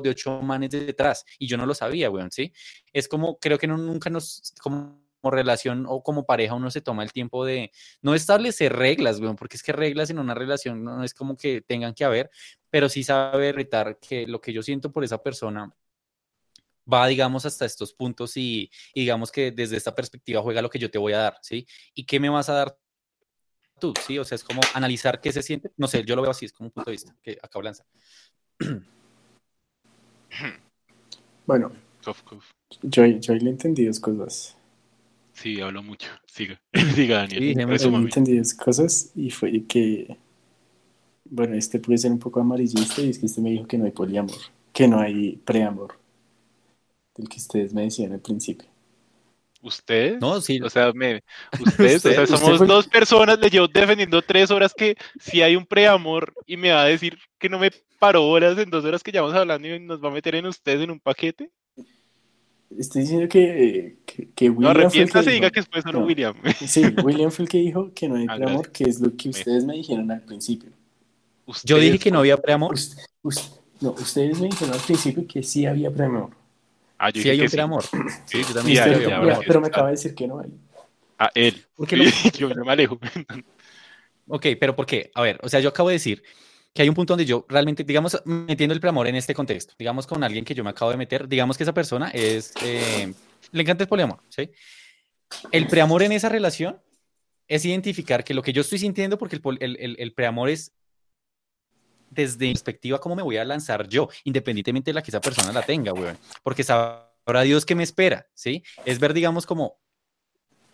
de 0.01 0.09
ocho 0.09 0.41
manes 0.41 0.71
detrás. 0.71 1.25
Y 1.37 1.47
yo 1.47 1.57
no 1.57 1.65
lo 1.65 1.73
sabía, 1.73 2.09
weón, 2.09 2.31
¿sí? 2.31 2.53
Es 2.93 3.07
como, 3.07 3.39
creo 3.39 3.57
que 3.57 3.67
no, 3.67 3.77
nunca 3.77 4.09
nos, 4.09 4.53
como 4.61 4.99
relación 5.23 5.85
o 5.87 6.01
como 6.01 6.25
pareja 6.25 6.53
uno 6.53 6.71
se 6.71 6.81
toma 6.81 7.03
el 7.03 7.11
tiempo 7.11 7.45
de 7.45 7.71
no 8.01 8.15
establecer 8.15 8.73
reglas, 8.73 9.19
weón, 9.19 9.35
porque 9.35 9.57
es 9.57 9.63
que 9.63 9.73
reglas 9.73 10.09
en 10.09 10.19
una 10.19 10.33
relación 10.33 10.83
no 10.83 11.03
es 11.03 11.13
como 11.13 11.35
que 11.35 11.61
tengan 11.61 11.93
que 11.93 12.05
haber, 12.05 12.29
pero 12.69 12.89
sí 12.89 13.03
saber 13.03 13.55
retar 13.55 13.99
que 13.99 14.27
lo 14.27 14.39
que 14.41 14.53
yo 14.53 14.63
siento 14.63 14.91
por 14.91 15.03
esa 15.03 15.21
persona 15.21 15.73
va, 16.91 17.07
digamos, 17.07 17.45
hasta 17.45 17.65
estos 17.65 17.93
puntos 17.93 18.35
y, 18.37 18.71
digamos 18.95 19.31
que 19.31 19.51
desde 19.51 19.77
esta 19.77 19.93
perspectiva 19.95 20.41
juega 20.41 20.61
lo 20.61 20.69
que 20.69 20.79
yo 20.79 20.89
te 20.89 20.97
voy 20.97 21.13
a 21.13 21.19
dar, 21.19 21.37
¿sí? 21.41 21.67
¿Y 21.93 22.05
qué 22.05 22.19
me 22.19 22.29
vas 22.29 22.49
a 22.49 22.53
dar 22.53 22.77
tú, 23.79 23.93
¿sí? 24.05 24.17
O 24.19 24.25
sea, 24.25 24.35
es 24.35 24.43
como 24.43 24.61
analizar 24.73 25.21
qué 25.21 25.31
se 25.31 25.43
siente, 25.43 25.71
no 25.77 25.87
sé, 25.87 26.03
yo 26.03 26.15
lo 26.15 26.21
veo 26.21 26.31
así, 26.31 26.45
es 26.45 26.53
como 26.53 26.67
un 26.67 26.71
punto 26.71 26.89
de 26.89 26.95
vista 26.95 27.15
que 27.21 27.37
acabo 27.41 27.61
de 27.61 27.65
lanzar. 27.65 27.85
Bueno, 31.45 31.71
yo, 32.83 33.05
yo 33.05 33.33
le 33.33 33.49
entendí 33.49 33.85
dos 33.85 33.99
cosas. 33.99 34.55
Sí, 35.33 35.59
hablo 35.59 35.81
mucho. 35.81 36.09
Siga, 36.27 36.59
Diga 36.95 37.17
Daniel. 37.19 37.55
Sí, 37.79 37.83
yo 37.83 37.97
entendí 37.97 38.37
dos 38.37 38.53
cosas 38.53 39.11
y 39.15 39.31
fue 39.31 39.63
que, 39.65 40.17
bueno, 41.25 41.55
este 41.55 41.79
puede 41.79 41.97
ser 41.97 42.11
un 42.11 42.19
poco 42.19 42.39
amarillista 42.39 43.01
y 43.01 43.09
es 43.09 43.19
que 43.19 43.25
este 43.25 43.41
me 43.41 43.51
dijo 43.51 43.65
que 43.67 43.77
no 43.77 43.85
hay 43.85 43.91
poliamor, 43.91 44.37
que 44.73 44.87
no 44.87 44.99
hay 44.99 45.37
preamor 45.37 45.97
el 47.17 47.27
que 47.27 47.37
ustedes 47.37 47.73
me 47.73 47.83
decían 47.83 48.13
al 48.13 48.21
principio. 48.21 48.68
¿Ustedes? 49.61 50.21
No, 50.21 50.39
sí. 50.39 50.59
O 50.61 50.69
sea, 50.69 50.93
me, 50.93 51.21
ustedes, 51.59 52.05
o 52.05 52.25
sea, 52.25 52.37
somos 52.37 52.65
dos 52.65 52.87
personas, 52.87 53.39
le 53.39 53.49
llevo 53.49 53.67
defendiendo 53.67 54.21
tres 54.21 54.51
horas 54.51 54.73
que 54.73 54.95
si 55.19 55.41
hay 55.41 55.55
un 55.55 55.65
preamor 55.65 56.33
y 56.45 56.55
me 56.57 56.71
va 56.71 56.83
a 56.83 56.85
decir 56.85 57.17
que 57.37 57.49
no 57.49 57.59
me 57.59 57.71
paró 57.99 58.27
horas 58.27 58.57
en 58.57 58.69
dos 58.69 58.85
horas 58.85 59.03
que 59.03 59.11
llevamos 59.11 59.35
hablando 59.35 59.67
y 59.67 59.79
nos 59.79 60.03
va 60.03 60.07
a 60.07 60.13
meter 60.13 60.35
en 60.35 60.45
ustedes 60.45 60.81
en 60.81 60.91
un 60.91 60.99
paquete. 60.99 61.51
Estoy 62.77 63.01
diciendo 63.01 63.27
que, 63.27 63.97
que, 64.05 64.49
William. 64.49 64.61
No, 64.61 64.69
arrepiéntase 64.69 65.31
y 65.31 65.33
diga 65.35 65.49
que 65.49 65.61
después 65.61 65.83
solo 65.83 66.05
William. 66.05 66.35
Sí, 66.67 66.83
William 67.03 67.31
fue 67.31 67.43
el 67.43 67.49
que 67.49 67.57
dijo 67.57 67.91
que 67.93 68.07
no 68.07 68.15
hay 68.15 68.27
preamor, 68.37 68.71
que 68.71 68.83
es 68.83 68.99
lo 68.99 69.15
que 69.15 69.29
ustedes 69.29 69.65
me 69.65 69.73
dijeron 69.73 70.09
al 70.11 70.21
principio. 70.21 70.71
Yo 71.63 71.77
dije 71.77 71.97
que 71.97 72.11
no 72.11 72.19
había 72.19 72.37
preamor. 72.37 72.75
no, 73.81 73.91
ustedes 73.91 74.39
me 74.39 74.47
dijeron 74.47 74.73
al 74.73 74.81
principio 74.81 75.25
que 75.27 75.41
sí 75.41 75.65
había 75.65 75.91
preamor. 75.91 76.29
Ah, 76.99 77.11
sí 77.13 77.29
hay 77.29 77.39
un 77.41 77.59
amor. 77.59 77.83
Sí, 78.25 78.41
yo 78.41 78.53
también 78.53 78.77
pero 79.47 79.61
me 79.61 79.67
acaba 79.67 79.87
de 79.87 79.91
decir 79.93 80.13
que 80.13 80.27
no 80.27 80.39
hay. 80.39 80.49
A 81.17 81.31
él. 81.33 81.65
Porque 81.75 81.95
lo- 81.97 82.03
yo 82.37 82.49
no 82.53 82.65
me 82.65 82.71
alejo. 82.71 82.99
Ok, 84.31 84.45
pero 84.59 84.75
¿por 84.75 84.85
qué? 84.85 85.09
A 85.15 85.23
ver, 85.23 85.39
o 85.41 85.49
sea, 85.49 85.59
yo 85.59 85.69
acabo 85.69 85.89
de 85.89 85.93
decir 85.93 86.21
que 86.71 86.83
hay 86.83 86.89
un 86.89 86.93
punto 86.93 87.13
donde 87.13 87.25
yo 87.25 87.47
realmente, 87.49 87.83
digamos, 87.83 88.21
metiendo 88.25 88.75
el 88.75 88.79
preamor 88.79 89.07
en 89.07 89.15
este 89.15 89.33
contexto, 89.33 89.73
digamos 89.79 90.05
con 90.05 90.23
alguien 90.23 90.45
que 90.45 90.53
yo 90.53 90.63
me 90.63 90.69
acabo 90.69 90.91
de 90.91 90.97
meter, 90.97 91.27
digamos 91.27 91.57
que 91.57 91.63
esa 91.63 91.73
persona 91.73 92.09
es, 92.11 92.53
eh, 92.63 93.11
le 93.51 93.61
encanta 93.63 93.83
el 93.85 93.87
poliamor, 93.89 94.19
¿sí? 94.29 94.51
El 95.51 95.65
preamor 95.65 96.03
en 96.03 96.11
esa 96.11 96.29
relación 96.29 96.79
es 97.47 97.65
identificar 97.65 98.23
que 98.23 98.35
lo 98.35 98.43
que 98.43 98.53
yo 98.53 98.61
estoy 98.61 98.77
sintiendo, 98.77 99.17
porque 99.17 99.37
el, 99.37 99.57
el- 99.61 99.77
el- 99.79 99.95
el 99.97 100.13
preamor 100.13 100.49
es 100.49 100.73
desde 102.09 102.47
mi 102.47 102.53
perspectiva 102.53 102.99
cómo 102.99 103.15
me 103.15 103.23
voy 103.23 103.37
a 103.37 103.45
lanzar 103.45 103.87
yo, 103.87 104.09
independientemente 104.23 104.89
de 104.89 104.93
la 104.93 105.01
que 105.01 105.11
esa 105.11 105.21
persona 105.21 105.51
la 105.51 105.61
tenga, 105.61 105.93
weón, 105.93 106.17
porque 106.43 106.63
sabrá 106.63 107.41
Dios 107.43 107.65
qué 107.65 107.75
me 107.75 107.83
espera, 107.83 108.27
¿sí? 108.33 108.63
Es 108.85 108.99
ver, 108.99 109.13
digamos, 109.13 109.45
como 109.45 109.77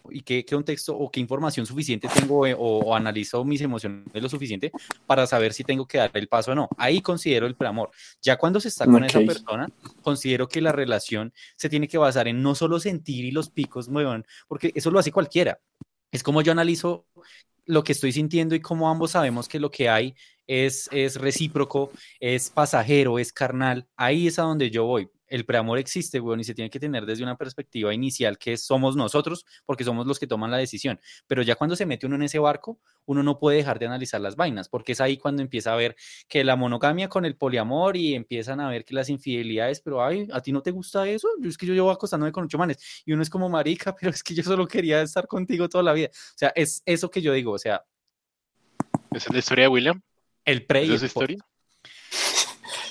y 0.10 0.22
qué, 0.22 0.46
qué 0.46 0.56
contexto 0.56 0.96
o 0.98 1.10
qué 1.10 1.20
información 1.20 1.66
suficiente 1.66 2.08
tengo 2.08 2.46
eh, 2.46 2.54
o, 2.54 2.80
o 2.80 2.96
analizo 2.96 3.44
mis 3.44 3.62
emociones 3.62 4.06
lo 4.14 4.30
suficiente 4.30 4.72
para 5.06 5.28
saber 5.28 5.54
si 5.54 5.64
tengo 5.64 5.88
que 5.88 5.98
dar 5.98 6.12
el 6.14 6.28
paso 6.28 6.52
o 6.52 6.56
no. 6.56 6.70
Ahí 6.78 7.02
considero 7.02 7.48
el 7.48 7.56
preamor. 7.56 7.92
Ya 8.22 8.38
cuando 8.38 8.60
se 8.60 8.68
está 8.68 8.86
con 8.86 9.04
esa 9.04 9.20
persona, 9.20 9.70
considero 10.02 10.48
que 10.48 10.62
la 10.62 10.72
relación 10.72 11.34
se 11.56 11.70
tiene 11.70 11.88
que 11.88 11.98
basar 11.98 12.28
en 12.28 12.42
no 12.42 12.56
solo 12.56 12.80
sentir 12.80 13.26
y 13.26 13.32
los 13.32 13.50
picos 13.50 13.90
muevan, 13.90 14.26
porque 14.48 14.72
eso 14.76 14.92
lo 14.92 15.00
hace 15.00 15.12
cualquiera. 15.12 15.60
Es 16.12 16.24
como 16.24 16.42
yo 16.42 16.52
analizo 16.52 17.06
lo 17.66 17.84
que 17.84 17.94
estoy 17.94 18.12
sintiendo 18.12 18.56
y 18.56 18.62
como 18.62 18.90
ambos 18.90 19.12
sabemos 19.12 19.48
que 19.48 19.60
lo 19.60 19.72
que 19.72 19.90
hay 19.90 20.16
es, 20.48 20.90
es 20.92 21.16
recíproco, 21.16 21.92
es 22.20 22.50
pasajero, 22.50 23.20
es 23.20 23.34
carnal. 23.34 23.88
Ahí 23.96 24.28
es 24.28 24.40
a 24.40 24.44
donde 24.44 24.70
yo 24.70 24.86
voy. 24.86 25.10
El 25.28 25.44
preamor 25.46 25.80
existe, 25.80 26.20
weón, 26.20 26.40
y 26.40 26.44
se 26.44 26.54
tiene 26.54 26.70
que 26.70 26.80
tener 26.80 27.06
desde 27.06 27.24
una 27.24 27.36
perspectiva 27.36 27.94
inicial 27.94 28.38
que 28.38 28.58
somos 28.58 28.96
nosotros, 28.96 29.46
porque 29.66 29.84
somos 29.84 30.06
los 30.06 30.20
que 30.20 30.28
toman 30.28 30.52
la 30.52 30.58
decisión. 30.58 31.00
Pero 31.26 31.42
ya 31.42 31.56
cuando 31.56 31.76
se 31.76 31.86
mete 31.86 32.06
uno 32.06 32.16
en 32.16 32.22
ese 32.24 32.38
barco, 32.38 32.80
uno 33.06 33.24
no 33.24 33.40
puede 33.40 33.58
dejar 33.58 33.80
de 33.80 33.88
analizar 33.88 34.22
las 34.22 34.36
vainas, 34.36 34.70
porque 34.70 34.92
es 34.92 35.02
ahí 35.02 35.18
cuando 35.18 35.42
empieza 35.42 35.74
a 35.74 35.76
ver 35.76 35.96
que 36.28 36.44
la 36.44 36.56
monogamia 36.56 37.10
con 37.10 37.26
el 37.26 37.36
poliamor 37.36 37.98
y 37.98 38.14
empiezan 38.14 38.60
a 38.60 38.70
ver 38.70 38.86
que 38.86 38.94
las 38.94 39.10
infidelidades, 39.10 39.82
pero 39.82 40.04
ay, 40.04 40.28
¿a 40.32 40.42
ti 40.42 40.52
no 40.52 40.62
te 40.62 40.72
gusta 40.72 41.08
eso? 41.08 41.28
Es 41.44 41.58
que 41.58 41.66
yo 41.66 41.74
llevo 41.74 41.90
acostándome 41.90 42.32
con 42.32 42.46
ocho 42.46 42.58
manes 42.60 43.04
y 43.04 43.14
uno 43.14 43.24
es 43.24 43.30
como 43.30 43.50
marica, 43.50 43.96
pero 44.00 44.12
es 44.12 44.22
que 44.22 44.36
yo 44.36 44.44
solo 44.44 44.68
quería 44.68 45.02
estar 45.02 45.28
contigo 45.28 45.68
toda 45.68 45.84
la 45.84 45.94
vida. 45.94 46.10
O 46.12 46.38
sea, 46.38 46.50
es 46.56 46.84
eso 46.86 47.10
que 47.10 47.22
yo 47.22 47.34
digo, 47.34 47.52
o 47.52 47.60
sea, 47.60 47.84
Esa 49.12 49.30
es 49.30 49.34
la 49.34 49.40
historia 49.40 49.64
de 49.64 49.70
William. 49.70 50.02
El 50.46 50.66
pre 50.66 50.86
y 50.86 50.94
¿Esa 50.94 51.06
el 51.06 51.08
historia? 51.08 51.38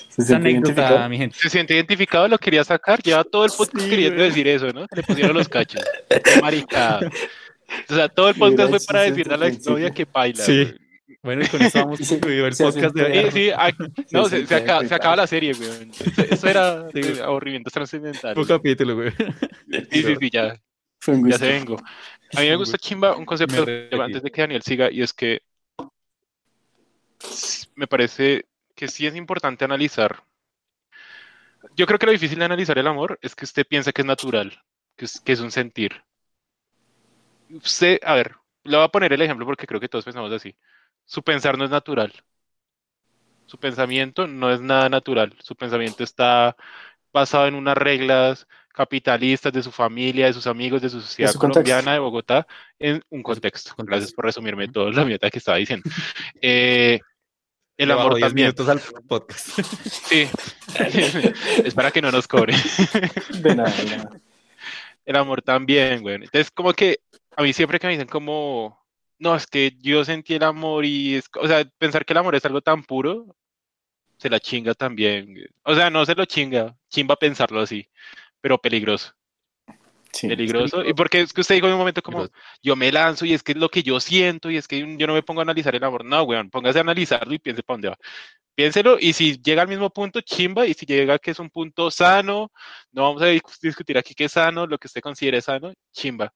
¿Se 0.09 0.21
Esa 0.21 0.27
siente 0.27 0.49
anécdota, 0.49 0.71
identificado? 0.71 1.09
mi 1.09 1.17
gente. 1.17 1.37
Se 1.39 1.49
siente 1.49 1.73
identificado, 1.73 2.27
lo 2.27 2.37
quería 2.37 2.63
sacar. 2.63 3.01
Lleva 3.01 3.23
todo 3.23 3.45
el 3.45 3.51
podcast 3.51 3.83
Sí, 3.83 3.89
queriendo 3.89 4.17
güey. 4.17 4.29
decir 4.29 4.47
eso, 4.47 4.71
¿no? 4.71 4.85
Le 4.95 5.03
pusieron 5.03 5.35
los 5.35 5.49
cachos. 5.49 5.81
Qué 6.09 6.41
maricada. 6.41 7.01
O 7.89 7.93
sea, 7.95 8.07
todo 8.07 8.29
el 8.29 8.35
podcast 8.35 8.69
fue 8.69 8.79
para 8.85 9.01
decirle 9.01 9.33
a 9.33 9.37
la 9.37 9.47
exnovia 9.47 9.91
que 9.91 10.05
baila. 10.05 10.43
Sí. 10.43 10.63
güey. 10.63 10.75
Bueno, 11.21 11.43
y 11.43 11.47
con 11.47 11.61
eso 11.61 11.79
vamos 11.79 11.99
concluido 12.09 12.45
el 12.47 12.55
podcast 12.55 12.95
de 12.95 13.03
hoy. 13.03 13.23
Sí, 13.25 13.31
sí, 13.31 13.51
ah, 13.55 13.71
no, 14.11 14.29
se, 14.29 14.41
sí, 14.41 14.45
se 14.47 14.55
acaba, 14.55 14.81
sí, 14.81 14.87
se 14.87 14.95
acaba 14.95 15.15
la 15.15 15.27
serie, 15.27 15.53
güey. 15.53 15.89
Eso 16.29 16.47
era 16.47 16.87
Sí, 16.93 16.99
eh, 17.01 17.21
aburrimientos 17.23 17.73
trascendentales. 17.73 18.37
Un 18.37 18.45
capítulo, 18.45 18.95
güey. 18.95 19.11
Sí, 19.91 20.03
sí, 20.03 20.15
sí, 20.19 20.29
ya, 20.31 20.55
Fue 20.99 21.15
un 21.15 21.29
ya 21.29 21.37
se 21.39 21.47
vengo. 21.47 21.77
A 22.35 22.41
mí 22.41 22.47
me 22.47 22.55
gusta 22.55 22.77
chimba 22.77 23.15
un 23.17 23.25
concepto 23.25 23.65
antes 24.01 24.21
de 24.21 24.31
que 24.31 24.41
Daniel 24.41 24.61
siga 24.61 24.91
y 24.91 25.01
es 25.01 25.11
que 25.13 25.41
me 27.75 27.87
parece 27.87 28.45
que 28.75 28.87
sí 28.87 29.07
es 29.07 29.15
importante 29.15 29.65
analizar. 29.65 30.23
Yo 31.75 31.85
creo 31.85 31.97
que 31.97 32.05
lo 32.05 32.11
difícil 32.11 32.39
de 32.39 32.45
analizar 32.45 32.77
el 32.77 32.87
amor 32.87 33.17
es 33.21 33.35
que 33.35 33.45
usted 33.45 33.65
piensa 33.65 33.91
que 33.91 34.01
es 34.01 34.05
natural, 34.05 34.61
que 34.95 35.05
es, 35.05 35.19
que 35.19 35.31
es 35.31 35.39
un 35.39 35.51
sentir. 35.51 36.03
Usted, 37.49 37.99
a 38.03 38.13
ver, 38.13 38.35
le 38.63 38.77
voy 38.77 38.85
a 38.85 38.89
poner 38.89 39.13
el 39.13 39.21
ejemplo 39.21 39.45
porque 39.45 39.67
creo 39.67 39.79
que 39.79 39.89
todos 39.89 40.05
pensamos 40.05 40.31
así. 40.31 40.55
Su 41.05 41.23
pensar 41.23 41.57
no 41.57 41.65
es 41.65 41.71
natural. 41.71 42.13
Su 43.45 43.59
pensamiento 43.59 44.27
no 44.27 44.51
es 44.51 44.59
nada 44.59 44.89
natural. 44.89 45.35
Su 45.39 45.55
pensamiento 45.55 46.03
está 46.03 46.55
basado 47.13 47.47
en 47.47 47.55
unas 47.55 47.77
reglas 47.77 48.47
capitalistas 48.75 49.53
de 49.53 49.63
su 49.63 49.71
familia, 49.71 50.25
de 50.25 50.33
sus 50.33 50.47
amigos, 50.47 50.81
de 50.81 50.89
su 50.89 50.99
sociedad 50.99 51.31
su 51.31 51.39
contexto. 51.39 51.63
colombiana, 51.63 51.93
de 51.93 51.99
Bogotá, 51.99 52.45
en 52.77 53.01
un 53.09 53.23
contexto. 53.23 53.73
Gracias 53.77 54.11
por 54.11 54.25
resumirme 54.25 54.67
todo 54.67 54.91
la 54.91 55.05
mierda 55.05 55.29
que 55.29 55.39
estaba 55.39 55.57
diciendo. 55.57 55.89
Eh, 56.41 56.99
el 57.77 57.91
amor 57.91 58.15
10 58.15 58.27
también. 58.27 58.47
minutos 58.47 58.69
al 58.69 58.81
podcast. 59.07 59.59
Sí. 60.05 60.27
es 61.63 61.73
para 61.73 61.91
que 61.91 62.01
no 62.01 62.11
nos 62.11 62.27
cobren. 62.27 62.57
De 63.41 63.55
nada, 63.55 63.71
de 63.71 63.85
nada. 63.97 64.21
El 65.05 65.15
amor 65.15 65.41
también, 65.41 66.01
güey. 66.01 66.15
Entonces, 66.15 66.51
como 66.51 66.73
que 66.73 66.99
a 67.35 67.43
mí 67.43 67.53
siempre 67.53 67.79
que 67.79 67.87
me 67.87 67.93
dicen 67.93 68.07
como, 68.07 68.85
no, 69.19 69.35
es 69.35 69.45
que 69.47 69.75
yo 69.79 70.03
sentí 70.05 70.35
el 70.35 70.43
amor 70.43 70.85
y 70.85 71.15
es, 71.15 71.25
o 71.39 71.47
sea, 71.47 71.63
pensar 71.77 72.05
que 72.05 72.13
el 72.13 72.17
amor 72.17 72.35
es 72.35 72.45
algo 72.45 72.61
tan 72.61 72.83
puro, 72.83 73.35
se 74.17 74.29
la 74.29 74.39
chinga 74.39 74.73
también. 74.73 75.35
O 75.63 75.75
sea, 75.75 75.89
no 75.89 76.05
se 76.05 76.15
lo 76.15 76.25
chinga, 76.25 76.75
chimba 76.89 77.15
pensarlo 77.15 77.61
así, 77.61 77.87
pero 78.41 78.57
peligroso, 78.57 79.13
Sí. 80.15 80.27
peligroso. 80.27 80.83
Y 80.85 80.93
porque 80.93 81.21
es 81.21 81.33
que 81.33 81.41
usted 81.41 81.55
dijo 81.55 81.67
en 81.67 81.73
un 81.73 81.79
momento 81.79 82.01
como, 82.01 82.19
Peligroso. 82.19 82.43
yo 82.63 82.75
me 82.75 82.91
lanzo 82.91 83.25
y 83.25 83.33
es 83.33 83.43
que 83.43 83.51
es 83.51 83.57
lo 83.57 83.69
que 83.69 83.83
yo 83.83 83.99
siento 83.99 84.49
y 84.49 84.57
es 84.57 84.67
que 84.67 84.79
yo 84.97 85.07
no 85.07 85.13
me 85.13 85.23
pongo 85.23 85.41
a 85.41 85.43
analizar 85.43 85.75
el 85.75 85.83
amor. 85.83 86.05
No, 86.05 86.23
weón, 86.23 86.49
póngase 86.49 86.77
a 86.79 86.81
analizarlo 86.81 87.33
y 87.33 87.39
piense 87.39 87.63
para 87.63 87.75
dónde 87.75 87.89
va. 87.89 87.97
Piénselo 88.55 88.97
y 88.99 89.11
si 89.11 89.41
llega 89.41 89.63
al 89.63 89.67
mismo 89.67 89.89
punto, 89.89 90.21
chimba, 90.21 90.65
y 90.65 90.73
si 90.73 90.85
llega 90.85 91.19
que 91.19 91.31
es 91.31 91.39
un 91.39 91.49
punto 91.49 91.91
sano, 91.91 92.51
no 92.93 93.01
vamos 93.03 93.21
a 93.21 93.25
dis- 93.27 93.59
discutir 93.61 93.97
aquí 93.97 94.13
qué 94.15 94.25
es 94.25 94.31
sano, 94.31 94.65
lo 94.65 94.77
que 94.77 94.87
usted 94.87 95.01
considere 95.01 95.41
sano, 95.41 95.73
chimba. 95.91 96.31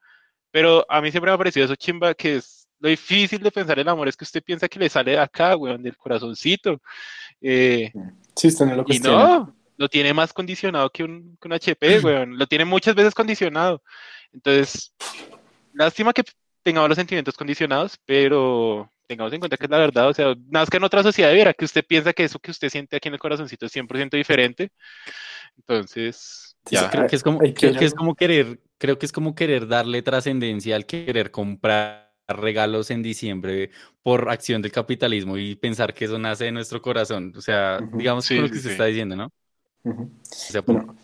Pero 0.52 0.86
a 0.90 1.00
mí 1.00 1.12
siempre 1.12 1.32
me 1.32 1.36
ha 1.36 1.38
parecido 1.38 1.66
eso 1.66 1.76
chimba, 1.78 2.14
que 2.14 2.36
es 2.38 2.68
lo 2.82 2.90
difícil 2.90 3.42
de 3.42 3.52
pensar 3.52 3.80
el 3.80 3.88
amor, 3.88 4.08
es 4.10 4.18
que 4.18 4.24
usted 4.26 4.44
piensa 4.44 4.68
que 4.68 4.80
le 4.80 4.90
sale 4.90 5.12
de 5.12 5.20
acá, 5.20 5.56
weón, 5.56 5.82
del 5.82 5.96
corazoncito. 5.96 6.82
Eh, 7.42 7.92
Sí, 8.36 8.48
usted 8.48 8.66
no 8.66 8.76
lo 8.76 8.82
y 8.82 8.86
cuestiona. 8.86 9.18
no, 9.38 9.56
lo 9.80 9.90
tiene 9.90 10.14
más 10.14 10.34
condicionado 10.34 10.92
que 10.92 11.04
un, 11.06 11.38
que 11.42 11.50
un 11.50 11.54
HP, 11.56 12.02
weón. 12.02 12.38
Lo 12.40 12.48
tiene 12.48 12.66
muchas 12.66 12.96
veces 12.96 13.16
condicionado. 13.16 13.84
Entonces, 14.34 14.94
lástima 15.74 16.14
que 16.14 16.24
tengamos 16.64 16.90
los 16.90 16.98
sentimientos 16.98 17.36
condicionados, 17.38 17.98
pero 18.06 18.92
tengamos 19.08 19.34
en 19.34 19.40
cuenta 19.40 19.58
que 19.58 19.66
es 19.66 19.72
la 19.72 19.80
verdad. 19.80 20.10
O 20.10 20.14
sea, 20.14 20.36
nazca 20.50 20.78
en 20.78 20.84
otra 20.86 21.04
sociedad, 21.04 21.34
viera 21.34 21.54
que 21.54 21.66
usted 21.66 21.86
piensa 21.88 22.14
que 22.14 22.26
eso 22.26 22.40
que 22.40 22.52
usted 22.52 22.70
siente 22.70 22.98
aquí 22.98 23.08
en 23.10 23.16
el 23.16 23.20
corazoncito 23.22 23.66
es 23.68 23.72
100% 23.74 24.18
diferente. 24.18 24.72
Entonces, 25.58 26.58
ya. 26.70 26.90
sí, 26.90 26.90
Creo 26.90 27.08
que 27.08 27.16
es 27.16 27.24
como, 27.24 27.40
que 27.42 27.54
creo 27.54 27.76
que 27.76 27.86
es 27.86 27.94
como 27.94 28.16
querer, 28.16 28.62
creo 28.78 28.98
que 29.00 29.06
es 29.06 29.12
como 29.12 29.36
querer 29.36 29.68
darle 29.68 30.02
trascendencia 30.02 30.76
al 30.76 30.86
querer 30.86 31.32
comprar 31.32 32.14
regalos 32.28 32.92
en 32.92 33.02
diciembre 33.04 33.72
por 34.04 34.30
acción 34.30 34.62
del 34.62 34.72
capitalismo 34.72 35.38
y 35.38 35.56
pensar 35.56 35.94
que 35.94 36.06
eso 36.06 36.20
nace 36.20 36.46
de 36.46 36.52
nuestro 36.52 36.82
corazón. 36.82 37.34
O 37.36 37.42
sea, 37.42 37.82
digamos 37.92 38.26
Sí, 38.26 38.36
con 38.36 38.44
lo 38.44 38.50
sí, 38.50 38.54
que 38.54 38.60
se 38.60 38.70
sí. 38.70 38.70
está 38.70 38.86
diciendo, 38.86 39.16
¿no? 39.16 39.32
Sea, 40.24 40.64
Bueno, 40.66 40.96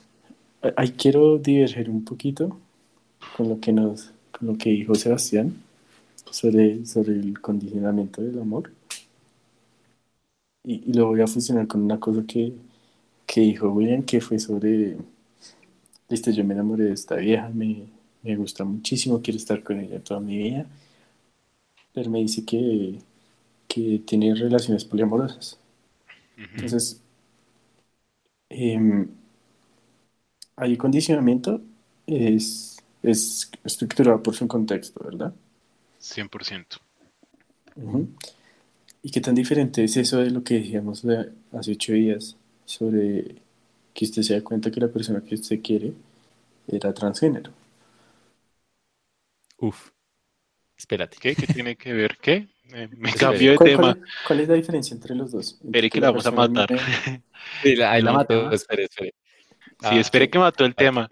ahí 0.77 0.91
quiero 0.93 1.37
diverger 1.39 1.89
un 1.89 2.03
poquito 2.05 2.59
con 3.37 3.49
lo 3.49 3.59
que 3.59 3.73
nos, 3.73 4.11
con 4.31 4.49
lo 4.49 4.57
que 4.57 4.71
dijo 4.71 4.95
Sebastián 4.95 5.63
sobre, 6.31 6.85
sobre 6.85 7.13
el 7.13 7.41
condicionamiento 7.41 8.21
del 8.21 8.39
amor. 8.41 8.71
Y, 10.65 10.89
y 10.89 10.93
lo 10.93 11.07
voy 11.07 11.21
a 11.21 11.27
fusionar 11.27 11.65
con 11.65 11.81
una 11.81 11.97
cosa 11.97 12.23
que, 12.27 12.53
que 13.27 13.41
dijo 13.41 13.69
William, 13.71 14.03
que 14.03 14.21
fue 14.21 14.39
sobre, 14.39 14.97
listo, 16.09 16.31
yo 16.31 16.43
me 16.43 16.53
enamoré 16.53 16.85
de 16.85 16.93
esta 16.93 17.15
vieja, 17.15 17.49
me, 17.49 17.85
me 18.23 18.35
gusta 18.35 18.63
muchísimo, 18.63 19.21
quiero 19.21 19.37
estar 19.37 19.63
con 19.63 19.79
ella 19.79 20.03
toda 20.03 20.19
mi 20.19 20.37
vida, 20.37 20.65
pero 21.93 22.09
me 22.09 22.19
dice 22.19 22.45
que, 22.45 22.99
que 23.67 23.99
tiene 24.05 24.35
relaciones 24.35 24.85
poliamorosas. 24.85 25.59
Entonces, 26.51 27.01
hay 30.57 30.75
condicionamiento, 30.77 31.61
es, 32.07 32.77
es 33.03 33.49
estructurado 33.63 34.21
por 34.21 34.35
su 34.35 34.47
contexto, 34.47 35.03
¿verdad? 35.03 35.33
100%. 35.99 36.81
Ujú. 37.75 38.07
¿Y 39.03 39.11
qué 39.11 39.21
tan 39.21 39.35
diferente 39.35 39.83
es 39.83 39.97
eso 39.97 40.19
de 40.19 40.31
lo 40.31 40.43
que 40.43 40.55
decíamos 40.55 41.03
de 41.03 41.31
hace 41.53 41.73
ocho 41.73 41.93
días 41.93 42.37
sobre 42.65 43.37
que 43.93 44.05
usted 44.05 44.23
se 44.23 44.35
da 44.35 44.43
cuenta 44.43 44.71
que 44.71 44.81
la 44.81 44.89
persona 44.89 45.21
que 45.23 45.35
usted 45.35 45.61
quiere 45.61 45.93
era 46.67 46.93
transgénero? 46.93 47.51
uf. 49.57 49.91
Espérate. 50.77 51.17
¿Qué? 51.19 51.35
¿Qué 51.37 51.47
tiene 51.47 51.77
que 51.77 51.93
ver? 51.93 52.17
¿Qué? 52.21 52.49
Eh, 52.73 52.89
me 52.97 53.13
cambió 53.13 53.51
de 53.51 53.57
¿Cuál, 53.57 53.69
tema. 53.69 53.81
cuál- 53.93 54.03
cuál 54.27 54.39
es 54.41 54.47
la 54.49 54.53
diferencia 54.55 54.93
entre 54.95 55.15
los 55.15 55.31
dos? 55.31 55.59
Espere 55.63 55.89
que 55.89 56.01
la 56.01 56.09
vamos 56.11 56.25
a 56.25 56.31
matar. 56.31 56.69
Sí, 57.61 57.75
la- 57.75 57.91
ahí 57.91 58.01
la 58.01 58.11
mató. 58.11 58.49
Espere, 58.51 58.85
espere. 58.85 59.13
Sí, 59.59 59.75
Ah, 59.83 59.99
espere 59.99 60.25
sí. 60.25 60.31
que 60.31 60.39
mató 60.39 60.65
el 60.65 60.73
tema. 60.73 61.09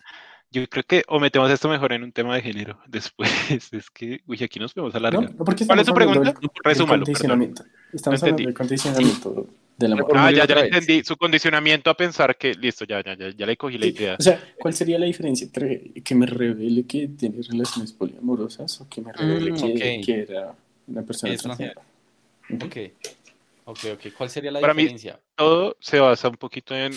Yo 0.52 0.68
creo 0.68 0.84
que 0.84 1.04
o 1.08 1.20
metemos 1.20 1.50
esto 1.52 1.68
mejor 1.70 1.94
en 1.94 2.04
un 2.04 2.12
tema 2.12 2.36
de 2.36 2.42
género 2.42 2.80
después. 2.88 3.30
Es 3.72 3.90
que, 3.92 4.22
uy, 4.26 4.44
aquí 4.44 4.60
nos 4.60 4.74
podemos 4.74 4.94
No, 4.94 5.00
alargar. 5.00 5.32
no, 5.32 5.46
¿Cuál 5.46 5.56
es 5.60 5.70
hablando 5.70 5.94
pregunta? 5.94 6.20
del- 6.40 6.50
Resúmalo, 6.64 7.04
condicionamiento. 7.06 7.64
Estamos 7.94 8.22
No 8.22 8.26
hablando 8.28 8.46
del 8.48 8.54
condicionamiento 8.56 9.48
del 9.78 9.94
amor. 9.94 10.12
Ah, 10.16 10.32
ya, 10.32 10.46
ya 10.48 10.60
entendí. 10.62 11.04
Su 11.04 11.16
condicionamiento 11.18 11.90
a 11.90 11.96
pensar 11.98 12.36
que, 12.36 12.54
listo, 12.56 12.86
ya, 12.86 13.04
ya, 13.04 13.16
ya, 13.16 13.30
ya 13.30 13.46
le 13.46 13.56
cogí 13.58 13.78
la 13.78 13.86
idea. 13.88 14.16
O 14.20 14.24
sea, 14.24 14.42
¿cuál 14.60 14.74
sería 14.74 14.98
la 14.98 15.06
diferencia 15.06 15.46
entre 15.46 15.92
que 16.04 16.16
me 16.16 16.26
revele 16.26 16.86
que 16.86 17.08
tiene 17.10 17.42
relaciones 17.48 17.92
poliamorosas 17.94 18.82
o 18.82 18.90
que 18.90 19.02
me 19.02 19.12
revele 19.14 19.52
Mm, 19.52 20.04
que 20.04 20.26
era 20.30 20.56
una 20.88 21.04
persona 21.04 21.34
Es 21.34 21.46
una-? 21.46 21.56
Ok, 21.56 22.78
ok, 23.66 23.80
ok. 23.94 24.14
¿Cuál 24.18 24.30
sería 24.30 24.52
la 24.52 24.60
Para 24.60 24.74
mí- 24.74 24.84
diferencia? 24.84 25.20
todo 25.36 25.76
se 25.80 26.00
basa 26.00 26.30
un 26.30 26.36
poquito 26.36 26.76
en, 26.76 26.94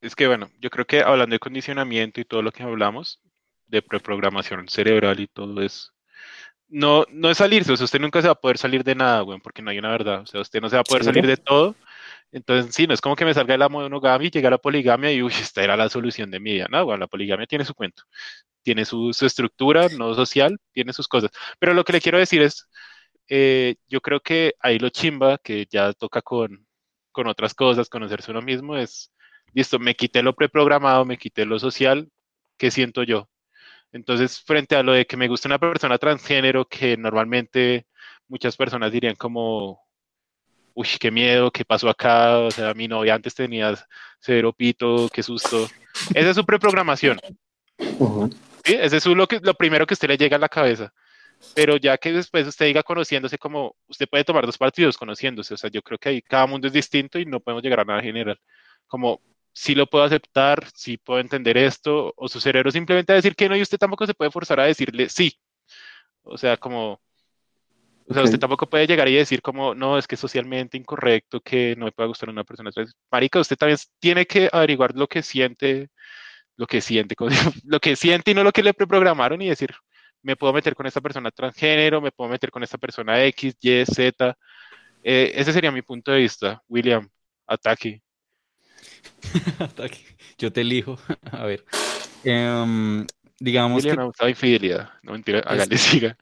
es 0.00 0.14
que 0.16 0.26
bueno, 0.26 0.50
yo 0.60 0.70
creo 0.70 0.86
que 0.86 1.00
hablando 1.00 1.34
de 1.34 1.38
condicionamiento 1.38 2.20
y 2.20 2.24
todo 2.24 2.42
lo 2.42 2.50
que 2.52 2.62
hablamos, 2.62 3.20
de 3.66 3.82
preprogramación 3.82 4.68
cerebral 4.68 5.20
y 5.20 5.26
todo 5.26 5.60
eso, 5.60 5.90
no, 6.68 7.04
no 7.10 7.30
es 7.30 7.38
salirse, 7.38 7.72
o 7.72 7.76
sea, 7.76 7.84
usted 7.84 8.00
nunca 8.00 8.20
se 8.22 8.28
va 8.28 8.32
a 8.32 8.40
poder 8.40 8.56
salir 8.58 8.82
de 8.84 8.94
nada, 8.94 9.20
güey, 9.20 9.38
porque 9.40 9.62
no 9.62 9.70
hay 9.70 9.78
una 9.78 9.90
verdad, 9.90 10.22
o 10.22 10.26
sea, 10.26 10.40
usted 10.40 10.60
no 10.60 10.68
se 10.70 10.76
va 10.76 10.80
a 10.82 10.84
poder 10.84 11.04
¿Seguro? 11.04 11.20
salir 11.22 11.26
de 11.26 11.42
todo, 11.42 11.74
entonces 12.32 12.74
sí, 12.74 12.86
no 12.86 12.94
es 12.94 13.00
como 13.00 13.16
que 13.16 13.24
me 13.24 13.34
salga 13.34 13.52
de 13.54 13.58
la 13.58 13.68
monogamia 13.68 14.26
y 14.26 14.30
llegue 14.30 14.46
a 14.46 14.50
la 14.50 14.58
poligamia 14.58 15.12
y, 15.12 15.22
uy, 15.22 15.32
esta 15.32 15.62
era 15.62 15.76
la 15.76 15.88
solución 15.88 16.30
de 16.30 16.40
mi 16.40 16.54
vida, 16.54 16.66
no, 16.70 16.84
güey, 16.84 16.98
la 16.98 17.06
poligamia 17.06 17.46
tiene 17.46 17.64
su 17.64 17.74
cuento, 17.74 18.04
tiene 18.62 18.84
su, 18.84 19.12
su 19.12 19.26
estructura, 19.26 19.88
no 19.90 20.14
social, 20.14 20.58
tiene 20.72 20.92
sus 20.92 21.06
cosas, 21.06 21.30
pero 21.58 21.74
lo 21.74 21.84
que 21.84 21.92
le 21.92 22.00
quiero 22.00 22.18
decir 22.18 22.40
es, 22.42 22.66
eh, 23.28 23.76
yo 23.88 24.00
creo 24.00 24.20
que 24.20 24.54
ahí 24.60 24.78
lo 24.78 24.88
chimba, 24.90 25.38
que 25.38 25.66
ya 25.70 25.92
toca 25.92 26.22
con, 26.22 26.66
con 27.12 27.26
otras 27.26 27.54
cosas, 27.54 27.88
conocerse 27.88 28.30
uno 28.30 28.42
mismo, 28.42 28.76
es, 28.76 29.12
listo, 29.52 29.78
me 29.78 29.94
quité 29.94 30.22
lo 30.22 30.34
preprogramado, 30.34 31.04
me 31.04 31.16
quité 31.18 31.44
lo 31.44 31.58
social, 31.58 32.08
¿qué 32.56 32.70
siento 32.70 33.02
yo? 33.02 33.28
Entonces, 33.92 34.40
frente 34.40 34.74
a 34.76 34.82
lo 34.82 34.92
de 34.92 35.06
que 35.06 35.16
me 35.16 35.28
gusta 35.28 35.48
una 35.48 35.58
persona 35.58 35.98
transgénero, 35.98 36.64
que 36.66 36.96
normalmente 36.96 37.86
muchas 38.26 38.56
personas 38.56 38.90
dirían 38.90 39.14
como, 39.14 39.80
uy, 40.74 40.88
qué 40.98 41.10
miedo, 41.10 41.50
qué 41.52 41.64
pasó 41.64 41.88
acá, 41.88 42.38
o 42.40 42.50
sea, 42.50 42.74
mi 42.74 42.88
novia 42.88 43.14
antes 43.14 43.34
tenía 43.34 43.74
cero 44.18 44.52
pito, 44.52 45.08
qué 45.12 45.22
susto. 45.22 45.68
Esa 46.12 46.30
es 46.30 46.36
su 46.36 46.44
preprogramación. 46.44 47.20
Ujú. 47.78 48.28
¿sí? 48.64 48.74
Ese 48.74 48.96
es 48.96 49.02
su- 49.04 49.14
lo, 49.14 49.28
que, 49.28 49.38
lo 49.40 49.54
primero 49.54 49.86
que 49.86 49.92
a 49.92 49.96
usted 49.96 50.08
le 50.08 50.16
llega 50.16 50.36
a 50.36 50.40
la 50.40 50.48
cabeza. 50.48 50.92
Pero 51.54 51.76
ya 51.76 51.98
que 51.98 52.12
después 52.12 52.46
usted 52.46 52.66
diga 52.66 52.82
conociéndose 52.82 53.38
como, 53.38 53.76
usted 53.88 54.08
puede 54.08 54.24
tomar 54.24 54.46
dos 54.46 54.58
partidos 54.58 54.96
conociéndose, 54.96 55.54
o 55.54 55.56
sea, 55.56 55.70
yo 55.70 55.82
creo 55.82 55.98
que 55.98 56.08
ahí 56.08 56.22
cada 56.22 56.46
mundo 56.46 56.66
es 56.66 56.72
distinto 56.72 57.18
y 57.18 57.26
no 57.26 57.40
podemos 57.40 57.62
llegar 57.62 57.80
a 57.80 57.84
nada 57.84 58.02
general. 58.02 58.40
Como, 58.86 59.20
si 59.52 59.74
lo 59.74 59.86
puedo 59.86 60.04
aceptar, 60.04 60.66
si 60.74 60.96
puedo 60.98 61.20
entender 61.20 61.56
esto, 61.56 62.12
o 62.16 62.28
su 62.28 62.40
cerebro 62.40 62.70
simplemente 62.70 63.12
a 63.12 63.16
decir 63.16 63.36
que 63.36 63.48
no 63.48 63.56
y 63.56 63.62
usted 63.62 63.78
tampoco 63.78 64.06
se 64.06 64.14
puede 64.14 64.30
forzar 64.30 64.60
a 64.60 64.64
decirle 64.64 65.08
sí. 65.08 65.38
O 66.22 66.36
sea, 66.38 66.56
como, 66.56 67.00
o 68.06 68.12
sea, 68.12 68.22
Ok. 68.22 68.26
usted 68.26 68.38
tampoco 68.38 68.68
puede 68.68 68.86
llegar 68.86 69.08
y 69.08 69.14
decir 69.14 69.40
como, 69.40 69.74
no, 69.74 69.96
es 69.96 70.06
que 70.06 70.16
es 70.16 70.20
socialmente 70.20 70.76
incorrecto, 70.76 71.40
que 71.40 71.74
no 71.76 71.86
me 71.86 71.92
pueda 71.92 72.08
gustar 72.08 72.28
una 72.28 72.44
persona. 72.44 72.70
Marica, 73.10 73.40
usted 73.40 73.56
también 73.56 73.78
tiene 73.98 74.26
que 74.26 74.48
averiguar 74.52 74.94
lo 74.94 75.06
que 75.08 75.22
siente, 75.22 75.88
lo 76.56 76.66
que 76.66 76.80
siente, 76.80 77.14
lo 77.64 77.80
que 77.80 77.96
siente 77.96 78.32
y 78.32 78.34
no 78.34 78.44
lo 78.44 78.52
que 78.52 78.62
le 78.62 78.74
preprogramaron 78.74 79.40
y 79.40 79.48
decir, 79.48 79.74
me 80.24 80.36
puedo 80.36 80.52
meter 80.52 80.74
con 80.74 80.86
esta 80.86 81.00
persona 81.02 81.30
transgénero, 81.30 82.00
me 82.00 82.10
puedo 82.10 82.30
meter 82.30 82.50
con 82.50 82.62
esta 82.62 82.78
persona 82.78 83.22
X, 83.26 83.54
Y, 83.60 83.84
Z. 83.84 84.36
Eh, 85.02 85.32
ese 85.34 85.52
sería 85.52 85.70
mi 85.70 85.82
punto 85.82 86.10
de 86.10 86.20
vista, 86.20 86.62
William. 86.66 87.08
Ataque. 87.46 88.02
Ataque. 89.58 89.98
Yo 90.38 90.50
te 90.50 90.62
elijo. 90.62 90.98
A 91.30 91.44
ver. 91.44 91.64
Em, 92.24 93.06
digamos 93.38 93.84
William 93.84 93.96
que 93.96 94.02
ha 94.02 94.06
usado 94.06 94.30
infidelidad. 94.30 94.90
No 95.02 95.12
mentira, 95.12 95.40
hágale, 95.40 95.76
siga. 95.78 96.16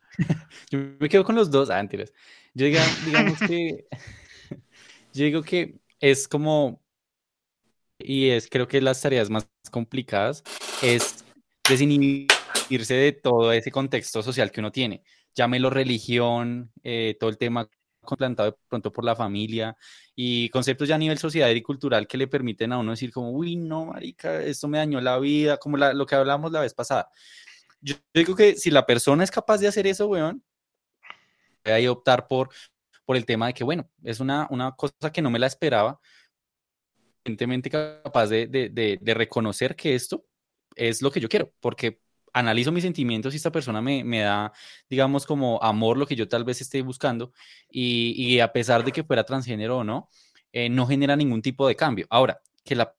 yo 0.69 0.81
me 0.99 1.09
quedo 1.09 1.25
con 1.25 1.37
los 1.37 1.49
dos. 1.49 1.71
Ah, 1.71 1.77
mentiras. 1.77 2.13
Yo 2.55 2.67
diga, 2.67 2.85
digamos 3.07 3.39
que. 3.39 3.87
Yo 5.15 5.25
digo 5.25 5.43
que 5.43 5.77
es 6.01 6.27
como. 6.27 6.83
Y 7.99 8.31
es, 8.31 8.49
creo 8.49 8.67
que 8.67 8.81
las 8.81 9.01
tareas 9.01 9.31
más 9.31 9.47
complicadas 9.71 10.43
es 10.83 11.25
desinhibirse 12.63 12.95
de 12.95 13.13
todo 13.13 13.53
ese 13.53 13.71
contexto 13.71 14.23
social 14.23 14.51
que 14.51 14.61
uno 14.61 14.73
tiene. 14.73 15.03
Llámelo 15.35 15.71
religión, 15.71 16.73
eh, 16.83 17.17
todo 17.19 17.31
el 17.31 17.39
tema 17.39 17.69
plantado 18.19 18.51
de 18.51 18.59
pronto 18.69 18.93
por 18.93 19.05
la 19.05 19.15
familia 19.15 19.77
y 20.15 20.49
conceptos 20.49 20.89
ya 20.89 20.97
a 20.97 20.99
nivel 20.99 21.19
sociedad 21.19 21.49
y 21.51 21.63
cultural 21.63 22.07
que 22.07 22.19
le 22.19 22.27
permiten 22.27 22.73
a 22.73 22.79
uno 22.79 22.91
decir 22.91 23.13
como, 23.13 23.31
uy, 23.31 23.57
no, 23.57 23.87
marica, 23.87 24.43
esto 24.43 24.69
me 24.69 24.79
dañó 24.79 25.01
la 25.01 25.19
vida, 25.19 25.57
como 25.57 25.77
lo 25.77 26.07
que 26.07 26.15
hablamos 26.15 26.51
la 26.53 26.61
vez 26.61 26.75
pasada. 26.75 27.09
Yo 27.81 27.95
digo 28.13 28.35
que 28.35 28.57
si 28.57 28.71
la 28.71 28.87
persona 28.87 29.25
es 29.25 29.31
capaz 29.31 29.59
de 29.59 29.69
hacer 29.69 29.87
eso, 29.87 30.09
weón, 30.09 30.43
ahí 31.65 31.87
optar 31.87 32.27
por, 32.27 32.51
por 33.05 33.17
el 33.17 33.25
tema 33.25 33.47
de 33.47 33.55
que, 33.55 33.65
bueno, 33.65 33.89
es 34.03 34.21
una, 34.21 34.47
una 34.51 34.73
cosa 34.73 35.13
que 35.13 35.23
no 35.23 35.31
me 35.31 35.39
la 35.39 35.47
esperaba, 35.47 36.01
evidentemente 37.25 37.71
capaz 37.71 38.27
de, 38.27 38.47
de, 38.49 38.99
de 39.01 39.15
reconocer 39.15 39.77
que 39.77 39.95
esto 39.95 40.25
es 40.75 41.03
lo 41.03 41.11
que 41.11 41.21
yo 41.21 41.29
quiero, 41.29 41.53
porque 41.61 42.02
analizo 42.33 42.73
mis 42.73 42.85
sentimientos 42.85 43.35
y 43.35 43.37
esta 43.37 43.53
persona 43.53 43.83
me, 43.83 44.05
me 44.05 44.21
da, 44.21 44.53
digamos, 44.89 45.27
como 45.27 45.63
amor, 45.63 45.97
lo 45.97 46.07
que 46.07 46.17
yo 46.17 46.29
tal 46.29 46.45
vez 46.45 46.61
esté 46.61 46.83
buscando, 46.83 47.33
y, 47.71 48.15
y 48.17 48.41
a 48.41 48.53
pesar 48.53 48.85
de 48.85 48.93
que 48.93 49.05
fuera 49.05 49.25
transgénero 49.25 49.79
o 49.79 49.85
no, 49.85 50.09
eh, 50.53 50.69
no 50.69 50.87
genera 50.87 51.17
ningún 51.17 51.43
tipo 51.43 51.67
de 51.67 51.77
cambio. 51.77 52.07
Ahora, 52.11 52.41
que 52.65 52.75
la 52.75 52.95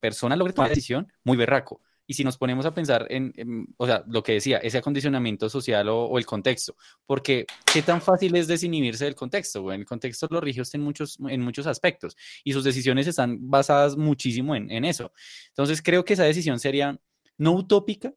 persona 0.00 0.36
logre 0.36 0.52
tomar 0.52 0.70
decisión, 0.70 1.10
muy 1.24 1.36
berraco. 1.36 1.80
Y 2.04 2.14
si 2.14 2.24
nos 2.24 2.36
ponemos 2.36 2.66
a 2.66 2.74
pensar 2.74 3.06
en, 3.08 3.32
en, 3.36 3.66
o 3.76 3.86
sea, 3.86 4.04
lo 4.08 4.22
que 4.22 4.32
decía, 4.32 4.58
ese 4.58 4.78
acondicionamiento 4.78 5.48
social 5.48 5.88
o, 5.88 6.04
o, 6.04 6.18
el 6.18 6.26
contexto, 6.26 6.76
porque 7.06 7.46
qué 7.72 7.80
tan 7.80 8.02
fácil 8.02 8.34
es 8.34 8.48
desinhibirse 8.48 9.04
del 9.04 9.14
contexto, 9.14 9.62
güey? 9.62 9.78
El 9.78 9.86
contexto 9.86 10.26
lo 10.30 10.40
rige 10.40 10.60
usted 10.60 10.80
en 10.80 10.84
muchos, 10.84 11.18
en 11.28 11.40
muchos 11.40 11.66
aspectos 11.66 12.16
y 12.42 12.52
sus 12.52 12.64
decisiones 12.64 13.06
están 13.06 13.38
basadas 13.48 13.96
muchísimo 13.96 14.56
en, 14.56 14.70
en 14.70 14.84
eso. 14.84 15.12
Entonces 15.48 15.80
creo 15.80 16.04
que 16.04 16.14
esa 16.14 16.24
decisión 16.24 16.58
sería 16.58 16.98
no 17.38 17.52
utópica, 17.52 18.12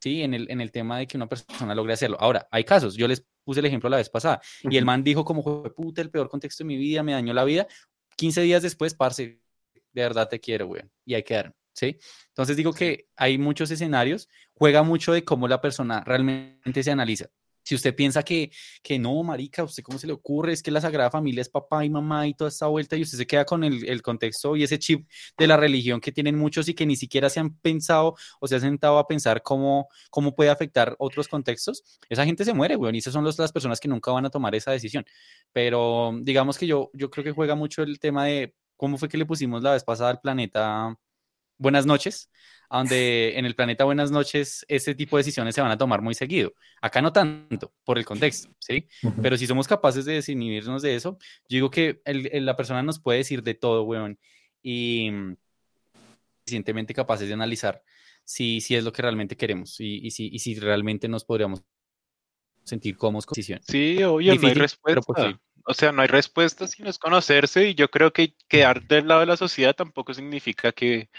¿sí? 0.00 0.22
En 0.22 0.34
el, 0.34 0.50
en 0.50 0.60
el 0.60 0.70
tema 0.70 0.98
de 0.98 1.06
que 1.06 1.16
una 1.16 1.28
persona 1.28 1.74
logre 1.74 1.92
hacerlo. 1.94 2.16
Ahora, 2.20 2.48
hay 2.50 2.64
casos, 2.64 2.94
yo 2.94 3.08
les 3.08 3.24
puse 3.44 3.60
el 3.60 3.66
ejemplo 3.66 3.88
la 3.88 3.96
vez 3.96 4.10
pasada, 4.10 4.40
y 4.62 4.76
el 4.76 4.84
man 4.84 5.02
dijo 5.02 5.24
como, 5.24 5.62
puta, 5.72 6.02
el 6.02 6.10
peor 6.10 6.28
contexto 6.28 6.64
de 6.64 6.68
mi 6.68 6.76
vida, 6.76 7.02
me 7.02 7.12
dañó 7.12 7.32
la 7.32 7.44
vida, 7.44 7.66
15 8.16 8.42
días 8.42 8.62
después, 8.62 8.94
parce, 8.94 9.40
de 9.92 10.02
verdad 10.02 10.28
te 10.28 10.40
quiero, 10.40 10.66
güey, 10.66 10.82
y 11.04 11.14
ahí 11.14 11.22
quedaron, 11.22 11.54
¿sí? 11.72 11.98
Entonces 12.28 12.56
digo 12.56 12.72
que 12.72 13.08
hay 13.16 13.38
muchos 13.38 13.70
escenarios, 13.70 14.28
juega 14.54 14.82
mucho 14.82 15.12
de 15.12 15.24
cómo 15.24 15.48
la 15.48 15.60
persona 15.60 16.02
realmente 16.04 16.82
se 16.82 16.90
analiza. 16.90 17.30
Si 17.68 17.74
usted 17.74 17.94
piensa 17.94 18.22
que, 18.22 18.50
que 18.82 18.98
no, 18.98 19.22
marica, 19.22 19.62
¿usted 19.62 19.82
cómo 19.82 19.98
se 19.98 20.06
le 20.06 20.14
ocurre? 20.14 20.54
Es 20.54 20.62
que 20.62 20.70
la 20.70 20.80
Sagrada 20.80 21.10
Familia 21.10 21.42
es 21.42 21.50
papá 21.50 21.84
y 21.84 21.90
mamá 21.90 22.26
y 22.26 22.32
toda 22.32 22.48
esta 22.48 22.66
vuelta 22.66 22.96
y 22.96 23.02
usted 23.02 23.18
se 23.18 23.26
queda 23.26 23.44
con 23.44 23.62
el, 23.62 23.86
el 23.86 24.00
contexto 24.00 24.56
y 24.56 24.62
ese 24.62 24.78
chip 24.78 25.06
de 25.36 25.46
la 25.46 25.58
religión 25.58 26.00
que 26.00 26.10
tienen 26.10 26.38
muchos 26.38 26.66
y 26.70 26.74
que 26.74 26.86
ni 26.86 26.96
siquiera 26.96 27.28
se 27.28 27.40
han 27.40 27.54
pensado 27.58 28.14
o 28.40 28.48
se 28.48 28.54
han 28.54 28.62
sentado 28.62 28.96
a 28.98 29.06
pensar 29.06 29.42
cómo, 29.42 29.88
cómo 30.08 30.34
puede 30.34 30.48
afectar 30.48 30.96
otros 30.98 31.28
contextos, 31.28 31.84
esa 32.08 32.24
gente 32.24 32.42
se 32.46 32.54
muere, 32.54 32.76
güey, 32.76 32.94
y 32.94 32.98
esas 33.00 33.12
son 33.12 33.22
las 33.24 33.52
personas 33.52 33.80
que 33.80 33.88
nunca 33.88 34.12
van 34.12 34.24
a 34.24 34.30
tomar 34.30 34.54
esa 34.54 34.70
decisión. 34.72 35.04
Pero 35.52 36.12
digamos 36.22 36.56
que 36.56 36.66
yo, 36.66 36.90
yo 36.94 37.10
creo 37.10 37.22
que 37.22 37.32
juega 37.32 37.54
mucho 37.54 37.82
el 37.82 38.00
tema 38.00 38.24
de 38.24 38.54
cómo 38.76 38.96
fue 38.96 39.10
que 39.10 39.18
le 39.18 39.26
pusimos 39.26 39.62
la 39.62 39.72
vez 39.72 39.84
pasada 39.84 40.08
al 40.08 40.20
planeta 40.20 40.96
Buenas 41.58 41.86
noches, 41.86 42.30
donde 42.70 43.38
en 43.38 43.44
el 43.44 43.54
planeta 43.54 43.84
Buenas 43.84 44.10
noches 44.10 44.64
ese 44.68 44.94
tipo 44.94 45.16
de 45.16 45.20
decisiones 45.20 45.54
se 45.54 45.60
van 45.60 45.70
a 45.70 45.76
tomar 45.78 46.00
muy 46.02 46.14
seguido. 46.14 46.52
Acá 46.80 47.02
no 47.02 47.12
tanto, 47.12 47.72
por 47.84 47.98
el 47.98 48.04
contexto, 48.04 48.48
¿sí? 48.60 48.88
Uh 49.02 49.08
-huh. 49.08 49.22
Pero 49.22 49.36
si 49.36 49.46
somos 49.46 49.66
capaces 49.66 50.04
de 50.04 50.14
desinhibirnos 50.14 50.82
de 50.82 50.94
eso, 50.94 51.18
yo 51.48 51.56
digo 51.56 51.70
que 51.70 52.00
el, 52.04 52.28
el, 52.32 52.46
la 52.46 52.56
persona 52.56 52.82
nos 52.82 53.00
puede 53.00 53.18
decir 53.18 53.42
de 53.42 53.54
todo, 53.54 53.82
weón, 53.82 54.18
y 54.62 55.10
suficientemente 56.44 56.94
capaces 56.94 57.28
de 57.28 57.34
analizar 57.34 57.82
si, 58.24 58.60
si 58.60 58.74
es 58.74 58.84
lo 58.84 58.92
que 58.92 59.02
realmente 59.02 59.36
queremos 59.36 59.80
y, 59.80 60.06
y, 60.06 60.10
si, 60.10 60.28
y 60.32 60.38
si 60.38 60.54
realmente 60.58 61.08
nos 61.08 61.24
podríamos 61.24 61.62
sentir 62.64 62.96
cómodos 62.96 63.26
con 63.26 63.34
decisión. 63.34 63.60
Sí, 63.66 64.02
obvio, 64.02 64.32
Difícil, 64.32 64.58
no 64.58 64.62
hay 64.86 64.94
respuesta. 64.94 65.40
O 65.68 65.74
sea, 65.74 65.92
no 65.92 66.00
hay 66.02 66.08
respuesta 66.08 66.66
sino 66.66 66.88
es 66.88 66.98
conocerse 66.98 67.68
y 67.68 67.74
yo 67.74 67.90
creo 67.90 68.10
que 68.12 68.34
quedar 68.48 68.82
del 68.84 69.06
lado 69.06 69.20
de 69.20 69.26
la 69.26 69.36
sociedad 69.36 69.74
tampoco 69.76 70.14
significa 70.14 70.72
que, 70.72 71.10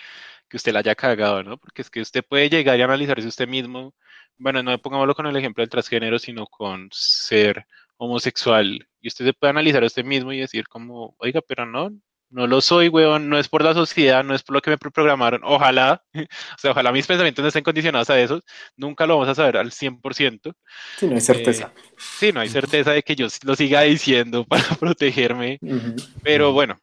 que 0.49 0.57
usted 0.57 0.73
la 0.73 0.79
haya 0.79 0.95
cagado, 0.95 1.43
¿no? 1.43 1.57
Porque 1.59 1.83
es 1.83 1.89
que 1.91 2.01
usted 2.01 2.23
puede 2.25 2.49
llegar 2.49 2.79
y 2.79 2.81
analizarse 2.81 3.27
usted 3.27 3.47
mismo, 3.47 3.95
bueno, 4.37 4.63
no 4.63 4.77
pongámoslo 4.79 5.15
con 5.15 5.27
el 5.27 5.35
ejemplo 5.37 5.61
del 5.61 5.69
transgénero, 5.69 6.19
sino 6.19 6.47
con 6.47 6.89
ser 6.91 7.65
homosexual. 7.97 8.87
Y 9.01 9.09
usted 9.09 9.25
se 9.25 9.33
puede 9.33 9.51
analizar 9.51 9.83
a 9.83 9.87
usted 9.87 10.05
mismo 10.05 10.33
y 10.33 10.39
decir 10.39 10.67
como, 10.67 11.15
oiga, 11.19 11.41
pero 11.41 11.65
no, 11.67 11.91
no 12.29 12.47
lo 12.47 12.61
soy, 12.61 12.87
weón, 12.89 13.29
no 13.29 13.39
es 13.39 13.47
por 13.47 13.63
la 13.63 13.73
sociedad, 13.73 14.23
no 14.23 14.35
es 14.35 14.43
por 14.43 14.55
lo 14.55 14.61
que 14.61 14.69
me 14.71 14.77
programaron, 14.77 15.41
ojalá, 15.43 16.03
o 16.13 16.57
sea, 16.57 16.71
ojalá 16.71 16.91
mis 16.91 17.07
pensamientos 17.07 17.41
no 17.41 17.47
estén 17.47 17.63
condicionados 17.63 18.09
a 18.09 18.19
eso, 18.19 18.41
nunca 18.75 19.05
lo 19.05 19.15
vamos 19.15 19.29
a 19.29 19.35
saber 19.35 19.57
al 19.57 19.71
100%. 19.71 20.53
Sí, 20.97 21.07
no 21.07 21.15
hay 21.15 21.21
certeza. 21.21 21.71
Eh, 21.75 21.81
sí, 21.97 22.31
no 22.31 22.39
hay 22.39 22.49
certeza 22.49 22.91
de 22.91 23.03
que 23.03 23.15
yo 23.15 23.27
lo 23.43 23.55
siga 23.55 23.81
diciendo 23.81 24.43
para 24.49 24.63
protegerme, 24.75 25.57
uh 25.61 25.67
-huh. 25.67 26.09
pero 26.23 26.53
bueno, 26.53 26.77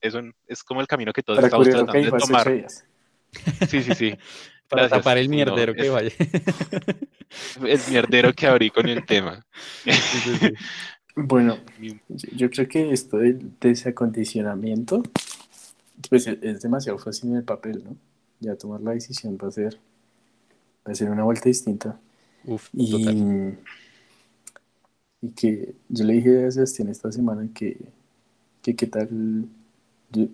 eso 0.00 0.20
es 0.46 0.62
como 0.62 0.80
el 0.80 0.86
camino 0.86 1.12
que 1.12 1.22
todos 1.22 1.38
para 1.38 1.46
estamos 1.46 1.68
tratando 1.68 1.92
de 1.92 2.18
tomar. 2.18 2.66
Sí, 3.68 3.82
sí, 3.82 3.94
sí. 3.94 4.16
para 4.68 4.82
Gracias. 4.82 5.00
tapar 5.00 5.18
el 5.18 5.28
mierdero 5.28 5.72
no, 5.72 5.76
que 5.76 5.86
es, 5.86 5.92
vaya. 5.92 6.10
El 7.64 7.80
mierdero 7.90 8.32
que 8.32 8.46
abrí 8.46 8.70
con 8.70 8.88
el 8.88 9.04
tema. 9.04 9.44
Sí, 9.84 9.92
sí, 9.92 10.36
sí. 10.36 10.52
Bueno, 11.16 11.58
yo, 12.08 12.50
creo 12.50 12.68
que 12.68 12.92
esto 12.92 13.18
del 13.18 13.52
desacondicionamiento, 13.60 15.02
pues 16.10 16.26
es, 16.26 16.38
es 16.42 16.60
demasiado 16.60 16.98
fácil 16.98 17.30
en 17.30 17.36
el 17.36 17.44
papel, 17.44 17.84
¿no? 17.84 17.96
Ya 18.40 18.56
tomar 18.56 18.80
la 18.80 18.92
decisión 18.92 19.38
va 19.42 19.48
a 19.48 19.52
ser, 19.52 19.78
va 20.86 20.92
a 20.92 20.94
ser 20.94 21.10
una 21.10 21.22
vuelta 21.24 21.48
distinta. 21.48 21.98
Uf, 22.44 22.68
Y, 22.72 22.90
total. 22.90 23.58
y 25.22 25.28
que 25.30 25.74
yo 25.88 26.04
le 26.04 26.14
dije 26.14 26.46
a 26.46 26.50
Sebastián 26.50 26.88
esta 26.88 27.10
semana 27.12 27.48
que, 27.54 27.78
que 28.62 28.74
qué 28.76 28.86
tal, 28.86 29.46
yo- 30.10 30.28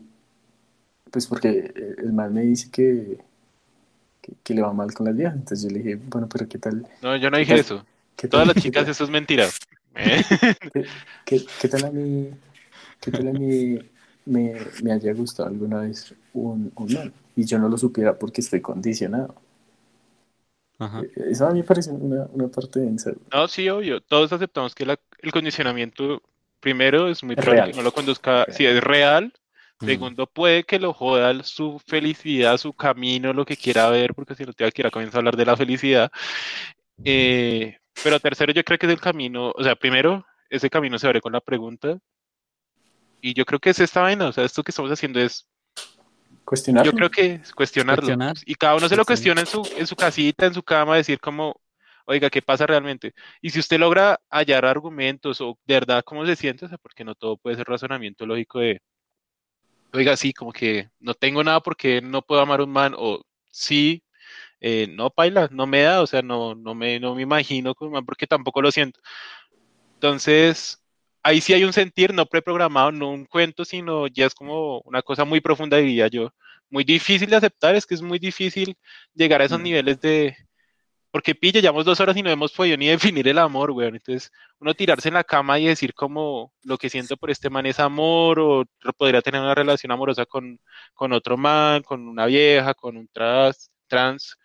pues 1.11 1.27
porque 1.27 1.73
el 1.99 2.13
mal 2.13 2.31
me 2.33 2.43
dice 2.43 2.71
que, 2.71 3.19
que, 4.23 4.33
que 4.43 4.55
le 4.55 4.63
va 4.63 4.73
mal 4.73 4.93
con 4.95 5.07
las 5.07 5.17
viejas, 5.17 5.35
entonces 5.35 5.63
yo 5.63 5.71
le 5.71 5.83
dije, 5.83 5.97
bueno, 6.09 6.29
pero 6.29 6.49
qué 6.49 6.59
tal, 6.59 6.87
No, 7.03 7.17
yo 7.17 7.31
no 7.31 7.39
dije 7.39 7.53
tal- 7.53 7.61
eso. 7.61 7.87
Todas 8.31 8.47
las 8.47 8.57
chicas, 8.57 8.87
eso 8.87 9.05
es 9.05 9.11
mentira. 9.11 9.49
¿Eh? 9.95 10.23
qué, 10.73 10.85
qué- 11.25 11.47
qué 11.61 11.69
tal 11.69 11.85
a 11.85 11.91
mí, 11.91 12.31
qué 13.01 13.11
tal 13.11 13.29
a 13.29 13.33
mí 13.33 13.79
me, 14.27 14.55
me 14.83 14.93
haya 14.93 15.13
gustado 15.15 15.49
alguna 15.49 15.81
vez 15.81 16.15
un, 16.33 16.73
un 16.75 16.93
man 16.95 17.13
y 17.37 17.45
yo 17.45 17.59
no 17.59 17.69
lo 17.69 17.77
supiera 17.79 18.19
porque 18.19 18.41
estoy 18.41 18.61
condicionado. 18.61 19.35
Ajá. 20.79 21.03
Eso 21.29 21.47
a 21.47 21.51
mí 21.53 21.61
me 21.61 21.65
parece 21.65 21.91
una, 21.91 22.27
una 22.33 22.49
parte 22.49 22.81
densa. 22.81 23.13
No, 23.33 23.49
sí, 23.49 23.69
obvio. 23.69 24.01
Todos 24.01 24.33
aceptamos 24.33 24.75
que 24.75 24.87
la- 24.87 24.99
el 25.21 25.31
condicionamiento, 25.33 26.23
primero, 26.61 27.09
es 27.09 27.23
muy 27.23 27.37
probable 27.37 27.61
real. 27.63 27.71
que 27.73 27.77
no 27.77 27.83
lo 27.83 27.93
conduzca, 27.93 28.47
si 28.51 28.65
es 28.67 28.83
real. 28.83 29.33
Segundo, 29.83 30.27
puede 30.27 30.65
que 30.65 30.79
lo 30.79 30.93
joda 30.93 31.43
su 31.43 31.81
felicidad, 31.87 32.59
su 32.59 32.75
camino, 32.75 33.33
lo 33.33 33.47
que 33.47 33.57
quiera 33.57 33.89
ver, 33.89 34.15
porque 34.15 34.35
si 34.35 34.45
no 34.45 34.53
te 34.53 34.65
va 34.65 34.69
a 34.69 34.73
quiera 34.73 34.91
comenzar 34.91 35.17
a 35.17 35.19
hablar 35.21 35.37
de 35.39 35.47
la 35.47 35.57
felicidad. 35.57 36.11
Eh, 37.05 37.79
pero 38.03 38.21
tercero, 38.21 38.53
yo 38.53 38.65
creo 38.65 38.79
que 38.79 38.87
es 38.87 38.93
el 38.93 39.01
camino, 39.01 39.53
o 39.55 39.63
sea, 39.63 39.75
primero, 39.77 40.25
ese 40.49 40.71
camino 40.71 40.99
se 40.99 41.07
abre 41.07 41.21
con 41.21 41.33
la 41.33 41.41
pregunta. 41.41 41.99
Y 43.23 43.35
yo 43.35 43.45
creo 43.45 43.61
que 43.61 43.71
es 43.71 43.79
esta 43.81 44.01
vaina, 44.01 44.29
o 44.29 44.33
sea, 44.33 44.45
esto 44.45 44.63
que 44.63 44.71
estamos 44.71 44.91
haciendo 44.91 45.21
es 45.21 45.47
Cuestionarlo. 46.51 46.91
Yo 46.91 46.97
creo 46.97 47.11
que 47.11 47.35
es 47.35 47.53
cuestionarlo. 47.53 48.03
Cuestionar. 48.03 48.37
Y 48.45 48.57
cada 48.57 48.75
uno 48.75 48.89
se 48.89 48.97
lo 48.97 49.05
cuestiona 49.05 49.43
en 49.43 49.47
su, 49.47 49.63
en 49.77 49.87
su 49.87 49.95
casita, 49.95 50.47
en 50.47 50.55
su 50.55 50.65
cama, 50.65 50.97
decir 50.97 51.21
como, 51.21 51.61
oiga, 52.07 52.29
¿qué 52.29 52.43
pasa 52.43 52.67
realmente? 52.67 53.15
Y 53.41 53.51
si 53.51 53.61
usted 53.61 53.79
logra 53.79 54.19
hallar 54.29 54.65
argumentos 54.65 55.41
o 55.41 55.57
de 55.65 55.75
verdad 55.75 56.03
cómo 56.05 56.27
se 56.27 56.35
siente, 56.35 56.65
o 56.65 56.69
sea, 56.69 56.79
porque 56.79 57.05
no 57.05 57.15
todo 57.15 57.37
puede 57.37 57.55
ser 57.55 57.69
razonamiento 57.69 58.27
lógico 58.27 58.59
de, 58.59 58.83
oiga, 59.93 60.17
sí, 60.17 60.33
como 60.33 60.53
que 60.53 60.91
no 60.99 61.15
tengo 61.15 61.45
nada 61.45 61.61
porque 61.61 62.01
no 62.01 62.23
puedo 62.23 62.41
amar 62.41 62.59
a 62.59 62.65
un 62.65 62.73
man, 62.73 62.95
o 62.97 63.23
sí, 63.51 64.03
eh, 64.61 64.87
no, 64.91 65.11
paila, 65.11 65.49
no 65.51 65.67
me 65.67 65.83
da, 65.83 66.03
o 66.03 66.07
sea, 66.07 66.23
no, 66.23 66.55
no 66.55 66.75
me, 66.75 67.01
no 67.01 67.15
me 67.15 67.23
imagino 67.23 67.75
porque 67.75 68.27
tampoco 68.27 68.63
lo 68.63 68.71
siento. 68.71 69.01
Entonces, 69.95 70.83
ahí 71.23 71.41
sí 71.41 71.53
hay 71.53 71.65
un 71.65 71.73
sentir 71.73 72.15
no 72.15 72.27
preprogramado, 72.27 72.93
no 72.93 73.11
un 73.11 73.27
cuento, 73.27 73.65
sino 73.65 74.07
ya 74.07 74.27
es 74.27 74.35
como 74.35 74.81
una 74.81 75.03
cosa 75.03 75.25
muy 75.25 75.41
profunda, 75.41 75.77
diría 75.77 76.09
yo. 76.09 76.33
Muy 76.71 76.85
difícil 76.85 77.29
de 77.31 77.37
aceptar, 77.37 77.75
es 77.75 77.87
que 77.87 77.95
es 77.95 78.03
muy 78.03 78.19
difícil 78.19 78.77
llegar 79.15 79.41
a 79.43 79.45
esos 79.45 79.59
Mm. 79.61 79.63
niveles 79.63 80.01
de... 80.01 80.37
Porque 81.11 81.35
pille, 81.35 81.61
llevamos 81.61 81.85
dos 81.85 81.99
horas 81.99 82.17
y 82.17 82.23
no 82.23 82.31
hemos 82.31 82.53
podido 82.53 82.77
ni 82.77 82.87
definir 82.87 83.27
el 83.27 83.39
amor, 83.39 83.73
weón. 83.73 83.97
Entonces, 83.97 84.31
uno 84.61 84.75
tirarse 84.75 85.09
en 85.09 85.15
la 85.15 85.25
cama 85.25 85.59
y 85.59 85.67
decir 85.67 85.93
como 85.93 86.53
lo 86.63 86.79
que 86.79 86.89
siento 86.89 87.17
por 87.17 87.31
este 87.31 87.51
man 87.51 87.67
es 87.67 87.81
amor, 87.81 88.39
o 88.39 88.65
podría 88.97 89.21
tener 89.21 89.41
una 89.41 89.55
relación 89.55 89.91
amorosa 89.91 90.25
con, 90.25 90.61
con 90.95 91.13
otro 91.13 91.37
man, 91.37 91.83
con 91.83 92.07
una 92.07 92.27
vieja, 92.27 92.75
con 92.75 92.97
un 92.97 93.09
trans, 93.09 93.71
trans, 93.91 94.39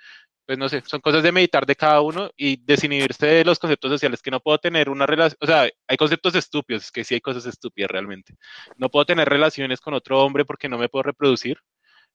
pues 0.45 0.57
no 0.57 0.69
sé, 0.69 0.83
son 0.85 1.01
cosas 1.01 1.23
de 1.23 1.31
meditar 1.31 1.65
de 1.65 1.75
cada 1.75 2.01
uno 2.01 2.29
y 2.37 2.57
desinhibirse 2.57 3.25
de 3.25 3.45
los 3.45 3.57
conceptos 3.57 3.91
sociales, 3.91 4.21
que 4.21 4.31
no 4.31 4.39
puedo 4.39 4.57
tener 4.57 4.89
una 4.89 5.05
relación, 5.05 5.37
o 5.41 5.45
sea, 5.47 5.69
hay 5.87 5.97
conceptos 5.97 6.35
estúpidos, 6.35 6.83
es 6.83 6.91
que 6.91 7.03
sí 7.03 7.15
hay 7.15 7.21
cosas 7.21 7.45
estúpidas 7.45 7.89
realmente. 7.89 8.35
No 8.77 8.89
puedo 8.89 9.05
tener 9.05 9.27
relaciones 9.27 9.79
con 9.79 9.93
otro 9.93 10.21
hombre 10.21 10.45
porque 10.45 10.69
no 10.69 10.77
me 10.77 10.89
puedo 10.89 11.03
reproducir, 11.03 11.57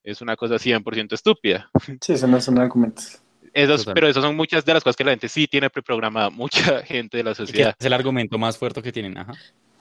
es 0.05 0.21
una 0.21 0.37
cosa 0.37 0.57
100% 0.57 1.13
estúpida. 1.15 1.71
Sí, 2.01 2.13
eso 2.13 2.27
no 2.27 2.41
son 2.41 2.59
argumentos. 2.59 3.21
Esos, 3.53 3.85
pero 3.85 4.07
esas 4.07 4.23
son 4.23 4.37
muchas 4.37 4.65
de 4.65 4.75
las 4.75 4.85
cosas 4.85 4.97
que 4.97 5.03
la 5.03 5.11
gente 5.11 5.29
sí 5.29 5.49
tiene 5.49 5.71
preprogramada, 5.71 6.31
mucha 6.31 6.83
gente 6.83 7.17
de 7.17 7.25
la 7.25 7.35
sociedad. 7.35 7.75
es 7.79 7.87
el 7.87 7.93
argumento 7.93 8.39
más 8.39 8.57
fuerte 8.57 8.83
que 8.83 8.93
tienen. 8.93 9.19
Ajá. 9.19 9.33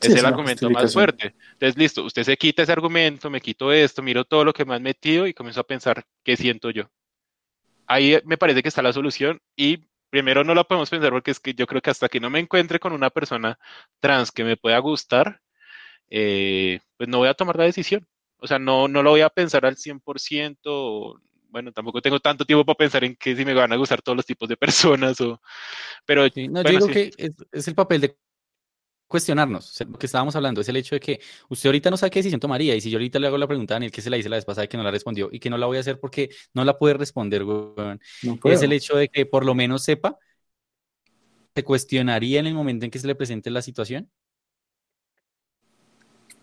Sí, 0.02 0.08
es 0.08 0.14
es 0.14 0.20
el 0.20 0.26
argumento 0.26 0.70
más 0.70 0.94
fuerte. 0.94 1.36
Entonces, 1.54 1.78
listo, 1.78 2.04
usted 2.04 2.24
se 2.24 2.38
quita 2.38 2.64
ese 2.64 2.72
argumento, 2.72 3.30
me 3.30 3.42
quito 3.42 3.72
esto, 3.74 4.02
miro 4.02 4.24
todo 4.24 4.46
lo 4.46 4.54
que 4.54 4.64
me 4.64 4.74
han 4.74 4.82
metido 4.82 5.28
y 5.28 5.34
comienzo 5.34 5.60
a 5.60 5.66
pensar 5.66 6.06
qué 6.24 6.38
siento 6.38 6.70
yo. 6.70 6.90
Ahí 7.90 8.20
me 8.26 8.38
parece 8.38 8.64
que 8.64 8.70
está 8.70 8.84
la 8.84 8.94
solución 8.94 9.42
y 9.58 9.88
primero 10.12 10.46
no 10.46 10.56
la 10.56 10.66
podemos 10.66 10.92
pensar 10.92 11.12
porque 11.12 11.32
es 11.32 11.42
que 11.42 11.56
yo 11.56 11.68
creo 11.68 11.82
que 11.84 11.92
hasta 11.92 12.10
que 12.10 12.22
no 12.22 12.32
me 12.32 12.40
encuentre 12.40 12.80
con 12.80 12.94
una 12.94 13.12
persona 13.12 13.60
trans 14.02 14.32
que 14.34 14.46
me 14.46 14.58
pueda 14.58 14.80
gustar, 14.80 15.42
eh, 16.10 16.80
pues 16.98 17.10
no 17.10 17.20
voy 17.20 17.30
a 17.30 17.34
tomar 17.36 17.58
la 17.58 17.66
decisión. 17.66 18.08
O 18.40 18.48
sea, 18.48 18.60
no, 18.60 18.88
no 18.88 19.04
lo 19.04 19.12
voy 19.12 19.22
a 19.22 19.30
pensar 19.30 19.66
al 19.66 19.78
100%. 19.78 20.60
o- 21.14 21.22
Bueno, 21.50 21.72
tampoco 21.74 22.02
tengo 22.02 22.20
tanto 22.20 22.46
tiempo 22.46 22.66
para 22.66 22.78
pensar 22.78 23.04
en 23.06 23.16
que 23.16 23.36
si 23.36 23.46
me 23.46 23.54
van 23.56 23.74
a 23.74 23.78
gustar 23.78 24.02
todos 24.04 24.16
los 24.18 24.26
tipos 24.26 24.50
de 24.50 24.58
personas 24.58 25.20
o... 25.22 25.42
Pero 26.06 26.28
Sí, 26.34 26.48
no, 26.48 26.62
bueno, 26.62 26.80
yo 26.80 26.86
digo 26.86 26.88
sí. 26.88 26.94
que 26.94 27.12
es, 27.18 27.32
es 27.52 27.68
el 27.68 27.76
papel 27.76 28.02
de 28.02 28.18
cuestionarnos. 29.10 29.70
O 29.72 29.74
sea, 29.74 29.88
Lo 29.88 30.00
que 30.00 30.08
estábamos 30.08 30.38
hablando 30.38 30.62
es 30.62 30.70
el 30.70 30.78
hecho 30.78 30.96
de 30.96 31.02
que 31.02 31.22
usted 31.50 31.70
ahorita 31.70 31.92
no 31.92 31.98
sabe 31.98 32.12
qué 32.12 32.20
decisión 32.20 32.40
tomaría. 32.42 32.76
Y 32.76 32.82
si 32.82 32.92
yo 32.92 32.98
ahorita 33.00 33.20
le 33.20 33.28
hago 33.28 33.38
la 33.40 33.48
pregunta 33.48 33.76
a 33.76 33.78
Daniel, 33.78 33.92
que 33.92 34.02
se 34.04 34.12
la 34.12 34.18
hice 34.18 34.30
la 34.30 34.38
vez 34.38 34.46
pasada 34.46 34.66
y 34.66 34.70
que 34.70 34.78
no 34.78 34.84
la 34.84 34.92
respondió 34.92 35.30
y 35.34 35.40
que 35.42 35.52
no 35.52 35.58
la 35.60 35.68
voy 35.68 35.78
a 35.78 35.82
hacer 35.82 36.00
porque 36.00 36.32
no 36.54 36.66
la 36.66 36.78
puede 36.80 36.96
responder, 36.96 37.44
weón, 37.46 38.02
No 38.44 38.52
es 38.54 38.62
el 38.64 38.74
hecho 38.74 38.96
de 38.98 39.10
que 39.10 39.26
por 39.28 39.46
lo 39.46 39.56
menos 39.56 39.84
sepa, 39.84 40.18
se 41.56 41.64
cuestionaría 41.64 42.40
en 42.40 42.48
el 42.48 42.56
momento 42.56 42.86
en 42.86 42.92
que 42.92 42.98
se 43.00 43.06
le 43.08 43.14
presente 43.16 43.52
la 43.52 43.62
situación. 43.62 44.10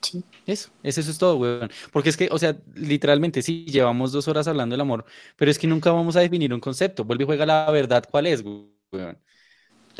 Sí. 0.02 0.24
Eso, 0.46 0.70
eso, 0.82 1.00
eso 1.00 1.10
es 1.10 1.18
todo, 1.18 1.36
weón. 1.38 1.70
Porque 1.92 2.08
es 2.10 2.16
que, 2.16 2.28
o 2.30 2.38
sea, 2.38 2.56
literalmente 2.74 3.42
sí, 3.42 3.64
llevamos 3.66 4.12
dos 4.12 4.28
horas 4.28 4.46
hablando 4.46 4.74
del 4.74 4.80
amor, 4.80 5.04
pero 5.36 5.50
es 5.50 5.58
que 5.58 5.66
nunca 5.66 5.90
vamos 5.90 6.14
a 6.16 6.20
definir 6.20 6.54
un 6.54 6.60
concepto. 6.60 7.04
Vuelve 7.04 7.24
y 7.24 7.26
juega 7.26 7.46
la 7.46 7.68
verdad, 7.72 8.04
¿cuál 8.08 8.26
es, 8.28 8.42
weón? 8.92 9.18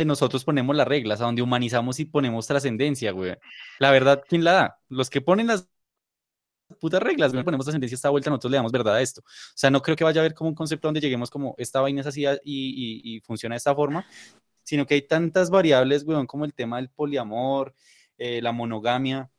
Nosotros 0.05 0.44
ponemos 0.44 0.77
las 0.77 0.86
reglas, 0.86 1.20
a 1.20 1.24
donde 1.24 1.43
humanizamos 1.43 1.98
y 2.01 2.05
ponemos 2.05 2.47
trascendencia, 2.47 3.14
weón. 3.14 3.39
La 3.78 3.90
verdad, 3.90 4.23
¿quién 4.28 4.44
la 4.44 4.52
da? 4.52 4.78
Los 4.89 5.10
que 5.10 5.20
ponen 5.20 5.47
las 5.47 5.68
putas 6.81 7.02
reglas, 7.02 7.32
weón, 7.32 7.44
ponemos 7.44 7.64
trascendencia 7.66 7.94
esta 7.94 8.10
vuelta, 8.10 8.31
nosotros 8.31 8.51
le 8.51 8.56
damos 8.56 8.73
verdad 8.73 8.97
a 8.97 9.02
esto. 9.02 9.20
O 9.23 9.52
sea, 9.55 9.70
no 9.70 9.82
creo 9.82 9.97
que 9.97 10.05
vaya 10.05 10.20
a 10.20 10.23
haber 10.23 10.35
como 10.35 10.51
un 10.51 10.56
concepto 10.56 10.89
donde 10.89 11.01
lleguemos 11.01 11.31
como 11.31 11.55
esta 11.59 11.81
vaina 11.81 12.01
es 12.01 12.06
así 12.06 12.24
y, 12.44 13.20
funciona 13.20 13.55
de 13.55 13.59
esta 13.59 13.74
forma, 13.74 14.06
sino 14.62 14.86
que 14.86 14.94
hay 14.94 15.02
tantas 15.02 15.51
variables, 15.51 16.05
weón, 16.05 16.27
como 16.27 16.44
el 16.44 16.55
tema 16.55 16.77
del 16.77 16.90
poliamor, 16.90 17.74
eh, 18.18 18.43
la 18.43 18.52
monogamia, 18.52 19.31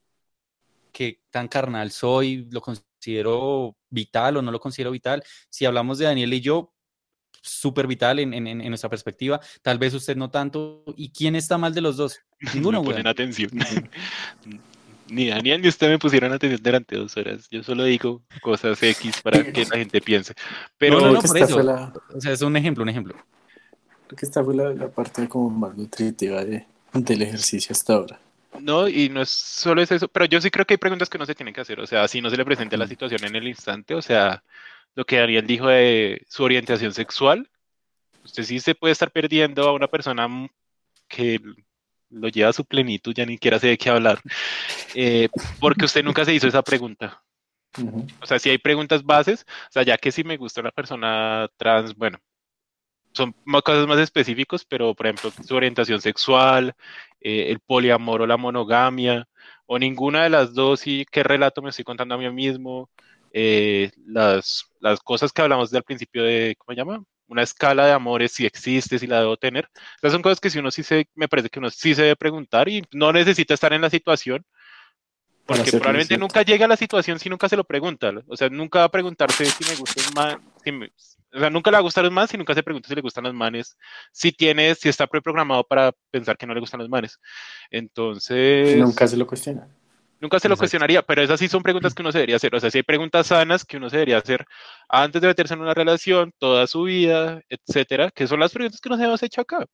que 0.91 1.21
tan 1.29 1.47
carnal 1.47 1.91
soy, 1.91 2.47
lo 2.51 2.61
considero 2.61 3.77
vital 3.89 4.37
o 4.37 4.41
no 4.41 4.51
lo 4.51 4.59
considero 4.59 4.91
vital. 4.91 5.23
Si 5.49 5.65
hablamos 5.65 5.99
de 5.99 6.05
Daniel 6.05 6.33
y 6.33 6.41
yo, 6.41 6.73
súper 7.41 7.87
vital 7.87 8.19
en, 8.19 8.33
en- 8.33 8.47
en 8.47 8.67
nuestra 8.69 8.89
perspectiva, 8.89 9.39
tal 9.61 9.77
vez 9.79 9.93
usted 9.93 10.15
no 10.15 10.29
tanto. 10.29 10.83
¿Y 10.95 11.09
quién 11.11 11.35
está 11.35 11.57
mal 11.57 11.73
de 11.73 11.81
los 11.81 11.97
dos? 11.97 12.19
Ninguno, 12.53 12.79
me 12.79 12.83
ponen 12.83 13.05
weón. 13.05 13.07
atención. 13.07 13.49
Ni 15.09 15.27
Daniel 15.29 15.61
ni 15.61 15.69
usted 15.69 15.87
me 15.89 15.99
pusieron 15.99 16.33
atención 16.33 16.61
durante 16.61 16.97
dos 16.97 17.15
horas. 17.15 17.47
Yo 17.49 17.63
solo 17.63 17.85
digo 17.85 18.23
cosas 18.41 18.81
X 18.83 19.21
para 19.21 19.43
que 19.45 19.65
la 19.65 19.77
gente 19.77 20.01
piense. 20.01 20.33
Pero 20.77 20.99
No, 20.99 21.07
no, 21.07 21.11
no, 21.13 21.21
por 21.21 21.37
eso. 21.37 21.61
la, 21.63 21.93
O 22.13 22.19
sea, 22.19 22.33
es 22.33 22.41
un 22.41 22.55
ejemplo, 22.57 22.83
un 22.83 22.89
ejemplo. 22.89 23.15
creo 24.07 24.17
que 24.17 24.25
esta 24.25 24.43
fue 24.43 24.55
la, 24.55 24.73
la 24.73 24.89
parte 24.89 25.27
como 25.29 25.49
más 25.49 25.75
nutritiva 25.77 26.43
de, 26.43 26.65
del 26.93 27.21
ejercicio 27.21 27.73
hasta 27.73 27.93
ahora. 27.93 28.19
no, 28.59 28.87
y 28.87 29.09
no 29.09 29.21
es 29.21 29.29
solo 29.29 29.81
es 29.81 29.91
eso, 29.91 30.07
pero 30.07 30.25
yo 30.25 30.41
sí 30.41 30.49
creo 30.49 30.65
que 30.65 30.73
hay 30.75 30.77
preguntas 30.77 31.09
que 31.09 31.17
no 31.17 31.25
se 31.25 31.35
tienen 31.35 31.53
que 31.53 31.61
hacer. 31.61 31.79
O 31.79 31.85
sea, 31.87 32.07
si 32.07 32.21
no 32.21 32.29
se 32.29 32.37
le 32.37 32.45
presenta 32.45 32.77
la 32.77 32.87
situación 32.87 33.23
en 33.23 33.35
el 33.35 33.47
instante, 33.47 33.93
o 33.95 34.01
sea, 34.01 34.43
lo 34.97 35.05
que 35.05 35.19
Daniel 35.19 35.45
dijo 35.45 35.67
de 35.67 36.25
su 36.27 36.43
orientación 36.43 36.91
sexual, 36.91 37.47
usted 38.25 38.41
sí 38.41 38.59
se 38.59 38.73
puede 38.73 38.93
estar 38.93 39.11
perdiendo 39.11 39.69
a 39.69 39.73
una 39.73 39.87
persona 39.87 40.27
que 41.07 41.39
lo 42.09 42.27
lleva 42.29 42.49
a 42.49 42.53
su 42.53 42.65
plenitud, 42.65 43.13
ya 43.13 43.23
ni 43.23 43.33
siquiera 43.33 43.59
sé 43.59 43.67
de 43.67 43.77
qué 43.77 43.91
hablar, 43.91 44.19
eh, 44.95 45.29
porque 45.59 45.85
usted 45.85 46.03
nunca 46.03 46.25
se 46.25 46.33
hizo 46.33 46.47
esa 46.47 46.63
pregunta. 46.63 47.21
Ujú. 47.77 48.07
O 48.19 48.25
sea, 48.25 48.39
si 48.39 48.49
hay 48.49 48.57
preguntas 48.57 49.03
bases, 49.03 49.45
o 49.69 49.71
sea, 49.71 49.83
ya 49.83 49.99
que 49.99 50.11
si 50.11 50.23
me 50.23 50.35
gusta 50.35 50.61
una 50.61 50.71
persona 50.71 51.47
trans, 51.57 51.95
bueno, 51.95 52.17
son 53.13 53.35
cosas 53.63 53.85
más 53.85 53.99
específicos, 53.99 54.65
pero 54.65 54.95
por 54.95 55.05
ejemplo, 55.05 55.31
su 55.45 55.55
orientación 55.55 56.01
sexual, 56.01 56.73
eh, 57.21 57.51
el 57.51 57.59
poliamor 57.59 58.23
o 58.23 58.25
la 58.25 58.37
monogamia, 58.37 59.27
o 59.67 59.77
ninguna 59.77 60.23
de 60.23 60.31
las 60.31 60.55
dos, 60.55 60.87
y 60.87 61.05
qué 61.05 61.21
relato 61.21 61.61
me 61.61 61.69
estoy 61.69 61.85
contando 61.85 62.15
a 62.15 62.17
mí 62.17 62.27
mismo, 62.31 62.89
eh, 63.31 63.91
las, 64.05 64.65
las 64.79 64.99
cosas 64.99 65.31
que 65.31 65.41
hablamos 65.41 65.71
del 65.71 65.83
principio 65.83 66.23
de, 66.23 66.55
¿cómo 66.57 66.73
se 66.73 66.79
llama? 66.79 67.03
Una 67.27 67.43
escala 67.43 67.85
de 67.85 67.91
amores, 67.91 68.31
si 68.31 68.45
existe, 68.45 68.99
si 68.99 69.07
la 69.07 69.19
debo 69.19 69.37
tener. 69.37 69.67
Esas 69.97 70.13
son 70.13 70.21
cosas 70.21 70.39
que 70.39 70.49
si 70.49 70.59
uno 70.59 70.71
sí 70.71 70.83
se, 70.83 71.07
me 71.15 71.27
parece 71.27 71.49
que 71.49 71.59
uno 71.59 71.69
sí 71.69 71.93
se 71.93 72.03
debe 72.03 72.15
preguntar 72.15 72.69
y 72.69 72.83
no 72.91 73.11
necesita 73.11 73.53
estar 73.53 73.73
en 73.73 73.81
la 73.81 73.89
situación 73.89 74.45
porque 75.47 75.71
probablemente 75.71 76.17
nunca 76.17 76.41
llega 76.41 76.65
a 76.65 76.67
la 76.67 76.75
situación 76.75 77.19
si 77.19 77.29
nunca 77.29 77.47
se 77.47 77.55
lo 77.55 77.63
pregunta. 77.63 78.11
O 78.27 78.35
sea, 78.35 78.49
nunca 78.49 78.79
va 78.79 78.85
a 78.85 78.91
preguntarse 78.91 79.45
si 79.45 79.63
me 79.63 79.75
gusta 79.77 80.01
un 80.05 80.13
man, 80.13 80.41
si 80.61 80.71
me- 80.73 80.91
O 81.33 81.39
sea, 81.39 81.49
nunca 81.49 81.71
le 81.71 81.75
va 81.75 81.79
a 81.79 81.83
gustar 81.83 82.03
los 82.03 82.11
manes 82.11 82.33
y 82.33 82.37
nunca 82.37 82.53
se 82.53 82.63
pregunta 82.63 82.89
si 82.89 82.95
le 82.95 83.01
gustan 83.01 83.23
los 83.23 83.33
manes. 83.33 83.77
Si 84.11 84.33
tiene, 84.33 84.75
si 84.75 84.89
está 84.89 85.07
preprogramado 85.07 85.63
para 85.63 85.93
pensar 86.11 86.37
que 86.37 86.45
no 86.45 86.53
le 86.53 86.59
gustan 86.59 86.79
los 86.81 86.89
manes. 86.89 87.17
Entonces. 87.71 88.77
Nunca 88.77 89.07
se 89.07 89.15
lo 89.15 89.25
cuestiona. 89.25 89.69
Nunca 90.19 90.39
se 90.39 90.49
lo 90.49 90.57
cuestionaría, 90.57 91.01
pero 91.03 91.21
esas 91.21 91.39
sí 91.39 91.47
son 91.47 91.61
preguntas 91.61 91.93
que 91.93 92.01
uno 92.01 92.11
se 92.11 92.17
debería 92.19 92.37
hacer. 92.37 92.55
O 92.55 92.59
sea, 92.59 92.71
si 92.71 92.79
hay 92.79 92.83
preguntas 92.83 93.27
sanas 93.27 93.63
que 93.63 93.77
uno 93.77 93.89
se 93.89 93.97
debería 93.97 94.17
hacer 94.17 94.45
antes 94.89 95.21
de 95.21 95.27
meterse 95.27 95.53
en 95.53 95.61
una 95.61 95.73
relación, 95.73 96.31
toda 96.39 96.65
su 96.67 96.83
vida, 96.83 97.41
etcétera, 97.49 98.09
que 98.11 98.27
son 98.27 98.39
las 98.39 98.51
preguntas 98.51 98.81
que 98.81 98.89
nos 98.89 98.99
hemos 98.99 99.21
hecho 99.23 99.41
acá. 99.41 99.65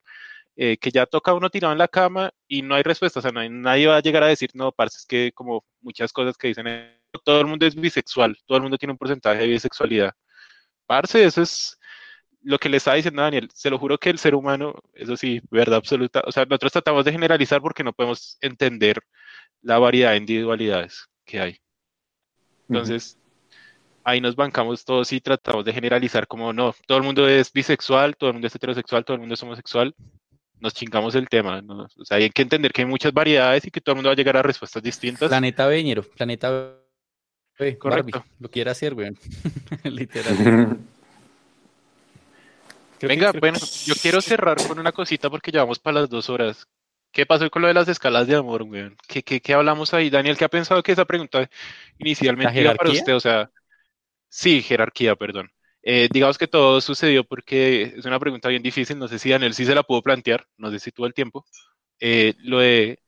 Eh, 0.56 0.78
que 0.78 0.92
ya 0.92 1.08
toca 1.08 1.34
uno 1.34 1.50
tirado 1.50 1.72
en 1.74 1.80
la 1.80 1.88
cama 1.88 2.32
y 2.48 2.62
no 2.62 2.76
hay 2.76 2.84
respuesta. 2.84 3.20
O 3.20 3.22
sea, 3.24 3.32
nadie 3.32 3.88
va 3.88 3.98
a 3.98 4.02
llegar 4.02 4.24
a 4.24 4.28
decir, 4.28 4.52
no, 4.54 4.72
parce, 4.72 4.98
es 5.00 5.06
que 5.06 5.32
como 5.34 5.66
muchas 5.82 6.12
cosas 6.14 6.38
que 6.38 6.50
dicen, 6.50 6.68
eh, 6.68 7.00
todo 7.24 7.42
el 7.42 7.48
mundo 7.48 7.66
es 7.66 7.76
bisexual, 7.76 8.38
todo 8.46 8.58
el 8.58 8.64
mundo 8.64 8.78
tiene 8.78 8.92
un 8.92 8.98
porcentaje 8.98 9.42
de 9.42 9.48
bisexualidad. 9.48 10.14
Parce, 10.86 11.24
eso 11.24 11.42
es 11.42 11.78
lo 12.44 12.60
que 12.60 12.70
le 12.70 12.78
estaba 12.78 12.98
diciendo 12.98 13.22
Daniel. 13.22 13.50
Se 13.54 13.70
lo 13.70 13.80
juro 13.80 13.98
que 13.98 14.10
el 14.10 14.20
ser 14.20 14.36
humano, 14.36 14.76
eso 14.94 15.18
sí, 15.18 15.42
verdad 15.52 15.78
absoluta. 15.78 16.22
O 16.26 16.32
sea, 16.32 16.46
nosotros 16.46 16.74
tratamos 16.74 17.06
de 17.06 17.12
generalizar 17.14 17.62
porque 17.62 17.84
no 17.84 17.94
podemos 17.94 18.38
entender 18.42 19.00
la 19.64 19.80
variedad 19.80 20.12
de 20.12 20.18
individualidades 20.18 21.08
que 21.26 21.40
hay. 21.40 21.58
Entonces, 22.70 23.18
ahí 24.04 24.22
nos 24.22 24.36
bancamos 24.36 24.86
todos 24.86 25.12
y 25.12 25.22
tratamos 25.22 25.66
de 25.66 25.74
generalizar 25.74 26.28
como 26.28 26.54
no, 26.54 26.76
todo 26.86 26.98
el 26.98 27.04
mundo 27.04 27.28
es 27.28 27.52
bisexual, 27.52 28.16
todo 28.16 28.30
el 28.30 28.34
mundo 28.36 28.48
es 28.48 28.56
heterosexual, 28.56 29.04
todo 29.04 29.16
el 29.16 29.22
mundo 29.22 29.34
es 29.34 29.44
homosexual. 29.44 29.96
Nos 30.60 30.74
chingamos 30.74 31.16
el 31.16 31.28
tema. 31.28 31.62
O 31.98 32.06
sea, 32.06 32.18
hay 32.18 32.30
que 32.30 32.42
entender 32.42 32.72
que 32.72 32.84
hay 32.84 32.88
muchas 32.88 33.12
variedades 33.12 33.66
y 33.66 33.72
que 33.72 33.82
todo 33.82 33.94
el 33.94 33.98
mundo 33.98 34.10
va 34.10 34.14
a 34.14 34.16
llegar 34.16 34.38
a 34.38 34.42
respuestas 34.42 34.82
distintas. 34.82 35.28
Planeta 35.28 35.68
Beñero, 35.68 36.04
planeta 36.04 36.78
B. 37.60 37.78
Correcto. 37.78 38.24
lo 38.40 38.50
quiere 38.50 38.72
hacer, 38.72 38.94
güey. 38.94 39.12
Literal. 39.84 40.78
Venga, 43.02 43.34
bueno, 43.34 43.60
yo 43.86 43.96
quiero 44.02 44.22
cerrar 44.22 44.66
con 44.66 44.80
una 44.80 44.94
cosita 44.94 45.30
porque 45.30 45.52
llevamos 45.52 45.80
para 45.80 46.02
las 46.02 46.10
dos 46.10 46.30
horas. 46.30 46.66
¿Qué 47.14 47.28
pasó 47.28 47.50
con 47.52 47.62
lo 47.62 47.68
de 47.68 47.76
las 47.76 47.88
escalas 47.88 48.26
de 48.28 48.36
amor, 48.36 48.64
güey? 48.64 48.90
¿Qué, 49.08 49.22
qué, 49.22 49.40
qué 49.40 49.54
hablamos 49.54 49.94
ahí? 49.94 50.10
Daniel, 50.10 50.36
¿qué 50.36 50.46
ha 50.46 50.50
pensado 50.50 50.82
que 50.82 50.94
esa 50.94 51.06
pregunta 51.06 51.48
inicialmente 52.00 52.60
era 52.60 52.74
para 52.74 52.90
usted? 52.90 53.16
O 53.16 53.20
sea, 53.20 53.52
sí, 54.30 54.64
jerarquía, 54.64 55.16
perdón. 55.16 55.52
Eh, 55.84 56.10
digamos 56.12 56.40
que 56.40 56.48
todo 56.48 56.82
sucedió 56.82 57.24
porque 57.24 57.94
es 57.98 58.06
una 58.06 58.20
pregunta 58.20 58.50
bien 58.50 58.64
difícil. 58.64 58.98
No 58.98 59.08
sé 59.08 59.20
si 59.20 59.30
Daniel 59.30 59.54
sí 59.54 59.64
se 59.64 59.76
la 59.76 59.84
pudo 59.84 60.02
plantear, 60.02 60.48
no 60.58 60.72
sé 60.72 60.80
si 60.80 60.92
tuvo 60.92 61.06
el 61.06 61.14
tiempo. 61.14 61.46
Eh, 62.00 62.34
lo 62.40 62.60
de 62.60 63.03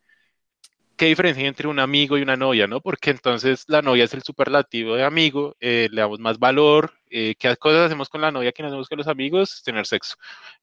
qué 0.95 1.07
diferencia 1.07 1.41
hay 1.41 1.47
entre 1.47 1.67
un 1.67 1.79
amigo 1.79 2.17
y 2.17 2.21
una 2.21 2.37
novia, 2.37 2.67
¿no? 2.67 2.81
Porque 2.81 3.11
entonces 3.11 3.65
la 3.67 3.81
novia 3.81 4.05
es 4.05 4.13
el 4.13 4.23
superlativo 4.23 4.95
de 4.95 5.03
amigo, 5.03 5.55
eh, 5.59 5.89
le 5.91 6.01
damos 6.01 6.19
más 6.19 6.39
valor, 6.39 6.93
eh, 7.09 7.35
¿qué 7.37 7.55
cosas 7.57 7.87
hacemos 7.87 8.09
con 8.09 8.21
la 8.21 8.31
novia 8.31 8.51
que 8.51 8.63
no 8.63 8.69
hacemos 8.69 8.87
con 8.87 8.97
los 8.97 9.07
amigos? 9.07 9.61
Tener 9.63 9.85
sexo. 9.85 10.15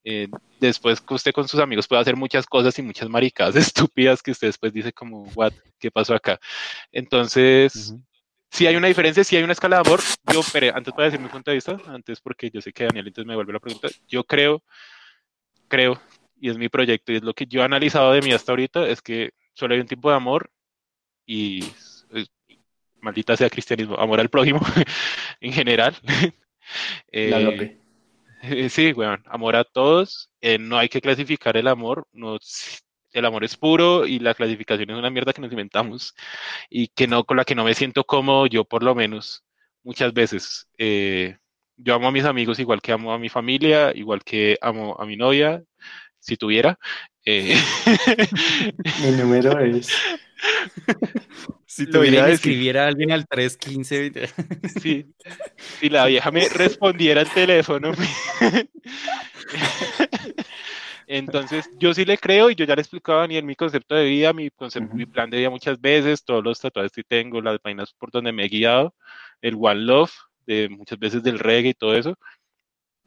Eh, 0.03 0.27
después 0.59 1.01
que 1.01 1.13
usted 1.13 1.31
con 1.31 1.47
sus 1.47 1.59
amigos 1.59 1.87
puede 1.87 2.01
hacer 2.01 2.15
muchas 2.15 2.45
cosas 2.45 2.77
y 2.79 2.81
muchas 2.81 3.09
maricadas 3.09 3.55
estúpidas 3.91 4.21
que 4.21 4.31
usted 4.31 4.47
después 4.47 4.73
dice 4.73 4.91
como, 4.93 5.23
what, 5.35 5.53
¿qué 5.79 5.91
pasó 5.91 6.15
acá? 6.15 6.39
Entonces, 6.91 7.95
si 8.49 8.67
hay 8.67 8.75
una 8.75 8.87
diferencia, 8.87 9.23
si 9.23 9.35
hay 9.35 9.43
una 9.43 9.53
escala 9.53 9.77
de 9.77 9.81
amor, 9.87 9.99
yo, 10.31 10.41
pero 10.51 10.75
antes 10.75 10.93
para 10.93 11.05
decir 11.05 11.19
mi 11.19 11.29
punto 11.29 11.51
de 11.51 11.55
vista, 11.55 11.77
antes 11.87 12.21
porque 12.21 12.49
yo 12.49 12.61
sé 12.61 12.71
que 12.73 12.85
Daniel 12.85 13.07
entonces 13.07 13.27
me 13.27 13.35
vuelve 13.35 13.53
la 13.53 13.59
pregunta, 13.59 13.87
yo 14.07 14.23
creo, 14.23 14.63
creo, 15.67 16.01
y 16.39 16.49
es 16.49 16.57
mi 16.57 16.69
proyecto, 16.69 17.11
y 17.11 17.17
es 17.17 17.23
lo 17.23 17.33
que 17.33 17.45
yo 17.45 17.61
he 17.61 17.65
analizado 17.65 18.11
de 18.11 18.21
mí 18.21 18.31
hasta 18.31 18.51
ahorita, 18.51 18.87
es 18.87 19.01
que 19.01 19.31
solo 19.53 19.73
hay 19.73 19.81
un 19.81 19.87
tipo 19.87 20.09
de 20.09 20.15
amor 20.15 20.51
y 21.25 21.63
maldita 23.03 23.37
sea 23.37 23.49
cristianismo, 23.49 23.95
amor 23.97 24.19
al 24.19 24.29
prójimo 24.29 24.59
en 25.41 25.53
general. 25.53 25.95
eh, 27.11 28.69
sí, 28.69 28.93
bueno, 28.93 29.17
amor 29.25 29.55
a 29.55 29.63
todos. 29.63 30.31
Eh, 30.41 30.57
no 30.57 30.77
hay 30.77 30.89
que 30.89 31.01
clasificar 31.01 31.57
el 31.57 31.67
amor. 31.67 32.07
No, 32.11 32.39
el 33.11 33.25
amor 33.25 33.43
es 33.43 33.55
puro 33.57 34.07
y 34.07 34.19
la 34.19 34.33
clasificación 34.33 34.89
es 34.89 34.97
una 34.97 35.09
mierda 35.09 35.33
que 35.33 35.41
nos 35.41 35.51
inventamos 35.51 36.15
y 36.69 36.87
que 36.87 37.07
no 37.07 37.23
con 37.25 37.37
la 37.37 37.45
que 37.45 37.55
no 37.55 37.63
me 37.63 37.75
siento 37.75 38.03
cómodo 38.05 38.47
yo 38.47 38.65
por 38.65 38.83
lo 38.83 38.95
menos 38.95 39.43
muchas 39.83 40.13
veces. 40.13 40.67
Eh, 40.77 41.37
yo 41.77 41.95
amo 41.95 42.07
a 42.07 42.11
mis 42.11 42.25
amigos 42.25 42.59
igual 42.59 42.81
que 42.81 42.91
amo 42.91 43.13
a 43.13 43.19
mi 43.19 43.29
familia, 43.29 43.91
igual 43.95 44.23
que 44.23 44.57
amo 44.61 44.95
a 44.99 45.05
mi 45.05 45.17
novia, 45.17 45.63
si 46.23 46.37
tuviera. 46.37 46.79
Eh... 47.25 47.55
Mi 49.03 49.11
número 49.11 49.59
es. 49.59 49.89
Si 51.65 51.89
tuviera 51.89 52.27
que 52.27 52.33
escribiera 52.33 52.83
a 52.83 52.87
alguien 52.89 53.11
al 53.11 53.27
315. 53.27 54.29
Sí. 54.79 55.05
Si 55.79 55.89
la 55.89 56.05
vieja 56.05 56.29
me 56.29 56.47
respondiera 56.47 57.21
al 57.21 57.29
teléfono. 57.29 57.93
Entonces, 61.07 61.69
yo 61.79 61.93
sí 61.93 62.05
le 62.05 62.17
creo 62.17 62.51
y 62.51 62.55
yo 62.55 62.65
ya 62.65 62.75
le 62.75 62.81
explicaba 62.81 63.27
ni 63.27 63.37
en 63.37 63.45
mi 63.45 63.55
concepto 63.55 63.95
de 63.95 64.05
vida, 64.05 64.33
mi, 64.33 64.49
concepto, 64.51 64.93
mi 64.95 65.05
plan 65.05 65.29
de 65.29 65.37
vida 65.37 65.49
muchas 65.49 65.81
veces, 65.81 66.23
todos 66.23 66.43
los 66.43 66.59
tatuajes 66.59 66.91
que 66.91 67.03
tengo, 67.03 67.41
las 67.41 67.59
vainas 67.61 67.93
por 67.93 68.11
donde 68.11 68.31
me 68.31 68.45
he 68.45 68.49
guiado, 68.49 68.93
el 69.41 69.55
One 69.59 69.81
Love, 69.81 70.13
de 70.45 70.69
muchas 70.69 70.99
veces 70.99 71.23
del 71.23 71.39
reggae 71.39 71.69
y 71.69 71.73
todo 71.73 71.95
eso. 71.95 72.17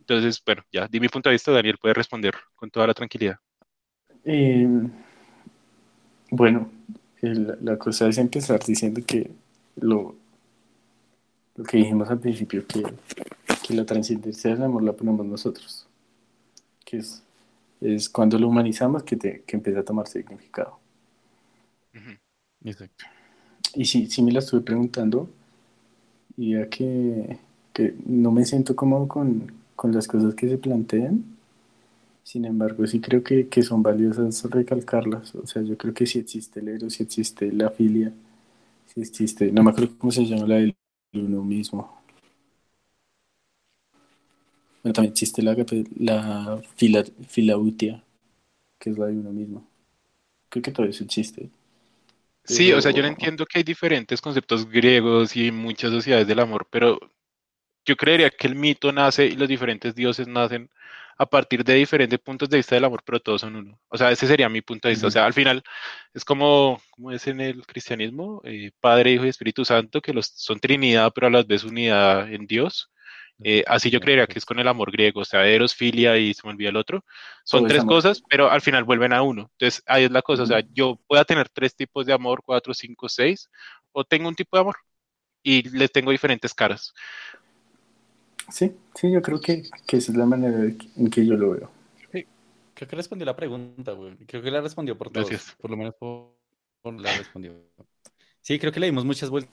Entonces, 0.09 0.41
bueno, 0.47 0.63
ya 0.73 0.87
di 0.87 1.01
mi 1.01 1.09
punto 1.09 1.29
de 1.29 1.35
vista, 1.35 1.51
Daniel 1.51 1.79
puede 1.79 1.95
responder 1.95 2.33
con 2.55 2.71
toda 2.71 2.87
la 2.87 2.95
tranquilidad. 2.95 3.39
Eh, 4.25 4.69
bueno, 6.31 6.71
la 7.23 7.77
cosa 7.77 8.07
es 8.07 8.19
empezar 8.19 8.61
diciendo 8.65 9.01
que 9.05 9.33
lo, 9.75 10.15
lo 11.57 11.65
que 11.65 11.79
dijimos 11.79 12.09
al 12.09 12.21
principio, 12.21 12.65
que, 12.69 12.85
que 13.67 13.75
la 13.75 13.85
trascendencia 13.85 14.53
del 14.53 14.63
amor 14.63 14.85
la 14.85 14.93
ponemos 14.93 15.27
nosotros, 15.27 15.89
que 16.85 16.99
es, 16.99 17.25
es 17.81 18.09
cuando 18.09 18.39
lo 18.39 18.47
humanizamos 18.47 19.03
que, 19.03 19.17
te, 19.17 19.43
que 19.43 19.57
empieza 19.57 19.81
a 19.81 19.85
tomar 19.85 20.07
significado. 20.07 20.79
Exacto. 22.63 23.07
Y 23.75 23.85
sí, 23.85 24.07
sí 24.07 24.23
me 24.23 24.31
la 24.31 24.39
estuve 24.39 24.61
preguntando, 24.61 25.29
y 26.37 26.53
ya 26.53 26.69
que, 26.69 27.39
que 27.73 27.97
no 28.07 28.31
me 28.31 28.45
siento 28.45 28.77
cómodo 28.77 29.09
con, 29.09 29.66
con 29.77 29.93
las 29.93 30.09
cosas 30.09 30.35
que 30.35 30.49
se 30.49 30.59
plantean. 30.59 31.25
Sin 32.25 32.45
embargo, 32.45 32.87
sí 32.87 33.01
creo 33.01 33.23
que, 33.23 33.49
que, 33.49 33.63
son 33.63 33.83
valiosas 33.83 34.43
recalcarlas. 34.51 35.35
O 35.37 35.47
sea, 35.47 35.63
yo 35.63 35.77
creo 35.79 35.95
que 35.95 36.07
si 36.07 36.19
existe 36.19 36.61
el 36.61 36.69
héroe, 36.69 36.91
si 36.91 37.05
existe 37.05 37.53
la 37.53 37.71
filia, 37.71 38.13
si 38.93 39.01
existe, 39.01 39.53
no 39.53 39.63
me 39.63 39.71
acuerdo 39.71 39.97
cómo 39.99 40.11
se 40.11 40.25
llama 40.25 40.49
la 40.49 40.57
del 40.57 40.75
uno 41.13 41.45
mismo. 41.45 42.03
Bueno, 44.83 44.93
también 44.93 45.13
existe 45.13 45.43
la, 45.43 45.57
la 45.99 46.63
fila, 46.75 47.05
filautia, 47.29 48.03
que 48.79 48.91
es 48.91 48.99
la 48.99 49.07
de 49.07 49.13
uno 49.13 49.31
mismo. 49.31 49.67
Creo 50.49 50.63
que 50.63 50.73
todo 50.73 50.87
eso 50.87 51.05
existe. 51.05 51.49
Sí, 52.45 52.73
o 52.73 52.81
sea, 52.81 52.93
yo 52.93 53.05
entiendo 53.05 53.45
que 53.45 53.59
hay 53.59 53.65
diferentes 53.65 54.21
conceptos 54.21 54.69
griegos 54.69 55.37
y 55.37 55.51
muchas 55.51 55.91
sociedades 55.91 56.29
del 56.29 56.39
amor, 56.39 56.69
pero 56.71 56.99
yo 57.87 57.97
creería 57.97 58.31
que 58.31 58.47
el 58.49 58.57
mito 58.57 58.93
nace 58.93 59.27
y 59.27 59.37
los 59.37 59.49
diferentes 59.49 59.95
dioses 59.95 60.27
nacen 60.29 60.69
a 61.19 61.27
partir 61.27 61.65
de 61.65 61.75
diferentes 61.75 62.19
puntos 62.19 62.51
de 62.51 62.59
vista 62.59 62.75
del 62.75 62.85
amor, 62.85 63.03
pero 63.05 63.21
todos 63.21 63.41
son 63.41 63.57
uno. 63.57 63.81
O 63.89 63.97
sea, 63.97 64.11
ese 64.11 64.27
sería 64.27 64.49
mi 64.49 64.61
punto 64.61 64.89
de 64.89 64.93
vista. 64.93 65.07
O 65.07 65.11
sea, 65.11 65.25
al 65.25 65.33
final 65.33 65.63
es 66.13 66.25
como, 66.25 66.81
como 66.91 67.11
es 67.13 67.27
en 67.27 67.41
el 67.41 67.65
cristianismo, 67.67 68.43
eh, 68.45 68.71
Padre, 68.81 69.13
Hijo 69.13 69.25
y 69.25 69.29
Espíritu 69.29 69.65
Santo, 69.65 70.03
que 70.03 70.13
los, 70.13 70.27
son 70.27 70.61
Trinidad, 70.61 71.13
pero 71.15 71.29
a 71.29 71.31
las 71.31 71.47
vez 71.47 71.65
unidad 71.65 72.31
en 72.31 72.47
Dios. 72.47 72.91
Eh, 73.43 73.63
así 73.67 73.91
yo 73.91 74.01
creería 74.01 74.27
que 74.27 74.39
es 74.39 74.47
con 74.47 74.59
el 74.59 74.69
amor 74.69 74.91
griego, 74.91 75.21
o 75.21 75.25
sea, 75.25 75.47
Eros, 75.47 75.75
Filia 75.75 76.17
y 76.17 76.33
se 76.33 76.41
me 76.45 76.53
olvida 76.53 76.71
el 76.71 76.77
otro. 76.77 77.05
Son 77.45 77.67
tres 77.67 77.85
cosas, 77.85 78.23
pero 78.29 78.51
al 78.51 78.61
final 78.61 78.85
vuelven 78.85 79.13
a 79.13 79.23
uno. 79.23 79.51
Entonces, 79.53 79.83
ahí 79.87 80.05
es 80.05 80.11
la 80.11 80.23
cosa. 80.23 80.43
O 80.43 80.47
sea, 80.47 80.63
yo 80.73 80.99
pueda 81.07 81.25
tener 81.25 81.49
tres 81.49 81.75
tipos 81.75 82.05
de 82.07 82.13
amor, 82.13 82.43
cuatro, 82.45 82.75
cinco, 82.75 83.09
seis, 83.09 83.49
o 83.93 84.05
tengo 84.05 84.29
un 84.29 84.35
tipo 84.35 84.57
de 84.57 84.61
amor 84.63 84.77
y 85.43 85.69
les 85.71 85.93
tengo 85.93 86.11
diferentes 86.11 86.53
caras. 86.53 86.93
Sí, 88.51 88.77
sí, 88.95 89.11
yo 89.11 89.21
creo 89.23 89.41
que, 89.41 89.65
que 89.87 89.97
esa 89.97 90.13
es 90.13 90.19
la 90.19 90.27
manera 90.27 90.59
en 90.97 91.11
que 91.11 91.27
yo 91.27 91.35
lo 91.35 91.51
veo. 91.51 91.71
Sí, 92.13 92.27
creo 92.75 92.89
que 92.89 92.97
respondió 92.97 93.27
la 93.27 93.37
pregunta, 93.37 93.93
güey. 93.93 94.17
Creo 94.27 94.43
que 94.43 94.51
la 94.51 94.61
respondió 94.61 94.97
por 94.97 95.11
todos. 95.11 95.29
Gracias. 95.29 95.57
Por 95.61 95.71
lo 95.71 95.77
menos 95.77 95.95
por, 95.95 96.37
por, 96.83 97.01
la 97.01 97.17
respondió. 97.17 97.55
Sí, 98.41 98.59
creo 98.59 98.73
que 98.73 98.81
le 98.81 98.87
dimos 98.87 99.05
muchas 99.05 99.31
vueltas. 99.31 99.53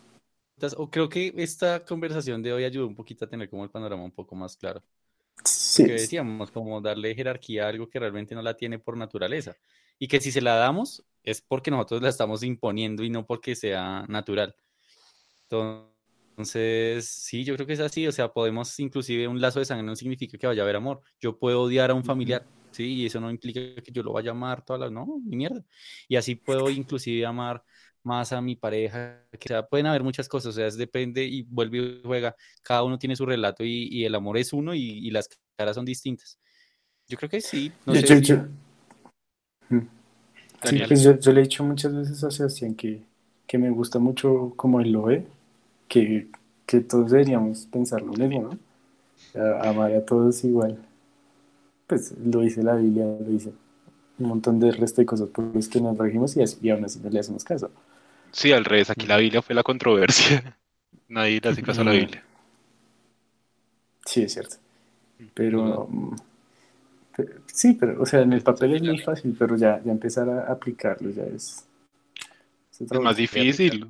O 0.78 0.90
creo 0.90 1.10
que 1.10 1.34
esta 1.38 1.84
conversación 1.84 2.44
de 2.44 2.54
hoy 2.54 2.64
ayudó 2.64 2.88
un 2.88 2.96
poquito 2.96 3.26
a 3.26 3.28
tener 3.28 3.50
como 3.50 3.64
el 3.64 3.72
panorama 3.72 4.04
un 4.04 4.12
poco 4.12 4.36
más 4.36 4.56
claro. 4.56 4.84
Sí. 5.44 5.86
Que 5.86 5.94
decíamos, 5.94 6.52
como 6.52 6.80
darle 6.80 7.16
jerarquía 7.16 7.66
a 7.66 7.70
algo 7.70 7.90
que 7.90 8.00
realmente 8.00 8.36
no 8.36 8.42
la 8.42 8.56
tiene 8.56 8.78
por 8.78 8.96
naturaleza. 8.96 9.56
Y 9.98 10.08
que 10.08 10.22
si 10.22 10.32
se 10.32 10.42
la 10.42 10.56
damos 10.56 11.04
es 11.24 11.42
porque 11.42 11.72
nosotros 11.72 12.02
la 12.02 12.10
estamos 12.10 12.44
imponiendo 12.44 13.04
y 13.04 13.10
no 13.10 13.26
porque 13.26 13.56
sea 13.56 14.06
natural. 14.08 14.56
Entonces, 15.44 15.93
entonces, 16.34 17.08
sí, 17.08 17.44
yo 17.44 17.54
creo 17.54 17.68
que 17.68 17.74
es 17.74 17.80
así, 17.80 18.08
o 18.08 18.12
sea, 18.12 18.34
podemos 18.34 18.80
inclusive 18.80 19.28
un 19.28 19.40
lazo 19.40 19.60
de 19.60 19.66
sangre 19.66 19.86
no 19.86 19.96
significa 19.96 20.36
que 20.36 20.48
vaya 20.48 20.64
a 20.64 20.66
haber 20.66 20.78
amor. 20.78 21.02
Yo 21.20 21.38
puedo 21.38 21.62
odiar 21.62 21.92
a 21.92 21.94
un 21.94 22.04
familiar, 22.04 22.44
sí, 22.72 22.86
y 22.96 23.06
eso 23.06 23.20
no 23.20 23.30
implica 23.30 23.60
que 23.84 23.92
yo 23.92 24.02
lo 24.02 24.14
vaya 24.14 24.32
a 24.32 24.34
amar 24.34 24.66
todas 24.66 24.80
las, 24.82 24.92
no, 24.92 25.22
ni 25.24 25.36
mierda. 25.36 25.64
Y 26.08 26.16
así 26.16 26.34
puedo 26.34 26.72
inclusive 26.72 27.24
amar 27.24 27.64
más 28.02 28.34
a 28.34 28.42
mi 28.42 28.56
pareja, 28.56 29.24
que 29.40 29.48
sea, 29.48 29.68
pueden 29.68 29.86
haber 29.86 30.02
muchas 30.02 30.28
cosas, 30.28 30.50
o 30.50 30.54
sea, 30.54 30.66
es 30.66 30.76
depende 30.76 31.24
y 31.24 31.44
vuelve 31.44 31.78
y 31.78 32.02
juega, 32.04 32.36
cada 32.64 32.82
uno 32.82 32.98
tiene 32.98 33.16
su 33.16 33.28
relato 33.28 33.64
y, 33.64 33.88
y 33.92 34.04
el 34.06 34.16
amor 34.16 34.40
es 34.40 34.54
uno 34.54 34.74
y, 34.74 34.82
y, 34.82 35.12
las 35.12 35.30
caras 35.56 35.76
son 35.76 35.86
distintas. 35.86 36.40
Yo 37.08 37.16
creo 37.16 37.30
que 37.30 37.42
sí. 37.42 37.72
No 37.86 37.94
yo, 37.94 38.02
sé 38.02 38.22
yo, 38.22 38.48
Mm. 39.70 39.88
Sí, 40.64 40.82
pues 40.88 41.04
yo, 41.04 41.20
yo 41.20 41.32
le 41.32 41.42
he 41.42 41.44
dicho 41.44 41.64
muchas 41.64 41.94
veces 41.94 42.24
a 42.24 42.32
Sebastián 42.32 42.76
que, 42.76 43.04
que 43.46 43.58
me 43.58 43.70
gusta 43.70 44.00
mucho 44.00 44.54
como 44.56 44.80
él 44.80 44.92
lo 44.92 45.04
ve, 45.04 45.26
que, 45.94 46.28
que 46.66 46.82
todos 46.82 47.12
deberíamos 47.12 47.68
pensar 47.68 48.02
lo 48.02 48.14
mismo, 48.14 48.42
¿no? 49.36 49.42
A- 49.42 49.70
amar 49.70 49.92
a 49.94 50.06
todos 50.06 50.44
igual. 50.44 50.78
Pues 51.88 52.14
lo 52.18 52.42
dice 52.42 52.64
la 52.64 52.76
Biblia, 52.76 53.06
lo 53.06 53.26
dice 53.26 53.52
un 54.20 54.28
montón 54.28 54.60
de 54.60 54.72
resto 54.72 55.02
de 55.02 55.08
cosas 55.08 55.30
por 55.30 55.56
las 55.56 55.68
que 55.68 55.82
nos 55.82 55.98
regimos 55.98 56.38
y, 56.38 56.44
y 56.62 56.70
aún 56.72 56.86
así 56.86 57.00
no 57.04 57.10
le 57.10 57.20
hacemos 57.20 57.44
caso. 57.44 57.72
Sí, 58.32 58.52
al 58.52 58.66
revés, 58.66 58.90
aquí 58.90 59.08
la 59.08 59.18
Biblia 59.18 59.42
fue 59.42 59.56
la 59.56 59.64
controversia. 59.64 60.58
Nadie 61.10 61.40
le 61.42 61.50
hace 61.50 61.64
caso 61.64 61.82
a 61.82 61.86
la 61.86 61.92
Mm. 61.94 61.98
Biblia. 62.00 62.24
Sí, 64.06 64.22
es 64.24 64.34
cierto. 64.34 64.58
Pero 65.34 65.88
mm, 65.90 66.16
pe- 67.18 67.30
sí, 67.48 67.74
pero 67.80 68.02
o 68.02 68.06
sea, 68.06 68.22
en 68.22 68.34
el 68.34 68.42
papel 68.44 68.76
es 68.76 68.84
muy 68.84 69.00
fácil, 69.00 69.36
pero 69.38 69.56
ya, 69.58 69.82
ya 69.84 69.92
empezar 69.92 70.30
a 70.30 70.52
aplicarlo 70.52 71.10
ya 71.12 71.24
es... 71.24 71.66
es 72.72 72.82
Es 72.82 73.00
más 73.00 73.18
difícil. 73.18 73.88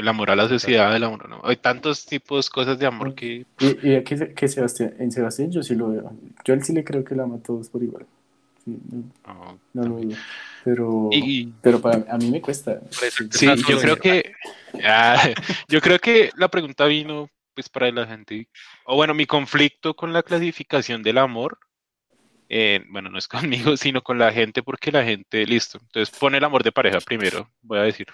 El 0.00 0.08
amor 0.08 0.30
a 0.30 0.36
la 0.36 0.48
sociedad, 0.48 0.94
el 0.94 1.04
amor, 1.04 1.28
¿no? 1.28 1.40
Hay 1.44 1.56
tantos 1.56 2.06
tipos, 2.06 2.48
cosas 2.48 2.78
de 2.78 2.86
amor 2.86 3.14
que 3.14 3.44
Y, 3.60 3.66
y 3.96 4.02
que, 4.04 4.16
Se- 4.16 4.34
que 4.34 4.48
Sebastián, 4.48 4.94
en 4.98 5.12
Sebastián 5.12 5.50
yo 5.52 5.62
sí 5.62 5.74
lo 5.74 5.90
veo. 5.90 6.12
Yo 6.44 6.54
a 6.54 6.56
él 6.56 6.64
sí 6.64 6.72
le 6.72 6.84
creo 6.84 7.04
que 7.04 7.14
lo 7.14 7.24
ama 7.24 7.36
a 7.36 7.42
todos 7.42 7.68
por 7.68 7.82
igual. 7.82 8.06
Sí, 8.64 8.78
no, 9.74 9.84
lo 9.84 9.96
dudo. 9.96 10.16
Pero, 10.64 11.10
Y- 11.12 11.52
pero 11.62 11.80
para 11.80 12.04
a 12.12 12.18
mí 12.18 12.30
me 12.30 12.40
cuesta. 12.40 12.80
Sí, 13.30 13.46
yo 13.68 13.78
creo 13.78 13.96
que 13.96 14.32
ah, 14.84 15.16
yo 15.68 15.80
creo 15.80 15.98
que 15.98 16.30
la 16.36 16.48
pregunta 16.48 16.84
vino 16.86 17.28
pues 17.54 17.68
para 17.68 17.90
la 17.90 18.06
gente. 18.06 18.48
O 18.84 18.96
bueno, 18.96 19.14
mi 19.14 19.26
conflicto 19.26 19.94
con 19.94 20.12
la 20.12 20.22
clasificación 20.22 21.02
del 21.02 21.18
amor, 21.18 21.58
eh, 22.48 22.84
bueno, 22.90 23.10
no 23.10 23.18
es 23.18 23.28
conmigo, 23.28 23.76
sino 23.76 24.02
con 24.02 24.18
la 24.18 24.32
gente, 24.32 24.62
porque 24.62 24.92
la 24.92 25.04
gente, 25.04 25.44
listo. 25.46 25.78
Entonces 25.82 26.16
pone 26.18 26.38
el 26.38 26.44
amor 26.44 26.62
de 26.62 26.72
pareja 26.72 27.00
primero, 27.00 27.50
voy 27.62 27.78
a 27.78 27.82
decir, 27.82 28.06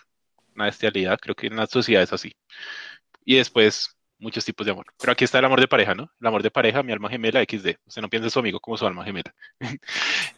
una 0.57 0.67
bestialidad, 0.67 1.19
creo 1.21 1.35
que 1.37 1.49
en 1.49 1.57
la 1.57 1.67
sociedad 1.67 2.03
es 2.03 2.13
así. 2.13 2.35
Y 3.25 3.37
después 3.37 3.91
muchos 4.19 4.45
tipos 4.45 4.67
de 4.67 4.73
amor. 4.73 4.87
Pero 4.99 5.13
aquí 5.13 5.25
está 5.25 5.39
el 5.39 5.45
amor 5.47 5.61
de 5.61 5.69
pareja, 5.69 5.95
¿no? 5.95 6.11
El 6.21 6.27
amor 6.27 6.43
de 6.43 6.51
pareja, 6.51 6.83
mi 6.83 6.93
alma 6.93 7.11
gemela, 7.11 7.43
XD. 7.43 7.79
Usted 7.87 8.03
no 8.03 8.09
piensa 8.09 8.27
en 8.27 8.31
su 8.31 8.39
amigo 8.41 8.61
como 8.61 8.77
su 8.77 8.87
alma 8.87 9.05
gemela. 9.05 9.35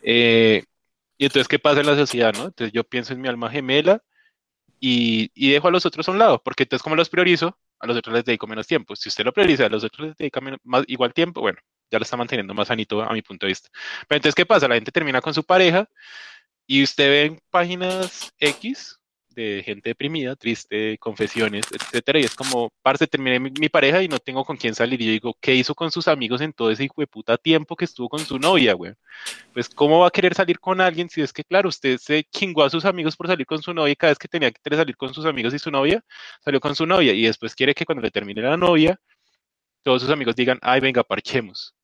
Eh, 0.03 0.65
y 1.19 1.27
entonces, 1.27 1.49
¿qué 1.49 1.59
pasa 1.59 1.81
en 1.81 1.87
la 1.87 1.97
sociedad, 1.97 2.33
no? 2.35 2.47
Entonces 2.47 2.73
yo 2.73 2.85
pienso 2.85 3.13
en 3.13 3.21
mi 3.21 3.29
alma 3.29 3.51
gemela 3.51 4.03
y, 4.81 5.31
y 5.35 5.53
dejo 5.53 5.69
a 5.69 5.71
los 5.71 5.87
otros 5.87 6.09
a 6.09 6.13
un 6.13 6.19
lado, 6.19 6.43
porque 6.43 6.65
entonces 6.65 6.83
como 6.83 6.97
los 6.97 7.09
priorizo, 7.11 7.59
a 7.81 7.87
los 7.87 7.97
otros 7.97 8.15
les 8.15 8.25
dedico 8.25 8.47
menos 8.47 8.67
tiempo. 8.67 8.97
Si 8.97 9.09
usted 9.09 9.25
lo 9.25 9.33
prioriza, 9.33 9.67
a 9.67 9.69
los 9.69 9.85
otros 9.85 10.09
les 10.09 10.17
dedica 10.17 10.41
menos- 10.41 10.61
más, 10.65 10.85
igual 10.89 11.15
tiempo, 11.15 11.41
bueno, 11.41 11.59
ya 11.91 11.99
lo 11.99 12.05
está 12.05 12.17
manteniendo 12.17 12.55
más 12.55 12.69
sanito 12.69 13.03
a 13.03 13.13
mi 13.13 13.23
punto 13.23 13.47
de 13.47 13.51
vista. 13.51 13.69
Pero 14.09 14.19
entonces, 14.19 14.35
¿qué 14.35 14.47
pasa? 14.47 14.69
La 14.69 14.77
gente 14.77 14.93
termina 14.93 15.21
con 15.21 15.35
su 15.35 15.45
pareja 15.45 15.89
y 16.67 16.83
usted 16.83 17.09
ve 17.11 17.25
en 17.27 17.41
páginas 17.51 18.33
X 18.39 18.98
gente 19.65 19.91
deprimida, 19.91 20.37
triste, 20.37 20.99
confesiones, 20.99 21.67
etcétera, 21.73 22.21
y 22.21 22.25
es 22.25 22.35
como, 22.35 22.71
parce, 22.83 23.07
terminé 23.07 23.41
mi, 23.41 23.51
mi 23.51 23.69
pareja 23.69 24.03
y 24.03 24.09
no 24.09 24.19
tengo 24.19 24.45
con 24.45 24.57
quién 24.57 24.75
salir. 24.75 25.01
Y 25.01 25.07
yo 25.07 25.13
digo, 25.13 25.37
¿qué 25.41 25.55
hizo 25.55 25.75
con 25.75 25.91
sus 25.91 26.09
amigos 26.09 26.41
en 26.41 26.53
todo 26.53 26.71
ese 26.71 26.85
hijo 26.85 26.95
de 26.99 27.07
puta 27.07 27.37
tiempo 27.39 27.77
que 27.77 27.85
estuvo 27.85 28.09
con 28.09 28.21
su 28.21 28.39
novia, 28.39 28.75
güey? 28.75 28.93
Pues, 29.53 29.69
¿cómo 29.69 30.01
va 30.01 30.09
a 30.09 30.11
querer 30.11 30.35
salir 30.35 30.59
con 30.61 30.81
alguien 30.81 31.09
si 31.09 31.23
es 31.23 31.33
que, 31.33 31.45
claro, 31.45 31.69
usted 31.69 31.99
se 31.99 32.25
chingó 32.25 32.65
a 32.65 32.71
sus 32.71 32.85
amigos 32.85 33.17
por 33.17 33.27
salir 33.27 33.47
con 33.47 33.63
su 33.63 33.73
novia 33.75 33.93
y 33.93 33.97
cada 33.97 34.13
vez 34.13 34.19
que 34.19 34.29
tenía 34.29 34.51
que 34.51 34.77
salir 34.77 34.97
con 34.97 35.13
sus 35.15 35.25
amigos 35.27 35.55
y 35.55 35.59
su 35.59 35.71
novia, 35.71 36.05
salió 36.45 36.61
con 36.61 36.75
su 36.75 36.87
novia 36.87 37.13
y 37.13 37.23
después 37.23 37.55
quiere 37.55 37.75
que 37.75 37.85
cuando 37.85 38.03
le 38.03 38.11
termine 38.11 38.43
la 38.43 38.57
novia, 38.57 39.01
todos 39.83 40.03
sus 40.03 40.11
amigos 40.11 40.37
digan, 40.37 40.59
ay, 40.63 40.81
venga, 40.81 41.03
parchemos. 41.03 41.75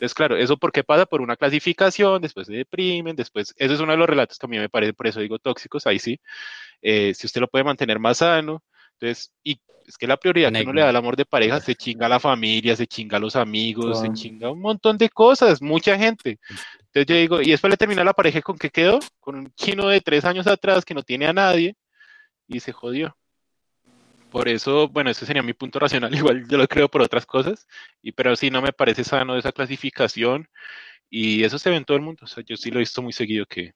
Entonces, 0.00 0.14
claro, 0.14 0.34
eso 0.38 0.56
porque 0.56 0.82
pasa 0.82 1.04
por 1.04 1.20
una 1.20 1.36
clasificación, 1.36 2.22
después 2.22 2.46
se 2.46 2.54
deprimen, 2.54 3.14
después, 3.14 3.52
eso 3.58 3.74
es 3.74 3.80
uno 3.80 3.92
de 3.92 3.98
los 3.98 4.08
relatos 4.08 4.38
que 4.38 4.46
a 4.46 4.48
mí 4.48 4.58
me 4.58 4.70
parece, 4.70 4.94
por 4.94 5.06
eso 5.06 5.20
digo 5.20 5.38
tóxicos, 5.38 5.86
ahí 5.86 5.98
sí, 5.98 6.18
eh, 6.80 7.12
si 7.14 7.26
usted 7.26 7.42
lo 7.42 7.48
puede 7.48 7.64
mantener 7.64 7.98
más 7.98 8.16
sano, 8.16 8.62
entonces, 8.92 9.30
y 9.44 9.60
es 9.86 9.98
que 9.98 10.06
la 10.06 10.16
prioridad 10.16 10.50
que 10.52 10.62
uno 10.62 10.72
le 10.72 10.80
da 10.80 10.88
al 10.88 10.96
amor 10.96 11.16
de 11.16 11.26
pareja, 11.26 11.60
se 11.60 11.74
chinga 11.74 12.06
a 12.06 12.08
la 12.08 12.18
familia, 12.18 12.74
se 12.76 12.86
chinga 12.86 13.18
a 13.18 13.20
los 13.20 13.36
amigos, 13.36 14.00
se 14.00 14.10
chinga 14.14 14.50
un 14.50 14.60
montón 14.60 14.96
de 14.96 15.10
cosas, 15.10 15.60
mucha 15.60 15.98
gente. 15.98 16.38
Entonces 16.78 17.06
yo 17.06 17.14
digo, 17.16 17.42
y 17.42 17.50
después 17.50 17.70
le 17.70 17.76
termina 17.76 18.02
la 18.02 18.14
pareja, 18.14 18.40
¿con 18.40 18.56
qué 18.56 18.70
quedó? 18.70 19.00
Con 19.18 19.34
un 19.34 19.52
chino 19.54 19.88
de 19.88 20.00
tres 20.00 20.24
años 20.24 20.46
atrás 20.46 20.82
que 20.82 20.94
no 20.94 21.02
tiene 21.02 21.26
a 21.26 21.34
nadie 21.34 21.76
y 22.48 22.60
se 22.60 22.72
jodió. 22.72 23.14
Por 24.30 24.48
eso, 24.48 24.88
bueno, 24.88 25.10
ese 25.10 25.26
sería 25.26 25.42
mi 25.42 25.52
punto 25.52 25.78
racional, 25.78 26.12
igual 26.14 26.46
yo 26.48 26.58
lo 26.58 26.68
creo 26.68 26.88
por 26.88 27.02
otras 27.02 27.26
cosas, 27.26 27.66
y 28.02 28.12
pero 28.12 28.36
sí 28.36 28.50
no 28.50 28.62
me 28.62 28.72
parece 28.72 29.04
sano 29.04 29.36
esa 29.36 29.52
clasificación 29.52 30.48
y 31.10 31.42
eso 31.42 31.58
se 31.58 31.70
ve 31.70 31.76
en 31.76 31.84
todo 31.84 31.96
el 31.96 32.02
mundo, 32.02 32.22
o 32.24 32.26
sea, 32.28 32.44
yo 32.46 32.56
sí 32.56 32.70
lo 32.70 32.78
he 32.78 32.80
visto 32.80 33.02
muy 33.02 33.12
seguido 33.12 33.46
que 33.46 33.72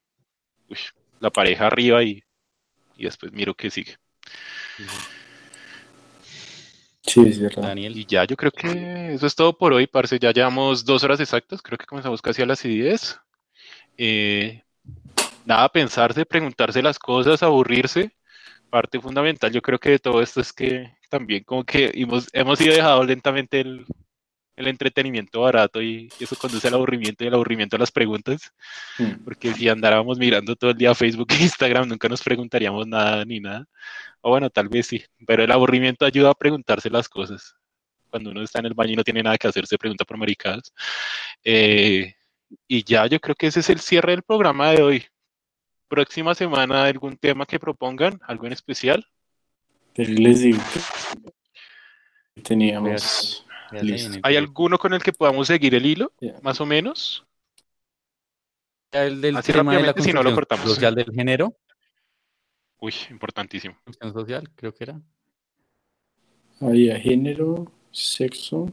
uy, 0.69 0.79
la 1.21 1.31
pareja 1.31 1.67
arriba 1.67 2.03
y, 2.03 2.23
y 2.97 3.05
después 3.05 3.33
miro 3.33 3.55
qué 3.55 3.71
sigue. 3.71 3.97
Sí, 7.07 7.21
es 7.27 7.41
verdad. 7.41 7.63
Daniel. 7.63 7.97
Y 7.97 8.07
ya, 8.07 8.25
yo 8.25 8.37
creo 8.37 8.51
que 8.51 9.15
eso 9.15 9.27
es 9.27 9.35
todo 9.35 9.57
por 9.57 9.73
hoy, 9.73 9.87
parce. 9.87 10.19
Ya 10.19 10.33
llevamos 10.33 10.85
dos 10.85 11.05
horas 11.05 11.21
exactas, 11.21 11.61
creo 11.61 11.77
que 11.77 11.87
comenzamos 11.87 12.23
casi 12.23 12.43
a 12.43 12.47
las 12.47 12.63
10. 12.63 13.19
Eh, 13.99 14.63
nada, 15.45 15.69
pensarse, 15.69 16.25
preguntarse 16.25 16.83
las 16.83 16.99
cosas, 16.99 17.43
aburrirse. 17.43 18.17
Parte 18.75 19.01
fundamental, 19.01 19.53
yo 19.53 19.63
creo 19.63 19.79
que 19.79 19.91
de 19.91 19.99
todo 20.01 20.21
esto 20.21 20.41
es 20.41 20.53
que 20.53 20.93
también 21.09 21.45
como 21.45 21.63
que 21.63 21.93
hemos, 21.95 22.29
hemos 22.33 22.61
ido 22.61 22.75
dejado 22.75 23.05
lentamente 23.05 23.61
el, 23.61 23.87
el 24.57 24.67
entretenimiento 24.67 25.43
barato 25.43 25.81
y, 25.81 26.09
y 26.19 26.25
eso 26.25 26.35
conduce 26.35 26.67
al 26.67 26.75
aburrimiento 26.75 27.23
y 27.23 27.29
el 27.29 27.35
aburrimiento 27.35 27.77
a 27.77 27.79
las 27.79 27.93
preguntas, 27.93 28.53
Mm. 28.99 29.23
porque 29.25 29.55
si 29.55 29.69
andáramos 29.69 30.19
mirando 30.19 30.57
todo 30.57 30.71
el 30.73 30.77
día 30.77 30.93
Facebook 30.93 31.29
e 31.31 31.43
Instagram 31.43 31.87
nunca 31.89 32.09
nos 32.09 32.21
preguntaríamos 32.21 32.85
nada 32.89 33.25
ni 33.25 33.39
nada. 33.39 33.65
O 34.21 34.31
bueno, 34.31 34.51
tal 34.51 34.69
vez 34.69 34.89
sí, 34.89 35.05
pero 35.25 35.45
el 35.45 35.53
aburrimiento 35.53 36.05
ayuda 36.05 36.31
a 36.31 36.35
preguntarse 36.35 36.91
las 36.91 37.09
cosas. 37.09 37.55
Cuando 38.11 38.31
uno 38.33 38.43
está 38.43 38.59
en 38.59 38.67
el 38.67 38.75
baño 38.75 38.95
y 38.95 38.97
no 38.97 39.05
tiene 39.05 39.23
nada 39.23 39.39
que 39.39 39.47
hacer, 39.47 39.67
se 39.69 39.79
pregunta 39.79 40.05
por 40.05 40.17
maricadas. 40.17 40.73
Eh, 41.45 42.15
y 42.67 42.83
ya, 42.85 43.07
yo 43.07 43.21
creo 43.21 43.37
que 43.37 43.47
ese 43.49 43.61
es 43.61 43.71
el 43.71 43.79
cierre 43.79 44.13
del 44.13 44.23
programa 44.25 44.73
de 44.73 44.83
hoy. 44.83 45.07
Próxima 45.95 46.35
semana, 46.35 46.87
algún 46.87 47.17
tema 47.17 47.47
que 47.47 47.61
propongan, 47.61 48.21
algo 48.27 48.47
en 48.47 48.53
especial. 48.53 49.07
Pero 49.95 50.13
les 50.13 50.41
digo 50.41 50.59
que 52.35 52.43
teníamos. 52.43 53.47
Listo. 53.81 54.19
¿Hay 54.25 54.37
alguno 54.37 54.77
con 54.77 54.93
el 54.93 55.01
que 55.01 55.13
podamos 55.13 55.47
seguir 55.47 55.73
el 55.73 55.87
hilo, 55.87 56.13
más 56.43 56.61
o 56.61 56.67
menos? 56.67 57.25
el 58.91 59.21
del 59.21 59.37
Así 59.37 59.53
tema 59.53 59.71
de 59.73 59.83
la 59.83 59.87
rápidamente, 59.89 60.03
si 60.03 60.13
no 60.13 60.23
lo 60.25 60.35
cortamos. 60.35 60.69
social 60.69 60.97
del 60.97 61.13
género, 61.13 61.57
Uy, 62.81 62.93
importantísimo. 63.11 63.77
construcción 63.85 64.13
social, 64.13 64.51
creo 64.57 64.75
que 64.75 64.85
era. 64.85 65.01
Había 66.61 66.99
género, 66.99 67.71
sexo, 67.93 68.67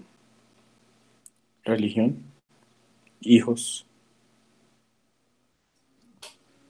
religión, 1.66 2.24
hijos. 3.20 3.86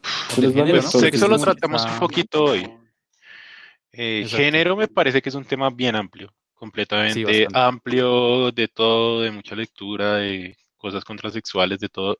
El 0.03 0.09
del 0.09 0.20
Pues 0.35 0.53
género, 0.53 0.65
bueno, 0.65 0.81
¿no? 0.81 0.89
sexo 0.89 1.27
lo 1.27 1.37
tratamos 1.37 1.85
un 1.85 1.99
poquito 1.99 2.43
hoy. 2.45 2.69
Eh, 3.91 4.25
género 4.29 4.75
me 4.75 4.87
parece 4.87 5.21
que 5.21 5.29
es 5.29 5.35
un 5.35 5.43
tema 5.43 5.69
bien 5.69 5.95
amplio, 5.95 6.33
completamente 6.53 7.47
amplio 7.53 8.51
de 8.51 8.67
todo, 8.67 9.21
de 9.21 9.31
mucha 9.31 9.55
lectura, 9.55 10.15
de 10.15 10.55
cosas 10.77 11.03
contrasexuales, 11.03 11.79
de 11.79 11.89
todo. 11.89 12.19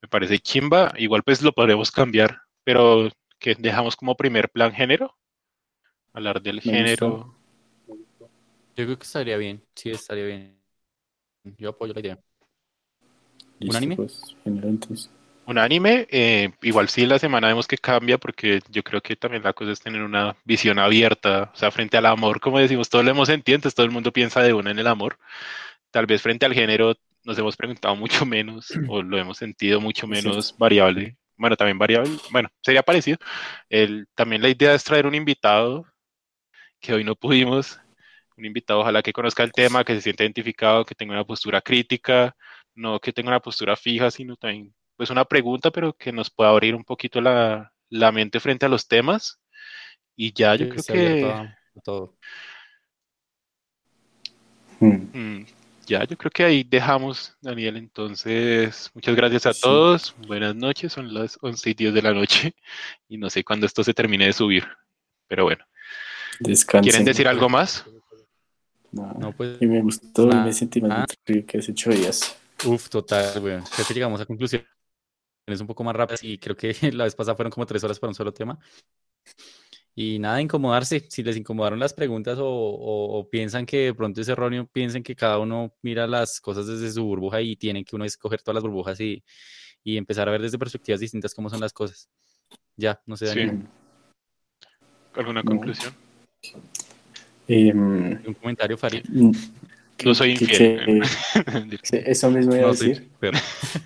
Me 0.00 0.08
parece 0.08 0.38
chimba. 0.38 0.92
Igual 0.96 1.22
pues 1.22 1.42
lo 1.42 1.52
podremos 1.52 1.90
cambiar, 1.90 2.38
pero 2.64 3.10
que 3.38 3.54
dejamos 3.56 3.96
como 3.96 4.16
primer 4.16 4.50
plan 4.50 4.72
género. 4.72 5.16
Hablar 6.12 6.40
del 6.40 6.56
Me 6.56 6.62
género. 6.62 7.34
Yo 7.88 8.86
creo 8.86 8.96
que 8.96 9.04
estaría 9.04 9.36
bien, 9.36 9.62
sí, 9.74 9.90
estaría 9.90 10.24
bien. 10.24 10.60
Yo 11.58 11.70
apoyo 11.70 11.92
la 11.92 12.00
idea. 12.00 12.18
Listo, 13.58 13.76
anime? 13.76 13.96
pues, 13.96 14.36
género 14.42 14.68
entonces. 14.68 15.10
Un 15.46 15.58
anime, 15.58 16.06
eh, 16.10 16.52
igual 16.62 16.88
sí 16.88 17.06
la 17.06 17.18
semana 17.18 17.48
vemos 17.48 17.66
que 17.66 17.76
cambia 17.78 18.18
porque 18.18 18.60
yo 18.68 18.82
creo 18.84 19.00
que 19.00 19.16
también 19.16 19.42
la 19.42 19.52
cosa 19.52 19.72
es 19.72 19.80
tener 19.80 20.02
una 20.02 20.36
visión 20.44 20.78
abierta, 20.78 21.50
o 21.52 21.56
sea, 21.56 21.70
frente 21.72 21.96
al 21.96 22.06
amor, 22.06 22.40
como 22.40 22.58
decimos, 22.60 22.88
todos 22.88 23.04
lo 23.04 23.10
hemos 23.10 23.26
sentido, 23.28 23.56
entonces 23.56 23.74
todo 23.74 23.86
el 23.86 23.92
mundo 23.92 24.12
piensa 24.12 24.42
de 24.42 24.52
una 24.52 24.70
en 24.70 24.78
el 24.78 24.86
amor. 24.86 25.18
Tal 25.90 26.06
vez 26.06 26.22
frente 26.22 26.46
al 26.46 26.54
género 26.54 26.94
nos 27.24 27.38
hemos 27.38 27.56
preguntado 27.56 27.96
mucho 27.96 28.26
menos 28.26 28.68
o 28.88 29.02
lo 29.02 29.18
hemos 29.18 29.38
sentido 29.38 29.80
mucho 29.80 30.06
Sí. 30.06 30.10
menos 30.12 30.54
variable. 30.58 31.16
Bueno, 31.36 31.56
también 31.56 31.78
variable, 31.78 32.10
bueno, 32.30 32.48
sería 32.62 32.82
parecido. 32.82 33.18
El, 33.68 34.06
también 34.14 34.42
la 34.42 34.50
idea 34.50 34.74
es 34.74 34.84
traer 34.84 35.06
un 35.06 35.14
invitado 35.14 35.86
que 36.80 36.92
hoy 36.94 37.04
no 37.04 37.16
pudimos, 37.16 37.80
un 38.36 38.44
invitado 38.46 38.80
ojalá 38.80 39.02
que 39.02 39.12
conozca 39.12 39.42
el 39.42 39.52
tema, 39.52 39.84
que 39.84 39.94
se 39.94 40.02
sienta 40.02 40.24
identificado, 40.24 40.84
que 40.84 40.94
tenga 40.94 41.12
una 41.14 41.24
postura 41.24 41.60
crítica, 41.60 42.36
no 42.74 43.00
que 43.00 43.12
tenga 43.12 43.30
una 43.30 43.40
postura 43.40 43.76
fija, 43.76 44.10
sino 44.10 44.36
también 44.36 44.74
pues 45.00 45.08
una 45.08 45.24
pregunta, 45.24 45.70
pero 45.70 45.94
que 45.94 46.12
nos 46.12 46.28
pueda 46.28 46.50
abrir 46.50 46.74
un 46.74 46.84
poquito 46.84 47.22
la, 47.22 47.72
la 47.88 48.12
mente 48.12 48.38
frente 48.38 48.66
a 48.66 48.68
los 48.68 48.86
temas 48.86 49.40
Y 50.14 50.34
ya, 50.34 50.54
yo 50.56 50.66
Sí, 50.66 50.72
creo 50.72 50.84
que... 50.84 51.24
a- 51.24 51.40
a 51.74 51.80
todo. 51.82 52.14
Mm. 54.80 55.18
Mm, 55.18 55.46
Ya, 55.86 56.04
yo 56.04 56.18
creo 56.18 56.30
que 56.30 56.44
ahí 56.44 56.64
dejamos, 56.64 57.34
Daniel. 57.40 57.78
Entonces, 57.78 58.90
muchas 58.94 59.16
gracias 59.16 59.46
a 59.46 59.54
Sí. 59.54 59.62
todos. 59.62 60.14
Buenas 60.26 60.54
noches. 60.54 60.92
Son 60.92 61.14
las 61.14 61.38
11 61.40 61.70
y 61.70 61.74
10 61.74 61.94
de 61.94 62.02
la 62.02 62.12
noche 62.12 62.54
y 63.08 63.16
no 63.16 63.30
sé 63.30 63.42
cuándo 63.42 63.64
esto 63.64 63.82
se 63.82 63.94
termine 63.94 64.26
de 64.26 64.34
subir. 64.34 64.66
Pero 65.28 65.44
bueno, 65.44 65.64
Descansen. 66.40 66.82
¿quieren 66.90 67.04
decir 67.06 67.26
algo 67.26 67.48
más? 67.48 67.86
No. 68.92 69.14
No, 69.18 69.32
pues, 69.32 69.56
Y 69.62 69.66
me 69.66 69.80
gustó 69.80 70.26
nada. 70.26 70.44
me 70.44 70.52
sentí 70.52 70.82
más 70.82 71.06
Ah. 71.10 71.42
que 71.46 71.58
hace 71.58 71.72
ocho 71.72 71.88
días. 71.90 72.36
uf, 72.66 72.90
total, 72.90 73.40
güey. 73.40 73.58
Creo 73.74 73.86
que 73.88 73.94
llegamos 73.94 74.20
a 74.20 74.26
conclusiones 75.40 75.60
un 75.60 75.66
poco 75.66 75.84
más 75.84 75.96
rápidas 75.96 76.22
y 76.22 76.38
creo 76.38 76.56
que 76.56 76.72
la 76.94 77.04
vez 77.04 77.14
pasada 77.14 77.36
fueron 77.36 77.50
como 77.50 77.66
tres 77.66 77.82
horas 77.84 77.98
para 77.98 78.10
un 78.10 78.14
solo 78.14 78.32
tema. 78.32 78.58
Y 79.94 80.18
nada, 80.18 80.40
incomodarse. 80.40 81.06
Si 81.10 81.22
les 81.22 81.36
incomodaron 81.36 81.78
las 81.78 81.92
preguntas 81.92 82.38
o, 82.38 82.46
o- 82.46 83.18
o 83.18 83.28
piensan 83.28 83.66
que 83.66 83.78
de 83.86 83.94
pronto 83.94 84.20
es 84.20 84.28
erróneo, 84.28 84.66
piensen 84.72 85.02
que 85.02 85.14
cada 85.16 85.38
uno 85.38 85.74
mira 85.82 86.06
las 86.06 86.40
cosas 86.40 86.66
desde 86.66 86.90
su 86.92 87.04
burbuja 87.04 87.40
y 87.42 87.56
tienen 87.56 87.84
que 87.84 87.96
uno 87.96 88.04
escoger 88.04 88.40
todas 88.42 88.54
las 88.56 88.62
burbujas 88.62 89.00
y, 89.00 89.22
y 89.82 89.96
empezar 89.96 90.28
a 90.28 90.32
ver 90.32 90.42
desde 90.42 90.58
perspectivas 90.58 91.00
distintas 91.00 91.34
cómo 91.34 91.50
son 91.50 91.60
las 91.60 91.72
cosas. 91.72 92.08
Ya, 92.76 93.00
no 93.06 93.16
sé, 93.16 93.26
Sí. 93.26 93.38
Daniel, 93.40 93.56
Mm. 93.56 93.68
¿Alguna 95.18 95.42
No. 95.42 95.50
conclusión? 95.50 95.92
Em, 97.48 98.22
un 98.26 98.34
comentario, 98.34 98.78
Farid. 98.78 99.04
No 100.04 100.14
soy 100.14 100.32
infiel. 100.32 101.02
que- 101.02 101.78
sí, 101.82 101.98
eso 102.04 102.30
mismo 102.30 102.54
iba 102.54 102.64
a 102.64 102.68
No, 102.68 102.74
sí, 102.74 102.88
decir. 102.88 103.10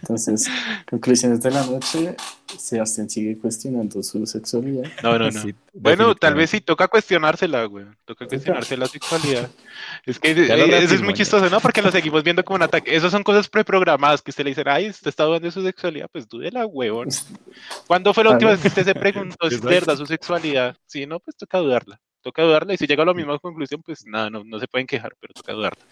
Entonces, 0.03 0.49
conclusiones 0.89 1.41
de 1.43 1.51
la 1.51 1.65
noche. 1.65 2.15
Sebastián 2.59 3.11
sigue 3.11 3.37
cuestionando 3.37 4.01
su 4.03 4.25
sexualidad. 4.27 4.85
No, 5.03 5.19
no, 5.19 5.29
no. 5.31 5.43
sí, 5.43 5.55
Bueno, 5.73 6.15
tal 6.15 6.35
vez 6.35 6.51
sí 6.51 6.61
toca 6.61 6.87
cuestionársela, 6.87 7.65
güey. 7.65 7.85
Toca 8.05 8.27
cuestionarse 8.27 8.77
la 8.77 8.87
sexualidad. 8.87 9.51
Es 10.07 10.19
que 10.19 10.31
eh, 10.33 10.83
eso 10.83 10.95
es 10.95 11.01
muy 11.01 11.11
ya. 11.15 11.19
chistoso, 11.19 11.49
¿no? 11.49 11.61
Porque 11.61 11.81
lo 11.83 11.91
seguimos 11.91 12.23
viendo 12.23 12.45
como 12.45 12.57
un 12.57 12.63
ataque. 12.63 12.95
Esas 12.95 13.11
son 13.11 13.23
cosas 13.23 13.49
preprogramadas 13.49 14.21
que 14.23 14.31
usted 14.31 14.45
le 14.45 14.51
dicen, 14.51 14.69
ay, 14.69 14.91
usted 14.91 15.09
está 15.09 15.25
dudando 15.25 15.47
de 15.47 15.53
su 15.53 15.63
sexualidad. 15.63 16.09
Pues 16.13 16.29
dúdela, 16.29 16.67
huevón. 16.67 17.09
¿Cuándo 17.87 18.13
fue 18.15 18.25
la 18.25 18.31
última 18.31 18.51
vez 18.53 18.61
que 18.61 18.69
usted 18.69 18.85
se 18.85 18.95
preguntó 18.95 19.49
si 19.51 19.57
verdad 19.57 19.97
su 19.97 20.07
sexualidad? 20.07 20.77
Si 20.87 21.07
no, 21.07 21.21
pues 21.21 21.37
toca 21.37 21.59
dudarla. 21.59 22.01
Toca 22.25 22.43
dudarla 22.43 22.73
y 22.73 22.79
si 22.79 22.87
llega 22.87 23.03
a 23.03 23.07
la 23.07 23.13
misma 23.13 23.39
conclusión, 23.39 23.83
pues 23.83 24.07
nada, 24.07 24.31
no, 24.31 24.43
no 24.45 24.59
se 24.59 24.67
pueden 24.67 24.87
quejar, 24.87 25.15
pero 25.21 25.35
toca 25.35 25.53
dudarla. 25.53 25.85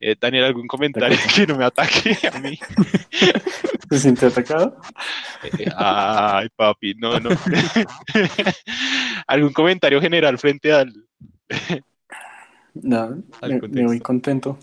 Eh, 0.00 0.16
Daniel, 0.20 0.42
¿algún 0.46 0.66
comentario 0.66 1.16
que 1.32 1.46
no 1.46 1.56
me 1.56 1.64
ataque 1.64 2.18
a 2.32 2.38
mí? 2.40 2.58
¿Se 3.88 3.98
siente 4.00 4.26
atacado? 4.26 4.76
Eh, 5.44 5.70
Ay, 5.76 6.48
papi, 6.56 6.94
no, 6.94 7.20
no. 7.20 7.30
¿Algún 9.28 9.52
comentario 9.52 10.00
general 10.00 10.36
frente 10.38 10.72
al, 10.72 10.92
No, 12.74 13.22
Al 13.40 13.62
me, 13.70 13.86
voy 13.86 14.00
contento. 14.00 14.58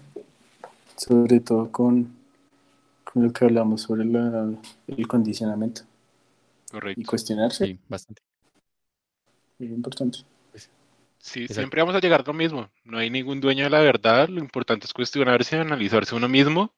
Sobre 0.97 1.39
todo 1.39 1.71
con, 1.71 2.13
con 3.05 3.23
lo 3.23 3.31
que 3.31 3.45
hablamos 3.45 3.81
sobre 3.83 4.03
la- 4.03 4.49
el 4.87 5.07
condicionamiento 5.07 5.83
y 6.67 6.71
Correcto. 6.71 7.09
cuestionarse. 7.09 7.65
Sí, 7.67 7.79
bastante. 7.87 8.21
Es 9.59 9.69
importante. 9.69 10.19
Sí, 11.25 11.43
Exacto. 11.43 11.61
siempre 11.61 11.81
vamos 11.81 11.95
a 11.95 11.99
llegar 12.01 12.19
a 12.19 12.23
lo 12.27 12.33
mismo. 12.33 12.69
No 12.83 12.97
hay 12.97 13.09
ningún 13.09 13.39
dueño 13.39 13.63
de 13.63 13.69
la 13.69 13.79
verdad. 13.79 14.27
Lo 14.27 14.41
importante 14.41 14.85
es 14.85 14.91
cuestionarse, 14.93 15.55
analizarse 15.57 16.13
uno 16.15 16.27
mismo. 16.27 16.73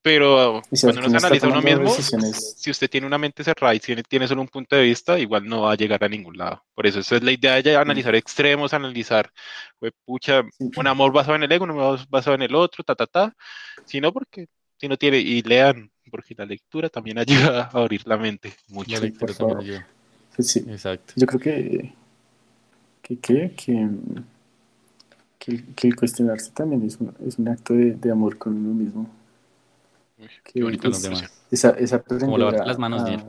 Pero 0.00 0.62
saber 0.72 0.94
cuando 0.94 1.10
uno 1.10 1.18
se 1.20 1.26
analiza 1.26 1.48
uno 1.48 1.60
mismo, 1.62 1.82
decisiones. 1.92 2.54
si 2.56 2.70
usted 2.70 2.88
tiene 2.88 3.08
una 3.08 3.18
mente 3.18 3.42
cerrada 3.42 3.74
y 3.74 3.80
tiene, 3.80 4.04
tiene 4.04 4.28
solo 4.28 4.40
un 4.42 4.46
punto 4.46 4.76
de 4.76 4.82
vista, 4.82 5.18
igual 5.18 5.44
no 5.48 5.62
va 5.62 5.72
a 5.72 5.76
llegar 5.76 6.04
a 6.04 6.08
ningún 6.08 6.36
lado. 6.38 6.62
Por 6.74 6.86
eso 6.86 7.00
esa 7.00 7.16
es 7.16 7.24
la 7.24 7.32
idea 7.32 7.60
de 7.60 7.76
analizar 7.76 8.14
extremos, 8.14 8.72
analizar, 8.72 9.28
pues, 9.80 9.92
pucha, 10.04 10.42
Sí. 10.56 10.70
un 10.76 10.86
amor 10.86 11.12
basado 11.12 11.34
en 11.34 11.42
el 11.42 11.50
ego, 11.50 11.64
un 11.64 11.72
amor 11.72 11.98
basado 12.08 12.36
en 12.36 12.42
el 12.42 12.54
otro, 12.54 12.84
ta, 12.84 12.94
ta, 12.94 13.08
ta. 13.08 13.34
Si 13.84 14.00
no, 14.00 14.12
porque 14.12 14.46
si 14.78 14.86
no 14.86 14.96
tiene, 14.96 15.18
y 15.18 15.42
lean, 15.42 15.90
porque 16.08 16.36
la 16.38 16.46
lectura 16.46 16.88
también 16.88 17.18
ayuda 17.58 17.70
a 17.72 17.78
abrir 17.80 18.06
la 18.06 18.16
mente 18.16 18.54
mucho. 18.68 18.92
La 18.92 18.98
Sí, 18.98 19.02
lectura 19.06 19.34
por 19.34 19.48
también 19.48 19.58
ayuda. 19.58 19.88
Sí, 20.38 20.64
Exacto. 20.68 21.14
yo 21.16 21.26
creo 21.26 21.40
que 21.40 21.92
que, 23.18 23.50
que, 23.56 23.84
que, 25.38 25.62
que 25.74 25.88
el- 25.88 25.96
cuestionarse 25.96 26.50
también 26.52 26.82
es 26.82 26.98
un, 27.00 27.14
es 27.26 27.38
un 27.38 27.48
acto 27.48 27.74
de, 27.74 27.92
de 27.94 28.10
amor 28.10 28.36
con 28.38 28.54
uno 28.56 28.74
mismo. 28.74 29.08
Uy, 30.18 30.28
qué 30.44 30.60
Con 30.60 30.72
los 30.72 30.72
conclusión. 30.72 31.02
demás. 31.02 31.32
Esa, 31.50 31.70
esa 31.70 32.02
lavarte 32.36 32.62
a- 32.62 32.66
las 32.68 32.78
manos, 32.78 33.02
a-. 33.02 33.24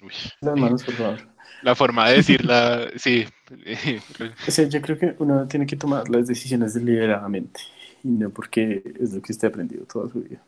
Uy, 0.00 0.12
las 0.40 0.56
manos, 0.56 0.82
por 0.84 0.94
favor. 0.96 1.18
La 1.62 1.74
forma 1.74 2.08
de 2.08 2.16
decirla, 2.16 2.88
sí. 2.96 3.26
O 4.48 4.50
sea, 4.50 4.66
yo 4.68 4.80
creo 4.80 4.98
que 4.98 5.14
uno 5.18 5.46
tiene 5.48 5.66
que 5.66 5.76
tomar 5.76 6.08
las 6.08 6.26
decisiones 6.26 6.74
deliberadamente 6.74 7.60
y 8.02 8.08
no 8.08 8.30
porque 8.30 8.82
es 9.00 9.12
lo 9.12 9.20
que 9.22 9.32
usted 9.32 9.48
ha 9.48 9.50
aprendido 9.50 9.84
toda 9.84 10.08
su 10.10 10.20
vida. 10.22 10.40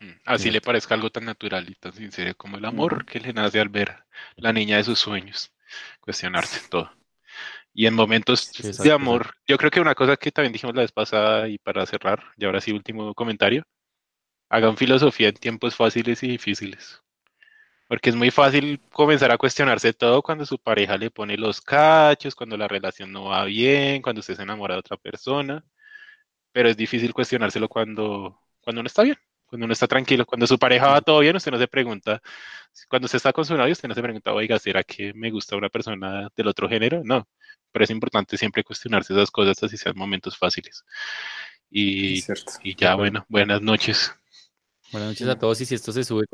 Mm, 0.00 0.10
Así 0.24 0.50
le 0.50 0.60
parezca 0.60 0.94
algo 0.94 1.10
tan 1.10 1.24
natural 1.24 1.68
y 1.70 1.74
tan 1.76 1.92
sincero 1.92 2.34
como 2.36 2.56
el 2.56 2.64
amor 2.64 3.04
que 3.04 3.20
le 3.20 3.32
nace 3.32 3.60
al 3.60 3.68
ver 3.68 4.04
la 4.36 4.52
niña 4.52 4.76
de 4.76 4.84
sus 4.84 4.98
sueños, 4.98 5.52
cuestionarse 6.00 6.60
todo. 6.70 6.90
Y 7.74 7.86
en 7.86 7.94
momentos 7.94 8.50
Sí, 8.60 8.72
de 8.82 8.92
amor, 8.92 9.34
yo 9.46 9.58
creo 9.58 9.70
que 9.70 9.80
una 9.80 9.94
cosa 9.94 10.16
que 10.16 10.32
también 10.32 10.52
dijimos 10.52 10.74
la 10.76 10.82
vez 10.82 10.92
pasada 10.92 11.48
y 11.48 11.58
para 11.58 11.86
cerrar, 11.86 12.24
y 12.36 12.44
ahora 12.44 12.60
sí 12.60 12.72
último 12.72 13.14
comentario, 13.14 13.64
hagan 14.50 14.76
filosofía 14.76 15.28
en 15.28 15.34
tiempos 15.36 15.76
fáciles 15.76 16.22
y 16.22 16.28
difíciles. 16.28 17.02
Porque 17.88 18.10
es 18.10 18.16
muy 18.16 18.30
fácil 18.30 18.80
comenzar 18.92 19.30
a 19.32 19.38
cuestionarse 19.38 19.92
todo 19.94 20.22
cuando 20.22 20.46
su 20.46 20.58
pareja 20.58 20.96
le 20.98 21.10
pone 21.10 21.36
los 21.38 21.60
cachos, 21.60 22.34
cuando 22.34 22.56
la 22.56 22.68
relación 22.68 23.12
no 23.12 23.26
va 23.26 23.44
bien, 23.44 24.02
cuando 24.02 24.20
usted 24.20 24.36
se 24.36 24.42
enamora 24.42 24.74
de 24.74 24.80
otra 24.80 24.96
persona, 24.98 25.64
pero 26.52 26.68
es 26.70 26.76
difícil 26.76 27.14
cuestionárselo 27.14 27.68
cuando, 27.68 28.40
cuando 28.60 28.80
uno 28.80 28.88
está 28.88 29.02
bien, 29.04 29.16
cuando 29.48 29.64
uno 29.64 29.72
está 29.72 29.86
tranquilo, 29.86 30.26
cuando 30.26 30.46
su 30.46 30.58
pareja 30.58 30.88
va 30.88 31.00
todo 31.00 31.20
bien, 31.20 31.34
usted 31.34 31.50
no 31.50 31.58
se 31.58 31.66
pregunta, 31.66 32.20
cuando 32.88 33.06
usted 33.06 33.16
está 33.16 33.32
con 33.32 33.44
su 33.44 33.56
novio, 33.56 33.72
usted 33.72 33.88
no 33.88 33.94
se 33.94 34.02
pregunta, 34.02 34.32
oiga, 34.32 34.58
¿será 34.58 34.84
que 34.84 35.12
me 35.14 35.30
gusta 35.30 35.56
una 35.56 35.70
persona 35.70 36.28
del 36.36 36.48
otro 36.48 36.68
género? 36.68 37.02
No, 37.04 37.26
pero 37.72 37.84
es 37.84 37.90
importante 37.90 38.36
siempre 38.36 38.62
cuestionarse 38.62 39.12
esas 39.14 39.30
cosas, 39.30 39.62
así 39.62 39.76
sean 39.76 39.96
momentos 39.96 40.36
fáciles. 40.36 40.84
Y, 41.70 42.22
ya, 42.76 42.94
bueno, 42.94 43.24
buenas 43.28 43.62
noches. 43.62 44.14
Buenas 44.92 45.10
noches 45.10 45.28
a 45.28 45.38
todos 45.38 45.60
y 45.60 45.66
si 45.66 45.74
esto 45.74 45.92
se 45.92 46.04
sube. 46.04 46.26